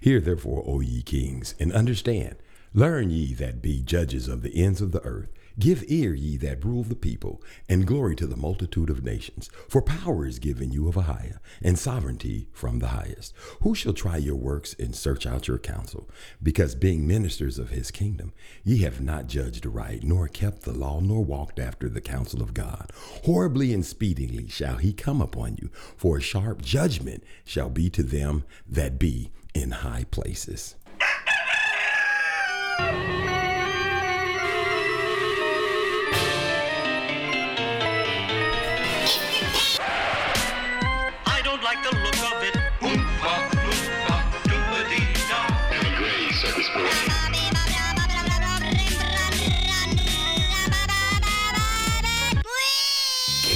Hear 0.00 0.20
therefore, 0.20 0.64
O 0.66 0.80
ye 0.80 1.02
kings, 1.02 1.54
and 1.60 1.72
understand. 1.72 2.36
Learn 2.72 3.10
ye 3.10 3.34
that 3.34 3.60
be 3.60 3.82
judges 3.82 4.28
of 4.28 4.42
the 4.42 4.54
ends 4.54 4.80
of 4.80 4.92
the 4.92 5.02
earth. 5.02 5.28
Give 5.58 5.84
ear, 5.88 6.14
ye 6.14 6.38
that 6.38 6.64
rule 6.64 6.84
the 6.84 6.94
people, 6.94 7.42
and 7.68 7.86
glory 7.86 8.16
to 8.16 8.26
the 8.26 8.36
multitude 8.36 8.88
of 8.88 9.04
nations. 9.04 9.50
For 9.68 9.82
power 9.82 10.24
is 10.24 10.38
given 10.38 10.72
you 10.72 10.88
of 10.88 10.96
a 10.96 11.02
higher, 11.02 11.42
and 11.60 11.78
sovereignty 11.78 12.48
from 12.52 12.78
the 12.78 12.88
highest. 12.88 13.34
Who 13.60 13.74
shall 13.74 13.92
try 13.92 14.16
your 14.16 14.36
works 14.36 14.74
and 14.78 14.94
search 14.94 15.26
out 15.26 15.48
your 15.48 15.58
counsel? 15.58 16.08
Because 16.42 16.74
being 16.74 17.06
ministers 17.06 17.58
of 17.58 17.70
his 17.70 17.90
kingdom, 17.90 18.32
ye 18.64 18.78
have 18.78 19.02
not 19.02 19.26
judged 19.26 19.66
aright, 19.66 20.02
nor 20.02 20.28
kept 20.28 20.62
the 20.62 20.72
law, 20.72 21.00
nor 21.00 21.22
walked 21.22 21.58
after 21.58 21.90
the 21.90 22.00
counsel 22.00 22.40
of 22.40 22.54
God. 22.54 22.90
Horribly 23.24 23.74
and 23.74 23.84
speedily 23.84 24.48
shall 24.48 24.76
he 24.76 24.94
come 24.94 25.20
upon 25.20 25.58
you, 25.60 25.70
for 25.96 26.16
a 26.16 26.22
sharp 26.22 26.62
judgment 26.62 27.22
shall 27.44 27.68
be 27.68 27.90
to 27.90 28.02
them 28.02 28.44
that 28.66 28.98
be 28.98 29.30
in 29.54 29.70
high 29.70 30.04
places. 30.10 30.76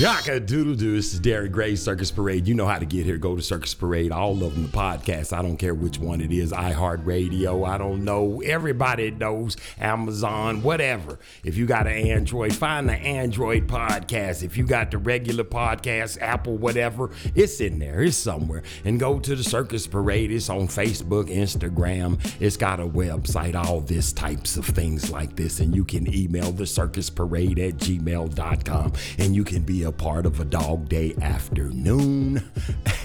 Cock 0.03 0.27
a 0.27 0.41
doodle 0.41 0.75
doo. 0.75 0.97
This 0.97 1.15
is 1.15 1.21
Derek 1.21 1.53
Gray, 1.53 1.77
Circus 1.77 2.11
Parade. 2.11 2.49
You 2.49 2.55
know 2.55 2.67
how 2.67 2.81
to 2.81 2.85
get 2.85 3.07
here. 3.07 3.17
Go 3.17 3.37
to 3.37 3.43
Circus 3.43 3.75
Parade. 3.75 4.11
All 4.11 4.43
of 4.43 4.53
them, 4.53 4.65
the 4.65 4.69
podcast. 4.69 5.33
I 5.33 5.41
don't 5.41 5.57
care 5.57 5.73
which 5.73 6.01
one 6.01 6.21
it 6.21 6.33
is. 6.33 6.51
iHeartRadio. 6.51 7.65
I 7.65 7.79
don't 7.79 8.05
know. 8.05 8.43
Everybody 8.45 9.13
knows. 9.13 9.57
Amazon, 9.79 10.63
whatever. 10.63 11.21
If 11.45 11.57
you 11.57 11.65
got 11.67 11.87
an 11.87 11.93
Android, 11.93 12.53
find 12.53 12.89
the 12.89 12.95
Android 12.95 13.69
podcast. 13.69 14.43
If 14.43 14.57
you 14.57 14.67
got 14.67 14.91
the 14.91 14.99
regular 14.99 15.45
podcast, 15.45 16.21
Apple, 16.21 16.57
whatever, 16.57 17.11
it's 17.37 17.61
in 17.61 17.79
there. 17.79 18.03
It's 18.03 18.17
somewhere. 18.17 18.65
And 18.85 18.99
go 18.99 19.21
to 19.21 19.37
the 19.37 19.45
Circus 19.45 19.87
Parade. 19.87 20.33
It's 20.33 20.51
on 20.51 20.67
Facebook, 20.67 21.29
Instagram. 21.29 22.19
It's 22.41 22.57
got 22.57 22.81
a 22.81 22.87
website, 22.87 23.55
all 23.55 23.81
this 23.81 24.13
types 24.13 24.57
of 24.57 24.67
things 24.67 25.13
like 25.13 25.37
this. 25.37 25.61
And 25.61 25.73
you 25.73 25.85
can 25.85 26.13
email 26.13 26.51
the 26.51 26.67
Circus 26.67 27.11
Parade 27.11 27.61
at 27.61 27.75
gmail.com. 27.77 28.93
And 29.19 29.37
you 29.37 29.45
can 29.45 29.63
be 29.63 29.84
a 29.85 29.93
part 29.93 30.27
of 30.27 30.41
a 30.41 30.45
dog 30.45 30.89
day 30.89 31.15
afternoon 31.21 32.43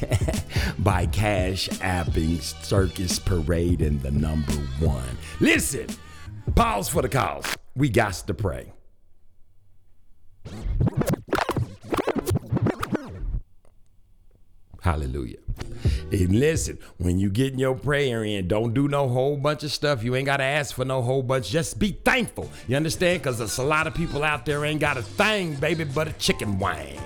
by 0.79 1.05
cash 1.07 1.69
apping 1.79 2.41
Circus 2.63 3.19
Parade 3.19 3.81
and 3.81 4.01
the 4.01 4.11
number 4.11 4.53
one. 4.79 5.17
Listen, 5.39 5.87
pause 6.55 6.89
for 6.89 7.01
the 7.01 7.09
cause. 7.09 7.57
We 7.75 7.89
got 7.89 8.13
to 8.13 8.33
pray. 8.33 8.73
Hallelujah. 14.81 15.37
And 16.11 16.39
listen, 16.39 16.79
when 16.97 17.19
you 17.19 17.29
get 17.29 17.53
in 17.53 17.59
your 17.59 17.75
prayer 17.75 18.23
in, 18.23 18.47
don't 18.47 18.73
do 18.73 18.87
no 18.87 19.07
whole 19.07 19.37
bunch 19.37 19.63
of 19.63 19.71
stuff. 19.71 20.03
You 20.03 20.15
ain't 20.15 20.25
got 20.25 20.37
to 20.37 20.43
ask 20.43 20.75
for 20.75 20.85
no 20.85 21.01
whole 21.01 21.21
bunch. 21.21 21.49
Just 21.49 21.77
be 21.77 21.91
thankful. 21.91 22.49
You 22.67 22.75
understand? 22.75 23.21
Because 23.21 23.37
there's 23.37 23.57
a 23.59 23.63
lot 23.63 23.85
of 23.85 23.93
people 23.93 24.23
out 24.23 24.45
there 24.45 24.65
ain't 24.65 24.79
got 24.79 24.97
a 24.97 25.03
thing, 25.03 25.55
baby, 25.55 25.83
but 25.83 26.07
a 26.07 26.13
chicken 26.13 26.57
wing. 26.57 26.99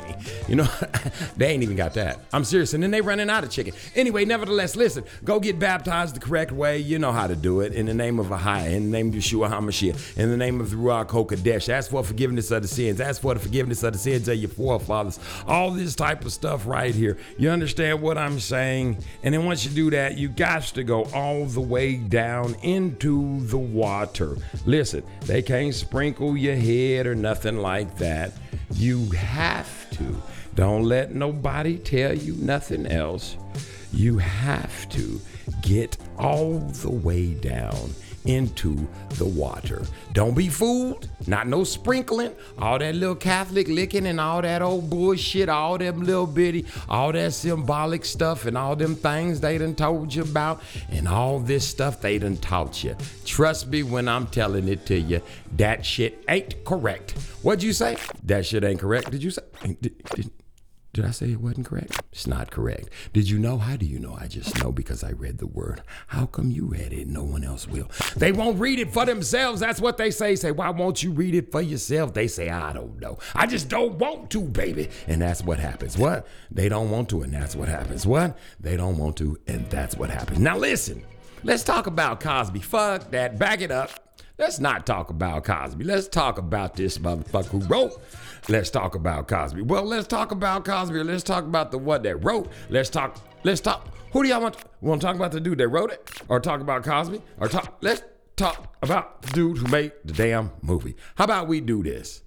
You 0.48 0.56
know, 0.56 0.70
they 1.38 1.48
ain't 1.48 1.64
even 1.64 1.76
got 1.76 1.94
that. 1.96 2.20
I'm 2.32 2.44
serious. 2.44 2.74
And 2.74 2.84
then 2.84 2.92
they 2.92 3.02
running 3.02 3.30
out 3.30 3.44
of 3.44 3.50
chicken. 3.50 3.74
Anyway, 3.96 4.26
nevertheless, 4.26 4.76
listen, 4.76 5.04
go 5.24 5.40
get 5.40 5.60
baptized 5.60 6.16
the 6.16 6.20
correct 6.20 6.52
way. 6.52 6.80
You 6.80 7.00
know 7.00 7.12
how 7.12 7.28
to 7.28 7.36
do 7.36 7.62
it. 7.62 7.74
In 7.74 7.86
the 7.86 7.94
name 7.94 8.20
of 8.20 8.28
Ahai, 8.28 8.72
in 8.72 8.86
the 8.86 8.90
name 8.90 9.10
of 9.10 9.16
Yeshua 9.16 9.50
HaMashiach, 9.50 10.18
in 10.18 10.30
the 10.30 10.38
name 10.38 10.62
of 10.62 10.72
the 10.72 10.76
Ruach 10.78 11.08
HaKodesh. 11.08 11.70
Ask 11.70 11.92
for 11.92 12.04
forgiveness 12.04 12.52
of 12.52 12.62
the 12.62 12.68
sins. 12.68 13.02
Ask 13.02 13.22
for 13.22 13.34
the 13.34 13.40
forgiveness 13.40 13.84
of 13.84 13.94
the 13.94 14.00
sins 14.00 14.28
of 14.28 14.38
your 14.38 14.50
forefathers. 14.50 15.20
All 15.48 15.72
this 15.72 15.96
type 15.96 16.26
of 16.26 16.32
stuff 16.32 16.66
right 16.66 16.94
here. 16.94 17.18
You 17.38 17.50
understand 17.50 18.02
what 18.02 18.18
I'm 18.18 18.40
saying? 18.44 18.98
And 19.24 19.34
then 19.34 19.46
once 19.46 19.66
you 19.66 19.72
do 19.72 19.90
that, 19.92 20.18
you 20.18 20.30
got 20.30 20.64
to 20.64 20.84
go 20.84 21.06
all 21.14 21.46
the 21.46 21.62
way 21.62 21.96
down 21.96 22.56
into 22.62 23.40
the 23.48 23.58
water. 23.58 24.38
Listen, 24.66 25.04
they 25.22 25.42
can't 25.42 25.74
sprinkle 25.74 26.38
your 26.38 26.56
head 26.56 27.08
or 27.08 27.16
nothing 27.16 27.58
like 27.58 27.98
that. 27.98 28.34
You 28.74 29.10
have 29.12 29.90
to. 29.92 30.22
Don't 30.56 30.84
let 30.84 31.14
nobody 31.14 31.78
tell 31.78 32.14
you 32.14 32.36
nothing 32.36 32.86
else. 32.86 33.38
You 33.92 34.18
have 34.18 34.90
to 34.90 35.20
get 35.62 35.98
all 36.18 36.60
the 36.60 36.92
way 36.92 37.34
down 37.34 37.94
into 38.26 38.88
the 39.10 39.26
water. 39.26 39.84
Don't 40.14 40.36
be 40.36 40.50
fooled. 40.50 41.10
Not 41.28 41.48
no 41.48 41.64
sprinkling. 41.64 42.34
All 42.58 42.80
that 42.80 42.96
little 42.96 43.16
Catholic 43.16 43.68
licking 43.68 44.08
and 44.08 44.20
all 44.20 44.42
that 44.42 44.62
old 44.62 44.90
bullshit, 44.90 45.50
all 45.50 45.78
them 45.78 46.04
little 46.04 46.28
bitty, 46.28 46.66
all 46.90 47.12
that 47.12 47.34
symbolic 47.34 48.06
stuff 48.06 48.46
and 48.46 48.58
all 48.58 48.76
them 48.76 48.96
things 48.96 49.40
they 49.40 49.58
done 49.58 49.76
told 49.76 50.14
you 50.14 50.24
about 50.24 50.62
and 50.90 51.08
all 51.08 51.40
this 51.40 51.68
stuff 51.68 52.02
they 52.02 52.20
done 52.20 52.38
taught 52.38 52.84
you. 52.84 52.96
Trust 53.26 53.68
me 53.68 53.84
when 53.84 54.08
I'm 54.08 54.28
telling 54.28 54.68
it 54.68 54.86
to 54.88 55.00
you, 55.00 55.22
that 55.58 55.86
shit 55.86 56.24
ain't 56.30 56.64
correct. 56.66 57.12
What'd 57.42 57.64
you 57.64 57.74
say? 57.74 57.98
That 58.24 58.46
shit 58.46 58.64
ain't 58.64 58.80
correct. 58.80 59.12
Did 59.12 59.24
you 59.24 59.32
say? 59.32 59.42
Did, 60.94 61.06
I 61.06 61.10
say 61.12 61.32
it 61.32 61.42
wasn't 61.42 61.66
correct? 61.66 62.00
It's 62.12 62.28
not 62.28 62.52
correct. 62.52 62.90
Did 63.14 63.28
you 63.28 63.40
know? 63.40 63.58
How 63.58 63.76
do 63.76 63.86
you 63.88 63.98
know? 63.98 64.16
I 64.20 64.28
just 64.28 64.64
know 64.64 64.72
because 64.72 65.04
I 65.04 65.12
read 65.12 65.40
the 65.40 65.48
word. 65.48 65.82
How 66.06 66.28
come 66.28 66.52
you 66.52 66.66
read 66.66 66.94
it? 66.94 67.08
No 67.08 67.24
one 67.24 67.44
else 67.44 67.68
will. 67.68 67.90
They 68.16 68.32
won't 68.32 68.60
read 68.60 68.78
it 68.78 68.94
for 68.94 69.04
themselves. 69.04 69.60
That's 69.60 69.82
what 69.82 69.98
they 69.98 70.12
say. 70.12 70.36
Say, 70.36 70.52
why 70.52 70.70
won't 70.70 71.02
you 71.02 71.12
read 71.12 71.34
it 71.34 71.52
for 71.52 71.64
yourself? 71.64 72.14
They 72.14 72.28
say, 72.28 72.50
I 72.50 72.74
don't 72.74 73.00
know. 73.00 73.18
I 73.34 73.48
just 73.48 73.70
don't 73.70 73.96
want 73.96 74.30
to, 74.32 74.42
baby. 74.42 74.90
And 75.08 75.20
that's 75.20 75.44
what 75.44 75.58
happens. 75.58 75.98
What? 75.98 76.28
They 76.52 76.70
don't 76.70 76.92
want 76.92 77.10
to, 77.10 77.24
and 77.24 77.34
that's 77.34 77.56
what 77.56 77.70
happens. 77.70 78.06
What? 78.06 78.38
They 78.60 78.78
don't 78.78 79.00
want 79.00 79.18
to, 79.18 79.40
and 79.48 79.68
that's 79.72 79.96
what 79.98 80.12
happens. 80.12 80.38
Now 80.38 80.60
listen, 80.60 81.04
let's 81.44 81.64
talk 81.64 81.88
about 81.88 82.20
Cosby. 82.20 82.60
Fuck 82.60 83.10
that. 83.10 83.40
Back 83.40 83.62
it 83.62 83.72
up. 83.72 83.90
Let's 84.44 84.60
not 84.60 84.86
talk 84.86 85.10
about 85.10 85.46
Cosby. 85.46 85.86
Let's 85.86 86.10
talk 86.10 86.38
about 86.38 86.76
this 86.76 86.98
motherfucker 86.98 87.46
who 87.46 87.60
wrote. 87.60 87.94
Let's 88.50 88.70
talk 88.70 88.94
about 88.94 89.30
Cosby. 89.30 89.62
Well, 89.62 89.86
let's 89.86 90.06
talk 90.06 90.32
about 90.32 90.66
Cosby. 90.66 91.02
Let's 91.02 91.24
talk 91.24 91.46
about 91.46 91.72
the 91.72 91.78
one 91.78 92.02
that 92.02 92.18
wrote. 92.18 92.52
Let's 92.68 92.90
talk. 92.90 93.16
Let's 93.46 93.62
talk. 93.62 93.88
Who 94.12 94.22
do 94.22 94.28
y'all 94.28 94.42
want? 94.42 94.58
Want 94.82 95.00
to 95.00 95.08
talk 95.08 95.16
about 95.16 95.32
the 95.32 95.40
dude 95.40 95.60
that 95.60 95.70
wrote 95.70 95.94
it, 95.94 96.12
or 96.28 96.42
talk 96.42 96.60
about 96.60 96.84
Cosby, 96.84 97.22
or 97.40 97.48
talk? 97.48 97.78
Let's 97.80 98.04
talk 98.36 98.76
about 98.82 99.22
the 99.22 99.32
dude 99.32 99.60
who 99.60 99.68
made 99.70 99.94
the 100.04 100.12
damn 100.12 100.52
movie. 100.62 100.98
How 101.16 101.24
about 101.24 101.48
we 101.48 101.62
do 101.62 101.82
this? 101.82 102.22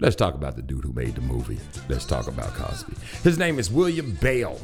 Let's 0.00 0.16
talk 0.16 0.32
about 0.32 0.56
the 0.56 0.62
dude 0.62 0.84
who 0.84 0.94
made 0.94 1.16
the 1.16 1.20
movie. 1.20 1.58
Let's 1.90 2.06
talk 2.06 2.28
about 2.28 2.54
Cosby. 2.54 2.94
His 3.22 3.36
name 3.36 3.58
is 3.58 3.70
William 3.70 4.14
Bell. 4.14 4.58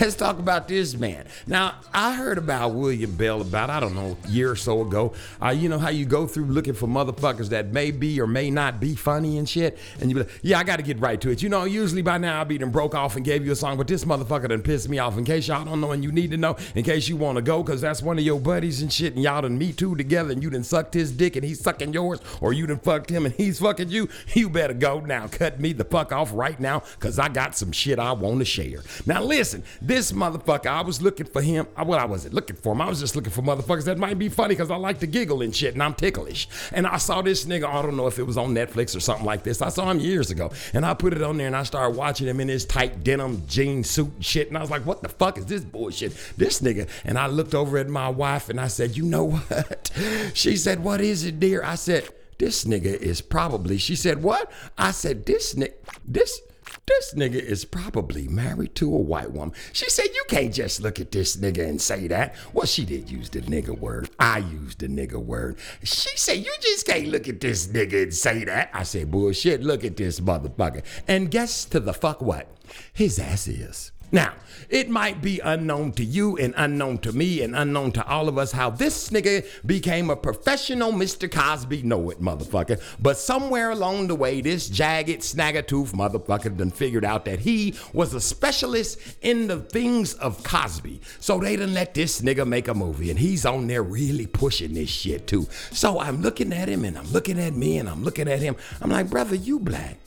Let's 0.00 0.16
talk 0.16 0.38
about 0.38 0.68
this 0.68 0.96
man. 0.96 1.26
Now, 1.46 1.76
I 1.92 2.14
heard 2.14 2.38
about 2.38 2.70
William 2.74 3.14
Bell 3.14 3.40
about, 3.40 3.70
I 3.70 3.78
don't 3.78 3.94
know, 3.94 4.16
a 4.24 4.28
year 4.28 4.50
or 4.50 4.56
so 4.56 4.80
ago. 4.80 5.12
Uh, 5.40 5.50
you 5.50 5.68
know 5.68 5.78
how 5.78 5.90
you 5.90 6.06
go 6.06 6.26
through 6.26 6.46
looking 6.46 6.74
for 6.74 6.86
motherfuckers 6.86 7.50
that 7.50 7.68
may 7.68 7.90
be 7.90 8.20
or 8.20 8.26
may 8.26 8.50
not 8.50 8.80
be 8.80 8.94
funny 8.94 9.38
and 9.38 9.48
shit? 9.48 9.78
And 10.00 10.10
you 10.10 10.16
be 10.16 10.22
like, 10.22 10.40
yeah, 10.42 10.58
I 10.58 10.64
got 10.64 10.76
to 10.76 10.82
get 10.82 10.98
right 10.98 11.20
to 11.20 11.30
it. 11.30 11.42
You 11.42 11.48
know, 11.48 11.64
usually 11.64 12.02
by 12.02 12.18
now 12.18 12.38
I'll 12.38 12.44
be 12.44 12.58
done 12.58 12.70
broke 12.70 12.94
off 12.94 13.16
and 13.16 13.24
gave 13.24 13.44
you 13.44 13.52
a 13.52 13.56
song, 13.56 13.76
but 13.76 13.86
this 13.86 14.04
motherfucker 14.04 14.48
done 14.48 14.62
pissed 14.62 14.88
me 14.88 14.98
off. 14.98 15.18
In 15.18 15.24
case 15.24 15.46
y'all 15.46 15.64
don't 15.64 15.80
know 15.80 15.92
and 15.92 16.02
you 16.02 16.10
need 16.10 16.30
to 16.30 16.36
know, 16.36 16.56
in 16.74 16.84
case 16.84 17.08
you 17.08 17.16
want 17.16 17.36
to 17.36 17.42
go, 17.42 17.62
because 17.62 17.80
that's 17.80 18.02
one 18.02 18.18
of 18.18 18.24
your 18.24 18.40
buddies 18.40 18.82
and 18.82 18.92
shit, 18.92 19.14
and 19.14 19.22
y'all 19.22 19.42
done 19.42 19.58
me 19.58 19.72
too 19.72 19.94
together, 19.94 20.32
and 20.32 20.42
you 20.42 20.50
done 20.50 20.64
sucked 20.64 20.94
his 20.94 21.12
dick 21.12 21.36
and 21.36 21.44
he's 21.44 21.60
sucking 21.60 21.92
yours, 21.92 22.18
or 22.40 22.52
you 22.52 22.66
done 22.66 22.78
fucked 22.80 23.10
him 23.10 23.26
and 23.26 23.34
he's 23.34 23.60
fucking 23.60 23.90
you, 23.90 24.08
you 24.34 24.48
better 24.48 24.74
go 24.74 25.00
now. 25.00 25.28
Cut 25.28 25.60
me 25.60 25.72
the 25.72 25.84
fuck 25.84 26.12
off 26.12 26.30
right 26.32 26.58
now, 26.58 26.82
because 26.98 27.18
I 27.18 27.28
got 27.28 27.56
some 27.56 27.72
shit 27.72 27.98
I 27.98 28.12
want 28.12 28.38
to 28.38 28.44
share. 28.44 28.80
Now, 29.06 29.22
listen, 29.22 29.62
this 29.86 30.12
motherfucker, 30.12 30.66
I 30.66 30.82
was 30.82 31.02
looking 31.02 31.26
for 31.26 31.42
him. 31.42 31.66
I- 31.76 31.82
What 31.82 31.98
I 31.98 32.04
wasn't 32.04 32.34
looking 32.34 32.56
for 32.56 32.72
him, 32.72 32.80
I 32.80 32.88
was 32.88 33.00
just 33.00 33.16
looking 33.16 33.32
for 33.32 33.42
motherfuckers 33.42 33.84
that 33.84 33.98
might 33.98 34.18
be 34.18 34.28
funny 34.28 34.54
because 34.54 34.70
I 34.70 34.76
like 34.76 35.00
to 35.00 35.06
giggle 35.06 35.42
and 35.42 35.54
shit, 35.54 35.74
and 35.74 35.82
I'm 35.82 35.94
ticklish. 35.94 36.48
And 36.72 36.86
I 36.86 36.98
saw 36.98 37.22
this 37.22 37.44
nigga, 37.44 37.64
I 37.64 37.82
don't 37.82 37.96
know 37.96 38.06
if 38.06 38.18
it 38.18 38.22
was 38.22 38.36
on 38.36 38.54
Netflix 38.54 38.96
or 38.96 39.00
something 39.00 39.26
like 39.26 39.42
this. 39.42 39.60
I 39.60 39.68
saw 39.68 39.90
him 39.90 39.98
years 39.98 40.30
ago, 40.30 40.52
and 40.72 40.86
I 40.86 40.94
put 40.94 41.12
it 41.12 41.22
on 41.22 41.36
there, 41.36 41.46
and 41.48 41.56
I 41.56 41.64
started 41.64 41.96
watching 41.96 42.28
him 42.28 42.40
in 42.40 42.48
his 42.48 42.64
tight 42.64 43.02
denim 43.04 43.42
jean 43.48 43.82
suit 43.84 44.12
and 44.14 44.24
shit, 44.24 44.48
and 44.48 44.56
I 44.56 44.60
was 44.60 44.70
like, 44.70 44.86
what 44.86 45.02
the 45.02 45.08
fuck 45.08 45.36
is 45.38 45.46
this 45.46 45.62
bullshit? 45.64 46.16
This 46.36 46.60
nigga. 46.60 46.88
And 47.04 47.18
I 47.18 47.26
looked 47.26 47.54
over 47.54 47.78
at 47.78 47.88
my 47.88 48.08
wife, 48.08 48.48
and 48.48 48.60
I 48.60 48.68
said, 48.68 48.96
you 48.96 49.04
know 49.04 49.24
what? 49.24 49.90
She 50.34 50.56
said, 50.56 50.82
what 50.82 51.00
is 51.00 51.24
it, 51.24 51.38
dear? 51.40 51.62
I 51.62 51.74
said, 51.74 52.08
this 52.38 52.64
nigga 52.64 52.86
is 52.96 53.20
probably, 53.20 53.78
she 53.78 53.94
said, 53.96 54.22
what? 54.22 54.50
I 54.78 54.90
said, 54.90 55.26
this 55.26 55.54
nigga, 55.54 55.74
this, 56.06 56.40
this 56.86 57.14
nigga 57.14 57.40
is 57.40 57.64
probably 57.64 58.28
married 58.28 58.74
to 58.76 58.94
a 58.94 58.98
white 58.98 59.32
woman. 59.32 59.54
She 59.72 59.88
said, 59.90 60.06
You 60.14 60.24
can't 60.28 60.52
just 60.52 60.80
look 60.80 61.00
at 61.00 61.10
this 61.12 61.36
nigga 61.36 61.68
and 61.68 61.80
say 61.80 62.08
that. 62.08 62.34
Well, 62.52 62.66
she 62.66 62.84
did 62.84 63.10
use 63.10 63.30
the 63.30 63.40
nigga 63.40 63.78
word. 63.78 64.10
I 64.18 64.38
used 64.38 64.80
the 64.80 64.88
nigga 64.88 65.22
word. 65.22 65.58
She 65.82 66.16
said, 66.16 66.38
You 66.38 66.52
just 66.60 66.86
can't 66.86 67.08
look 67.08 67.28
at 67.28 67.40
this 67.40 67.66
nigga 67.68 68.04
and 68.04 68.14
say 68.14 68.44
that. 68.44 68.70
I 68.72 68.82
said, 68.82 69.10
Bullshit, 69.10 69.62
look 69.62 69.84
at 69.84 69.96
this 69.96 70.20
motherfucker. 70.20 70.82
And 71.08 71.30
guess 71.30 71.64
to 71.66 71.80
the 71.80 71.92
fuck 71.92 72.20
what? 72.20 72.48
His 72.92 73.18
ass 73.18 73.48
is. 73.48 73.92
Now, 74.10 74.34
it 74.68 74.88
might 74.88 75.20
be 75.20 75.40
unknown 75.40 75.92
to 75.92 76.04
you 76.04 76.36
and 76.36 76.54
unknown 76.56 76.98
to 76.98 77.12
me 77.12 77.42
and 77.42 77.56
unknown 77.56 77.92
to 77.92 78.06
all 78.06 78.28
of 78.28 78.38
us 78.38 78.52
how 78.52 78.70
this 78.70 79.10
nigga 79.10 79.46
became 79.66 80.10
a 80.10 80.16
professional 80.16 80.92
Mr. 80.92 81.30
Cosby. 81.30 81.82
Know 81.82 82.10
it, 82.10 82.20
motherfucker. 82.20 82.80
But 83.00 83.18
somewhere 83.18 83.70
along 83.70 84.08
the 84.08 84.14
way, 84.14 84.40
this 84.40 84.68
jagged, 84.68 85.20
snagger-tooth 85.20 85.92
motherfucker 85.92 86.56
done 86.56 86.70
figured 86.70 87.04
out 87.04 87.24
that 87.24 87.40
he 87.40 87.74
was 87.92 88.14
a 88.14 88.20
specialist 88.20 88.98
in 89.20 89.46
the 89.46 89.60
things 89.60 90.14
of 90.14 90.42
Cosby. 90.42 91.00
So 91.20 91.38
they 91.38 91.56
done 91.56 91.74
let 91.74 91.94
this 91.94 92.20
nigga 92.20 92.46
make 92.46 92.68
a 92.68 92.74
movie, 92.74 93.10
and 93.10 93.18
he's 93.18 93.46
on 93.46 93.66
there 93.66 93.82
really 93.82 94.26
pushing 94.26 94.74
this 94.74 94.90
shit 94.90 95.26
too. 95.26 95.48
So 95.70 96.00
I'm 96.00 96.22
looking 96.22 96.52
at 96.52 96.68
him, 96.68 96.84
and 96.84 96.98
I'm 96.98 97.10
looking 97.12 97.40
at 97.40 97.54
me, 97.54 97.78
and 97.78 97.88
I'm 97.88 98.04
looking 98.04 98.28
at 98.28 98.40
him. 98.40 98.56
I'm 98.80 98.90
like, 98.90 99.10
brother, 99.10 99.36
you 99.36 99.58
black. 99.58 99.98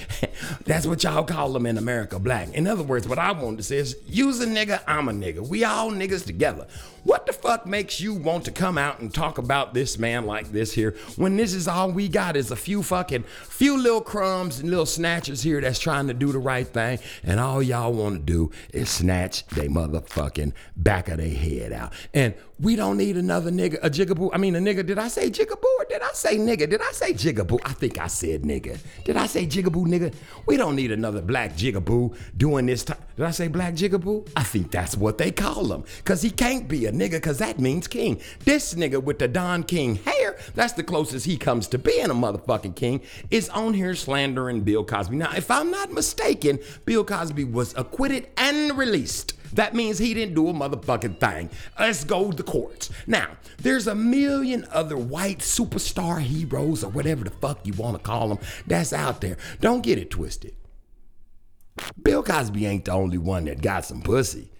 That's 0.64 0.86
what 0.86 1.02
y'all 1.02 1.24
call 1.24 1.52
them 1.52 1.66
in 1.66 1.78
America, 1.78 2.18
black. 2.18 2.52
In 2.54 2.66
other 2.66 2.82
words, 2.82 3.08
what 3.08 3.18
I 3.18 3.32
wanted 3.32 3.58
to 3.58 3.62
say 3.62 3.76
is, 3.80 3.96
use 4.06 4.40
a 4.40 4.46
nigga, 4.46 4.82
I'm 4.86 5.08
a 5.08 5.12
nigga. 5.12 5.46
We 5.46 5.64
all 5.64 5.90
niggas 5.90 6.24
together. 6.26 6.66
What 7.02 7.26
the 7.26 7.32
fuck 7.32 7.66
makes 7.66 8.00
you 8.00 8.14
want 8.14 8.44
to 8.44 8.50
come 8.50 8.76
out 8.76 9.00
and 9.00 9.12
talk 9.12 9.38
about 9.38 9.72
this 9.72 9.98
man 9.98 10.26
like 10.26 10.52
this 10.52 10.72
here 10.72 10.94
when 11.16 11.36
this 11.36 11.54
is 11.54 11.66
all 11.66 11.90
we 11.90 12.08
got 12.08 12.36
is 12.36 12.50
a 12.50 12.56
few 12.56 12.82
fucking 12.82 13.22
few 13.22 13.78
little 13.78 14.02
crumbs 14.02 14.60
and 14.60 14.68
little 14.68 14.86
snatchers 14.86 15.42
here 15.42 15.60
that's 15.62 15.78
trying 15.78 16.08
to 16.08 16.14
do 16.14 16.30
the 16.30 16.38
right 16.38 16.66
thing, 16.66 16.98
and 17.24 17.40
all 17.40 17.62
y'all 17.62 17.92
want 17.92 18.14
to 18.16 18.20
do 18.20 18.50
is 18.74 18.90
snatch 18.90 19.46
they 19.46 19.68
motherfucking 19.68 20.52
back 20.76 21.08
of 21.08 21.16
their 21.16 21.28
head 21.28 21.72
out. 21.72 21.92
And 22.12 22.34
we 22.60 22.76
don't 22.76 22.98
need 22.98 23.16
another 23.16 23.50
nigga, 23.50 23.78
a 23.82 23.88
jigaboo. 23.88 24.30
I 24.32 24.38
mean, 24.38 24.54
a 24.54 24.58
nigga. 24.58 24.84
Did 24.84 24.98
I 24.98 25.08
say 25.08 25.30
jigaboo 25.30 25.64
or 25.78 25.86
did 25.88 26.02
I 26.02 26.12
say 26.12 26.36
nigga? 26.36 26.68
Did 26.68 26.82
I 26.82 26.92
say 26.92 27.12
jigaboo? 27.14 27.58
I 27.64 27.72
think 27.72 27.98
I 27.98 28.06
said 28.06 28.42
nigga. 28.42 28.78
Did 29.04 29.16
I 29.16 29.26
say 29.26 29.46
jigaboo, 29.46 29.86
nigga? 29.86 30.12
We 30.46 30.56
don't 30.56 30.76
need 30.76 30.92
another 30.92 31.22
black 31.22 31.56
jigaboo 31.56 32.16
doing 32.36 32.66
this 32.66 32.84
time. 32.84 32.98
Did 33.16 33.24
I 33.24 33.30
say 33.30 33.48
black 33.48 33.74
jigaboo? 33.74 34.28
I 34.36 34.42
think 34.42 34.70
that's 34.70 34.96
what 34.96 35.16
they 35.16 35.30
call 35.30 35.72
him. 35.72 35.84
Cause 36.04 36.20
he 36.20 36.30
can't 36.30 36.68
be 36.68 36.86
a 36.86 36.92
nigga, 36.92 37.22
cause 37.22 37.38
that 37.38 37.58
means 37.58 37.88
king. 37.88 38.20
This 38.44 38.74
nigga 38.74 39.02
with 39.02 39.18
the 39.18 39.28
Don 39.28 39.62
King 39.62 39.96
hair, 39.96 40.36
that's 40.54 40.74
the 40.74 40.82
closest 40.82 41.24
he 41.24 41.38
comes 41.38 41.66
to 41.68 41.78
being 41.78 42.10
a 42.10 42.14
motherfucking 42.14 42.76
king, 42.76 43.00
is 43.30 43.48
on 43.48 43.72
here 43.72 43.94
slandering 43.94 44.60
Bill 44.62 44.84
Cosby. 44.84 45.16
Now, 45.16 45.32
if 45.34 45.50
I'm 45.50 45.70
not 45.70 45.92
mistaken, 45.92 46.58
Bill 46.84 47.04
Cosby 47.04 47.44
was 47.44 47.74
acquitted 47.76 48.28
and 48.36 48.76
released. 48.76 49.34
That 49.54 49.74
means 49.74 49.98
he 49.98 50.14
didn't 50.14 50.34
do 50.34 50.48
a 50.48 50.52
motherfucking 50.52 51.18
thing. 51.18 51.50
Let's 51.78 52.04
go 52.04 52.30
to 52.30 52.36
the 52.36 52.42
courts. 52.42 52.90
Now, 53.06 53.36
there's 53.58 53.86
a 53.86 53.94
million 53.94 54.66
other 54.70 54.96
white 54.96 55.38
superstar 55.38 56.20
heroes 56.20 56.84
or 56.84 56.90
whatever 56.90 57.24
the 57.24 57.30
fuck 57.30 57.66
you 57.66 57.72
want 57.74 57.96
to 57.96 58.02
call 58.02 58.28
them 58.28 58.38
that's 58.66 58.92
out 58.92 59.20
there. 59.20 59.36
Don't 59.60 59.82
get 59.82 59.98
it 59.98 60.10
twisted. 60.10 60.54
Bill 62.02 62.22
Cosby 62.22 62.66
ain't 62.66 62.84
the 62.84 62.92
only 62.92 63.18
one 63.18 63.44
that 63.44 63.62
got 63.62 63.84
some 63.84 64.02
pussy. 64.02 64.50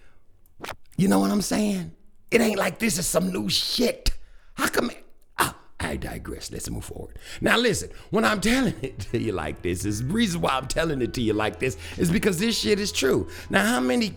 You 0.97 1.09
know 1.09 1.19
what 1.21 1.31
I'm 1.31 1.43
saying? 1.43 1.93
It 2.31 2.41
ain't 2.41 2.59
like 2.59 2.79
this 2.79 2.99
is 2.99 3.07
some 3.07 3.33
new 3.33 3.49
shit. 3.49 4.13
How 4.55 4.69
come? 4.69 4.91
Ah, 5.39 5.57
I 5.81 5.97
digress. 5.97 6.53
Let's 6.53 6.69
move 6.71 6.85
forward. 6.85 7.19
Now, 7.41 7.57
listen, 7.57 7.91
when 8.11 8.25
I'm 8.25 8.41
telling 8.53 8.75
it 8.83 9.01
to 9.11 9.19
you 9.19 9.33
like 9.33 9.63
this, 9.63 9.85
is 9.85 10.03
the 10.03 10.13
reason 10.13 10.41
why 10.41 10.51
I'm 10.51 10.67
telling 10.67 11.03
it 11.03 11.15
to 11.15 11.23
you 11.23 11.33
like 11.33 11.59
this 11.59 11.77
is 11.97 12.11
because 12.11 12.39
this 12.39 12.59
shit 12.59 12.79
is 12.79 12.93
true. 12.93 13.29
Now, 13.49 13.65
how 13.65 13.81
many? 13.81 14.15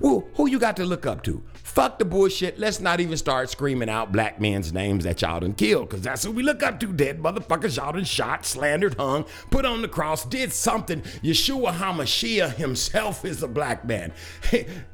Who, 0.00 0.24
who 0.34 0.48
you 0.48 0.58
got 0.58 0.76
to 0.76 0.84
look 0.84 1.06
up 1.06 1.22
to? 1.24 1.42
Fuck 1.54 1.98
the 1.98 2.04
bullshit. 2.04 2.58
Let's 2.58 2.80
not 2.80 3.00
even 3.00 3.16
start 3.16 3.50
screaming 3.50 3.88
out 3.88 4.12
black 4.12 4.40
men's 4.40 4.72
names 4.72 5.04
that 5.04 5.22
y'all 5.22 5.40
done 5.40 5.54
killed, 5.54 5.88
because 5.88 6.02
that's 6.02 6.24
who 6.24 6.32
we 6.32 6.42
look 6.42 6.62
up 6.62 6.78
to. 6.80 6.92
Dead 6.92 7.22
motherfuckers 7.22 7.76
y'all 7.76 7.92
done 7.92 8.04
shot, 8.04 8.44
slandered, 8.44 8.94
hung, 8.94 9.24
put 9.50 9.64
on 9.64 9.82
the 9.82 9.88
cross, 9.88 10.24
did 10.24 10.52
something. 10.52 11.00
Yeshua 11.22 11.72
HaMashiach 11.74 12.54
himself 12.54 13.24
is 13.24 13.42
a 13.42 13.48
black 13.48 13.84
man. 13.84 14.12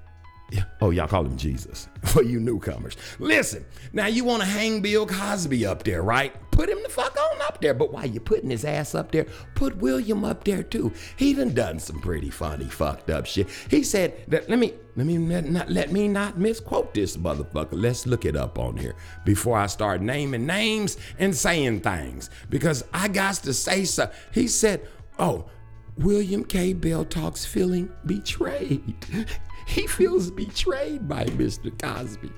Oh, 0.81 0.91
y'all 0.91 1.07
call 1.07 1.25
him 1.25 1.37
Jesus 1.37 1.89
for 2.05 2.23
you 2.23 2.41
newcomers. 2.41 2.97
Listen, 3.19 3.65
now 3.93 4.07
you 4.07 4.25
want 4.25 4.43
to 4.43 4.49
hang 4.49 4.81
Bill 4.81 5.07
Cosby 5.07 5.67
up 5.67 5.83
there, 5.83 6.03
right? 6.03 6.35
Put 6.51 6.69
him 6.69 6.79
the 6.83 6.89
fuck 6.89 7.17
on 7.17 7.43
up 7.43 7.61
there. 7.61 7.75
But 7.75 7.93
while 7.93 8.07
you're 8.07 8.21
putting 8.21 8.51
his 8.51 8.65
ass 8.65 8.95
up 8.95 9.13
there, 9.13 9.27
put 9.55 9.77
William 9.77 10.25
up 10.25 10.45
there 10.45 10.63
too. 10.63 10.93
He 11.17 11.35
done 11.35 11.55
done 11.55 11.79
some 11.79 12.01
pretty 12.01 12.31
funny, 12.31 12.67
fucked 12.67 13.11
up 13.11 13.27
shit. 13.27 13.49
He 13.69 13.83
said 13.83 14.25
that 14.29 14.49
let 14.49 14.59
me 14.59 14.75
let 14.97 15.07
me 15.07 15.19
not 15.19 15.71
let 15.71 15.93
me 15.93 16.09
not 16.09 16.39
misquote 16.39 16.93
this 16.95 17.17
motherfucker. 17.17 17.69
Let's 17.73 18.07
look 18.07 18.25
it 18.25 18.37
up 18.37 18.59
on 18.59 18.77
here 18.77 18.97
before 19.25 19.57
I 19.57 19.67
start 19.67 20.01
naming 20.01 20.47
names 20.47 20.97
and 21.19 21.35
saying 21.35 21.81
things 21.81 22.31
because 22.49 22.85
I 22.93 23.09
got 23.09 23.35
to 23.37 23.55
say 23.55 23.85
so. 23.85 24.11
He 24.33 24.49
said, 24.49 24.87
"Oh." 25.19 25.51
William 25.99 26.45
K. 26.45 26.73
Bell 26.73 27.05
talks 27.05 27.45
feeling 27.45 27.91
betrayed. 28.07 28.95
He 29.71 29.87
feels 29.87 30.33
betrayed 30.33 31.09
by 31.09 31.27
Mr. 31.27 31.71
Cosby. 31.79 32.33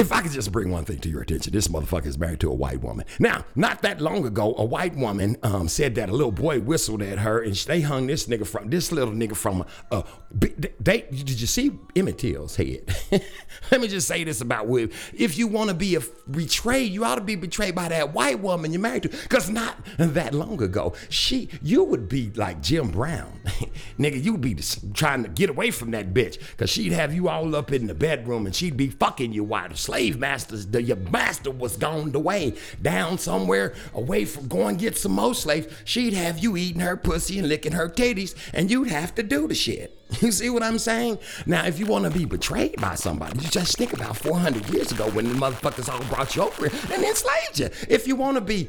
If 0.00 0.12
I 0.12 0.22
could 0.22 0.32
just 0.32 0.50
bring 0.50 0.70
one 0.70 0.86
thing 0.86 0.98
to 1.00 1.10
your 1.10 1.20
attention, 1.20 1.52
this 1.52 1.68
motherfucker 1.68 2.06
is 2.06 2.16
married 2.16 2.40
to 2.40 2.50
a 2.50 2.54
white 2.54 2.80
woman. 2.80 3.04
Now, 3.18 3.44
not 3.54 3.82
that 3.82 4.00
long 4.00 4.24
ago, 4.24 4.54
a 4.56 4.64
white 4.64 4.96
woman 4.96 5.36
um, 5.42 5.68
said 5.68 5.94
that 5.96 6.08
a 6.08 6.12
little 6.12 6.32
boy 6.32 6.58
whistled 6.60 7.02
at 7.02 7.18
her, 7.18 7.42
and 7.42 7.54
they 7.54 7.82
hung 7.82 8.06
this 8.06 8.26
nigga 8.26 8.46
from 8.46 8.70
this 8.70 8.92
little 8.92 9.12
nigga 9.12 9.36
from 9.36 9.66
a. 9.90 10.02
they, 10.32 11.02
did 11.02 11.38
you 11.38 11.46
see 11.46 11.78
Emmett 11.94 12.16
Till's 12.16 12.56
head? 12.56 12.96
Let 13.70 13.82
me 13.82 13.88
just 13.88 14.08
say 14.08 14.24
this 14.24 14.40
about 14.40 14.68
Will. 14.68 14.88
If 15.12 15.36
you 15.36 15.46
want 15.48 15.68
to 15.68 15.76
be 15.76 15.96
a 15.96 16.00
betrayed, 16.30 16.92
you 16.92 17.04
ought 17.04 17.16
to 17.16 17.20
be 17.20 17.36
betrayed 17.36 17.74
by 17.74 17.90
that 17.90 18.14
white 18.14 18.40
woman 18.40 18.72
you're 18.72 18.80
married 18.80 19.02
to. 19.02 19.10
Cause 19.28 19.50
not 19.50 19.76
that 19.98 20.32
long 20.32 20.62
ago, 20.62 20.94
she 21.10 21.50
you 21.60 21.84
would 21.84 22.08
be 22.08 22.30
like 22.30 22.62
Jim 22.62 22.90
Brown, 22.90 23.38
nigga. 23.98 24.22
You 24.22 24.32
would 24.32 24.40
be 24.40 24.56
trying 24.94 25.24
to 25.24 25.28
get 25.28 25.50
away 25.50 25.70
from 25.70 25.90
that 25.90 26.14
bitch, 26.14 26.38
cause 26.56 26.70
she'd 26.70 26.92
have 26.92 27.12
you 27.12 27.28
all 27.28 27.54
up 27.54 27.70
in 27.70 27.86
the 27.86 27.94
bedroom, 27.94 28.46
and 28.46 28.54
she'd 28.54 28.78
be 28.78 28.88
fucking 28.88 29.34
you 29.34 29.44
while 29.44 29.68
slave 29.90 30.20
masters, 30.20 30.68
the, 30.68 30.80
your 30.80 30.96
master 30.96 31.50
was 31.50 31.76
gone 31.76 32.14
away 32.14 32.54
down 32.80 33.18
somewhere 33.18 33.74
away 33.92 34.24
from 34.24 34.46
going 34.46 34.76
get 34.76 34.96
some 34.96 35.10
more 35.10 35.34
slaves. 35.34 35.66
She'd 35.84 36.12
have 36.12 36.38
you 36.38 36.56
eating 36.56 36.80
her 36.80 36.96
pussy 36.96 37.40
and 37.40 37.48
licking 37.48 37.72
her 37.72 37.88
titties, 37.88 38.36
and 38.54 38.70
you'd 38.70 38.86
have 38.86 39.16
to 39.16 39.24
do 39.24 39.48
the 39.48 39.54
shit. 39.54 39.96
You 40.20 40.32
see 40.32 40.50
what 40.50 40.62
I'm 40.62 40.78
saying? 40.78 41.18
Now, 41.46 41.66
if 41.66 41.78
you 41.78 41.86
want 41.86 42.04
to 42.04 42.10
be 42.10 42.24
betrayed 42.24 42.80
by 42.80 42.94
somebody, 42.96 43.38
you 43.40 43.48
just 43.48 43.78
think 43.78 43.92
about 43.92 44.16
400 44.16 44.68
years 44.68 44.92
ago 44.92 45.08
when 45.10 45.28
the 45.28 45.34
motherfuckers 45.34 45.88
all 45.88 46.02
brought 46.12 46.34
you 46.34 46.42
over 46.42 46.68
here 46.68 46.80
and 46.92 47.04
enslaved 47.04 47.58
you. 47.60 47.68
If 47.88 48.08
you 48.08 48.16
want 48.16 48.36
to 48.36 48.40
be 48.40 48.68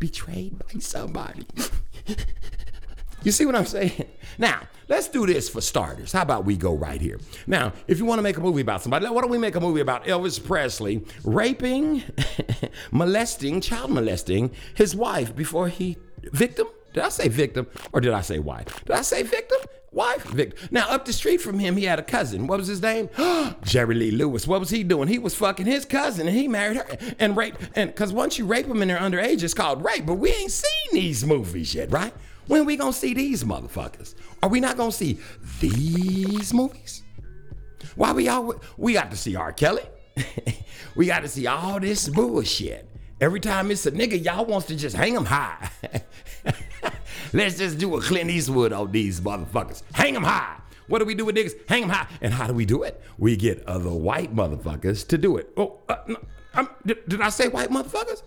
betrayed 0.00 0.58
by 0.58 0.80
somebody, 0.80 1.46
you 3.26 3.32
see 3.32 3.44
what 3.44 3.56
I'm 3.56 3.66
saying? 3.66 4.06
Now, 4.38 4.60
let's 4.88 5.08
do 5.08 5.26
this 5.26 5.48
for 5.48 5.60
starters. 5.60 6.12
How 6.12 6.22
about 6.22 6.44
we 6.44 6.56
go 6.56 6.76
right 6.76 7.00
here? 7.00 7.18
Now, 7.48 7.72
if 7.88 7.98
you 7.98 8.04
want 8.04 8.20
to 8.20 8.22
make 8.22 8.36
a 8.36 8.40
movie 8.40 8.60
about 8.60 8.82
somebody, 8.82 9.04
why 9.08 9.20
don't 9.20 9.30
we 9.30 9.38
make 9.38 9.56
a 9.56 9.60
movie 9.60 9.80
about 9.80 10.04
Elvis 10.04 10.42
Presley 10.42 11.04
raping, 11.24 12.04
molesting, 12.92 13.60
child 13.60 13.90
molesting 13.90 14.52
his 14.74 14.94
wife 14.94 15.34
before 15.34 15.68
he 15.68 15.96
victim? 16.32 16.68
Did 16.92 17.02
I 17.02 17.08
say 17.08 17.26
victim 17.26 17.66
or 17.92 18.00
did 18.00 18.12
I 18.12 18.20
say 18.20 18.38
wife? 18.38 18.84
Did 18.84 18.94
I 18.94 19.02
say 19.02 19.24
victim? 19.24 19.58
Wife, 19.90 20.22
victim. 20.24 20.68
Now, 20.70 20.88
up 20.90 21.04
the 21.04 21.12
street 21.12 21.40
from 21.40 21.58
him, 21.58 21.76
he 21.76 21.84
had 21.84 21.98
a 21.98 22.04
cousin. 22.04 22.46
What 22.46 22.58
was 22.58 22.68
his 22.68 22.80
name? 22.80 23.08
Jerry 23.64 23.96
Lee 23.96 24.12
Lewis. 24.12 24.46
What 24.46 24.60
was 24.60 24.70
he 24.70 24.84
doing? 24.84 25.08
He 25.08 25.18
was 25.18 25.34
fucking 25.34 25.66
his 25.66 25.84
cousin 25.84 26.28
and 26.28 26.36
he 26.36 26.46
married 26.46 26.76
her 26.76 26.98
and 27.18 27.36
raped. 27.36 27.60
And 27.74 27.90
because 27.90 28.12
once 28.12 28.38
you 28.38 28.46
rape 28.46 28.68
them 28.68 28.82
and 28.82 28.90
they're 28.90 28.98
underage, 28.98 29.42
it's 29.42 29.52
called 29.52 29.84
rape. 29.84 30.06
But 30.06 30.14
we 30.14 30.30
ain't 30.30 30.52
seen 30.52 30.92
these 30.92 31.24
movies 31.24 31.74
yet, 31.74 31.90
right? 31.90 32.12
When 32.46 32.64
we 32.64 32.76
gonna 32.76 32.92
see 32.92 33.14
these 33.14 33.44
motherfuckers? 33.44 34.14
Are 34.42 34.48
we 34.48 34.60
not 34.60 34.76
gonna 34.76 34.92
see 34.92 35.18
these 35.60 36.54
movies? 36.54 37.02
Why 37.94 38.12
we 38.12 38.28
all 38.28 38.54
we 38.76 38.92
got 38.92 39.10
to 39.10 39.16
see 39.16 39.36
R. 39.36 39.52
Kelly? 39.52 39.82
we 40.96 41.06
got 41.06 41.20
to 41.20 41.28
see 41.28 41.46
all 41.46 41.80
this 41.80 42.08
bullshit. 42.08 42.88
Every 43.20 43.40
time 43.40 43.70
it's 43.70 43.86
a 43.86 43.92
nigga, 43.92 44.22
y'all 44.22 44.44
wants 44.44 44.66
to 44.66 44.76
just 44.76 44.94
hang 44.94 45.14
him 45.14 45.24
high. 45.24 45.70
Let's 47.32 47.56
just 47.56 47.78
do 47.78 47.96
a 47.96 48.00
Clint 48.00 48.30
Eastwood 48.30 48.72
on 48.72 48.92
these 48.92 49.20
motherfuckers. 49.20 49.82
Hang 49.92 50.14
them 50.14 50.22
high. 50.22 50.58
What 50.86 50.98
do 51.00 51.06
we 51.06 51.14
do 51.14 51.24
with 51.24 51.34
niggas? 51.34 51.54
Hang 51.68 51.82
them 51.82 51.90
high. 51.90 52.06
And 52.20 52.32
how 52.32 52.46
do 52.46 52.52
we 52.52 52.66
do 52.66 52.82
it? 52.82 53.02
We 53.18 53.36
get 53.36 53.66
other 53.66 53.90
white 53.90 54.34
motherfuckers 54.34 55.06
to 55.08 55.18
do 55.18 55.38
it. 55.38 55.50
Oh, 55.56 55.78
uh, 55.88 55.96
no, 56.06 56.68
did, 56.84 57.08
did 57.08 57.20
I 57.20 57.30
say 57.30 57.48
white 57.48 57.70
motherfuckers? 57.70 58.22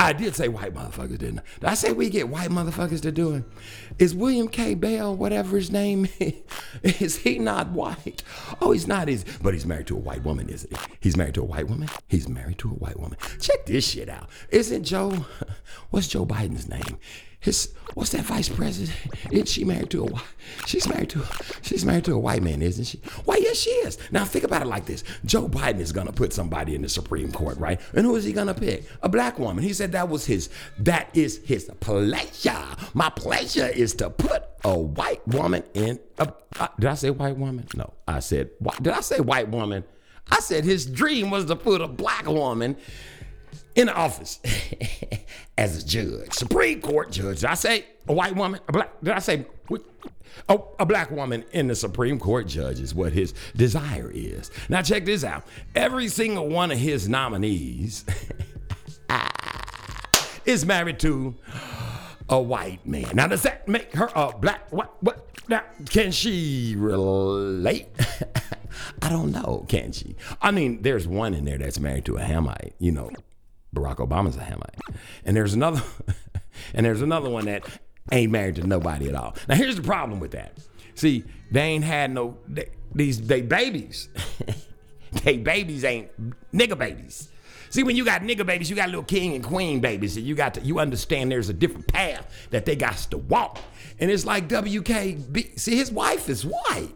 I 0.00 0.14
did 0.14 0.34
say 0.34 0.48
white 0.48 0.72
motherfuckers, 0.72 1.18
didn't 1.18 1.40
I? 1.40 1.42
Did 1.60 1.68
I 1.68 1.74
say 1.74 1.92
we 1.92 2.08
get 2.08 2.30
white 2.30 2.48
motherfuckers 2.48 3.02
to 3.02 3.12
do 3.12 3.34
it? 3.34 3.44
Is 3.98 4.14
William 4.14 4.48
K. 4.48 4.74
Bell, 4.74 5.14
whatever 5.14 5.58
his 5.58 5.70
name 5.70 6.08
is, 6.18 6.32
is 6.82 7.18
he 7.18 7.38
not 7.38 7.68
white? 7.68 8.22
Oh, 8.62 8.72
he's 8.72 8.88
not, 8.88 9.10
is 9.10 9.26
but 9.42 9.52
he's 9.52 9.66
married 9.66 9.88
to 9.88 9.96
a 9.96 10.00
white 10.00 10.24
woman, 10.24 10.48
isn't 10.48 10.74
he? 10.74 10.78
He's 11.00 11.18
married 11.18 11.34
to 11.34 11.42
a 11.42 11.44
white 11.44 11.68
woman? 11.68 11.90
He's 12.08 12.30
married 12.30 12.56
to 12.60 12.68
a 12.70 12.74
white 12.74 12.98
woman. 12.98 13.18
Check 13.40 13.66
this 13.66 13.86
shit 13.86 14.08
out. 14.08 14.30
Isn't 14.48 14.84
Joe, 14.84 15.26
what's 15.90 16.08
Joe 16.08 16.24
Biden's 16.24 16.66
name? 16.66 16.98
His 17.40 17.72
what's 17.94 18.10
that 18.10 18.24
vice 18.24 18.48
president? 18.48 18.96
Isn't 19.30 19.48
she 19.48 19.64
married 19.64 19.90
to 19.90 20.02
a 20.02 20.04
white? 20.04 20.22
She's 20.66 20.86
married 20.86 21.10
to 21.10 21.24
she's 21.62 21.84
married 21.84 22.04
to 22.04 22.14
a 22.14 22.18
white 22.18 22.42
man, 22.42 22.60
isn't 22.60 22.84
she? 22.84 23.00
Why, 23.24 23.36
yes, 23.36 23.56
she 23.56 23.70
is. 23.70 23.98
Now 24.10 24.24
think 24.24 24.44
about 24.44 24.62
it 24.62 24.66
like 24.66 24.84
this: 24.84 25.04
Joe 25.24 25.48
Biden 25.48 25.80
is 25.80 25.90
gonna 25.90 26.12
put 26.12 26.32
somebody 26.32 26.74
in 26.74 26.82
the 26.82 26.88
Supreme 26.88 27.32
Court, 27.32 27.56
right? 27.58 27.80
And 27.94 28.04
who 28.04 28.14
is 28.16 28.24
he 28.24 28.32
gonna 28.32 28.54
pick? 28.54 28.84
A 29.02 29.08
black 29.08 29.38
woman. 29.38 29.64
He 29.64 29.72
said 29.72 29.92
that 29.92 30.08
was 30.08 30.26
his 30.26 30.50
that 30.78 31.08
is 31.14 31.40
his 31.44 31.70
pleasure. 31.80 32.66
My 32.92 33.08
pleasure 33.08 33.66
is 33.66 33.94
to 33.94 34.10
put 34.10 34.44
a 34.62 34.78
white 34.78 35.26
woman 35.26 35.64
in. 35.72 35.98
A, 36.18 36.32
uh, 36.58 36.68
did 36.78 36.90
I 36.90 36.94
say 36.94 37.10
white 37.10 37.36
woman? 37.36 37.66
No, 37.74 37.94
I 38.06 38.20
said. 38.20 38.50
Did 38.82 38.92
I 38.92 39.00
say 39.00 39.20
white 39.20 39.48
woman? 39.48 39.84
I 40.30 40.40
said 40.40 40.64
his 40.64 40.86
dream 40.86 41.30
was 41.30 41.46
to 41.46 41.56
put 41.56 41.80
a 41.80 41.88
black 41.88 42.26
woman 42.26 42.76
in 43.74 43.86
the 43.86 43.94
office 43.94 44.40
as 45.58 45.82
a 45.82 45.86
judge, 45.86 46.32
Supreme 46.32 46.80
Court 46.80 47.10
judge. 47.10 47.40
Did 47.40 47.50
I 47.50 47.54
say 47.54 47.86
a 48.08 48.12
white 48.12 48.34
woman? 48.34 48.60
A 48.68 48.72
black? 48.72 49.00
Did 49.02 49.14
I 49.14 49.18
say? 49.18 49.46
Oh, 50.48 50.74
a 50.78 50.86
black 50.86 51.10
woman 51.10 51.44
in 51.52 51.66
the 51.66 51.74
Supreme 51.74 52.18
Court 52.18 52.46
judge 52.46 52.80
is 52.80 52.94
what 52.94 53.12
his 53.12 53.34
desire 53.56 54.10
is. 54.12 54.50
Now 54.68 54.82
check 54.82 55.04
this 55.04 55.22
out. 55.22 55.44
Every 55.74 56.08
single 56.08 56.48
one 56.48 56.70
of 56.70 56.78
his 56.78 57.08
nominees 57.08 58.04
is 60.44 60.64
married 60.64 60.98
to 61.00 61.34
a 62.28 62.40
white 62.40 62.84
man. 62.86 63.10
Now 63.14 63.26
does 63.26 63.42
that 63.42 63.68
make 63.68 63.92
her 63.94 64.08
a 64.14 64.32
black? 64.36 64.70
What? 64.72 65.02
What? 65.02 65.26
Now 65.48 65.62
can 65.88 66.10
she 66.10 66.74
relate? 66.76 67.88
I 69.02 69.08
don't 69.08 69.32
know. 69.32 69.64
Can 69.68 69.92
she? 69.92 70.16
I 70.40 70.50
mean, 70.50 70.82
there's 70.82 71.06
one 71.06 71.34
in 71.34 71.44
there 71.44 71.58
that's 71.58 71.80
married 71.80 72.04
to 72.06 72.16
a 72.16 72.20
Hamite. 72.20 72.72
You 72.78 72.92
know, 72.92 73.10
Barack 73.74 73.96
Obama's 73.96 74.36
a 74.36 74.40
Hamite, 74.40 74.80
and 75.24 75.36
there's 75.36 75.54
another, 75.54 75.82
and 76.74 76.84
there's 76.84 77.02
another 77.02 77.30
one 77.30 77.46
that 77.46 77.64
ain't 78.12 78.32
married 78.32 78.56
to 78.56 78.66
nobody 78.66 79.08
at 79.08 79.14
all. 79.14 79.36
Now 79.48 79.54
here's 79.54 79.76
the 79.76 79.82
problem 79.82 80.20
with 80.20 80.32
that. 80.32 80.58
See, 80.94 81.24
they 81.50 81.62
ain't 81.62 81.84
had 81.84 82.10
no 82.10 82.36
they, 82.48 82.70
these 82.94 83.20
they 83.20 83.42
babies. 83.42 84.08
they 85.24 85.36
babies 85.36 85.84
ain't 85.84 86.10
nigga 86.52 86.76
babies. 86.76 87.30
See, 87.70 87.84
when 87.84 87.94
you 87.94 88.04
got 88.04 88.22
nigga 88.22 88.44
babies, 88.44 88.68
you 88.68 88.74
got 88.74 88.88
little 88.88 89.04
king 89.04 89.34
and 89.34 89.44
queen 89.44 89.78
babies, 89.78 90.16
and 90.16 90.26
you 90.26 90.34
got 90.34 90.54
to 90.54 90.60
you 90.60 90.80
understand 90.80 91.30
there's 91.30 91.48
a 91.48 91.54
different 91.54 91.86
path 91.86 92.48
that 92.50 92.66
they 92.66 92.74
got 92.74 92.96
to 93.10 93.18
walk. 93.18 93.58
And 94.00 94.10
it's 94.10 94.24
like 94.24 94.48
WKB. 94.48 95.58
See, 95.58 95.76
his 95.76 95.92
wife 95.92 96.28
is 96.28 96.44
white. 96.44 96.94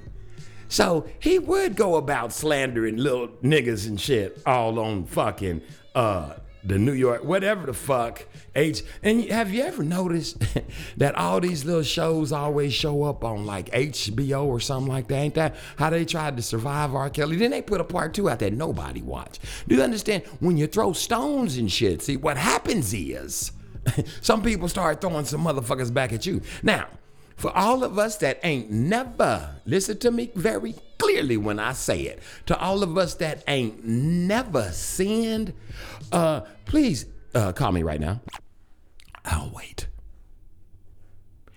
So 0.69 1.07
he 1.21 1.38
would 1.38 1.76
go 1.76 1.95
about 1.95 2.33
slandering 2.33 2.97
little 2.97 3.28
niggas 3.43 3.87
and 3.87 4.00
shit 4.00 4.43
all 4.45 4.81
on 4.81 5.04
fucking 5.04 5.62
uh 5.95 6.35
the 6.64 6.78
New 6.78 6.92
York, 6.92 7.23
whatever 7.25 7.66
the 7.66 7.75
fuck. 7.75 8.26
H 8.54 8.83
and 9.02 9.25
have 9.30 9.52
you 9.52 9.62
ever 9.62 9.83
noticed 9.83 10.42
that 10.97 11.14
all 11.14 11.40
these 11.40 11.64
little 11.64 11.83
shows 11.83 12.33
always 12.33 12.73
show 12.73 13.04
up 13.04 13.25
on 13.25 13.44
like 13.44 13.71
HBO 13.71 14.44
or 14.44 14.61
something 14.61 14.90
like 14.90 15.09
that? 15.09 15.16
Ain't 15.16 15.35
that 15.35 15.56
how 15.76 15.90
they 15.90 16.04
tried 16.04 16.37
to 16.37 16.42
survive 16.42 16.94
R. 16.94 17.11
Kelly? 17.11 17.37
Then 17.37 17.50
they 17.50 17.62
put 17.62 17.80
a 17.80 17.85
part 17.85 18.14
two 18.14 18.30
out 18.30 18.38
that 18.38 18.52
nobody 18.52 19.02
watched. 19.02 19.40
Do 19.68 19.75
you 19.75 19.83
understand? 19.83 20.25
When 20.40 20.56
you 20.56 20.66
throw 20.66 20.92
stones 20.92 21.59
and 21.59 21.71
shit, 21.71 22.02
see 22.02 22.16
what 22.16 22.37
happens 22.37 22.94
is 22.94 23.52
some 24.23 24.42
people 24.42 24.68
start 24.68 25.00
throwing 25.00 25.25
some 25.25 25.44
motherfuckers 25.44 25.92
back 25.92 26.12
at 26.12 26.25
you. 26.25 26.40
Now, 26.62 26.88
for 27.37 27.54
all 27.56 27.83
of 27.83 27.99
us 27.99 28.16
that 28.18 28.38
ain't 28.44 28.71
never, 28.71 29.56
listen 29.66 29.99
to 29.99 30.11
me 30.11 30.30
very 30.35 30.75
clearly 30.99 31.37
when 31.37 31.59
I 31.59 31.73
say 31.73 32.02
it, 32.02 32.21
to 32.47 32.59
all 32.59 32.83
of 32.83 32.97
us 32.97 33.14
that 33.16 33.42
ain't 33.49 33.85
never 33.85 34.71
sinned, 34.71 35.52
uh, 36.13 36.43
please 36.67 37.07
uh, 37.35 37.53
call 37.53 37.73
me 37.73 37.83
right 37.83 38.01
now. 38.01 38.21
I'll 39.25 39.51
wait. 39.55 39.87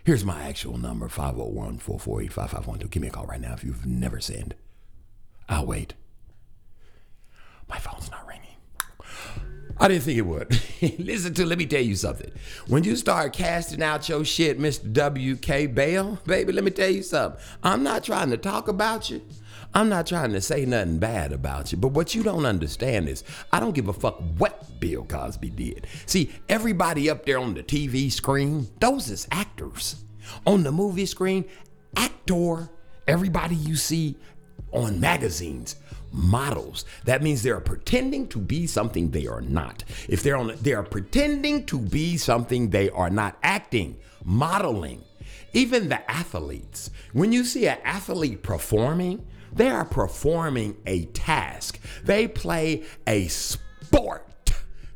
Here's 0.03 0.23
my 0.23 0.43
actual 0.43 0.77
number 0.77 1.09
501 1.09 1.79
448 1.79 2.31
5512. 2.31 2.91
Give 2.91 3.01
me 3.01 3.09
a 3.09 3.11
call 3.11 3.25
right 3.25 3.41
now 3.41 3.53
if 3.53 3.63
you've 3.63 3.85
never 3.85 4.21
sinned. 4.21 4.55
I'll 5.49 5.65
wait. 5.65 5.95
My 7.67 7.77
phone's 7.77 8.09
not 8.09 8.25
ringing. 8.25 8.47
I 9.79 9.87
didn't 9.89 10.03
think 10.03 10.17
it 10.17 10.21
would. 10.21 10.59
Listen 10.99 11.33
to, 11.35 11.45
let 11.45 11.57
me 11.57 11.65
tell 11.65 11.81
you 11.81 11.95
something. 11.95 12.31
When 12.67 12.83
you 12.83 12.95
start 12.95 13.33
casting 13.33 13.83
out 13.83 14.09
your 14.09 14.25
shit, 14.25 14.59
Mr. 14.59 14.91
W.K. 14.91 15.67
Bale, 15.67 16.19
baby, 16.25 16.51
let 16.51 16.63
me 16.63 16.71
tell 16.71 16.89
you 16.89 17.03
something. 17.03 17.39
I'm 17.61 17.83
not 17.83 18.03
trying 18.03 18.29
to 18.31 18.37
talk 18.37 18.67
about 18.67 19.09
you. 19.09 19.21
I'm 19.77 19.89
not 19.89 20.07
trying 20.07 20.33
to 20.33 20.41
say 20.41 20.65
nothing 20.65 20.97
bad 20.97 21.31
about 21.31 21.71
you. 21.71 21.77
But 21.77 21.89
what 21.89 22.15
you 22.15 22.23
don't 22.23 22.47
understand 22.47 23.07
is, 23.07 23.23
I 23.53 23.59
don't 23.59 23.75
give 23.75 23.89
a 23.89 23.93
fuck 23.93 24.19
what 24.39 24.79
Bill 24.79 25.05
Cosby 25.05 25.51
did. 25.51 25.85
See, 26.07 26.31
everybody 26.49 27.11
up 27.11 27.27
there 27.27 27.37
on 27.37 27.53
the 27.53 27.61
TV 27.61 28.11
screen, 28.11 28.67
those 28.79 29.07
is 29.07 29.27
actors. 29.29 30.03
On 30.47 30.63
the 30.63 30.71
movie 30.71 31.05
screen, 31.05 31.45
actor. 31.95 32.71
Everybody 33.07 33.53
you 33.53 33.75
see 33.75 34.15
on 34.71 34.99
magazines 34.99 35.75
models 36.11 36.83
that 37.05 37.21
means 37.21 37.43
they're 37.43 37.59
pretending 37.59 38.27
to 38.29 38.39
be 38.39 38.65
something 38.65 39.11
they 39.11 39.27
are 39.27 39.41
not 39.41 39.83
if 40.09 40.23
they're 40.23 40.37
on 40.37 40.53
they 40.61 40.73
are 40.73 40.83
pretending 40.83 41.65
to 41.65 41.77
be 41.77 42.17
something 42.17 42.69
they 42.69 42.89
are 42.89 43.09
not 43.09 43.37
acting 43.43 43.97
modeling 44.23 45.01
even 45.53 45.89
the 45.89 46.11
athletes 46.11 46.89
when 47.13 47.31
you 47.31 47.43
see 47.43 47.67
an 47.67 47.77
athlete 47.83 48.41
performing 48.41 49.25
they 49.53 49.69
are 49.69 49.85
performing 49.85 50.75
a 50.85 51.05
task 51.05 51.79
they 52.03 52.27
play 52.27 52.83
a 53.05 53.27
sport 53.27 54.27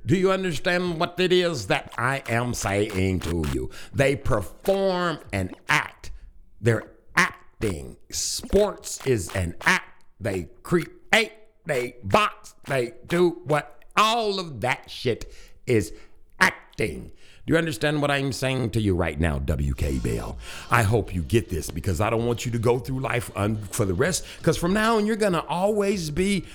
do 0.05 0.17
you 0.17 0.31
understand 0.31 0.99
what 0.99 1.19
it 1.19 1.31
is 1.31 1.67
that 1.67 1.93
I 1.97 2.23
am 2.27 2.53
saying 2.53 3.19
to 3.21 3.45
you? 3.53 3.69
They 3.93 4.15
perform 4.15 5.19
an 5.31 5.51
act. 5.69 6.11
They're 6.59 6.91
acting. 7.15 7.97
Sports 8.09 9.05
is 9.05 9.29
an 9.35 9.55
act. 9.61 10.03
They 10.19 10.49
create, 10.63 11.31
they 11.65 11.95
box, 12.03 12.55
they 12.65 12.93
do 13.05 13.41
what 13.45 13.83
all 13.95 14.39
of 14.39 14.61
that 14.61 14.89
shit 14.89 15.31
is 15.67 15.93
acting. 16.39 17.11
Do 17.47 17.53
you 17.53 17.57
understand 17.57 18.01
what 18.01 18.11
I'm 18.11 18.31
saying 18.31 18.69
to 18.71 18.81
you 18.81 18.95
right 18.95 19.19
now, 19.19 19.39
WK 19.39 20.03
Bell? 20.03 20.37
I 20.69 20.83
hope 20.83 21.13
you 21.13 21.23
get 21.23 21.49
this 21.49 21.71
because 21.71 21.99
I 21.99 22.09
don't 22.11 22.25
want 22.27 22.45
you 22.45 22.51
to 22.51 22.59
go 22.59 22.77
through 22.77 22.99
life 22.99 23.31
un- 23.35 23.57
for 23.71 23.83
the 23.83 23.95
rest. 23.95 24.25
Because 24.37 24.57
from 24.57 24.73
now 24.73 24.97
on, 24.97 25.07
you're 25.07 25.15
going 25.15 25.33
to 25.33 25.43
always 25.45 26.11
be 26.11 26.45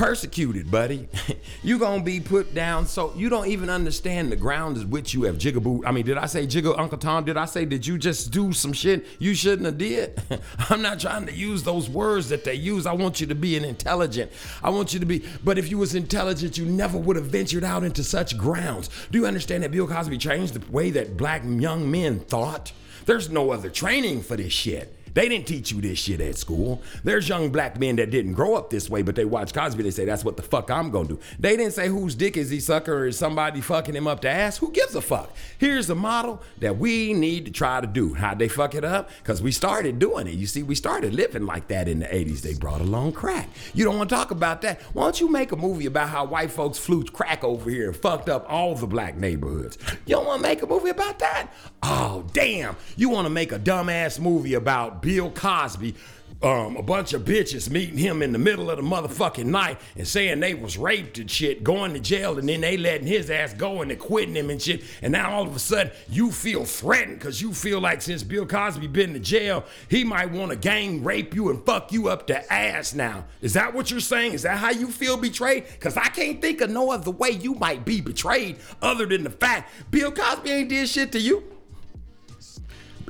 persecuted, 0.00 0.70
buddy. 0.70 1.08
you 1.62 1.78
gonna 1.78 2.02
be 2.02 2.20
put 2.20 2.54
down 2.54 2.86
so 2.86 3.12
you 3.14 3.28
don't 3.28 3.48
even 3.48 3.68
understand 3.68 4.32
the 4.32 4.36
ground 4.36 4.78
is 4.78 4.84
which 4.86 5.12
you 5.12 5.24
have 5.24 5.36
jigaboo. 5.36 5.82
I 5.84 5.92
mean, 5.92 6.06
did 6.06 6.16
I 6.16 6.24
say 6.24 6.46
jiggle 6.46 6.74
Uncle 6.78 6.96
Tom? 6.96 7.24
Did 7.24 7.36
I 7.36 7.44
say 7.44 7.66
did 7.66 7.86
you 7.86 7.98
just 7.98 8.30
do 8.30 8.52
some 8.52 8.72
shit 8.72 9.06
you 9.18 9.34
shouldn't 9.34 9.66
have 9.66 9.76
did? 9.76 10.20
I'm 10.70 10.80
not 10.80 11.00
trying 11.00 11.26
to 11.26 11.34
use 11.34 11.62
those 11.62 11.90
words 11.90 12.30
that 12.30 12.44
they 12.44 12.54
use. 12.54 12.86
I 12.86 12.92
want 12.92 13.20
you 13.20 13.26
to 13.26 13.34
be 13.34 13.56
an 13.58 13.64
intelligent. 13.64 14.32
I 14.62 14.70
want 14.70 14.94
you 14.94 15.00
to 15.00 15.06
be, 15.06 15.22
but 15.44 15.58
if 15.58 15.70
you 15.70 15.76
was 15.76 15.94
intelligent, 15.94 16.56
you 16.56 16.64
never 16.64 16.96
would 16.96 17.16
have 17.16 17.26
ventured 17.26 17.64
out 17.64 17.84
into 17.84 18.02
such 18.02 18.38
grounds. 18.38 18.88
Do 19.10 19.18
you 19.18 19.26
understand 19.26 19.64
that 19.64 19.70
Bill 19.70 19.86
Cosby 19.86 20.16
changed 20.16 20.54
the 20.54 20.72
way 20.72 20.90
that 20.92 21.18
black 21.18 21.42
young 21.44 21.90
men 21.90 22.20
thought? 22.20 22.72
There's 23.04 23.28
no 23.28 23.50
other 23.50 23.68
training 23.68 24.22
for 24.22 24.36
this 24.36 24.52
shit. 24.52 24.96
They 25.14 25.28
didn't 25.28 25.46
teach 25.46 25.72
you 25.72 25.80
this 25.80 25.98
shit 25.98 26.20
at 26.20 26.36
school. 26.36 26.82
There's 27.04 27.28
young 27.28 27.50
black 27.50 27.78
men 27.78 27.96
that 27.96 28.10
didn't 28.10 28.34
grow 28.34 28.54
up 28.54 28.70
this 28.70 28.88
way, 28.88 29.02
but 29.02 29.14
they 29.14 29.24
watch 29.24 29.52
Cosby. 29.52 29.82
They 29.82 29.90
say, 29.90 30.04
that's 30.04 30.24
what 30.24 30.36
the 30.36 30.42
fuck 30.42 30.70
I'm 30.70 30.90
gonna 30.90 31.08
do. 31.08 31.20
They 31.38 31.56
didn't 31.56 31.72
say 31.72 31.88
whose 31.88 32.14
dick 32.14 32.36
is 32.36 32.50
he 32.50 32.60
sucker 32.60 32.94
or 32.94 33.06
is 33.06 33.18
somebody 33.18 33.60
fucking 33.60 33.94
him 33.94 34.06
up 34.06 34.20
the 34.20 34.28
ass. 34.28 34.58
Who 34.58 34.70
gives 34.70 34.94
a 34.94 35.00
fuck? 35.00 35.32
Here's 35.58 35.90
a 35.90 35.94
model 35.94 36.42
that 36.58 36.78
we 36.78 37.12
need 37.12 37.46
to 37.46 37.50
try 37.50 37.80
to 37.80 37.86
do. 37.86 38.14
How'd 38.14 38.38
they 38.38 38.48
fuck 38.48 38.74
it 38.74 38.84
up? 38.84 39.10
Because 39.18 39.42
we 39.42 39.52
started 39.52 39.98
doing 39.98 40.26
it. 40.26 40.34
You 40.34 40.46
see, 40.46 40.62
we 40.62 40.74
started 40.74 41.14
living 41.14 41.46
like 41.46 41.68
that 41.68 41.88
in 41.88 42.00
the 42.00 42.06
80s. 42.06 42.40
They 42.42 42.54
brought 42.54 42.80
along 42.80 43.12
crack. 43.12 43.48
You 43.74 43.84
don't 43.84 43.96
want 43.96 44.10
to 44.10 44.16
talk 44.16 44.30
about 44.30 44.62
that. 44.62 44.80
Why 44.92 45.04
don't 45.04 45.20
you 45.20 45.30
make 45.30 45.52
a 45.52 45.56
movie 45.56 45.86
about 45.86 46.08
how 46.08 46.24
white 46.24 46.50
folks 46.50 46.78
flew 46.78 47.04
crack 47.04 47.42
over 47.44 47.70
here 47.70 47.88
and 47.88 47.96
fucked 47.96 48.28
up 48.28 48.46
all 48.48 48.74
the 48.74 48.86
black 48.86 49.16
neighborhoods? 49.16 49.78
You 50.06 50.16
don't 50.16 50.26
want 50.26 50.42
to 50.42 50.48
make 50.48 50.62
a 50.62 50.66
movie 50.66 50.90
about 50.90 51.18
that? 51.18 51.52
Oh, 51.82 52.24
damn. 52.32 52.76
You 52.96 53.08
want 53.08 53.26
to 53.26 53.30
make 53.30 53.52
a 53.52 53.58
dumbass 53.58 54.20
movie 54.20 54.54
about 54.54 54.99
Bill 55.00 55.30
Cosby, 55.30 55.94
um, 56.42 56.76
a 56.76 56.82
bunch 56.82 57.12
of 57.12 57.22
bitches 57.22 57.68
meeting 57.68 57.98
him 57.98 58.22
in 58.22 58.32
the 58.32 58.38
middle 58.38 58.70
of 58.70 58.78
the 58.78 58.82
motherfucking 58.82 59.44
night 59.44 59.78
and 59.96 60.08
saying 60.08 60.40
they 60.40 60.54
was 60.54 60.78
raped 60.78 61.18
and 61.18 61.30
shit, 61.30 61.62
going 61.62 61.92
to 61.92 62.00
jail, 62.00 62.38
and 62.38 62.48
then 62.48 62.62
they 62.62 62.78
letting 62.78 63.06
his 63.06 63.30
ass 63.30 63.52
go 63.52 63.82
and 63.82 63.90
they 63.90 63.96
quitting 63.96 64.34
him 64.34 64.48
and 64.48 64.60
shit. 64.60 64.82
And 65.02 65.12
now 65.12 65.32
all 65.32 65.46
of 65.46 65.54
a 65.54 65.58
sudden 65.58 65.92
you 66.08 66.32
feel 66.32 66.64
threatened 66.64 67.18
because 67.18 67.42
you 67.42 67.52
feel 67.52 67.80
like 67.80 68.00
since 68.00 68.22
Bill 68.22 68.46
Cosby 68.46 68.86
been 68.86 69.12
to 69.12 69.20
jail, 69.20 69.64
he 69.88 70.02
might 70.02 70.30
want 70.30 70.50
to 70.50 70.56
gang 70.56 71.04
rape 71.04 71.34
you 71.34 71.50
and 71.50 71.62
fuck 71.66 71.92
you 71.92 72.08
up 72.08 72.26
the 72.26 72.50
ass 72.50 72.94
now. 72.94 73.26
Is 73.42 73.52
that 73.52 73.74
what 73.74 73.90
you're 73.90 74.00
saying? 74.00 74.32
Is 74.32 74.42
that 74.42 74.56
how 74.56 74.70
you 74.70 74.86
feel 74.86 75.18
betrayed? 75.18 75.64
Because 75.72 75.98
I 75.98 76.08
can't 76.08 76.40
think 76.40 76.62
of 76.62 76.70
no 76.70 76.90
other 76.90 77.10
way 77.10 77.30
you 77.30 77.54
might 77.54 77.84
be 77.84 78.00
betrayed 78.00 78.56
other 78.80 79.04
than 79.04 79.24
the 79.24 79.30
fact 79.30 79.70
Bill 79.90 80.10
Cosby 80.10 80.50
ain't 80.50 80.68
did 80.70 80.88
shit 80.88 81.12
to 81.12 81.20
you. 81.20 81.44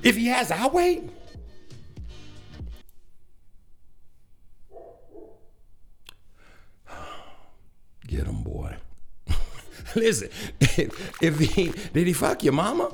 If 0.02 0.16
he 0.16 0.26
has, 0.26 0.50
I'll 0.50 0.70
wait. 0.70 1.11
Get 8.11 8.26
him, 8.26 8.43
boy. 8.43 8.76
Listen, 9.95 10.31
if, 10.61 11.23
if 11.23 11.38
he 11.38 11.73
did 11.93 12.09
he 12.09 12.12
fuck 12.12 12.43
your 12.43 12.52
mama? 12.52 12.93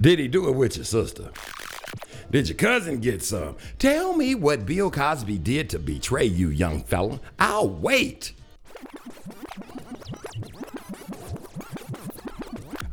Did 0.00 0.18
he 0.18 0.26
do 0.26 0.48
it 0.48 0.52
with 0.52 0.76
your 0.76 0.86
sister? 0.86 1.30
Did 2.30 2.48
your 2.48 2.56
cousin 2.56 3.00
get 3.00 3.22
some? 3.22 3.56
Tell 3.78 4.16
me 4.16 4.34
what 4.34 4.64
Bill 4.64 4.90
Cosby 4.90 5.36
did 5.38 5.68
to 5.70 5.78
betray 5.78 6.24
you, 6.24 6.48
young 6.48 6.82
fella. 6.82 7.20
I'll 7.38 7.68
wait. 7.68 8.32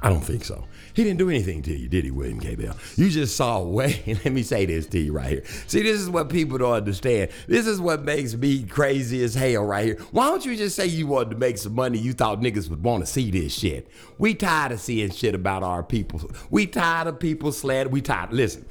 I 0.02 0.10
don't 0.10 0.22
think 0.22 0.44
so. 0.44 0.66
He 0.94 1.04
didn't 1.04 1.20
do 1.20 1.30
anything 1.30 1.62
to 1.64 1.76
you, 1.76 1.88
did 1.88 2.06
he, 2.06 2.12
William 2.12 2.40
K. 2.40 2.56
Bell? 2.56 2.76
You 2.96 3.10
just 3.10 3.36
saw 3.36 3.58
a 3.62 3.64
way. 3.64 4.04
Let 4.08 4.34
me 4.34 4.44
say 4.44 4.66
this 4.66 4.88
to 4.88 5.00
you 5.00 5.14
right 5.14 5.30
here. 5.30 5.44
See, 5.68 5.82
this 5.82 6.00
is 6.00 6.10
what 6.10 6.30
people 6.30 6.58
don't 6.58 6.74
understand. 6.74 7.32
This 7.48 7.68
is 7.68 7.80
what 7.80 8.04
makes 8.04 8.36
me 8.36 8.64
crazy 8.64 9.24
as 9.24 9.36
hell 9.36 9.64
right 9.64 9.86
here. 9.86 9.98
Why 10.12 10.28
don't 10.28 10.46
you 10.46 10.56
just 10.56 10.76
say 10.76 10.86
you 10.88 11.08
wanted 11.08 11.32
to 11.32 11.38
make 11.38 11.58
some 11.58 11.76
money? 11.76 11.98
You 11.98 12.14
thought 12.14 12.42
niggas 12.42 12.70
would 12.70 12.84
want 12.84 13.06
to 13.06 13.12
see 13.12 13.32
this 13.32 13.54
shit. 13.54 13.88
We 14.18 14.34
tired 14.34 14.72
of 14.74 14.80
seeing 14.80 15.12
shit 15.12 15.36
about 15.36 15.64
our 15.64 15.84
people. 15.84 16.22
We 16.50 16.68
tired 16.68 17.08
of 17.08 17.20
people 17.20 17.52
slander. 17.52 17.90
We 17.90 18.02
tired. 18.02 18.34
Listen, 18.34 18.66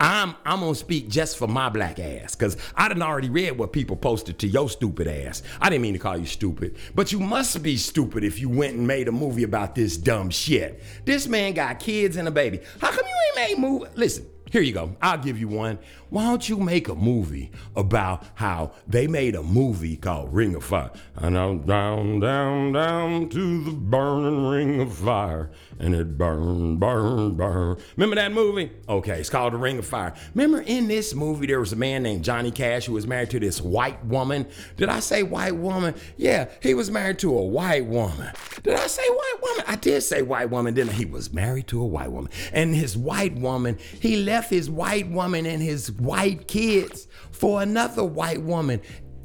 I'm 0.00 0.36
I'm 0.44 0.60
gonna 0.60 0.74
speak 0.76 1.08
just 1.08 1.36
for 1.38 1.48
my 1.48 1.68
black 1.68 1.98
ass, 1.98 2.34
cause 2.36 2.56
I 2.76 2.88
done 2.88 3.02
already 3.02 3.30
read 3.30 3.58
what 3.58 3.72
people 3.72 3.96
posted 3.96 4.38
to 4.40 4.46
your 4.46 4.70
stupid 4.70 5.08
ass. 5.08 5.42
I 5.60 5.70
didn't 5.70 5.82
mean 5.82 5.94
to 5.94 5.98
call 5.98 6.16
you 6.16 6.26
stupid, 6.26 6.76
but 6.94 7.10
you 7.10 7.18
must 7.18 7.60
be 7.62 7.76
stupid 7.76 8.22
if 8.22 8.38
you 8.38 8.48
went 8.48 8.76
and 8.76 8.86
made 8.86 9.08
a 9.08 9.12
movie 9.12 9.42
about 9.42 9.74
this 9.74 9.96
dumb 9.96 10.30
shit. 10.30 10.82
This 11.04 11.26
man 11.26 11.52
got 11.54 11.80
kids 11.80 12.16
and 12.16 12.28
a 12.28 12.30
baby. 12.30 12.60
How 12.80 12.90
come 12.90 13.04
you 13.04 13.42
ain't 13.42 13.50
made 13.50 13.58
movie? 13.58 13.86
Listen, 13.96 14.26
here 14.50 14.62
you 14.62 14.72
go. 14.72 14.96
I'll 15.02 15.18
give 15.18 15.38
you 15.38 15.48
one. 15.48 15.78
Why 16.10 16.24
don't 16.24 16.48
you 16.48 16.56
make 16.56 16.88
a 16.88 16.94
movie 16.94 17.50
about 17.76 18.24
how 18.34 18.72
they 18.86 19.06
made 19.06 19.34
a 19.34 19.42
movie 19.42 19.96
called 19.96 20.32
Ring 20.32 20.54
of 20.54 20.64
Fire? 20.64 20.90
And 21.16 21.36
I'm 21.36 21.60
down, 21.66 22.20
down, 22.20 22.72
down 22.72 23.28
to 23.28 23.64
the 23.64 23.72
burning 23.72 24.46
ring 24.46 24.80
of 24.80 24.94
fire. 24.94 25.50
And 25.78 25.94
it 25.94 26.16
burn, 26.16 26.76
burn, 26.76 27.36
burn. 27.36 27.76
Remember 27.96 28.16
that 28.16 28.32
movie? 28.32 28.70
Okay, 28.88 29.20
it's 29.20 29.28
called 29.28 29.52
The 29.52 29.58
Ring 29.58 29.78
of 29.78 29.86
Fire. 29.86 30.14
Remember 30.34 30.62
in 30.62 30.88
this 30.88 31.14
movie 31.14 31.46
there 31.46 31.60
was 31.60 31.72
a 31.72 31.76
man 31.76 32.02
named 32.02 32.24
Johnny 32.24 32.50
Cash 32.50 32.86
who 32.86 32.94
was 32.94 33.06
married 33.06 33.30
to 33.30 33.40
this 33.40 33.60
white 33.60 34.02
woman. 34.06 34.46
Did 34.76 34.88
I 34.88 35.00
say 35.00 35.22
white 35.22 35.56
woman? 35.56 35.94
Yeah, 36.16 36.48
he 36.62 36.72
was 36.72 36.90
married 36.90 37.18
to 37.20 37.36
a 37.36 37.42
white 37.42 37.84
woman. 37.84 38.32
Did 38.62 38.74
I 38.74 38.86
say 38.86 39.06
white 39.06 39.34
woman? 39.42 39.64
I 39.68 39.76
did 39.76 40.00
say 40.00 40.22
white 40.22 40.50
woman, 40.50 40.74
didn't 40.74 40.90
I? 40.90 40.94
He 40.94 41.04
was 41.04 41.32
married 41.32 41.66
to 41.68 41.82
a 41.82 41.86
white 41.86 42.10
woman. 42.10 42.32
And 42.52 42.74
his 42.74 42.96
white 42.96 43.34
woman, 43.34 43.78
he 44.00 44.16
left 44.16 44.50
his 44.50 44.70
white 44.70 45.08
woman 45.08 45.44
and 45.44 45.62
his 45.62 45.90
white 45.98 46.48
kids 46.48 47.08
for 47.30 47.62
another 47.62 48.04
white 48.04 48.42
woman 48.42 48.80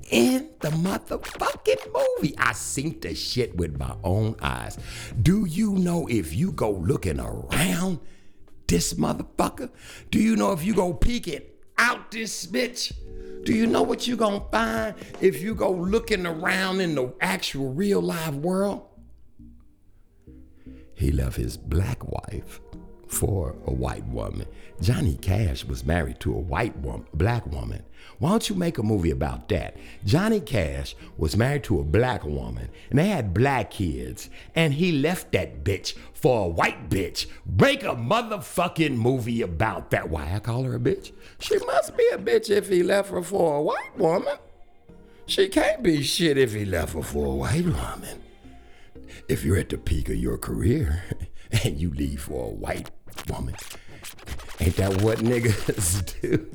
in 0.09 0.49
the 0.59 0.69
motherfucking 0.69 1.93
movie. 1.93 2.35
I 2.37 2.53
seen 2.53 2.99
the 2.99 3.15
shit 3.15 3.55
with 3.55 3.77
my 3.77 3.95
own 4.03 4.35
eyes. 4.41 4.77
Do 5.21 5.45
you 5.45 5.73
know 5.73 6.07
if 6.07 6.33
you 6.35 6.51
go 6.51 6.71
looking 6.71 7.19
around 7.19 7.99
this 8.67 8.93
motherfucker? 8.93 9.69
Do 10.11 10.19
you 10.19 10.35
know 10.35 10.51
if 10.51 10.63
you 10.63 10.73
go 10.73 10.93
peeking 10.93 11.41
out 11.77 12.11
this 12.11 12.45
bitch? 12.45 12.93
Do 13.43 13.53
you 13.53 13.67
know 13.67 13.81
what 13.81 14.07
you 14.07 14.15
gonna 14.15 14.43
find 14.51 14.95
if 15.19 15.41
you 15.41 15.53
go 15.53 15.71
looking 15.71 16.25
around 16.25 16.79
in 16.79 16.95
the 16.95 17.13
actual 17.19 17.73
real 17.73 18.01
live 18.01 18.37
world? 18.37 18.87
He 20.93 21.11
left 21.11 21.35
his 21.35 21.57
black 21.57 22.09
wife 22.09 22.61
for 23.07 23.55
a 23.65 23.71
white 23.71 24.05
woman. 24.07 24.47
Johnny 24.81 25.15
Cash 25.15 25.65
was 25.65 25.85
married 25.85 26.19
to 26.21 26.33
a 26.33 26.39
white 26.39 26.77
woman, 26.79 27.07
black 27.13 27.45
woman. 27.51 27.83
Why 28.19 28.31
don't 28.31 28.49
you 28.49 28.55
make 28.55 28.77
a 28.77 28.83
movie 28.83 29.11
about 29.11 29.49
that? 29.49 29.77
Johnny 30.05 30.39
Cash 30.39 30.95
was 31.17 31.37
married 31.37 31.63
to 31.65 31.79
a 31.79 31.83
black 31.83 32.25
woman 32.25 32.69
and 32.89 32.99
they 32.99 33.07
had 33.07 33.33
black 33.33 33.71
kids 33.71 34.29
and 34.55 34.73
he 34.73 34.91
left 34.91 35.31
that 35.31 35.63
bitch 35.63 35.95
for 36.13 36.45
a 36.45 36.49
white 36.49 36.89
bitch. 36.89 37.27
Make 37.45 37.83
a 37.83 37.95
motherfucking 37.95 38.95
movie 38.95 39.41
about 39.41 39.91
that. 39.91 40.09
Why 40.09 40.33
I 40.33 40.39
call 40.39 40.63
her 40.63 40.75
a 40.75 40.79
bitch? 40.79 41.11
She 41.39 41.57
must 41.59 41.95
be 41.95 42.07
a 42.11 42.17
bitch 42.17 42.49
if 42.49 42.69
he 42.69 42.83
left 42.83 43.11
her 43.11 43.21
for 43.21 43.57
a 43.57 43.61
white 43.61 43.97
woman. 43.97 44.37
She 45.25 45.47
can't 45.47 45.81
be 45.81 46.03
shit 46.03 46.37
if 46.37 46.53
he 46.53 46.65
left 46.65 46.93
her 46.93 47.03
for 47.03 47.27
a 47.27 47.35
white 47.35 47.65
woman. 47.65 48.21
If 49.29 49.45
you're 49.45 49.57
at 49.57 49.69
the 49.69 49.77
peak 49.77 50.09
of 50.09 50.17
your 50.17 50.37
career 50.37 51.03
and 51.63 51.77
you 51.79 51.89
leave 51.91 52.21
for 52.21 52.47
a 52.47 52.53
white 52.53 52.89
woman, 53.29 53.55
ain't 54.59 54.75
that 54.77 55.01
what 55.01 55.19
niggas 55.19 56.21
do? 56.21 56.49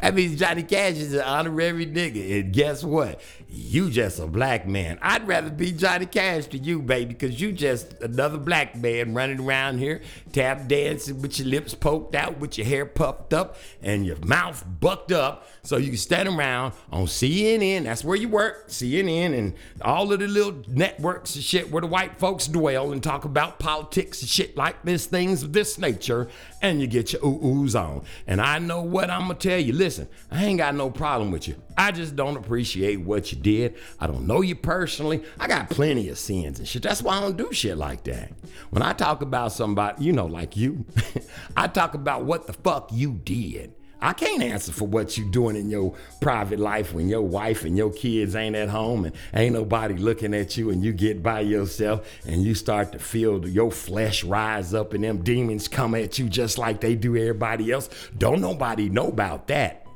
That 0.00 0.14
means 0.14 0.38
Johnny 0.38 0.62
Cash 0.62 0.94
is 0.94 1.14
an 1.14 1.22
honorary 1.22 1.86
nigga. 1.86 2.40
And 2.40 2.52
guess 2.52 2.84
what? 2.84 3.20
You 3.48 3.90
just 3.90 4.18
a 4.18 4.26
black 4.26 4.66
man. 4.66 4.98
I'd 5.00 5.28
rather 5.28 5.50
be 5.50 5.70
Johnny 5.72 6.06
Cash 6.06 6.46
to 6.46 6.58
you, 6.58 6.82
baby, 6.82 7.14
because 7.14 7.40
you 7.40 7.52
just 7.52 7.94
another 8.02 8.38
black 8.38 8.76
man 8.76 9.14
running 9.14 9.40
around 9.40 9.78
here, 9.78 10.02
tap 10.32 10.66
dancing 10.66 11.22
with 11.22 11.38
your 11.38 11.48
lips 11.48 11.74
poked 11.74 12.14
out, 12.14 12.38
with 12.40 12.58
your 12.58 12.66
hair 12.66 12.84
puffed 12.84 13.32
up, 13.32 13.56
and 13.80 14.04
your 14.04 14.16
mouth 14.24 14.64
bucked 14.80 15.12
up, 15.12 15.46
so 15.62 15.76
you 15.76 15.88
can 15.88 15.96
stand 15.96 16.28
around 16.28 16.72
on 16.90 17.06
CNN. 17.06 17.84
That's 17.84 18.04
where 18.04 18.16
you 18.16 18.28
work, 18.28 18.68
CNN, 18.68 19.38
and 19.38 19.54
all 19.82 20.12
of 20.12 20.18
the 20.18 20.26
little 20.26 20.62
networks 20.66 21.36
and 21.36 21.44
shit 21.44 21.70
where 21.70 21.80
the 21.80 21.86
white 21.86 22.18
folks 22.18 22.46
dwell 22.46 22.92
and 22.92 23.02
talk 23.02 23.24
about 23.24 23.58
politics 23.58 24.20
and 24.20 24.28
shit 24.28 24.56
like 24.56 24.82
this, 24.82 25.06
things 25.06 25.42
of 25.42 25.52
this 25.52 25.78
nature, 25.78 26.28
and 26.70 26.80
you 26.80 26.86
get 26.86 27.12
your 27.12 27.24
ooh-oohs 27.24 27.78
on. 27.78 28.02
And 28.26 28.40
I 28.40 28.58
know 28.58 28.80
what 28.80 29.10
I'm 29.10 29.22
gonna 29.22 29.34
tell 29.34 29.58
you. 29.58 29.72
Listen, 29.72 30.08
I 30.30 30.44
ain't 30.44 30.58
got 30.58 30.74
no 30.74 30.90
problem 30.90 31.30
with 31.30 31.46
you. 31.46 31.56
I 31.76 31.92
just 31.92 32.16
don't 32.16 32.36
appreciate 32.36 33.00
what 33.00 33.32
you 33.32 33.38
did. 33.38 33.74
I 34.00 34.06
don't 34.06 34.26
know 34.26 34.40
you 34.40 34.54
personally. 34.56 35.22
I 35.38 35.46
got 35.46 35.68
plenty 35.68 36.08
of 36.08 36.18
sins 36.18 36.58
and 36.58 36.66
shit. 36.66 36.82
That's 36.82 37.02
why 37.02 37.18
I 37.18 37.20
don't 37.20 37.36
do 37.36 37.52
shit 37.52 37.76
like 37.76 38.04
that. 38.04 38.32
When 38.70 38.82
I 38.82 38.94
talk 38.94 39.20
about 39.20 39.52
somebody, 39.52 40.04
you 40.04 40.12
know, 40.12 40.26
like 40.26 40.56
you, 40.56 40.86
I 41.56 41.66
talk 41.66 41.94
about 41.94 42.24
what 42.24 42.46
the 42.46 42.54
fuck 42.54 42.88
you 42.92 43.12
did. 43.12 43.73
I 44.04 44.12
can't 44.12 44.42
answer 44.42 44.70
for 44.70 44.86
what 44.86 45.16
you're 45.16 45.30
doing 45.30 45.56
in 45.56 45.70
your 45.70 45.94
private 46.20 46.60
life 46.60 46.92
when 46.92 47.08
your 47.08 47.22
wife 47.22 47.64
and 47.64 47.74
your 47.74 47.90
kids 47.90 48.36
ain't 48.36 48.54
at 48.54 48.68
home 48.68 49.06
and 49.06 49.16
ain't 49.32 49.54
nobody 49.54 49.94
looking 49.94 50.34
at 50.34 50.58
you 50.58 50.68
and 50.68 50.84
you 50.84 50.92
get 50.92 51.22
by 51.22 51.40
yourself 51.40 52.06
and 52.26 52.42
you 52.42 52.54
start 52.54 52.92
to 52.92 52.98
feel 52.98 53.48
your 53.48 53.70
flesh 53.70 54.22
rise 54.22 54.74
up 54.74 54.92
and 54.92 55.04
them 55.04 55.22
demons 55.22 55.68
come 55.68 55.94
at 55.94 56.18
you 56.18 56.28
just 56.28 56.58
like 56.58 56.82
they 56.82 56.94
do 56.94 57.16
everybody 57.16 57.72
else. 57.72 57.88
Don't 58.18 58.42
nobody 58.42 58.90
know 58.90 59.08
about 59.08 59.46
that 59.46 59.86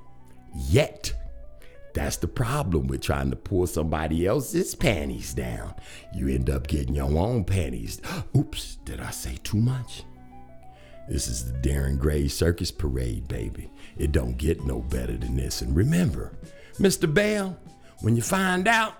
yet. 0.54 1.12
That's 1.92 2.16
the 2.16 2.28
problem 2.28 2.86
with 2.86 3.02
trying 3.02 3.28
to 3.28 3.36
pull 3.36 3.66
somebody 3.66 4.26
else's 4.26 4.74
panties 4.74 5.34
down. 5.34 5.74
You 6.14 6.28
end 6.28 6.48
up 6.48 6.66
getting 6.66 6.94
your 6.94 7.14
own 7.14 7.44
panties. 7.44 8.00
Oops, 8.34 8.76
did 8.86 9.00
I 9.00 9.10
say 9.10 9.36
too 9.44 9.58
much? 9.58 10.04
This 11.08 11.26
is 11.26 11.50
the 11.50 11.58
Darren 11.58 11.98
Gray 11.98 12.28
Circus 12.28 12.70
Parade, 12.70 13.28
baby. 13.28 13.70
It 13.98 14.12
don't 14.12 14.36
get 14.38 14.64
no 14.64 14.80
better 14.80 15.16
than 15.16 15.36
this. 15.36 15.60
And 15.62 15.74
remember, 15.74 16.32
Mr. 16.78 17.12
Bell, 17.12 17.58
when 18.00 18.16
you 18.16 18.22
find 18.22 18.68
out 18.68 18.94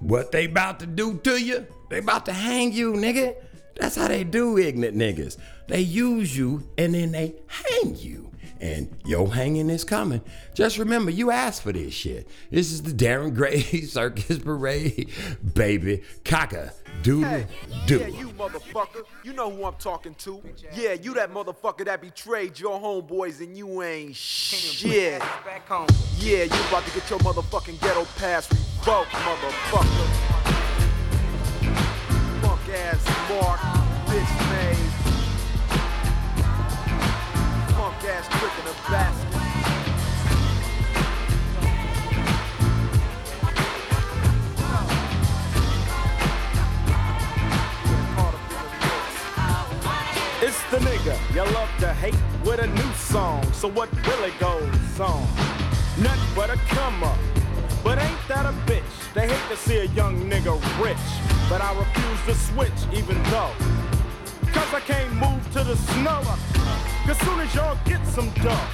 what 0.00 0.32
they 0.32 0.44
about 0.44 0.80
to 0.80 0.86
do 0.86 1.18
to 1.24 1.42
you, 1.42 1.66
they 1.90 1.98
about 1.98 2.26
to 2.26 2.32
hang 2.32 2.72
you, 2.72 2.92
nigga. 2.92 3.34
That's 3.76 3.96
how 3.96 4.08
they 4.08 4.24
do 4.24 4.56
ignorant 4.58 4.96
niggas. 4.96 5.36
They 5.68 5.80
use 5.80 6.36
you 6.36 6.68
and 6.78 6.94
then 6.94 7.12
they 7.12 7.34
hang 7.46 7.96
you. 7.96 8.30
And 8.60 8.88
your 9.04 9.34
hanging 9.34 9.68
is 9.68 9.84
coming. 9.84 10.22
Just 10.54 10.78
remember, 10.78 11.10
you 11.10 11.30
asked 11.30 11.62
for 11.62 11.72
this 11.72 11.92
shit. 11.92 12.28
This 12.50 12.70
is 12.70 12.82
the 12.82 12.92
Darren 12.92 13.34
Gray 13.34 13.60
Circus 13.82 14.38
Parade, 14.38 15.10
baby. 15.54 16.02
Cocker, 16.24 16.72
doodle, 17.04 17.28
Hey, 17.28 17.46
doo. 17.86 17.98
yeah, 17.98 18.06
you 18.08 18.28
motherfucker. 18.30 19.04
You 19.22 19.32
know 19.34 19.50
who 19.50 19.64
I'm 19.66 19.74
talking 19.74 20.14
to. 20.16 20.42
Yeah, 20.74 20.94
you 20.94 21.14
that 21.14 21.32
motherfucker 21.32 21.84
that 21.84 22.00
betrayed 22.00 22.58
your 22.58 22.80
homeboys 22.80 23.40
and 23.40 23.56
you 23.56 23.82
ain't 23.82 24.16
shit. 24.16 25.20
Back 25.20 25.68
home. 25.68 25.86
Yeah, 26.18 26.44
you 26.44 26.68
about 26.68 26.84
to 26.86 26.90
get 26.98 27.08
your 27.10 27.18
motherfucking 27.20 27.80
ghetto 27.80 28.04
pass 28.16 28.50
revoked, 28.50 29.10
motherfucker. 29.10 30.08
Punk 32.42 32.68
ass 32.70 33.04
mark, 33.28 33.60
bitch 34.08 34.34
made. 34.50 34.90
Punk 37.74 38.04
ass 38.04 38.26
trick 38.38 38.52
in 38.60 38.66
a 38.70 38.90
basket. 38.90 39.43
The 50.74 50.80
nigga 50.80 51.16
you 51.32 51.44
love 51.54 51.70
to 51.78 51.92
hate 51.94 52.16
with 52.44 52.58
a 52.58 52.66
new 52.66 52.92
song. 52.94 53.40
So 53.52 53.68
what 53.68 53.88
really 54.08 54.32
goes 54.40 54.98
on? 54.98 55.22
Nothing 56.02 56.34
but 56.34 56.50
a 56.50 56.56
come 56.66 57.04
up. 57.04 57.16
But 57.84 57.98
ain't 57.98 58.18
that 58.26 58.44
a 58.44 58.52
bitch? 58.66 58.82
They 59.14 59.28
hate 59.28 59.50
to 59.50 59.56
see 59.56 59.76
a 59.76 59.84
young 59.84 60.28
nigga 60.28 60.54
rich. 60.82 61.06
But 61.48 61.60
I 61.60 61.70
refuse 61.78 62.20
to 62.26 62.34
switch 62.34 62.80
even 62.92 63.22
though. 63.24 63.52
Cause 64.52 64.74
I 64.74 64.80
can't 64.80 65.12
move 65.14 65.42
to 65.52 65.62
the 65.62 65.76
snow. 65.76 66.22
Cause 67.06 67.18
soon 67.18 67.38
as 67.38 67.54
y'all 67.54 67.78
get 67.84 68.04
some 68.08 68.30
dough, 68.42 68.66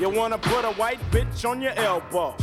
you 0.00 0.10
wanna 0.10 0.38
put 0.38 0.64
a 0.64 0.72
white 0.72 1.00
bitch 1.12 1.48
on 1.48 1.60
your 1.60 1.74
elbow. 1.74 2.34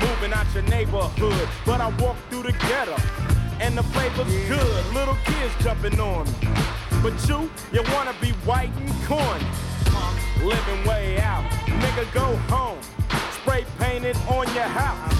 Moving 0.00 0.32
out 0.32 0.46
your 0.54 0.62
neighborhood, 0.64 1.48
but 1.66 1.80
I 1.80 1.88
walk 2.00 2.16
through 2.30 2.44
the 2.44 2.52
ghetto. 2.52 2.96
And 3.60 3.76
the 3.76 3.82
flavor's 3.82 4.32
good, 4.46 4.94
little 4.94 5.16
kids 5.24 5.52
jumping 5.64 5.98
on 5.98 6.26
me. 6.26 6.79
But 7.02 7.14
you, 7.26 7.50
you 7.72 7.82
wanna 7.94 8.14
be 8.20 8.32
white 8.44 8.70
and 8.76 8.92
corny. 9.06 9.46
Living 10.44 10.86
way 10.86 11.18
out. 11.18 11.44
Nigga, 11.64 12.12
go 12.12 12.36
home. 12.54 12.78
Spray 13.32 13.64
painted 13.78 14.16
on 14.28 14.46
your 14.54 14.64
house. 14.64 15.14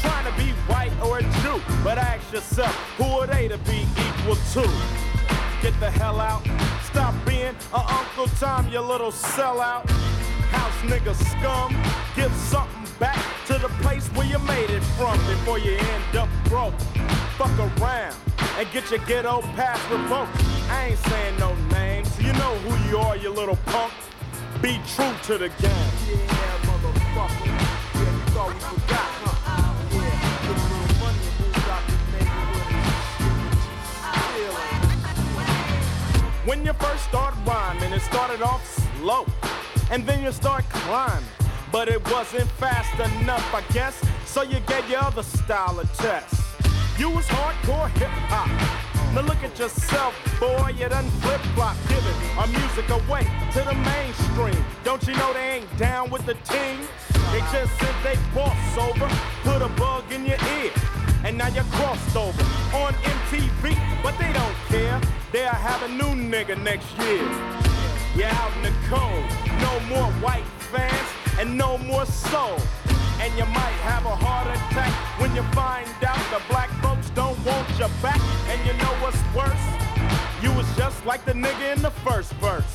Trying 0.00 0.24
to 0.24 0.42
be 0.42 0.52
white 0.72 0.92
or 1.04 1.18
a 1.18 1.22
Jew. 1.42 1.60
But 1.84 1.98
ask 1.98 2.32
yourself, 2.32 2.74
who 2.96 3.04
are 3.04 3.26
they 3.26 3.46
to 3.48 3.58
be 3.58 3.86
equal 4.06 4.36
to? 4.54 4.62
Get 5.60 5.78
the 5.80 5.90
hell 5.90 6.18
out. 6.18 6.42
Stop 6.84 7.14
being 7.26 7.54
a 7.74 7.78
Uncle 7.78 8.28
Tom, 8.40 8.66
you 8.68 8.80
little 8.80 9.12
sellout. 9.12 9.88
House 10.50 10.90
nigga 10.90 11.14
scum. 11.14 11.76
Give 12.16 12.32
something 12.32 12.86
back 12.98 13.22
to 13.48 13.58
the 13.58 13.68
place 13.82 14.08
where 14.14 14.26
you 14.26 14.38
made 14.40 14.70
it 14.70 14.82
from 14.96 15.18
before 15.26 15.58
you 15.58 15.72
end 15.72 16.16
up 16.16 16.28
broke. 16.44 16.74
Fuck 17.38 17.80
around 17.80 18.16
and 18.58 18.68
get 18.72 18.90
your 18.90 18.98
ghetto 19.06 19.42
pass 19.54 19.78
revoked. 19.92 20.34
I 20.68 20.88
ain't 20.88 20.98
saying 20.98 21.38
no 21.38 21.54
names. 21.70 22.10
You 22.20 22.32
know 22.32 22.56
who 22.66 22.90
you 22.90 22.98
are, 22.98 23.16
you 23.16 23.30
little 23.30 23.54
punk. 23.66 23.92
Be 24.60 24.80
true 24.96 25.14
to 25.22 25.38
the 25.38 25.48
game. 25.48 25.70
Yeah, 26.10 26.26
motherfucker. 26.66 27.46
Yeah, 27.46 28.02
you 28.02 28.26
thought 28.34 28.52
we 28.52 28.58
forgot, 28.58 29.10
huh? 29.22 29.72
Yeah, 29.92 30.18
get 30.42 30.58
a 30.58 30.66
money 30.98 31.30
and 31.46 31.62
out 31.70 31.84
the 31.86 31.94
neighborhood 32.10 32.74
and 32.74 32.82
shit. 33.14 33.38
But 34.02 34.34
you 34.34 34.50
still 34.50 34.58
ain't. 35.38 36.48
When 36.48 36.58
you 36.66 36.72
first 36.72 37.04
start 37.04 37.34
rhyming, 37.46 37.92
it 37.92 38.02
started 38.02 38.42
off 38.42 38.66
slow, 38.98 39.26
and 39.92 40.04
then 40.04 40.24
you 40.24 40.32
start 40.32 40.68
climbing. 40.70 41.24
But 41.70 41.86
it 41.86 42.04
wasn't 42.10 42.50
fast 42.58 42.98
enough, 42.98 43.54
I 43.54 43.62
guess, 43.72 44.02
so 44.26 44.42
you 44.42 44.58
gave 44.66 44.90
your 44.90 45.04
other 45.04 45.22
style 45.22 45.78
a 45.78 45.84
test. 46.02 46.47
You 46.98 47.10
was 47.10 47.28
hardcore 47.28 47.88
hip 47.90 48.10
hop. 48.26 48.48
Now 49.14 49.20
look 49.20 49.40
at 49.44 49.56
yourself, 49.56 50.14
boy, 50.40 50.74
you 50.76 50.88
done 50.88 51.08
flip 51.22 51.40
flop, 51.54 51.76
giving 51.86 52.18
our 52.36 52.48
music 52.48 52.88
away 52.90 53.22
to 53.52 53.60
the 53.62 53.74
mainstream. 53.86 54.64
Don't 54.82 55.06
you 55.06 55.14
know 55.14 55.32
they 55.32 55.62
ain't 55.62 55.78
down 55.78 56.10
with 56.10 56.26
the 56.26 56.34
team? 56.34 56.80
They 57.30 57.38
just 57.54 57.70
said 57.78 57.94
they 58.02 58.18
boss 58.34 58.76
over, 58.76 59.08
put 59.44 59.62
a 59.62 59.68
bug 59.78 60.10
in 60.10 60.26
your 60.26 60.38
ear, 60.58 60.72
and 61.24 61.38
now 61.38 61.46
you're 61.46 61.70
crossed 61.70 62.16
over 62.16 62.42
on 62.74 62.92
MTV, 62.94 63.78
but 64.02 64.18
they 64.18 64.32
don't 64.32 64.58
care. 64.66 65.00
They'll 65.30 65.50
have 65.50 65.84
a 65.84 65.88
new 65.88 66.12
nigga 66.18 66.60
next 66.60 66.90
year. 66.98 67.22
You're 68.16 68.34
out 68.34 68.50
in 68.56 68.62
the 68.64 68.74
cold, 68.90 69.24
no 69.62 69.78
more 69.86 70.10
white 70.20 70.48
fans 70.72 71.08
and 71.38 71.56
no 71.56 71.78
more 71.78 72.06
soul. 72.06 72.58
And 73.20 73.36
you 73.36 73.44
might 73.46 73.78
have 73.82 74.06
a 74.06 74.14
heart 74.14 74.46
attack 74.46 74.92
when 75.20 75.34
you 75.34 75.42
find 75.50 75.88
out 76.06 76.22
the 76.30 76.40
black 76.48 76.70
folks 76.80 77.10
don't 77.10 77.38
want 77.44 77.68
your 77.78 77.90
back. 78.00 78.20
And 78.48 78.58
you 78.66 78.72
know 78.74 78.94
what's 79.02 79.18
worse? 79.34 79.64
You 80.42 80.52
was 80.56 80.66
just 80.76 81.04
like 81.04 81.24
the 81.24 81.32
nigga 81.32 81.76
in 81.76 81.82
the 81.82 81.90
first 82.06 82.32
verse. 82.34 82.70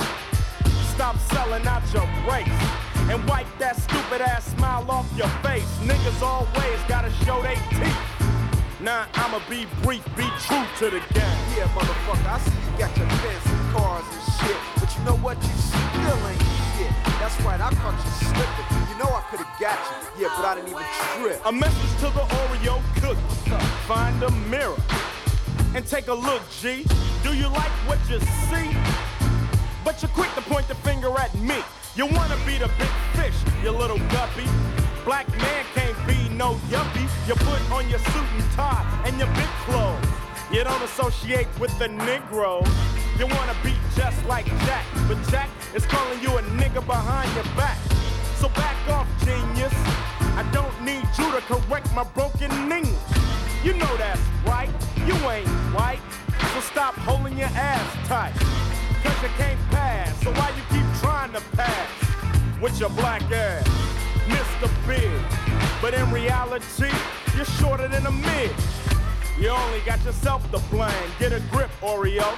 Stop 0.94 1.18
selling 1.32 1.66
out 1.66 1.82
your 1.94 2.08
race 2.30 2.48
and 3.10 3.24
wipe 3.28 3.48
that 3.60 3.76
stupid 3.78 4.22
ass 4.22 4.46
smile 4.56 4.86
off 4.92 5.08
your 5.18 5.32
face. 5.42 5.68
Niggas 5.80 6.22
always 6.22 6.80
gotta 6.88 7.12
show 7.26 7.42
they 7.42 7.56
teeth. 7.72 7.98
Now 8.82 9.08
I'ma 9.16 9.40
be 9.50 9.66
brief, 9.82 10.04
be 10.18 10.28
true 10.44 10.66
to 10.80 10.86
the 10.92 11.02
game. 11.16 11.40
Yeah, 11.56 11.72
motherfucker, 11.72 12.28
I 12.28 12.38
see 12.40 12.52
you 12.52 12.78
got 12.78 12.98
your 12.98 13.08
fancy 13.08 13.56
cars 13.72 14.06
and 14.12 14.24
shit, 14.38 14.58
but 14.76 14.94
you 14.96 15.04
know 15.06 15.18
what? 15.24 15.38
You 15.42 15.56
still 15.56 16.28
ain't 16.28 16.53
shit. 16.78 16.92
That's 17.20 17.40
right, 17.42 17.60
I 17.60 17.70
caught 17.76 17.98
you 18.04 18.12
slipping. 18.28 18.68
You 18.90 18.96
know 19.00 19.10
I 19.10 19.22
could've 19.30 19.48
got 19.60 19.78
you, 20.18 20.24
yeah, 20.24 20.34
but 20.36 20.46
I 20.46 20.56
didn't 20.56 20.70
even 20.70 20.84
trip. 21.18 21.42
A 21.46 21.52
message 21.52 21.94
to 22.02 22.08
the 22.14 22.26
Oreo 22.42 22.82
cookie. 23.02 23.56
Find 23.88 24.22
a 24.24 24.32
mirror 24.50 24.78
and 25.76 25.86
take 25.86 26.08
a 26.08 26.14
look, 26.14 26.42
G. 26.62 26.86
Do 27.24 27.34
you 27.34 27.48
like 27.48 27.72
what 27.88 28.00
you 28.10 28.20
see? 28.50 28.70
But 29.84 30.02
you're 30.02 30.12
quick 30.12 30.34
to 30.36 30.42
point 30.42 30.68
the 30.68 30.76
finger 30.76 31.12
at 31.20 31.34
me. 31.36 31.58
You 31.96 32.06
wanna 32.08 32.38
be 32.46 32.58
the 32.58 32.70
big 32.80 32.94
fish, 33.14 33.36
you 33.64 33.72
little 33.72 34.00
guppy. 34.10 34.48
Black 35.06 35.28
man 35.38 35.66
can't 35.74 36.08
be 36.08 36.30
no 36.36 36.56
yuppie. 36.70 37.08
You 37.28 37.36
put 37.36 37.62
on 37.72 37.90
your 37.90 38.00
suit 38.00 38.30
and 38.38 38.52
tie 38.52 39.04
and 39.06 39.18
your 39.18 39.28
big 39.36 39.52
clothes. 39.66 40.13
You 40.52 40.64
don't 40.64 40.82
associate 40.84 41.48
with 41.60 41.78
the 41.80 41.88
Negro. 41.88 42.66
You 43.18 43.28
wanna 43.28 43.56
be 43.64 43.74
just 43.96 44.24
like 44.26 44.46
Jack, 44.66 44.86
but 45.08 45.18
Jack 45.30 45.50
is 45.74 45.86
calling 45.86 46.20
you 46.22 46.30
a 46.38 46.42
nigga 46.60 46.86
behind 46.86 47.34
your 47.36 47.44
back. 47.56 47.78
So 48.36 48.50
back 48.50 48.76
off, 48.90 49.08
genius. 49.24 49.74
I 50.36 50.48
don't 50.52 50.74
need 50.84 51.06
you 51.18 51.32
to 51.32 51.42
correct 51.42 51.94
my 51.96 52.04
broken 52.04 52.52
English. 52.72 52.94
You 53.64 53.74
know 53.74 53.98
that's 53.98 54.20
right. 54.46 54.70
You 55.08 55.16
ain't 55.30 55.48
white. 55.74 56.02
So 56.54 56.60
stop 56.60 56.96
holding 56.96 57.38
your 57.38 57.50
ass 57.54 58.08
tight. 58.08 58.34
Cause 59.04 59.24
you 59.24 59.30
can't 59.38 59.60
pass. 59.70 60.22
So 60.24 60.32
why 60.34 60.50
you 60.50 60.64
keep 60.70 61.00
trying 61.02 61.32
to 61.34 61.42
pass 61.56 61.90
with 62.62 62.80
your 62.80 62.90
black 62.90 63.22
ass? 63.32 63.68
Mr. 64.28 64.70
Big. 64.88 65.12
But 65.82 65.94
in 65.94 66.10
reality, 66.12 66.92
you're 67.36 67.46
shorter 67.46 67.88
than 67.88 68.06
a 68.06 68.12
midge. 68.12 68.93
You 69.40 69.50
only 69.50 69.80
got 69.82 70.04
yourself 70.06 70.50
to 70.52 70.60
blame. 70.70 70.94
Get 71.20 71.34
a 71.34 71.40
grip, 71.52 71.72
Oreo, 71.82 72.38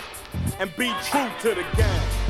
and 0.60 0.74
be 0.78 0.94
true 1.04 1.30
to 1.42 1.50
the 1.50 1.66
game. 1.76 2.26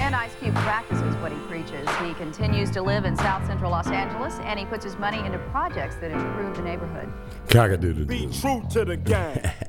And 0.00 0.14
Ice 0.14 0.34
Cube 0.40 0.54
practices 0.54 1.16
what 1.16 1.32
he 1.32 1.38
preaches. 1.48 1.88
He 2.04 2.14
continues 2.14 2.70
to 2.70 2.82
live 2.82 3.04
in 3.04 3.16
South 3.16 3.44
Central 3.46 3.70
Los 3.72 3.88
Angeles, 3.88 4.38
and 4.40 4.58
he 4.58 4.66
puts 4.66 4.84
his 4.84 4.96
money 4.98 5.18
into 5.18 5.38
projects 5.50 5.96
that 5.96 6.12
improve 6.12 6.56
the 6.56 6.62
neighborhood. 6.62 7.12
Cock-a-doodle-doo. 7.48 8.06
Be 8.06 8.28
true 8.32 8.62
to 8.70 8.84
the 8.84 8.96
game. 8.96 9.40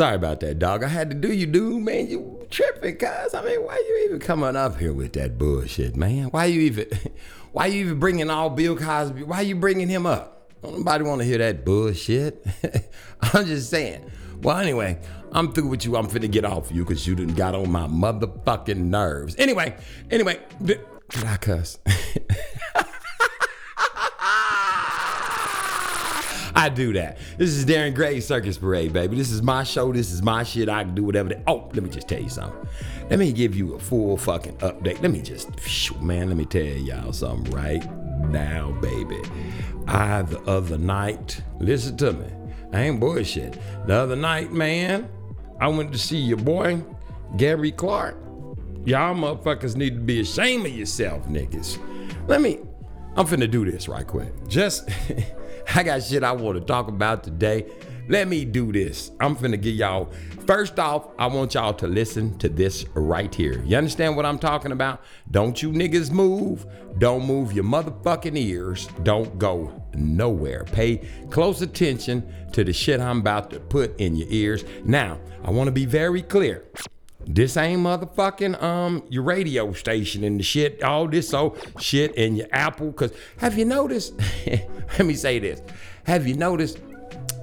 Sorry 0.00 0.16
about 0.16 0.40
that, 0.40 0.58
dog. 0.58 0.82
I 0.82 0.88
had 0.88 1.10
to 1.10 1.14
do 1.14 1.30
you, 1.30 1.44
dude, 1.44 1.82
man. 1.82 2.08
You 2.08 2.46
tripping, 2.48 2.96
cuz. 2.96 3.34
I 3.34 3.44
mean, 3.44 3.62
why 3.62 3.76
you 3.86 4.06
even 4.06 4.18
coming 4.18 4.56
up 4.56 4.78
here 4.78 4.94
with 4.94 5.12
that 5.12 5.36
bullshit, 5.36 5.94
man? 5.94 6.28
Why 6.28 6.46
you 6.46 6.62
even, 6.62 6.86
why 7.52 7.66
you 7.66 7.82
even 7.82 7.98
bringing 7.98 8.30
all 8.30 8.48
Bill 8.48 8.78
Cosby? 8.78 9.24
Why 9.24 9.42
you 9.42 9.56
bringing 9.56 9.88
him 9.88 10.06
up? 10.06 10.50
Don't 10.62 10.78
nobody 10.78 11.04
want 11.04 11.20
to 11.20 11.26
hear 11.26 11.36
that 11.36 11.66
bullshit. 11.66 12.42
I'm 13.20 13.44
just 13.44 13.68
saying. 13.68 14.10
Well, 14.40 14.56
anyway, 14.56 14.98
I'm 15.32 15.52
through 15.52 15.68
with 15.68 15.84
you. 15.84 15.96
I'm 15.96 16.06
finna 16.06 16.30
get 16.30 16.46
off 16.46 16.72
you 16.72 16.82
because 16.82 17.06
you 17.06 17.14
done 17.14 17.34
got 17.34 17.54
on 17.54 17.70
my 17.70 17.86
motherfucking 17.86 18.78
nerves. 18.78 19.36
Anyway, 19.36 19.76
anyway, 20.10 20.40
did 20.64 20.80
I 21.26 21.36
cuss? 21.36 21.78
I 26.60 26.68
do 26.68 26.92
that. 26.92 27.16
This 27.38 27.56
is 27.56 27.64
Darren 27.64 27.94
Gray 27.94 28.20
Circus 28.20 28.58
Parade, 28.58 28.92
baby. 28.92 29.16
This 29.16 29.30
is 29.30 29.40
my 29.40 29.62
show. 29.62 29.94
This 29.94 30.12
is 30.12 30.20
my 30.20 30.42
shit. 30.42 30.68
I 30.68 30.84
can 30.84 30.94
do 30.94 31.02
whatever. 31.02 31.30
They, 31.30 31.42
oh, 31.46 31.70
let 31.72 31.82
me 31.82 31.88
just 31.88 32.06
tell 32.06 32.20
you 32.20 32.28
something. 32.28 32.68
Let 33.08 33.18
me 33.18 33.32
give 33.32 33.56
you 33.56 33.76
a 33.76 33.78
full 33.78 34.18
fucking 34.18 34.58
update. 34.58 35.00
Let 35.00 35.10
me 35.10 35.22
just, 35.22 35.48
man, 36.02 36.28
let 36.28 36.36
me 36.36 36.44
tell 36.44 36.62
y'all 36.62 37.14
something 37.14 37.50
right 37.50 37.82
now, 38.28 38.72
baby. 38.82 39.22
I, 39.86 40.20
the 40.20 40.38
other 40.42 40.76
night, 40.76 41.42
listen 41.60 41.96
to 41.96 42.12
me. 42.12 42.26
I 42.74 42.82
ain't 42.82 43.00
bullshit. 43.00 43.58
The 43.86 43.94
other 43.94 44.16
night, 44.16 44.52
man, 44.52 45.08
I 45.62 45.68
went 45.68 45.92
to 45.92 45.98
see 45.98 46.18
your 46.18 46.36
boy, 46.36 46.84
Gary 47.38 47.72
Clark. 47.72 48.18
Y'all 48.84 49.14
motherfuckers 49.14 49.76
need 49.76 49.94
to 49.94 50.00
be 50.00 50.20
ashamed 50.20 50.66
of 50.66 50.72
yourself, 50.72 51.26
niggas. 51.26 51.78
Let 52.28 52.42
me, 52.42 52.58
I'm 53.16 53.26
finna 53.26 53.50
do 53.50 53.64
this 53.64 53.88
right 53.88 54.06
quick. 54.06 54.46
Just, 54.46 54.90
I 55.74 55.82
got 55.82 56.02
shit 56.02 56.22
I 56.22 56.32
want 56.32 56.58
to 56.58 56.64
talk 56.64 56.88
about 56.88 57.24
today. 57.24 57.66
Let 58.08 58.26
me 58.26 58.44
do 58.44 58.72
this. 58.72 59.12
I'm 59.20 59.36
finna 59.36 59.60
give 59.60 59.76
y'all, 59.76 60.10
first 60.46 60.80
off, 60.80 61.08
I 61.16 61.26
want 61.28 61.54
y'all 61.54 61.74
to 61.74 61.86
listen 61.86 62.36
to 62.38 62.48
this 62.48 62.84
right 62.94 63.32
here. 63.32 63.62
You 63.64 63.76
understand 63.76 64.16
what 64.16 64.26
I'm 64.26 64.38
talking 64.38 64.72
about? 64.72 65.02
Don't 65.30 65.62
you 65.62 65.70
niggas 65.70 66.10
move. 66.10 66.66
Don't 66.98 67.24
move 67.24 67.52
your 67.52 67.64
motherfucking 67.64 68.36
ears. 68.36 68.88
Don't 69.04 69.38
go 69.38 69.80
nowhere. 69.94 70.64
Pay 70.64 71.08
close 71.30 71.62
attention 71.62 72.26
to 72.52 72.64
the 72.64 72.72
shit 72.72 73.00
I'm 73.00 73.20
about 73.20 73.50
to 73.50 73.60
put 73.60 73.98
in 74.00 74.16
your 74.16 74.28
ears. 74.28 74.64
Now, 74.84 75.20
I 75.44 75.50
want 75.50 75.68
to 75.68 75.72
be 75.72 75.86
very 75.86 76.22
clear. 76.22 76.64
This 77.26 77.56
ain't 77.56 77.82
motherfucking 77.82 78.62
um 78.62 79.02
your 79.08 79.22
radio 79.22 79.72
station 79.72 80.24
and 80.24 80.38
the 80.38 80.42
shit, 80.42 80.82
all 80.82 81.06
this 81.06 81.32
old 81.34 81.58
shit 81.78 82.14
in 82.14 82.36
your 82.36 82.48
Apple. 82.52 82.92
Cause 82.92 83.12
have 83.38 83.58
you 83.58 83.64
noticed? 83.64 84.14
let 84.46 85.06
me 85.06 85.14
say 85.14 85.38
this. 85.38 85.62
Have 86.04 86.26
you 86.26 86.34
noticed 86.34 86.78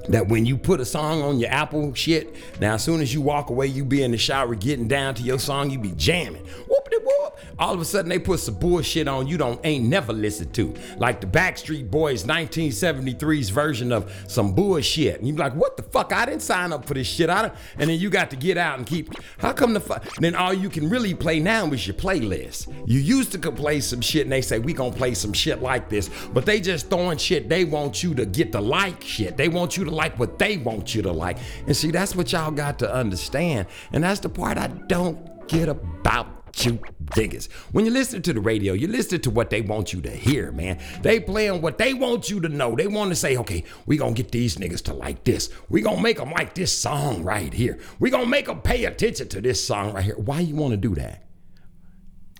that 0.09 0.27
when 0.27 0.45
you 0.45 0.57
put 0.57 0.79
a 0.79 0.85
song 0.85 1.21
on 1.21 1.39
your 1.39 1.49
Apple 1.49 1.93
shit, 1.93 2.35
now 2.59 2.75
as 2.75 2.83
soon 2.83 3.01
as 3.01 3.13
you 3.13 3.21
walk 3.21 3.49
away, 3.49 3.67
you 3.67 3.85
be 3.85 4.03
in 4.03 4.11
the 4.11 4.17
shower 4.17 4.55
getting 4.55 4.87
down 4.87 5.15
to 5.15 5.23
your 5.23 5.39
song, 5.39 5.69
you 5.69 5.79
be 5.79 5.91
jamming. 5.91 6.45
Whoop 6.67 6.87
whoop. 7.07 7.39
All 7.59 7.73
of 7.73 7.81
a 7.81 7.85
sudden 7.85 8.09
they 8.09 8.19
put 8.19 8.39
some 8.39 8.55
bullshit 8.55 9.07
on 9.07 9.27
you 9.27 9.37
don't 9.37 9.59
ain't 9.63 9.85
never 9.85 10.13
listened 10.13 10.53
to. 10.55 10.73
Like 10.97 11.21
the 11.21 11.27
Backstreet 11.27 11.89
Boys 11.89 12.23
1973's 12.23 13.49
version 13.49 13.91
of 13.91 14.11
some 14.27 14.53
bullshit. 14.53 15.19
And 15.19 15.27
you 15.27 15.33
be 15.33 15.39
like, 15.39 15.55
what 15.55 15.77
the 15.77 15.83
fuck? 15.83 16.13
I 16.13 16.25
didn't 16.25 16.41
sign 16.41 16.71
up 16.71 16.85
for 16.85 16.93
this 16.93 17.07
shit. 17.07 17.29
I 17.29 17.43
don't, 17.43 17.53
and 17.77 17.89
then 17.89 17.99
you 17.99 18.09
got 18.09 18.29
to 18.31 18.35
get 18.35 18.57
out 18.57 18.77
and 18.77 18.85
keep 18.85 19.09
how 19.39 19.53
come 19.53 19.73
the 19.73 19.79
fuck 19.79 20.03
then 20.17 20.35
all 20.35 20.53
you 20.53 20.69
can 20.69 20.89
really 20.89 21.13
play 21.13 21.39
now 21.39 21.65
is 21.67 21.87
your 21.87 21.95
playlist. 21.95 22.67
You 22.87 22.99
used 22.99 23.31
to 23.31 23.37
could 23.37 23.55
play 23.55 23.79
some 23.79 24.01
shit 24.01 24.23
and 24.23 24.31
they 24.31 24.41
say 24.41 24.59
we 24.59 24.73
gonna 24.73 24.91
play 24.91 25.13
some 25.13 25.33
shit 25.33 25.61
like 25.61 25.89
this, 25.89 26.09
but 26.33 26.45
they 26.45 26.59
just 26.59 26.89
throwing 26.89 27.17
shit 27.17 27.49
they 27.49 27.65
want 27.65 28.03
you 28.03 28.13
to 28.15 28.25
get 28.25 28.51
the 28.51 28.61
like 28.61 29.03
shit. 29.03 29.37
They 29.37 29.47
want 29.47 29.77
you 29.77 29.83
to 29.85 29.91
like 29.97 30.17
what 30.17 30.39
they 30.39 30.57
want 30.57 30.95
you 30.95 31.01
to 31.01 31.11
like. 31.11 31.37
And 31.65 31.75
see, 31.75 31.91
that's 31.91 32.15
what 32.15 32.31
y'all 32.31 32.51
got 32.51 32.79
to 32.79 32.93
understand. 32.93 33.67
And 33.91 34.03
that's 34.03 34.21
the 34.21 34.29
part 34.29 34.57
I 34.57 34.67
don't 34.67 35.47
get 35.49 35.67
about 35.67 36.37
you 36.65 36.79
niggas. 37.05 37.51
When 37.71 37.85
you 37.85 37.91
listen 37.91 38.21
to 38.23 38.33
the 38.33 38.39
radio, 38.39 38.73
you 38.73 38.87
listen 38.87 39.21
to 39.21 39.29
what 39.29 39.49
they 39.49 39.61
want 39.61 39.93
you 39.93 40.01
to 40.01 40.09
hear, 40.09 40.51
man. 40.51 40.79
They 41.01 41.19
playing 41.19 41.61
what 41.61 41.77
they 41.77 41.93
want 41.93 42.29
you 42.29 42.39
to 42.41 42.49
know. 42.49 42.75
They 42.75 42.87
want 42.87 43.11
to 43.11 43.15
say, 43.15 43.37
okay, 43.37 43.63
we 43.85 43.97
gonna 43.97 44.13
get 44.13 44.31
these 44.31 44.57
niggas 44.57 44.83
to 44.83 44.93
like 44.93 45.23
this. 45.23 45.49
We 45.69 45.81
gonna 45.81 46.01
make 46.01 46.17
them 46.17 46.31
like 46.31 46.53
this 46.53 46.75
song 46.75 47.23
right 47.23 47.53
here. 47.53 47.79
We 47.99 48.09
gonna 48.09 48.25
make 48.25 48.47
them 48.47 48.61
pay 48.61 48.85
attention 48.85 49.27
to 49.29 49.41
this 49.41 49.63
song 49.63 49.93
right 49.93 50.03
here. 50.03 50.17
Why 50.17 50.39
you 50.39 50.55
want 50.55 50.71
to 50.71 50.77
do 50.77 50.95
that? 50.95 51.27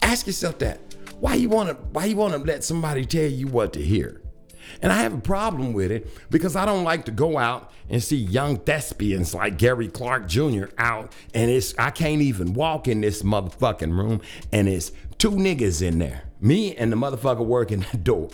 Ask 0.01 0.27
yourself 0.27 0.59
that. 0.59 0.95
Why 1.19 1.35
you 1.35 1.49
want 1.49 1.69
to? 1.69 1.75
Why 1.75 2.05
you 2.05 2.15
want 2.15 2.33
to 2.33 2.39
let 2.39 2.63
somebody 2.63 3.05
tell 3.05 3.25
you 3.25 3.47
what 3.47 3.73
to 3.73 3.81
hear? 3.81 4.21
And 4.81 4.91
I 4.91 4.97
have 4.97 5.13
a 5.13 5.19
problem 5.19 5.73
with 5.73 5.91
it 5.91 6.07
because 6.29 6.55
I 6.55 6.65
don't 6.65 6.83
like 6.83 7.05
to 7.05 7.11
go 7.11 7.37
out 7.37 7.71
and 7.89 8.03
see 8.03 8.17
young 8.17 8.57
thespians 8.57 9.33
like 9.33 9.57
Gary 9.57 9.87
Clark 9.87 10.27
Jr. 10.27 10.65
out 10.77 11.13
and 11.33 11.49
it's 11.49 11.73
I 11.77 11.89
can't 11.89 12.21
even 12.21 12.53
walk 12.53 12.87
in 12.87 13.01
this 13.01 13.23
motherfucking 13.23 13.97
room 13.97 14.21
and 14.51 14.67
it's 14.67 14.91
two 15.17 15.31
niggas 15.31 15.81
in 15.81 15.99
there. 15.99 16.23
Me 16.39 16.75
and 16.75 16.91
the 16.91 16.95
motherfucker 16.95 17.45
working 17.45 17.85
the 17.91 17.97
door. 17.97 18.29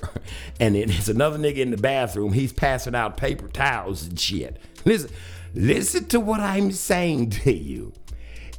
And 0.60 0.76
it's 0.76 1.08
another 1.08 1.38
nigga 1.38 1.58
in 1.58 1.72
the 1.72 1.78
bathroom. 1.78 2.34
He's 2.34 2.54
passing 2.54 2.96
out 2.96 3.17
paper 3.17 3.48
towels 3.48 4.06
and 4.06 4.19
shit. 4.19 4.58
Listen, 4.86 5.10
listen 5.54 6.06
to 6.06 6.19
what 6.19 6.39
I'm 6.39 6.72
saying 6.72 7.32
to 7.32 7.54
you. 7.54 7.93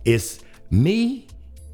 It's 0.04 0.40
me, 0.70 1.26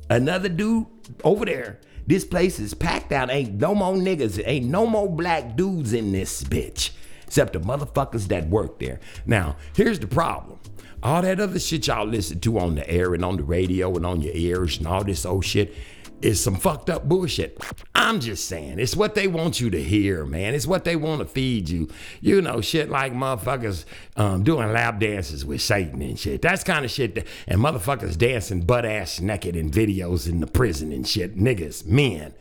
another 0.08 0.48
dude 0.48 0.86
over 1.24 1.44
there. 1.44 1.80
This 2.10 2.24
place 2.24 2.58
is 2.58 2.74
packed 2.74 3.12
out. 3.12 3.30
Ain't 3.30 3.60
no 3.60 3.72
more 3.72 3.94
niggas. 3.94 4.42
Ain't 4.44 4.66
no 4.66 4.84
more 4.84 5.08
black 5.08 5.54
dudes 5.54 5.92
in 5.92 6.10
this 6.10 6.42
bitch. 6.42 6.90
Except 7.24 7.52
the 7.52 7.60
motherfuckers 7.60 8.26
that 8.26 8.48
work 8.48 8.80
there. 8.80 8.98
Now, 9.26 9.54
here's 9.76 10.00
the 10.00 10.08
problem. 10.08 10.58
All 11.04 11.22
that 11.22 11.38
other 11.38 11.60
shit 11.60 11.86
y'all 11.86 12.04
listen 12.04 12.40
to 12.40 12.58
on 12.58 12.74
the 12.74 12.90
air 12.90 13.14
and 13.14 13.24
on 13.24 13.36
the 13.36 13.44
radio 13.44 13.94
and 13.94 14.04
on 14.04 14.22
your 14.22 14.34
ears 14.34 14.78
and 14.78 14.88
all 14.88 15.04
this 15.04 15.24
old 15.24 15.44
shit 15.44 15.72
is 16.22 16.42
some 16.42 16.56
fucked 16.56 16.90
up 16.90 17.08
bullshit. 17.08 17.58
I'm 17.94 18.20
just 18.20 18.46
saying, 18.46 18.78
it's 18.78 18.96
what 18.96 19.14
they 19.14 19.28
want 19.28 19.60
you 19.60 19.70
to 19.70 19.82
hear, 19.82 20.24
man. 20.24 20.54
It's 20.54 20.66
what 20.66 20.84
they 20.84 20.96
want 20.96 21.20
to 21.20 21.26
feed 21.26 21.68
you. 21.68 21.88
You 22.20 22.42
know, 22.42 22.60
shit 22.60 22.90
like 22.90 23.12
motherfuckers 23.12 23.84
um, 24.16 24.42
doing 24.42 24.72
lap 24.72 25.00
dances 25.00 25.44
with 25.44 25.62
Satan 25.62 26.02
and 26.02 26.18
shit. 26.18 26.42
That's 26.42 26.64
kind 26.64 26.84
of 26.84 26.90
shit. 26.90 27.14
That, 27.14 27.26
and 27.46 27.60
motherfuckers 27.60 28.16
dancing 28.16 28.62
butt 28.62 28.84
ass 28.84 29.20
naked 29.20 29.56
in 29.56 29.70
videos 29.70 30.28
in 30.28 30.40
the 30.40 30.46
prison 30.46 30.92
and 30.92 31.06
shit. 31.06 31.36
Niggas, 31.36 31.86
men. 31.86 32.34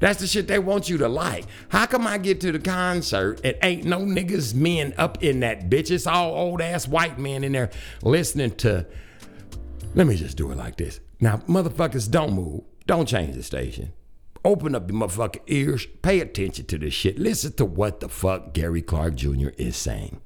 That's 0.00 0.20
the 0.20 0.26
shit 0.26 0.48
they 0.48 0.58
want 0.58 0.88
you 0.88 0.98
to 0.98 1.08
like. 1.08 1.44
How 1.68 1.86
come 1.86 2.06
I 2.06 2.18
get 2.18 2.40
to 2.42 2.52
the 2.52 2.58
concert 2.58 3.40
and 3.44 3.56
ain't 3.62 3.84
no 3.84 4.00
niggas 4.00 4.54
men 4.54 4.94
up 4.98 5.22
in 5.22 5.40
that 5.40 5.70
bitch? 5.70 5.90
It's 5.90 6.06
all 6.06 6.34
old 6.34 6.60
ass 6.60 6.88
white 6.88 7.18
men 7.18 7.44
in 7.44 7.52
there 7.52 7.70
listening 8.02 8.52
to. 8.56 8.86
Let 9.94 10.06
me 10.06 10.16
just 10.16 10.36
do 10.36 10.50
it 10.50 10.56
like 10.56 10.76
this. 10.76 11.00
Now, 11.20 11.38
motherfuckers, 11.48 12.10
don't 12.10 12.32
move. 12.32 12.62
Don't 12.88 13.06
change 13.06 13.34
the 13.36 13.42
station. 13.42 13.92
Open 14.46 14.74
up 14.74 14.90
your 14.90 14.98
motherfucking 14.98 15.42
ears. 15.46 15.86
Pay 16.00 16.20
attention 16.20 16.64
to 16.64 16.78
this 16.78 16.94
shit. 16.94 17.18
Listen 17.18 17.52
to 17.52 17.66
what 17.66 18.00
the 18.00 18.08
fuck 18.08 18.54
Gary 18.54 18.80
Clark 18.80 19.14
Jr. 19.14 19.50
is 19.58 19.76
saying. 19.76 20.22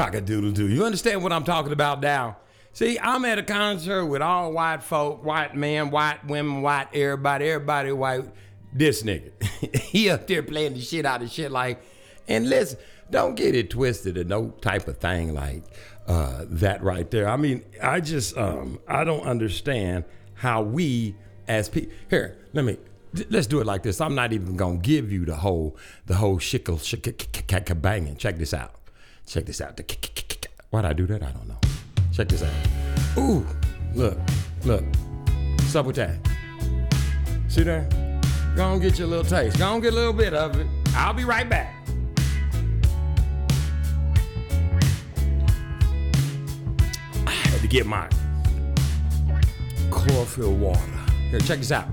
Cockadoodle 0.00 0.54
doo. 0.54 0.66
You 0.66 0.86
understand 0.86 1.22
what 1.22 1.30
I'm 1.30 1.44
talking 1.44 1.72
about 1.72 2.00
now? 2.00 2.38
See, 2.72 2.98
I'm 2.98 3.22
at 3.26 3.38
a 3.38 3.42
concert 3.42 4.06
with 4.06 4.22
all 4.22 4.50
white 4.50 4.82
folk, 4.82 5.22
white 5.22 5.54
men, 5.54 5.90
white 5.90 6.24
women, 6.26 6.62
white 6.62 6.88
everybody, 6.94 7.50
everybody 7.50 7.92
white. 7.92 8.24
This 8.72 9.02
nigga, 9.02 9.30
he 9.76 10.08
up 10.08 10.26
there 10.26 10.42
playing 10.42 10.72
the 10.72 10.80
shit 10.80 11.04
out 11.04 11.20
of 11.20 11.30
shit 11.30 11.50
like, 11.52 11.82
and 12.28 12.48
listen, 12.48 12.78
don't 13.10 13.34
get 13.34 13.54
it 13.54 13.68
twisted 13.68 14.16
or 14.16 14.24
no 14.24 14.50
type 14.62 14.88
of 14.88 14.96
thing 14.96 15.34
like 15.34 15.64
uh, 16.06 16.46
that 16.48 16.82
right 16.82 17.10
there. 17.10 17.28
I 17.28 17.36
mean, 17.36 17.62
I 17.82 18.00
just, 18.00 18.38
um, 18.38 18.78
I 18.88 19.04
don't 19.04 19.26
understand 19.26 20.04
how 20.32 20.62
we 20.62 21.14
as 21.46 21.68
people. 21.68 21.92
Here, 22.08 22.38
let 22.54 22.64
me. 22.64 22.78
Let's 23.28 23.48
do 23.48 23.60
it 23.60 23.66
like 23.66 23.82
this. 23.82 24.00
I'm 24.00 24.14
not 24.14 24.32
even 24.32 24.56
gonna 24.56 24.76
give 24.76 25.10
you 25.10 25.24
the 25.24 25.34
whole, 25.34 25.76
the 26.06 26.14
whole 26.14 26.38
shickle, 26.38 26.78
shickle, 26.78 27.82
banging. 27.82 28.16
Check 28.16 28.38
this 28.38 28.54
out. 28.54 28.79
Check 29.30 29.46
this 29.46 29.60
out. 29.60 29.80
Why'd 30.70 30.84
I 30.84 30.92
do 30.92 31.06
that? 31.06 31.22
I 31.22 31.30
don't 31.30 31.46
know. 31.46 31.56
Check 32.12 32.26
this 32.26 32.42
out. 32.42 32.50
Ooh, 33.16 33.46
look, 33.94 34.18
look. 34.64 34.82
That? 35.72 36.18
See 37.46 37.62
there? 37.62 37.88
Go 38.56 38.64
on 38.64 38.80
get 38.80 38.98
your 38.98 39.06
little 39.06 39.22
taste. 39.22 39.56
Go 39.56 39.68
on 39.68 39.80
get 39.80 39.92
a 39.92 39.94
little 39.94 40.12
bit 40.12 40.34
of 40.34 40.58
it. 40.58 40.66
I'll 40.96 41.12
be 41.12 41.22
right 41.22 41.48
back. 41.48 41.76
I 47.24 47.30
had 47.30 47.60
to 47.60 47.68
get 47.68 47.86
my 47.86 48.08
chlorophyll 49.92 50.54
water. 50.54 50.80
Here, 51.30 51.38
check 51.38 51.60
this 51.60 51.70
out. 51.70 51.86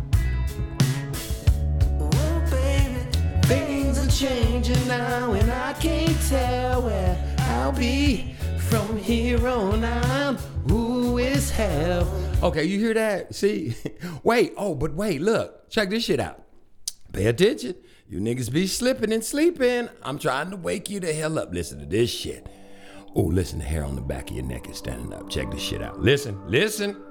Oh, 2.00 2.48
baby, 2.50 3.00
things 3.44 4.00
are 4.00 4.10
changing 4.10 4.88
now, 4.88 5.34
and 5.34 5.52
I 5.52 5.74
can't 5.74 6.20
tell 6.28 6.82
where 6.82 7.27
I'll 7.58 7.72
be 7.72 8.36
from 8.70 8.98
here 8.98 9.48
on 9.48 9.84
out. 9.84 10.40
Who 10.70 11.18
is 11.18 11.50
hell? 11.50 12.08
Okay, 12.44 12.64
you 12.64 12.78
hear 12.78 12.94
that? 12.94 13.34
See? 13.34 13.76
wait, 14.24 14.54
oh, 14.56 14.76
but 14.76 14.94
wait, 14.94 15.22
look. 15.22 15.68
Check 15.68 15.90
this 15.90 16.04
shit 16.06 16.20
out. 16.20 16.44
Pay 17.14 17.26
attention. 17.26 17.76
You 18.08 18.20
niggas 18.20 18.54
be 18.54 18.68
slipping 18.68 19.12
and 19.12 19.24
sleeping. 19.24 19.90
I'm 20.04 20.20
trying 20.20 20.52
to 20.52 20.56
wake 20.56 20.92
you 20.92 21.00
the 21.00 21.12
hell 21.12 21.40
up. 21.40 21.52
Listen 21.52 21.80
to 21.80 21.86
this 21.88 22.12
shit. 22.12 22.48
Oh, 23.16 23.24
listen, 23.24 23.58
the 23.58 23.66
hair 23.66 23.84
on 23.84 23.96
the 23.96 24.02
back 24.02 24.30
of 24.30 24.36
your 24.36 24.46
neck 24.46 24.70
is 24.70 24.78
standing 24.78 25.12
up. 25.12 25.28
Check 25.28 25.50
this 25.50 25.62
shit 25.62 25.82
out. 25.82 26.00
Listen, 26.00 26.40
listen. 26.48 27.07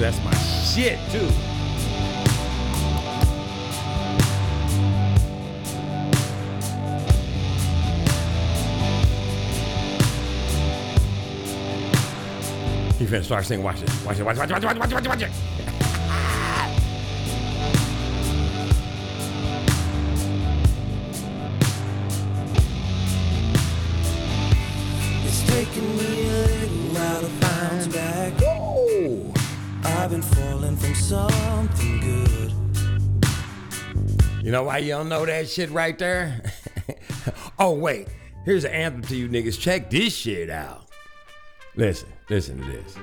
That's 0.00 0.22
my 0.24 0.34
shit, 0.34 0.98
too. 1.10 1.28
You 12.98 13.06
singing. 13.42 13.64
Watch 13.64 13.80
this. 13.80 14.04
Watch 14.04 14.18
it. 14.18 14.24
Watch 14.24 14.36
it. 14.36 14.40
Watch 14.40 14.50
it. 14.50 14.52
Watch 14.52 14.64
it. 14.64 14.78
Watch 14.78 14.90
it. 14.90 14.94
Watch 14.94 15.04
it. 15.04 15.08
Watch 15.08 15.22
it. 15.22 15.49
Know 34.60 34.66
why 34.66 34.86
don't 34.86 35.08
know 35.08 35.24
that 35.24 35.48
shit 35.48 35.70
right 35.70 35.98
there? 35.98 36.42
oh, 37.58 37.72
wait. 37.72 38.08
Here's 38.44 38.64
an 38.64 38.72
anthem 38.72 39.02
to 39.02 39.16
you 39.16 39.28
niggas. 39.28 39.58
Check 39.58 39.90
this 39.90 40.14
shit 40.14 40.50
out. 40.50 40.86
Listen, 41.76 42.08
listen 42.28 42.58
to 42.58 42.64
this. 42.64 42.96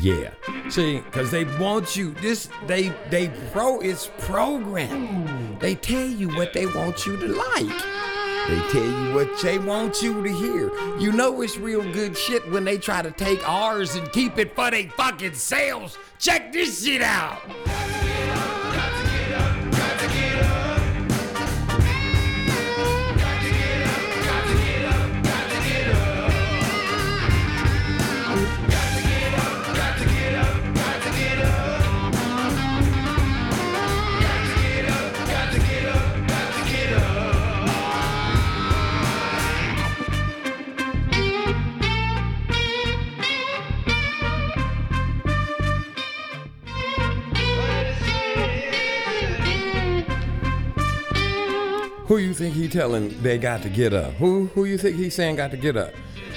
Yeah. 0.00 0.30
See, 0.68 1.00
because 1.00 1.30
they 1.30 1.44
want 1.58 1.96
you, 1.96 2.12
this, 2.14 2.48
they, 2.66 2.92
they 3.10 3.28
pro, 3.52 3.80
it's 3.80 4.10
programming. 4.18 5.58
They 5.60 5.74
tell 5.74 6.06
you 6.06 6.28
what 6.28 6.52
they 6.52 6.66
want 6.66 7.06
you 7.06 7.16
to 7.16 7.28
like. 7.28 7.82
They 8.48 8.58
tell 8.70 8.84
you 8.84 9.14
what 9.14 9.40
they 9.40 9.58
want 9.58 10.02
you 10.02 10.22
to 10.24 10.32
hear. 10.32 10.98
You 10.98 11.12
know 11.12 11.40
it's 11.42 11.56
real 11.56 11.82
good 11.92 12.16
shit 12.16 12.48
when 12.50 12.64
they 12.64 12.78
try 12.78 13.02
to 13.02 13.12
take 13.12 13.48
ours 13.48 13.94
and 13.94 14.10
keep 14.10 14.38
it 14.38 14.56
for 14.56 14.70
they 14.70 14.86
fucking 14.86 15.34
sales. 15.34 15.98
Check 16.18 16.52
this 16.52 16.84
shit 16.84 17.02
out. 17.02 17.42
Who 52.10 52.16
you 52.16 52.34
think 52.34 52.56
he 52.56 52.66
telling 52.66 53.22
they 53.22 53.38
got 53.38 53.62
to 53.62 53.68
get 53.68 53.94
up? 53.94 54.12
Who 54.14 54.46
who 54.46 54.64
you 54.64 54.76
think 54.78 54.96
he's 54.96 55.14
saying 55.14 55.36
got 55.36 55.52
to 55.52 55.56
get 55.56 55.76
up? 55.76 55.94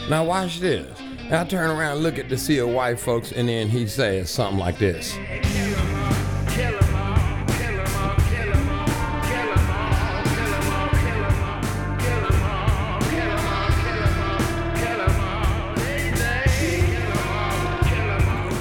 Now 0.07 0.23
watch 0.23 0.59
this. 0.59 1.01
Now 1.31 1.45
turn 1.45 1.71
around, 1.71 1.97
look 2.03 2.19
at 2.19 2.29
the 2.29 2.37
sea 2.37 2.59
of 2.59 2.69
white 2.69 2.99
folks, 2.99 3.31
and 3.31 3.49
then 3.49 3.69
he 3.69 3.87
says 3.87 4.29
something 4.29 4.59
like 4.59 4.77
this. 4.77 5.17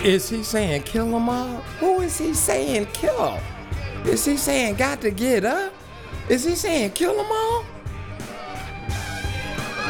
Is 0.02 0.30
he 0.30 0.42
saying 0.42 0.84
kill 0.84 1.10
them 1.10 1.28
all? 1.28 1.60
Who 1.78 2.00
is 2.00 2.16
he 2.16 2.32
saying 2.32 2.86
kill? 2.94 3.38
Is 4.06 4.24
he 4.24 4.38
saying 4.38 4.76
got 4.76 5.02
to 5.02 5.10
get 5.10 5.44
up? 5.44 5.74
Is 6.32 6.44
he 6.44 6.54
saying 6.54 6.92
kill 6.92 7.14
them 7.14 7.30
all? 7.30 7.62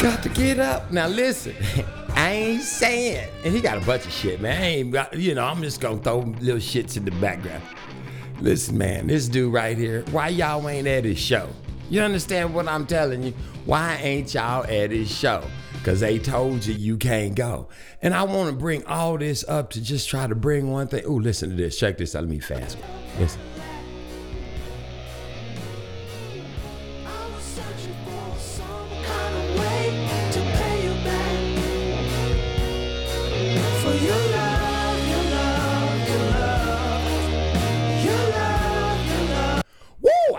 Got 0.00 0.24
to 0.24 0.28
get 0.28 0.58
up. 0.58 0.90
Now 0.90 1.06
listen, 1.06 1.54
I 2.16 2.32
ain't 2.32 2.62
saying, 2.62 3.30
and 3.44 3.54
he 3.54 3.60
got 3.60 3.78
a 3.78 3.80
bunch 3.82 4.06
of 4.06 4.12
shit, 4.12 4.40
man. 4.40 4.60
I 4.60 4.66
ain't 4.66 5.14
you 5.14 5.36
know, 5.36 5.44
I'm 5.44 5.62
just 5.62 5.80
gonna 5.80 6.02
throw 6.02 6.18
little 6.40 6.56
shits 6.56 6.96
in 6.96 7.04
the 7.04 7.12
background. 7.12 7.62
Listen, 8.40 8.76
man, 8.76 9.06
this 9.06 9.28
dude 9.28 9.52
right 9.52 9.78
here, 9.78 10.04
why 10.10 10.30
y'all 10.30 10.68
ain't 10.68 10.88
at 10.88 11.04
his 11.04 11.16
show? 11.16 11.48
You 11.88 12.00
understand 12.00 12.52
what 12.52 12.66
I'm 12.66 12.86
telling 12.86 13.22
you? 13.22 13.34
Why 13.64 13.98
ain't 14.02 14.34
y'all 14.34 14.64
at 14.64 14.90
his 14.90 15.16
show? 15.16 15.44
Because 15.74 16.00
they 16.00 16.18
told 16.18 16.66
you 16.66 16.74
you 16.74 16.96
can't 16.96 17.36
go. 17.36 17.68
And 18.02 18.14
I 18.14 18.24
want 18.24 18.50
to 18.50 18.56
bring 18.56 18.84
all 18.86 19.16
this 19.16 19.44
up 19.46 19.70
to 19.70 19.80
just 19.80 20.08
try 20.08 20.26
to 20.26 20.34
bring 20.34 20.72
one 20.72 20.88
thing. 20.88 21.04
Ooh, 21.06 21.20
listen 21.20 21.50
to 21.50 21.54
this. 21.54 21.78
Check 21.78 21.98
this 21.98 22.16
out. 22.16 22.22
Let 22.22 22.30
me 22.30 22.40
fast. 22.40 22.78
Listen. 23.20 23.40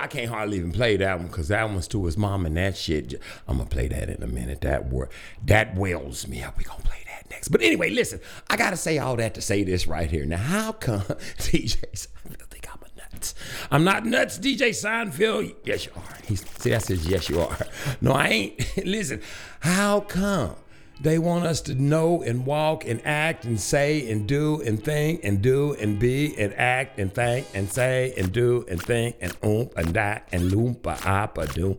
I 0.04 0.08
can't 0.08 0.30
hardly 0.30 0.58
even 0.58 0.74
play 0.74 0.97
that 0.97 1.18
one 1.18 1.28
because 1.28 1.47
that 1.47 1.70
one's 1.70 1.88
to 1.88 2.04
his 2.04 2.18
mom 2.18 2.45
and 2.45 2.58
that 2.58 2.76
shit. 2.76 3.14
I'm 3.47 3.56
gonna 3.58 3.70
play 3.70 3.88
that 3.88 4.10
in 4.10 4.22
a 4.22 4.28
minute. 4.28 4.60
That 4.60 4.89
word 4.89 5.08
that 5.45 5.76
wells 5.78 6.28
me 6.28 6.43
up. 6.43 6.58
We 6.58 6.66
gonna 6.66 6.84
play 6.84 6.97
that 7.08 7.30
next. 7.30 7.47
But 7.47 7.62
anyway, 7.62 7.89
listen. 7.89 8.20
I 8.49 8.58
gotta 8.58 8.76
say 8.76 8.97
all 8.97 9.16
that 9.16 9.34
to 9.36 9.41
say 9.41 9.64
this 9.64 9.88
right 9.88 10.12
here. 10.12 10.26
Now, 10.26 10.39
how 10.39 10.74
come 10.74 10.99
DJ 11.38 11.80
Seinfeld 11.93 12.47
think 12.49 12.68
I'm 12.70 12.82
a 12.84 13.14
nuts? 13.14 13.34
I'm 13.72 13.86
not 13.86 14.06
nuts, 14.06 14.39
DJ 14.39 14.72
Seinfeld. 14.72 15.56
Yes, 15.64 15.86
you 15.86 15.93
are. 15.95 16.18
He's, 16.26 16.45
see, 16.60 16.72
that 16.72 16.84
says 16.84 17.08
yes, 17.08 17.30
you 17.30 17.39
are. 17.39 17.58
No, 18.01 18.12
I 18.12 18.28
ain't. 18.28 18.78
listen. 18.86 19.22
How 19.62 20.01
come? 20.01 20.58
They 21.02 21.18
want 21.20 21.46
us 21.46 21.60
to 21.62 21.76
know 21.76 22.22
and 22.22 22.46
walk 22.46 22.86
and 22.86 23.02
act 23.06 23.46
and 23.46 23.60
say 23.60 24.10
and 24.12 24.28
do 24.28 24.62
and 24.62 24.82
think 24.82 25.22
and 25.24 25.41
do 25.41 25.74
and 25.74 26.00
be 26.00 26.38
and 26.38 26.54
act 26.54 27.00
and 27.00 27.14
think 27.14 27.48
and 27.54 27.70
say 27.70 28.14
and 28.16 28.32
do 28.32 28.66
and 28.70 28.82
think 28.82 29.18
and 29.20 29.34
oomp 29.41 29.76
and 29.76 29.94
that 29.96 30.28
and 30.32 30.52
loompa 30.52 31.06
appa 31.06 31.48
doom. 31.48 31.78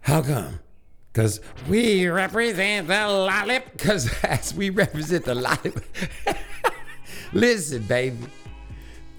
How 0.00 0.22
come? 0.22 0.58
Cause 1.12 1.40
we 1.68 2.08
represent 2.08 2.86
the 2.86 2.94
lollip. 2.94 3.76
Cause 3.78 4.10
as 4.22 4.54
we 4.54 4.70
represent 4.70 5.24
the 5.24 5.34
lollip. 5.34 5.82
Listen, 7.32 7.82
baby. 7.82 8.16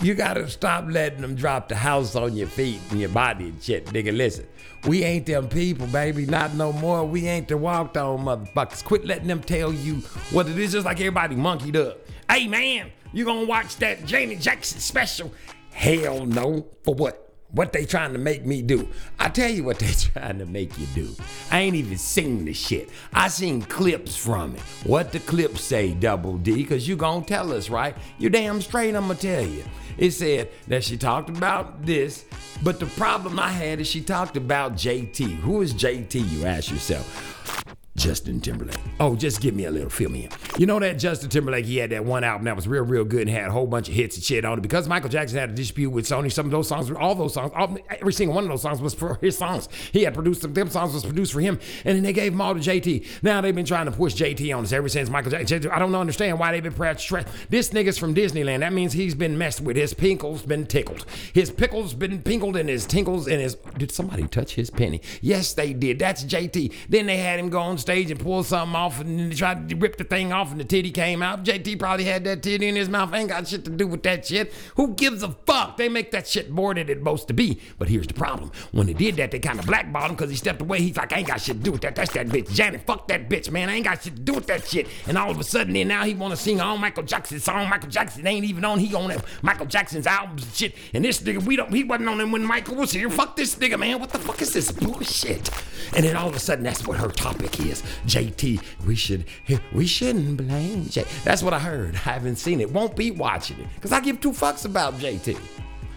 You 0.01 0.15
gotta 0.15 0.47
stop 0.47 0.85
letting 0.87 1.21
them 1.21 1.35
drop 1.35 1.67
the 1.67 1.75
house 1.75 2.15
on 2.15 2.33
your 2.33 2.47
feet 2.47 2.79
and 2.89 3.01
your 3.01 3.09
body 3.09 3.49
and 3.49 3.61
shit, 3.61 3.85
nigga. 3.87 4.15
Listen, 4.15 4.47
we 4.87 5.03
ain't 5.03 5.25
them 5.25 5.49
people, 5.49 5.87
baby. 5.87 6.25
Not 6.25 6.53
no 6.53 6.71
more. 6.71 7.03
We 7.03 7.27
ain't 7.27 7.49
the 7.49 7.57
walked 7.57 7.97
on 7.97 8.19
motherfuckers. 8.19 8.81
Quit 8.81 9.05
letting 9.05 9.27
them 9.27 9.41
tell 9.41 9.73
you 9.73 9.95
what 10.31 10.47
it 10.47 10.57
is, 10.57 10.71
just 10.71 10.85
like 10.85 10.99
everybody 11.01 11.35
monkeyed 11.35 11.75
up. 11.75 11.99
Hey, 12.29 12.47
man, 12.47 12.91
you 13.11 13.25
gonna 13.25 13.45
watch 13.45 13.75
that 13.77 14.05
Janet 14.05 14.39
Jackson 14.39 14.79
special? 14.79 15.33
Hell 15.71 16.25
no. 16.25 16.65
For 16.85 16.95
what? 16.95 17.28
What 17.51 17.73
they 17.73 17.85
trying 17.85 18.13
to 18.13 18.19
make 18.19 18.45
me 18.45 18.61
do? 18.61 18.87
I 19.17 19.29
tell 19.29 19.49
you 19.49 19.63
what 19.63 19.79
they 19.79 19.91
trying 20.13 20.37
to 20.37 20.45
make 20.45 20.77
you 20.77 20.85
do. 20.93 21.15
I 21.51 21.61
ain't 21.61 21.75
even 21.75 21.97
seen 21.97 22.45
the 22.45 22.53
shit. 22.53 22.89
I 23.11 23.27
seen 23.27 23.63
clips 23.63 24.15
from 24.15 24.55
it. 24.55 24.61
What 24.83 25.11
the 25.11 25.19
clips 25.19 25.61
say, 25.61 25.93
Double 25.93 26.37
D, 26.37 26.63
cause 26.63 26.87
you 26.87 26.95
gonna 26.95 27.25
tell 27.25 27.51
us, 27.51 27.69
right? 27.69 27.95
You 28.19 28.29
damn 28.29 28.61
straight 28.61 28.95
I'ma 28.95 29.15
tell 29.15 29.43
you. 29.43 29.63
It 29.97 30.11
said 30.11 30.49
that 30.67 30.83
she 30.83 30.95
talked 30.95 31.29
about 31.29 31.85
this, 31.85 32.25
but 32.63 32.79
the 32.79 32.85
problem 32.85 33.39
I 33.39 33.49
had 33.49 33.81
is 33.81 33.87
she 33.87 34.01
talked 34.01 34.37
about 34.37 34.73
JT. 34.73 35.37
Who 35.39 35.61
is 35.61 35.73
JT, 35.73 36.29
you 36.31 36.45
ask 36.45 36.69
yourself? 36.71 37.78
Justin 37.99 38.39
Timberlake. 38.39 38.79
Oh, 39.01 39.13
just 39.13 39.41
give 39.41 39.53
me 39.53 39.65
a 39.65 39.71
little, 39.71 39.89
fill 39.89 40.09
me 40.09 40.23
in. 40.23 40.31
You 40.57 40.65
know 40.65 40.79
that 40.79 40.93
Justin 40.93 41.29
Timberlake, 41.29 41.65
he 41.65 41.77
had 41.77 41.89
that 41.89 42.05
one 42.05 42.23
album 42.23 42.45
that 42.45 42.55
was 42.55 42.65
real, 42.65 42.83
real 42.83 43.03
good 43.03 43.27
and 43.27 43.29
had 43.29 43.49
a 43.49 43.51
whole 43.51 43.67
bunch 43.67 43.89
of 43.89 43.93
hits 43.93 44.15
and 44.15 44.23
shit 44.23 44.45
on 44.45 44.57
it. 44.57 44.61
Because 44.61 44.87
Michael 44.87 45.09
Jackson 45.09 45.37
had 45.37 45.49
a 45.49 45.53
dispute 45.53 45.89
with 45.89 46.05
Sony, 46.05 46.31
some 46.31 46.45
of 46.45 46.51
those 46.51 46.69
songs, 46.69 46.89
all 46.91 47.13
those 47.13 47.33
songs, 47.33 47.51
all, 47.53 47.77
every 47.89 48.13
single 48.13 48.33
one 48.33 48.45
of 48.45 48.49
those 48.49 48.61
songs 48.61 48.81
was 48.81 48.93
for 48.93 49.15
his 49.21 49.37
songs. 49.37 49.67
He 49.91 50.03
had 50.03 50.13
produced 50.13 50.41
them, 50.41 50.53
them 50.53 50.69
songs 50.69 50.93
was 50.93 51.03
produced 51.03 51.33
for 51.33 51.41
him, 51.41 51.59
and 51.83 51.97
then 51.97 52.03
they 52.03 52.13
gave 52.13 52.31
them 52.31 52.39
all 52.39 52.53
to 52.53 52.61
JT. 52.61 53.21
Now 53.21 53.41
they've 53.41 53.53
been 53.53 53.65
trying 53.65 53.85
to 53.85 53.91
push 53.91 54.15
JT 54.15 54.57
on 54.57 54.63
us 54.63 54.71
ever 54.71 54.87
since 54.87 55.09
Michael 55.09 55.31
Jackson. 55.31 55.69
I 55.69 55.77
don't 55.77 55.93
understand 55.93 56.39
why 56.39 56.53
they've 56.53 56.63
been 56.63 56.73
pressed. 56.73 57.09
This 57.49 57.71
nigga's 57.71 57.97
from 57.97 58.15
Disneyland. 58.15 58.61
That 58.61 58.71
means 58.71 58.93
he's 58.93 59.13
been 59.13 59.37
messed 59.37 59.59
with. 59.59 59.75
His 59.75 59.93
pinkles 59.93 60.41
been 60.43 60.65
tickled. 60.67 61.05
His 61.33 61.51
pickles 61.51 61.93
been 61.93 62.21
pinkled 62.21 62.55
and 62.55 62.69
his 62.69 62.85
tinkles 62.85 63.27
and 63.27 63.41
his. 63.41 63.55
Did 63.77 63.91
somebody 63.91 64.25
touch 64.27 64.55
his 64.55 64.69
penny? 64.69 65.01
Yes, 65.21 65.53
they 65.53 65.73
did. 65.73 65.99
That's 65.99 66.23
JT. 66.23 66.73
Then 66.87 67.05
they 67.05 67.17
had 67.17 67.39
him 67.39 67.49
go 67.49 67.59
on 67.59 67.77
stage 67.77 67.88
and 67.89 68.19
pull 68.19 68.43
something 68.43 68.75
off 68.75 68.99
and 68.99 69.35
tried 69.35 69.69
to 69.69 69.75
rip 69.75 69.97
the 69.97 70.03
thing 70.03 70.31
off 70.31 70.51
and 70.51 70.59
the 70.59 70.63
titty 70.63 70.91
came 70.91 71.21
out. 71.21 71.43
JT 71.43 71.79
probably 71.79 72.05
had 72.05 72.23
that 72.25 72.43
titty 72.43 72.67
in 72.67 72.75
his 72.75 72.89
mouth. 72.89 73.13
Ain't 73.13 73.29
got 73.29 73.47
shit 73.47 73.65
to 73.65 73.71
do 73.71 73.87
with 73.87 74.03
that 74.03 74.25
shit. 74.25 74.53
Who 74.75 74.93
gives 74.93 75.23
a 75.23 75.29
fuck? 75.45 75.77
They 75.77 75.89
make 75.89 76.11
that 76.11 76.27
shit 76.27 76.49
more 76.49 76.73
than 76.73 76.89
it's 76.89 76.99
supposed 76.99 77.27
to 77.29 77.33
be. 77.33 77.59
But 77.77 77.89
here's 77.89 78.07
the 78.07 78.13
problem. 78.13 78.51
When 78.71 78.87
they 78.87 78.93
did 78.93 79.15
that, 79.17 79.31
they 79.31 79.39
kind 79.39 79.59
of 79.59 79.65
blackballed 79.65 80.11
him 80.11 80.15
because 80.15 80.29
he 80.29 80.35
stepped 80.35 80.61
away. 80.61 80.81
He's 80.81 80.97
like, 80.97 81.11
I 81.13 81.17
ain't 81.17 81.27
got 81.27 81.41
shit 81.41 81.57
to 81.57 81.63
do 81.63 81.71
with 81.71 81.81
that. 81.81 81.95
That's 81.95 82.13
that 82.13 82.27
bitch. 82.27 82.51
Janet, 82.51 82.81
fuck 82.85 83.07
that 83.07 83.29
bitch, 83.29 83.51
man. 83.51 83.69
I 83.69 83.75
ain't 83.75 83.85
got 83.85 84.03
shit 84.03 84.15
to 84.15 84.21
do 84.21 84.33
with 84.33 84.47
that 84.47 84.65
shit. 84.65 84.87
And 85.07 85.17
all 85.17 85.31
of 85.31 85.39
a 85.39 85.43
sudden, 85.43 85.73
then 85.73 85.87
now 85.87 86.03
he 86.03 86.13
want 86.13 86.31
to 86.31 86.37
sing 86.37 86.61
all 86.61 86.77
Michael 86.77 87.03
Jackson 87.03 87.39
song. 87.39 87.69
Michael 87.69 87.89
Jackson 87.89 88.25
ain't 88.27 88.45
even 88.45 88.63
on. 88.65 88.79
He 88.79 88.93
on 88.93 89.11
Michael 89.41 89.65
Jackson's 89.65 90.07
albums 90.07 90.43
and 90.43 90.53
shit. 90.53 90.75
And 90.93 91.03
this 91.03 91.21
nigga, 91.21 91.43
we 91.43 91.55
don't. 91.55 91.73
He 91.73 91.83
wasn't 91.83 92.09
on 92.09 92.19
him 92.19 92.31
when 92.31 92.43
Michael 92.43 92.75
was 92.75 92.91
here. 92.91 93.09
Fuck 93.09 93.35
this 93.35 93.55
nigga, 93.55 93.79
man. 93.79 93.99
What 93.99 94.11
the 94.11 94.19
fuck 94.19 94.41
is 94.41 94.53
this 94.53 94.71
bullshit? 94.71 95.49
And 95.95 96.05
then 96.05 96.15
all 96.15 96.27
of 96.27 96.35
a 96.35 96.39
sudden, 96.39 96.63
that's 96.63 96.85
what 96.85 96.97
her 96.97 97.09
topic 97.09 97.59
is. 97.59 97.68
JT, 98.05 98.61
we 98.85 98.95
should 98.95 99.25
we 99.73 99.85
shouldn't 99.85 100.37
blame 100.37 100.85
J. 100.85 101.05
That's 101.23 101.43
what 101.43 101.53
I 101.53 101.59
heard. 101.59 101.95
I 101.95 101.99
haven't 101.99 102.37
seen 102.37 102.59
it. 102.59 102.71
Won't 102.71 102.95
be 102.95 103.11
watching 103.11 103.59
it 103.59 103.67
because 103.75 103.91
I 103.91 103.99
give 103.99 104.19
two 104.19 104.31
fucks 104.31 104.65
about 104.65 104.95
JT. 104.95 105.39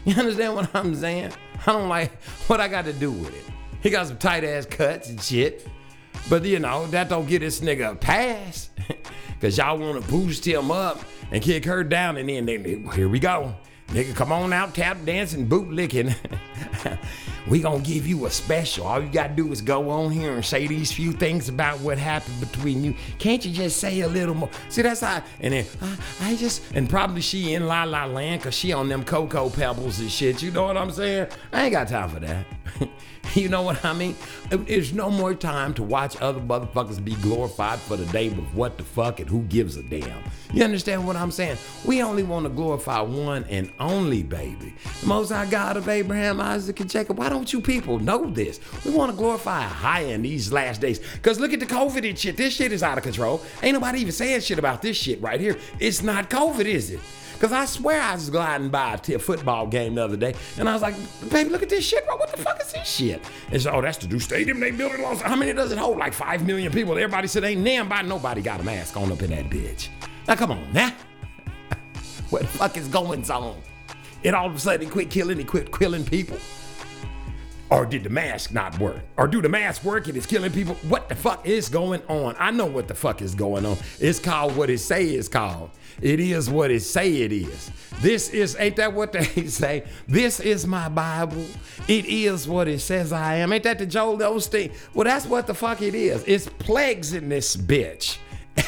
You 0.05 0.15
understand 0.19 0.55
what 0.55 0.75
I'm 0.75 0.95
saying? 0.95 1.33
I 1.67 1.73
don't 1.73 1.89
like 1.89 2.21
what 2.49 2.61
I 2.61 2.69
got 2.69 2.85
to 2.87 2.93
do 2.93 3.11
with 3.11 3.35
it. 3.35 3.45
He 3.83 3.91
got 3.91 4.07
some 4.07 4.19
tight 4.19 4.45
ass 4.45 4.67
cuts 4.67 5.09
and 5.09 5.21
shit. 5.21 5.67
But 6.29 6.45
you 6.45 6.59
know, 6.59 6.87
that 6.89 7.09
don't 7.09 7.27
get 7.27 7.41
this 7.41 7.61
nigga 7.61 7.93
a 7.93 7.95
pass. 7.95 8.71
Cause 9.41 9.59
y'all 9.59 9.77
wanna 9.77 10.01
boost 10.03 10.47
him 10.47 10.71
up 10.71 11.01
and 11.33 11.43
kick 11.43 11.65
her 11.65 11.83
down 11.83 12.17
and 12.17 12.29
then 12.29 12.47
they, 12.47 12.59
here 12.95 13.09
we 13.09 13.19
go. 13.19 13.55
Nigga, 13.89 14.15
come 14.15 14.31
on 14.31 14.53
out, 14.53 14.75
tap 14.75 15.05
dancing, 15.05 15.47
boot 15.47 15.69
licking. 15.69 16.15
we 17.49 17.61
gonna 17.61 17.83
give 17.83 18.07
you 18.07 18.27
a 18.27 18.31
special. 18.31 18.87
All 18.87 19.03
you 19.03 19.09
gotta 19.09 19.35
do 19.35 19.51
is 19.53 19.61
go 19.61 19.91
on 19.91 20.11
here 20.11 20.33
and 20.33 20.45
say 20.45 20.67
these 20.67 20.93
few 20.93 21.13
things 21.13 21.49
about 21.49 21.81
what 21.81 21.99
happened 21.99 22.41
between 22.41 22.85
you. 22.85 22.95
Can't 23.19 23.45
you 23.45 23.53
just 23.53 23.79
say 23.79 24.01
a 24.01 24.09
little 24.09 24.35
more? 24.35 24.51
See, 24.69 24.83
that's 24.83 25.01
how. 25.01 25.23
And 25.41 25.55
then 25.55 25.67
I, 25.81 25.97
I 26.21 26.37
just 26.37 26.63
and 26.75 26.89
probably 26.89 27.21
she 27.21 27.55
in 27.55 27.67
La 27.67 27.85
La 27.85 28.05
Land 28.05 28.43
cause 28.43 28.55
she 28.55 28.73
on 28.73 28.89
them 28.89 29.05
cocoa 29.05 29.51
pebbles 29.51 30.01
and 30.01 30.11
shit. 30.11 30.43
You 30.43 30.51
know 30.51 30.65
what 30.67 30.77
I'm 30.77 30.91
saying? 30.91 31.29
I 31.53 31.65
ain't 31.65 31.73
got 31.73 31.89
time 31.89 32.09
for 32.11 32.21
that. 32.21 32.47
you 33.35 33.49
know 33.49 33.63
what 33.63 33.85
I 33.85 33.93
mean? 33.93 34.17
There's 34.51 34.93
no 34.93 35.11
more 35.11 35.35
time 35.35 35.75
to 35.75 35.83
watch 35.83 36.21
other 36.21 36.41
motherfuckers 36.41 37.03
be 37.03 37.15
glorified 37.17 37.79
for 37.79 37.97
the 37.97 38.11
name 38.13 38.39
of 38.39 38.57
what 38.57 38.77
the 38.79 38.85
fuck 38.85 39.21
and 39.21 39.29
who 39.29 39.43
gives 39.43 39.77
a 39.77 39.83
damn. 39.83 40.23
You 40.53 40.65
understand 40.65 41.07
what 41.07 41.17
I'm 41.17 41.31
saying? 41.31 41.57
We 41.85 42.03
only 42.03 42.23
want 42.23 42.45
to 42.45 42.51
glorify 42.51 43.01
one 43.01 43.45
and 43.49 43.73
only 43.81 44.23
baby. 44.23 44.75
The 45.01 45.07
most 45.07 45.31
high 45.31 45.47
God 45.47 45.77
of 45.77 45.89
Abraham, 45.89 46.41
Isaac, 46.41 46.79
and 46.81 46.91
Jacob. 46.91 47.19
Why 47.19 47.29
don't 47.29 47.51
you 47.53 47.61
people 47.61 47.99
know 47.99 48.27
this? 48.27 48.61
We 48.85 48.91
want 48.91 49.11
to 49.11 49.17
glorify 49.17 49.63
high 49.63 50.01
in 50.01 50.23
these 50.23 50.53
last 50.53 50.81
days. 50.81 50.99
Because 50.99 51.41
look 51.41 51.53
at 51.53 51.61
the 51.61 51.67
COVID 51.67 52.07
and 52.07 52.19
shit. 52.19 52.37
This 52.37 52.55
shit 52.55 52.73
is 52.73 52.83
out 52.83 52.99
of 52.99 53.05
control. 53.05 53.43
Ain't 53.63 53.75
nobody 53.75 54.01
even 54.01 54.13
saying 54.13 54.41
shit 54.41 54.59
about 54.59 54.83
this 54.83 54.97
shit 54.97 55.23
right 55.23 55.41
here. 55.41 55.57
It's 55.79 56.03
not 56.03 56.29
COVID, 56.29 56.67
is 56.67 56.91
it? 56.91 57.01
Because 57.43 57.53
I 57.53 57.65
swear 57.65 58.01
I 58.01 58.15
was 58.15 58.31
gliding 58.31 58.69
by 58.69 58.95
a 58.95 59.19
football 59.19 59.67
game 59.67 59.97
the 59.97 60.05
other 60.05 60.17
day, 60.17 60.33
and 60.59 60.69
I 60.69 60.75
was 60.75 60.81
like, 60.81 60.95
baby, 61.29 61.51
look 61.51 61.65
at 61.65 61.71
this 61.71 61.85
shit, 61.85 62.07
bro. 62.07 62.15
What 62.15 62.31
the 62.31 62.41
fuck 62.41 62.61
is 62.63 62.73
this 62.73 62.89
shit? 62.89 63.21
And 63.51 63.61
so, 63.61 63.73
oh, 63.73 63.83
that's 63.83 63.99
the 63.99 64.07
new 64.07 64.21
stadium 64.21 64.61
they 64.61 64.71
built 64.71 64.93
in 64.93 65.03
Los 65.03 65.21
How 65.21 65.35
many 65.35 65.53
does 65.53 65.73
it 65.73 65.79
hold? 65.79 65.99
Like 65.99 66.13
5 66.13 66.47
million 66.47 66.71
people. 66.71 66.93
Everybody 66.93 67.27
said, 67.27 67.43
ain't 67.43 67.65
damn 67.65 67.89
by 67.89 68.03
nobody 68.03 68.43
got 68.43 68.61
a 68.61 68.63
mask 68.63 68.97
on 68.97 69.11
up 69.11 69.21
in 69.25 69.31
that 69.31 69.51
bitch. 69.51 69.89
Now, 70.29 70.37
come 70.37 70.53
on, 70.53 70.73
now. 70.73 70.95
what 72.31 72.43
the 72.43 72.47
fuck 72.47 72.77
is 72.77 72.87
going 72.87 73.29
on? 73.29 73.61
And 74.23 74.37
all 74.37 74.47
of 74.47 74.55
a 74.55 74.59
sudden, 74.61 74.83
he 74.83 74.87
quit 74.87 75.11
killing, 75.11 75.37
he 75.37 75.43
quit 75.43 75.77
killing 75.77 76.05
people. 76.05 76.39
Or 77.73 77.87
did 77.87 78.05
the 78.05 78.11
mask 78.11 78.53
not 78.53 78.79
work? 78.79 79.01
Or 79.17 79.27
do 79.27 79.41
the 79.41 79.49
mask 79.49 79.83
work 79.83 80.07
and 80.07 80.15
it's 80.15 80.27
killing 80.27 80.53
people? 80.53 80.75
What 80.91 81.09
the 81.09 81.15
fuck 81.15 81.47
is 81.47 81.71
going 81.71 82.03
on? 82.07 82.37
I 82.39 82.51
know 82.51 82.67
what 82.67 82.87
the 82.87 82.95
fuck 82.95 83.23
is 83.23 83.35
going 83.35 83.65
on. 83.65 83.79
It's 83.99 84.19
called 84.19 84.55
what 84.57 84.69
it 84.69 84.77
say 84.81 85.15
is 85.15 85.27
called. 85.27 85.71
It 86.03 86.21
is 86.21 86.51
what 86.51 86.71
it 86.71 86.81
say 86.81 87.23
it 87.23 87.33
is. 87.33 87.71
This 88.03 88.29
is, 88.29 88.57
ain't 88.59 88.77
that 88.77 88.93
what 88.93 89.13
they 89.13 89.25
say? 89.47 89.85
This 90.07 90.39
is 90.39 90.67
my 90.67 90.91
Bible. 90.91 91.47
It 91.89 92.05
is 92.05 92.47
what 92.47 92.69
it 92.69 92.81
says 92.81 93.11
I 93.11 93.37
am. 93.37 93.55
Ain't 93.55 93.65
that 93.65 93.79
the 93.79 93.87
Joel 93.87 94.19
Osteen? 94.19 94.75
Well, 94.93 95.05
that's 95.05 95.25
what 95.25 95.47
the 95.47 95.55
fuck 95.55 95.81
it 95.81 95.95
is. 95.95 96.23
It's 96.27 96.47
plagues 96.47 97.15
in 97.15 97.31
this 97.31 97.57
bitch. 97.57 98.19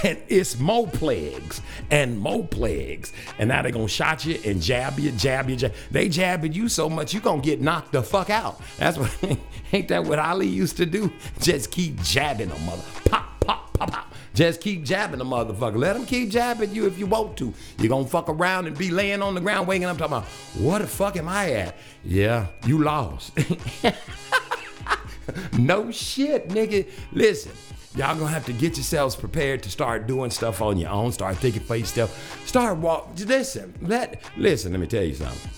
And 0.03 0.19
it's 0.29 0.59
more 0.59 0.87
plagues 0.87 1.61
and 1.91 2.19
more 2.19 2.47
plagues. 2.47 3.13
And 3.39 3.49
now 3.49 3.63
they 3.63 3.71
gonna 3.71 3.89
shot 3.89 4.25
you 4.25 4.39
and 4.45 4.61
jab 4.61 4.99
you, 4.99 5.11
jab 5.13 5.49
you, 5.49 5.57
jab. 5.57 5.73
They 5.91 6.09
jabbing 6.09 6.53
you 6.53 6.69
so 6.69 6.89
much 6.89 7.13
you 7.13 7.21
gonna 7.21 7.43
get 7.43 7.61
knocked 7.61 7.93
the 7.93 8.03
fuck 8.03 8.31
out. 8.31 8.61
That's 8.79 8.99
what 8.99 9.15
ain't 9.73 9.89
that 9.89 10.05
what 10.05 10.19
Ali 10.19 10.47
used 10.47 10.77
to 10.79 10.87
do? 10.87 11.13
Just 11.41 11.71
keep 11.71 12.03
jabbing 12.03 12.49
them, 12.49 12.65
mother. 12.65 12.83
Pop, 13.07 13.41
pop, 13.41 13.73
pop, 13.75 13.91
pop. 13.91 14.15
Just 14.35 14.61
keep 14.61 14.85
jabbing 14.85 15.19
the 15.19 15.25
motherfucker. 15.25 15.77
Let 15.77 15.95
them 15.95 16.05
keep 16.05 16.31
jabbing 16.31 16.75
you 16.75 16.87
if 16.87 16.99
you 16.99 17.07
want 17.07 17.37
to. 17.37 17.55
You're 17.79 17.89
gonna 17.89 18.07
fuck 18.07 18.29
around 18.29 18.67
and 18.67 18.77
be 18.77 18.91
laying 18.91 19.23
on 19.23 19.35
the 19.35 19.41
ground 19.41 19.69
waking 19.69 19.87
up 19.87 19.97
talking 19.97 20.17
about, 20.17 20.29
what 20.59 20.81
the 20.81 20.89
fuck 20.89 21.17
am 21.17 21.29
I 21.29 21.53
at? 21.53 21.77
Yeah, 22.05 22.49
you 22.67 22.83
lost. 22.83 23.31
no 25.59 25.91
shit, 25.93 26.49
nigga. 26.49 26.91
Listen, 27.13 27.53
y'all 27.95 28.17
gonna 28.17 28.27
have 28.27 28.47
to 28.47 28.53
get 28.53 28.77
yourselves 28.77 29.15
prepared 29.17 29.63
to 29.63 29.71
start 29.71 30.07
doing 30.07 30.31
stuff 30.31 30.61
on 30.61 30.77
your 30.79 30.91
own. 30.91 31.13
Start 31.13 31.37
thinking 31.37 31.63
for 31.63 31.77
yourself. 31.77 32.47
Start 32.47 32.79
walk. 32.79 33.11
Listen, 33.17 33.75
let 33.83 34.23
listen. 34.37 34.73
Let 34.73 34.81
me 34.81 34.87
tell 34.87 35.05
you 35.05 35.15
something. 35.15 35.51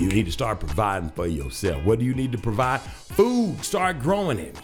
You 0.00 0.08
need 0.08 0.26
to 0.26 0.32
start 0.32 0.60
providing 0.60 1.10
for 1.10 1.26
yourself. 1.26 1.84
What 1.84 1.98
do 1.98 2.04
you 2.04 2.14
need 2.14 2.32
to 2.32 2.38
provide? 2.38 2.80
Food. 2.80 3.64
Start 3.64 4.00
growing 4.00 4.38
it. 4.38 4.56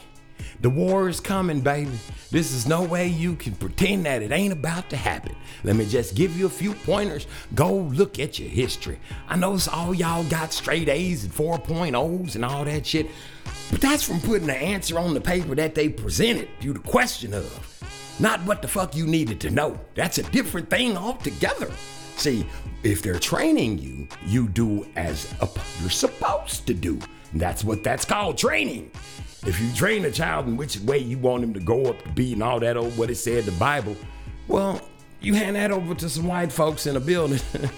The 0.60 0.70
war 0.70 1.08
is 1.08 1.20
coming, 1.20 1.60
baby. 1.60 1.90
This 2.30 2.52
is 2.52 2.66
no 2.66 2.82
way 2.82 3.08
you 3.08 3.36
can 3.36 3.54
pretend 3.54 4.06
that 4.06 4.22
it 4.22 4.32
ain't 4.32 4.52
about 4.52 4.88
to 4.90 4.96
happen. 4.96 5.34
Let 5.62 5.76
me 5.76 5.86
just 5.86 6.14
give 6.14 6.36
you 6.36 6.46
a 6.46 6.50
few 6.50 6.74
pointers. 6.74 7.26
Go 7.54 7.74
look 7.74 8.18
at 8.18 8.38
your 8.38 8.48
history. 8.48 8.98
I 9.28 9.36
know 9.36 9.54
it's 9.54 9.68
all 9.68 9.94
y'all 9.94 10.24
got 10.24 10.52
straight 10.52 10.88
A's 10.88 11.24
and 11.24 11.32
4.0s 11.32 12.34
and 12.34 12.44
all 12.44 12.64
that 12.64 12.86
shit, 12.86 13.08
but 13.70 13.80
that's 13.80 14.02
from 14.02 14.20
putting 14.20 14.46
the 14.46 14.54
answer 14.54 14.98
on 14.98 15.14
the 15.14 15.20
paper 15.20 15.54
that 15.54 15.74
they 15.74 15.88
presented 15.88 16.48
you 16.60 16.72
the 16.72 16.78
question 16.80 17.34
of. 17.34 17.70
Not 18.20 18.40
what 18.44 18.62
the 18.62 18.68
fuck 18.68 18.94
you 18.94 19.06
needed 19.06 19.40
to 19.40 19.50
know. 19.50 19.78
That's 19.94 20.18
a 20.18 20.22
different 20.22 20.70
thing 20.70 20.96
altogether. 20.96 21.70
See, 22.16 22.46
if 22.84 23.02
they're 23.02 23.18
training 23.18 23.78
you, 23.78 24.06
you 24.24 24.48
do 24.48 24.86
as 24.94 25.32
a, 25.40 25.48
you're 25.80 25.90
supposed 25.90 26.66
to 26.68 26.74
do. 26.74 26.98
And 27.32 27.40
that's 27.40 27.64
what 27.64 27.82
that's 27.82 28.04
called 28.04 28.38
training. 28.38 28.90
If 29.46 29.60
you 29.60 29.72
train 29.72 30.04
a 30.04 30.10
child 30.10 30.46
in 30.46 30.56
which 30.56 30.78
way 30.80 30.98
you 30.98 31.18
want 31.18 31.42
him 31.42 31.52
to 31.54 31.60
go 31.60 31.86
up 31.86 32.02
to 32.02 32.08
be 32.10 32.32
and 32.32 32.42
all 32.42 32.60
that 32.60 32.76
old 32.76 32.96
what 32.96 33.10
it 33.10 33.16
said 33.16 33.44
the 33.44 33.52
Bible, 33.52 33.96
well, 34.46 34.80
you 35.20 35.34
hand 35.34 35.56
that 35.56 35.70
over 35.70 35.94
to 35.94 36.08
some 36.08 36.26
white 36.26 36.52
folks 36.52 36.86
in 36.86 36.96
a 36.96 37.00
building 37.00 37.40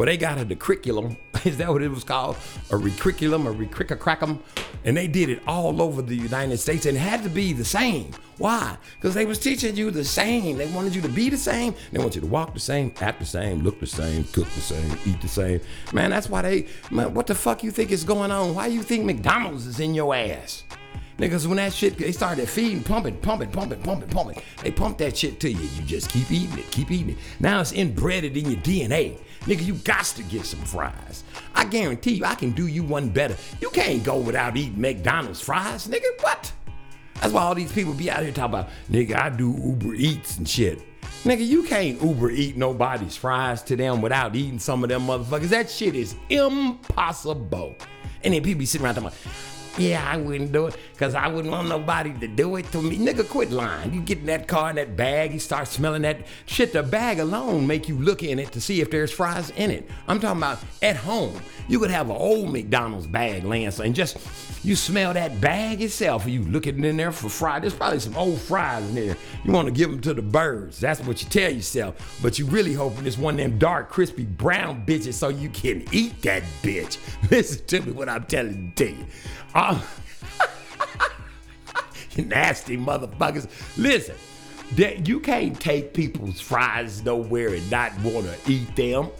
where 0.00 0.06
they 0.06 0.16
got 0.16 0.40
a 0.40 0.56
curriculum 0.56 1.14
Is 1.44 1.56
that 1.58 1.68
what 1.70 1.82
it 1.82 1.90
was 1.90 2.04
called? 2.04 2.36
A 2.70 2.74
recurriculum, 2.74 3.46
a 3.46 3.54
recricka-crackum? 3.54 4.40
And 4.84 4.96
they 4.96 5.06
did 5.06 5.30
it 5.30 5.42
all 5.46 5.80
over 5.80 6.02
the 6.02 6.14
United 6.14 6.58
States 6.58 6.86
and 6.86 6.96
it 6.96 7.00
had 7.00 7.22
to 7.22 7.28
be 7.28 7.52
the 7.52 7.64
same. 7.64 8.12
Why? 8.38 8.76
Because 8.96 9.14
they 9.14 9.24
was 9.24 9.38
teaching 9.38 9.76
you 9.76 9.90
the 9.90 10.04
same. 10.04 10.56
They 10.56 10.66
wanted 10.72 10.94
you 10.94 11.02
to 11.02 11.08
be 11.08 11.30
the 11.30 11.36
same. 11.36 11.74
They 11.92 11.98
want 11.98 12.14
you 12.14 12.20
to 12.20 12.26
walk 12.26 12.52
the 12.52 12.60
same, 12.60 12.92
act 13.00 13.20
the 13.20 13.26
same, 13.26 13.60
look 13.60 13.80
the 13.80 13.86
same, 13.86 14.24
cook 14.24 14.48
the 14.50 14.60
same, 14.60 14.98
eat 15.06 15.20
the 15.20 15.28
same. 15.28 15.60
Man, 15.92 16.10
that's 16.10 16.28
why 16.28 16.42
they, 16.42 16.66
man, 16.90 17.14
what 17.14 17.26
the 17.26 17.34
fuck 17.34 17.62
you 17.62 17.70
think 17.70 17.90
is 17.90 18.04
going 18.04 18.30
on? 18.30 18.54
Why 18.54 18.66
you 18.66 18.82
think 18.82 19.04
McDonald's 19.04 19.66
is 19.66 19.80
in 19.80 19.94
your 19.94 20.14
ass? 20.14 20.64
Niggas, 21.18 21.46
when 21.46 21.56
that 21.56 21.72
shit, 21.72 21.98
they 21.98 22.12
started 22.12 22.48
feeding, 22.48 22.82
pumping, 22.82 23.16
pumping, 23.18 23.50
pumping, 23.50 23.80
pumping, 23.82 24.08
pumping. 24.08 24.42
They 24.62 24.70
pump 24.70 24.96
that 24.98 25.16
shit 25.16 25.38
to 25.40 25.50
you. 25.50 25.68
You 25.76 25.82
just 25.82 26.08
keep 26.08 26.30
eating 26.30 26.58
it, 26.58 26.70
keep 26.70 26.90
eating 26.90 27.10
it. 27.10 27.18
Now 27.40 27.60
it's 27.60 27.72
embedded 27.72 28.36
in 28.38 28.50
your 28.50 28.60
DNA. 28.60 29.18
Nigga, 29.40 29.64
you 29.64 29.74
got 29.74 30.04
to 30.04 30.22
get 30.22 30.44
some 30.44 30.60
fries. 30.60 31.24
I 31.54 31.64
guarantee 31.64 32.14
you, 32.14 32.24
I 32.24 32.34
can 32.34 32.50
do 32.50 32.66
you 32.66 32.82
one 32.82 33.08
better. 33.08 33.36
You 33.60 33.70
can't 33.70 34.04
go 34.04 34.18
without 34.18 34.56
eating 34.56 34.80
McDonald's 34.80 35.40
fries, 35.40 35.88
nigga. 35.88 36.20
What? 36.20 36.52
That's 37.14 37.32
why 37.32 37.42
all 37.42 37.54
these 37.54 37.72
people 37.72 37.92
be 37.94 38.10
out 38.10 38.22
here 38.22 38.32
talking 38.32 38.54
about, 38.54 38.68
nigga, 38.90 39.16
I 39.16 39.30
do 39.30 39.50
Uber 39.52 39.94
Eats 39.94 40.38
and 40.38 40.48
shit. 40.48 40.82
Nigga, 41.24 41.46
you 41.46 41.64
can't 41.64 42.00
Uber 42.02 42.30
eat 42.30 42.56
nobody's 42.56 43.14
fries 43.16 43.62
to 43.64 43.76
them 43.76 44.00
without 44.00 44.34
eating 44.34 44.58
some 44.58 44.82
of 44.82 44.88
them 44.88 45.02
motherfuckers. 45.02 45.48
That 45.48 45.68
shit 45.68 45.94
is 45.94 46.14
impossible. 46.30 47.76
And 48.24 48.32
then 48.32 48.42
people 48.42 48.60
be 48.60 48.66
sitting 48.66 48.86
around 48.86 48.94
talking 48.94 49.08
about, 49.08 49.18
yeah, 49.78 50.06
I 50.06 50.16
wouldn't 50.16 50.50
do 50.52 50.66
it 50.66 50.76
because 51.00 51.14
I 51.14 51.28
wouldn't 51.28 51.50
want 51.50 51.66
nobody 51.66 52.12
to 52.12 52.28
do 52.28 52.56
it 52.56 52.70
to 52.72 52.82
me. 52.82 52.98
Nigga, 52.98 53.26
quit 53.26 53.50
lying. 53.50 53.94
You 53.94 54.02
get 54.02 54.18
in 54.18 54.26
that 54.26 54.46
car 54.46 54.68
in 54.68 54.76
that 54.76 54.98
bag, 54.98 55.32
you 55.32 55.38
start 55.38 55.66
smelling 55.66 56.02
that 56.02 56.26
shit. 56.44 56.74
The 56.74 56.82
bag 56.82 57.20
alone 57.20 57.66
make 57.66 57.88
you 57.88 57.98
look 57.98 58.22
in 58.22 58.38
it 58.38 58.52
to 58.52 58.60
see 58.60 58.82
if 58.82 58.90
there's 58.90 59.10
fries 59.10 59.48
in 59.56 59.70
it. 59.70 59.88
I'm 60.06 60.20
talking 60.20 60.36
about 60.36 60.58
at 60.82 60.96
home. 60.96 61.40
You 61.68 61.78
could 61.78 61.90
have 61.90 62.10
an 62.10 62.16
old 62.16 62.52
McDonald's 62.52 63.06
bag 63.06 63.44
laying 63.44 63.66
and 63.66 63.94
just 63.94 64.18
you 64.62 64.76
smell 64.76 65.14
that 65.14 65.40
bag 65.40 65.80
itself. 65.80 66.26
You 66.26 66.42
look 66.42 66.66
looking 66.66 66.84
in 66.84 66.98
there 66.98 67.12
for 67.12 67.30
fries. 67.30 67.62
There's 67.62 67.72
probably 67.72 68.00
some 68.00 68.16
old 68.18 68.38
fries 68.38 68.86
in 68.90 68.94
there. 68.94 69.16
You 69.44 69.52
want 69.52 69.68
to 69.68 69.72
give 69.72 69.90
them 69.90 70.02
to 70.02 70.12
the 70.12 70.20
birds. 70.20 70.80
That's 70.80 71.00
what 71.00 71.22
you 71.22 71.30
tell 71.30 71.50
yourself. 71.50 72.18
But 72.20 72.38
you 72.38 72.44
really 72.44 72.74
hoping 72.74 73.06
it's 73.06 73.16
one 73.16 73.34
of 73.34 73.38
them 73.38 73.58
dark, 73.58 73.88
crispy 73.88 74.26
brown 74.26 74.84
bitches 74.84 75.14
so 75.14 75.30
you 75.30 75.48
can 75.48 75.82
eat 75.92 76.20
that 76.22 76.42
bitch. 76.62 76.98
Listen 77.30 77.64
to 77.64 77.80
me 77.80 77.92
what 77.92 78.10
I'm 78.10 78.24
telling 78.24 78.74
to 78.76 78.90
you. 78.90 79.06
Uh, 79.54 79.80
you 82.12 82.24
nasty 82.26 82.76
motherfuckers. 82.76 83.48
Listen, 83.76 84.16
that 84.76 85.08
you 85.08 85.20
can't 85.20 85.58
take 85.60 85.94
people's 85.94 86.40
fries 86.40 87.04
nowhere 87.04 87.54
and 87.54 87.70
not 87.70 87.92
want 88.00 88.26
to 88.26 88.36
eat 88.50 88.74
them. 88.76 89.10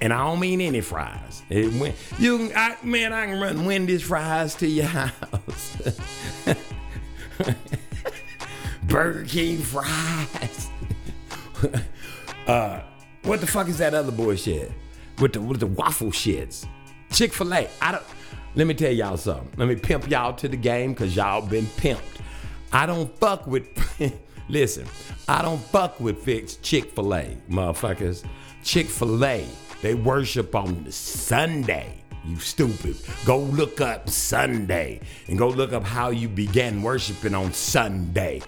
And 0.00 0.12
I 0.12 0.18
don't 0.24 0.38
mean 0.38 0.60
any 0.60 0.80
fries. 0.80 1.42
Went- 1.50 1.96
you, 2.18 2.52
I, 2.54 2.76
man, 2.84 3.12
I 3.12 3.26
can 3.26 3.40
run 3.40 3.64
Wendy's 3.64 4.02
fries 4.02 4.54
to 4.56 4.66
your 4.66 4.86
house. 4.86 5.76
Burger 8.84 9.24
King 9.24 9.58
fries. 9.58 10.70
uh, 12.46 12.80
what 13.24 13.40
the 13.40 13.46
fuck 13.46 13.68
is 13.68 13.78
that 13.78 13.92
other 13.94 14.12
bullshit? 14.12 14.72
With 15.20 15.32
the 15.32 15.40
with 15.40 15.58
the 15.60 15.66
waffle 15.66 16.12
shits. 16.12 16.64
Chick 17.10 17.32
Fil 17.32 17.52
A. 17.52 17.68
I 17.82 17.92
don't. 17.92 18.04
Let 18.54 18.66
me 18.66 18.74
tell 18.74 18.92
y'all 18.92 19.16
something. 19.16 19.50
Let 19.56 19.68
me 19.68 19.74
pimp 19.76 20.08
y'all 20.08 20.32
to 20.34 20.48
the 20.48 20.56
game 20.56 20.92
because 20.92 21.14
y'all 21.16 21.42
been 21.42 21.66
pimped. 21.66 22.00
I 22.72 22.86
don't 22.86 23.16
fuck 23.18 23.46
with. 23.46 23.68
listen, 24.48 24.86
I 25.28 25.42
don't 25.42 25.60
fuck 25.60 26.00
with 26.00 26.22
fixed 26.22 26.62
Chick 26.62 26.92
Fil 26.92 27.14
A, 27.14 27.36
motherfuckers. 27.48 28.24
Chick 28.62 28.86
Fil 28.86 29.24
A. 29.24 29.46
They 29.80 29.94
worship 29.94 30.54
on 30.54 30.84
the 30.84 30.92
Sunday. 30.92 31.94
You 32.24 32.36
stupid. 32.36 32.96
Go 33.24 33.38
look 33.38 33.80
up 33.80 34.10
Sunday 34.10 35.00
and 35.28 35.38
go 35.38 35.48
look 35.48 35.72
up 35.72 35.84
how 35.84 36.10
you 36.10 36.28
began 36.28 36.82
worshiping 36.82 37.34
on 37.34 37.52
Sunday. 37.52 38.42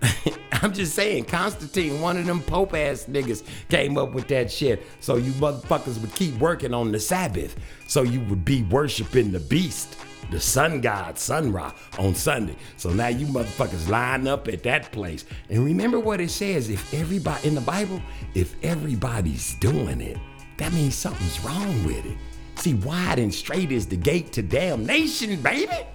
I'm 0.52 0.72
just 0.72 0.94
saying, 0.94 1.26
Constantine, 1.26 2.00
one 2.00 2.16
of 2.16 2.26
them 2.26 2.40
Pope 2.40 2.74
ass 2.74 3.06
niggas, 3.08 3.44
came 3.68 3.98
up 3.98 4.12
with 4.12 4.28
that 4.28 4.50
shit. 4.50 4.82
So 5.00 5.16
you 5.16 5.32
motherfuckers 5.32 6.00
would 6.00 6.14
keep 6.14 6.36
working 6.38 6.74
on 6.74 6.90
the 6.90 6.98
Sabbath. 6.98 7.56
So 7.86 8.02
you 8.02 8.20
would 8.22 8.44
be 8.44 8.62
worshiping 8.64 9.30
the 9.30 9.40
beast, 9.40 9.96
the 10.32 10.40
sun 10.40 10.80
god, 10.80 11.18
Sun 11.18 11.52
Ra, 11.52 11.72
on 11.98 12.14
Sunday. 12.14 12.56
So 12.76 12.90
now 12.90 13.08
you 13.08 13.26
motherfuckers 13.26 13.88
line 13.88 14.26
up 14.26 14.48
at 14.48 14.62
that 14.64 14.90
place. 14.90 15.24
And 15.50 15.64
remember 15.64 16.00
what 16.00 16.20
it 16.20 16.30
says 16.30 16.70
if 16.70 16.92
everybody, 16.94 17.48
in 17.48 17.54
the 17.54 17.60
Bible, 17.60 18.02
if 18.34 18.56
everybody's 18.64 19.54
doing 19.56 20.00
it, 20.00 20.18
that 20.56 20.72
means 20.72 20.94
something's 20.94 21.38
wrong 21.40 21.84
with 21.84 22.04
it. 22.06 22.16
See, 22.56 22.74
wide 22.74 23.18
and 23.18 23.32
straight 23.32 23.72
is 23.72 23.86
the 23.86 23.96
gate 23.96 24.32
to 24.32 24.42
damnation, 24.42 25.40
baby. 25.42 25.86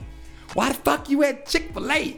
Why 0.53 0.69
the 0.69 0.75
fuck 0.75 1.09
you 1.09 1.23
at 1.23 1.45
Chick 1.45 1.73
fil 1.73 1.91
A? 1.91 2.15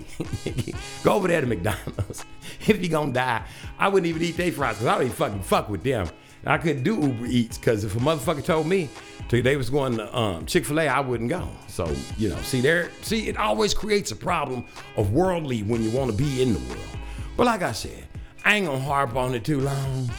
Go 1.03 1.13
over 1.13 1.27
there 1.27 1.41
to 1.41 1.47
McDonald's. 1.47 2.25
if 2.67 2.81
you 2.81 2.89
gonna 2.89 3.11
die, 3.11 3.43
I 3.77 3.87
wouldn't 3.87 4.07
even 4.07 4.21
eat 4.21 4.37
their 4.37 4.51
fries 4.51 4.75
because 4.75 4.87
I 4.87 4.93
don't 4.95 5.03
even 5.05 5.15
fucking 5.15 5.41
fuck 5.41 5.69
with 5.69 5.83
them. 5.83 6.09
I 6.45 6.57
couldn't 6.57 6.83
do 6.83 6.95
Uber 7.01 7.25
Eats 7.25 7.57
because 7.57 7.83
if 7.83 7.95
a 7.95 7.99
motherfucker 7.99 8.43
told 8.43 8.67
me 8.67 8.89
they 9.29 9.57
was 9.57 9.69
going 9.69 9.97
to 9.97 10.17
um, 10.17 10.45
Chick 10.45 10.65
fil 10.65 10.79
A, 10.79 10.87
I 10.87 10.99
wouldn't 10.99 11.29
go. 11.29 11.47
So, 11.67 11.93
you 12.17 12.29
know, 12.29 12.37
see, 12.41 12.61
there, 12.61 12.89
see, 13.01 13.27
it 13.27 13.37
always 13.37 13.73
creates 13.73 14.11
a 14.11 14.15
problem 14.15 14.65
of 14.97 15.13
worldly 15.13 15.61
when 15.63 15.83
you 15.83 15.91
want 15.91 16.11
to 16.11 16.17
be 16.17 16.41
in 16.41 16.53
the 16.53 16.59
world. 16.59 16.97
But 17.37 17.45
like 17.45 17.61
I 17.61 17.71
said, 17.71 18.07
I 18.43 18.55
ain't 18.55 18.65
gonna 18.65 18.79
harp 18.79 19.15
on 19.15 19.35
it 19.35 19.43
too 19.43 19.61
long. 19.61 20.09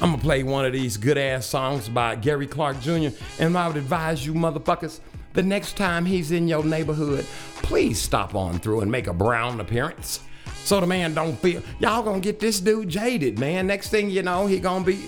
I'm 0.00 0.10
gonna 0.10 0.22
play 0.22 0.42
one 0.42 0.64
of 0.64 0.72
these 0.72 0.96
good 0.96 1.18
ass 1.18 1.46
songs 1.46 1.88
by 1.88 2.16
Gary 2.16 2.46
Clark 2.46 2.80
Jr. 2.80 3.08
And 3.38 3.56
I 3.56 3.68
would 3.68 3.76
advise 3.76 4.24
you 4.24 4.34
motherfuckers, 4.34 5.00
the 5.32 5.42
next 5.42 5.76
time 5.76 6.04
he's 6.04 6.30
in 6.30 6.46
your 6.46 6.64
neighborhood, 6.64 7.26
please 7.56 8.00
stop 8.00 8.34
on 8.34 8.58
through 8.60 8.80
and 8.80 8.90
make 8.90 9.08
a 9.08 9.12
brown 9.12 9.60
appearance. 9.60 10.20
So 10.64 10.80
the 10.80 10.86
man 10.86 11.12
don't 11.12 11.36
feel 11.38 11.62
y'all 11.80 12.02
gonna 12.02 12.20
get 12.20 12.40
this 12.40 12.60
dude 12.60 12.88
jaded, 12.88 13.38
man. 13.38 13.66
Next 13.66 13.88
thing 13.88 14.10
you 14.10 14.22
know, 14.22 14.46
he 14.46 14.60
gonna 14.60 14.84
be 14.84 15.00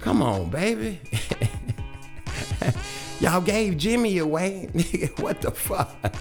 come 0.00 0.22
on, 0.22 0.50
baby. 0.50 1.00
Y'all 3.20 3.40
gave 3.40 3.76
Jimmy 3.76 4.18
away. 4.18 4.68
Nigga, 4.74 5.18
what 5.20 5.40
the 5.40 5.50
fuck? 5.50 6.14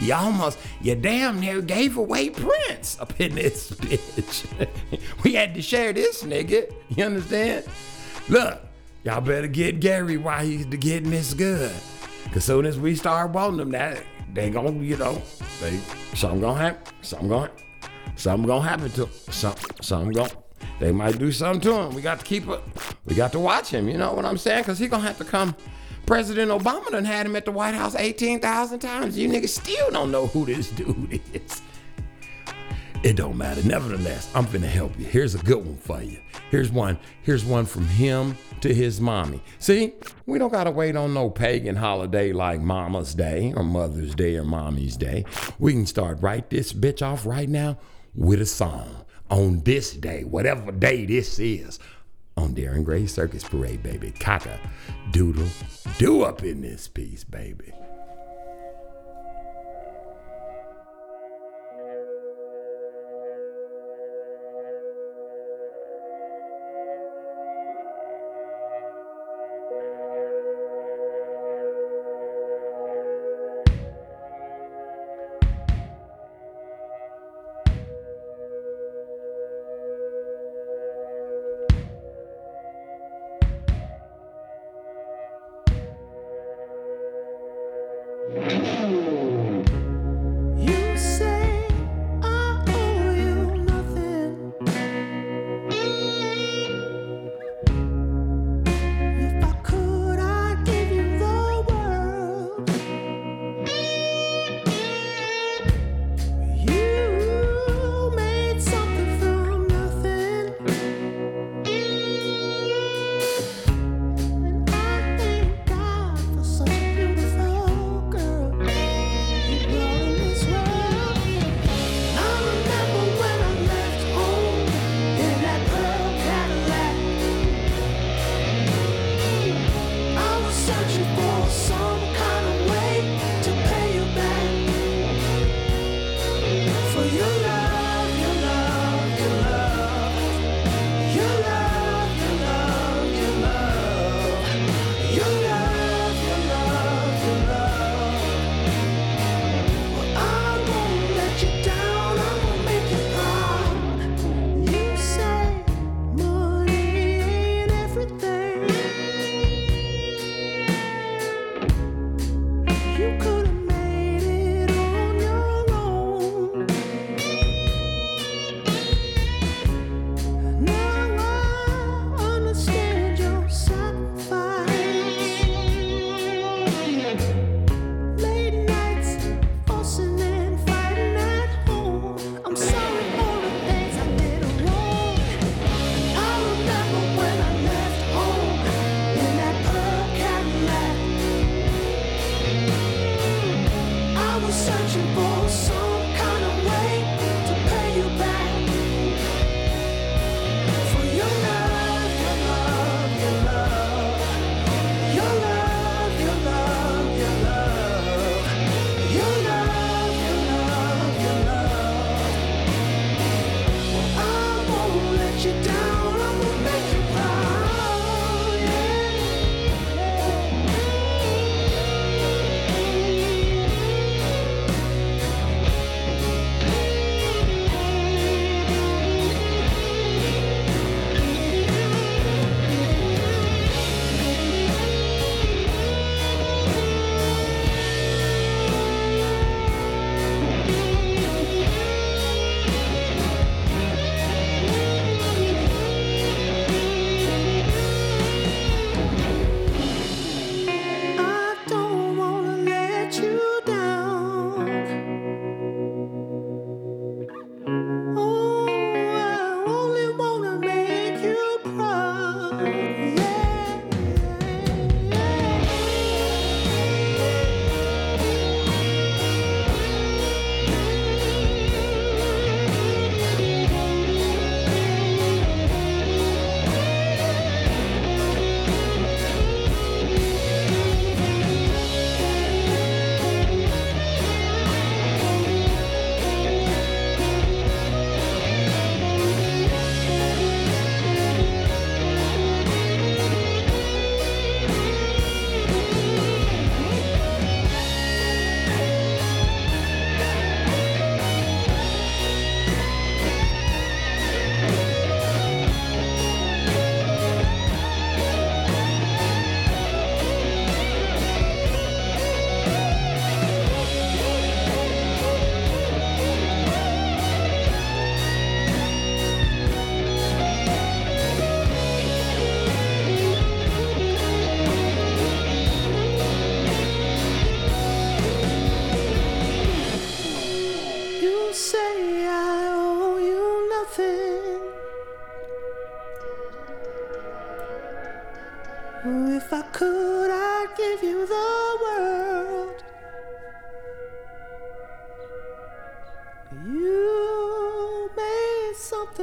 You 0.00 0.14
almost, 0.14 0.58
you 0.80 0.94
damn 0.94 1.40
near 1.40 1.60
gave 1.60 1.96
away 1.96 2.30
Prince 2.30 2.98
up 3.00 3.20
in 3.20 3.34
this 3.34 3.70
bitch. 3.72 4.68
we 5.22 5.34
had 5.34 5.54
to 5.54 5.62
share 5.62 5.92
this, 5.92 6.22
nigga. 6.22 6.72
You 6.88 7.04
understand? 7.04 7.66
Look, 8.28 8.60
y'all 9.04 9.20
better 9.20 9.46
get 9.46 9.80
Gary 9.80 10.16
while 10.16 10.44
he's 10.44 10.64
getting 10.66 11.10
this 11.10 11.34
good. 11.34 11.72
Cause 12.32 12.44
soon 12.44 12.64
as 12.64 12.78
we 12.78 12.94
start 12.94 13.32
wanting 13.32 13.60
him, 13.60 13.70
that 13.72 14.02
they 14.32 14.50
gonna, 14.50 14.72
you 14.72 14.96
know, 14.96 15.20
they 15.60 15.78
something 16.14 16.40
gonna 16.40 16.58
happen. 16.58 16.94
Something 17.02 17.28
gonna, 17.28 17.50
something 18.16 18.46
gonna 18.46 18.68
happen 18.68 18.90
to 18.90 19.02
him. 19.06 19.12
Some, 19.30 19.54
something 19.82 20.12
gonna. 20.12 20.30
They 20.78 20.92
might 20.92 21.18
do 21.18 21.30
something 21.30 21.60
to 21.62 21.78
him. 21.78 21.94
We 21.94 22.00
got 22.00 22.20
to 22.20 22.24
keep 22.24 22.48
it. 22.48 22.60
We 23.04 23.14
got 23.14 23.32
to 23.32 23.38
watch 23.38 23.68
him. 23.70 23.86
You 23.88 23.98
know 23.98 24.14
what 24.14 24.24
I'm 24.24 24.38
saying? 24.38 24.64
Cause 24.64 24.78
he 24.78 24.88
gonna 24.88 25.02
have 25.02 25.18
to 25.18 25.24
come. 25.24 25.54
President 26.10 26.50
Obama 26.50 26.90
done 26.90 27.04
had 27.04 27.24
him 27.24 27.36
at 27.36 27.44
the 27.44 27.52
White 27.52 27.76
House 27.76 27.94
18,000 27.94 28.80
times. 28.80 29.16
You 29.16 29.28
niggas 29.28 29.50
still 29.50 29.92
don't 29.92 30.10
know 30.10 30.26
who 30.26 30.44
this 30.44 30.68
dude 30.72 31.20
is. 31.32 31.62
It 33.04 33.14
don't 33.14 33.38
matter. 33.38 33.62
Nevertheless, 33.62 34.28
I'm 34.34 34.44
finna 34.44 34.64
help 34.66 34.98
you. 34.98 35.04
Here's 35.04 35.36
a 35.36 35.38
good 35.38 35.64
one 35.64 35.76
for 35.76 36.02
you. 36.02 36.18
Here's 36.50 36.72
one. 36.72 36.98
Here's 37.22 37.44
one 37.44 37.64
from 37.64 37.86
him 37.86 38.36
to 38.60 38.74
his 38.74 39.00
mommy. 39.00 39.40
See, 39.60 39.92
we 40.26 40.40
don't 40.40 40.50
gotta 40.50 40.72
wait 40.72 40.96
on 40.96 41.14
no 41.14 41.30
pagan 41.30 41.76
holiday 41.76 42.32
like 42.32 42.60
Mama's 42.60 43.14
Day 43.14 43.54
or 43.56 43.62
Mother's 43.62 44.16
Day 44.16 44.34
or 44.34 44.44
Mommy's 44.44 44.96
Day. 44.96 45.24
We 45.60 45.74
can 45.74 45.86
start 45.86 46.20
right 46.20 46.50
this 46.50 46.72
bitch 46.72 47.06
off 47.06 47.24
right 47.24 47.48
now 47.48 47.78
with 48.16 48.40
a 48.40 48.46
song 48.46 49.04
on 49.30 49.60
this 49.60 49.92
day, 49.92 50.24
whatever 50.24 50.72
day 50.72 51.06
this 51.06 51.38
is. 51.38 51.78
On 52.36 52.54
Darren 52.54 52.84
Gray 52.84 53.06
Circus 53.06 53.44
Parade, 53.44 53.82
baby. 53.82 54.12
Cocker, 54.12 54.58
doodle, 55.10 55.48
do 55.98 56.22
up 56.22 56.42
in 56.42 56.62
this 56.62 56.88
piece, 56.88 57.24
baby. 57.24 57.72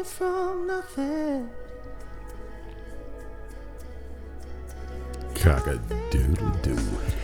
From 0.07 0.67
nothing. 0.67 1.49
Cock 5.35 5.67
a 5.67 5.77
doodle 6.09 6.49
doo. 6.61 6.75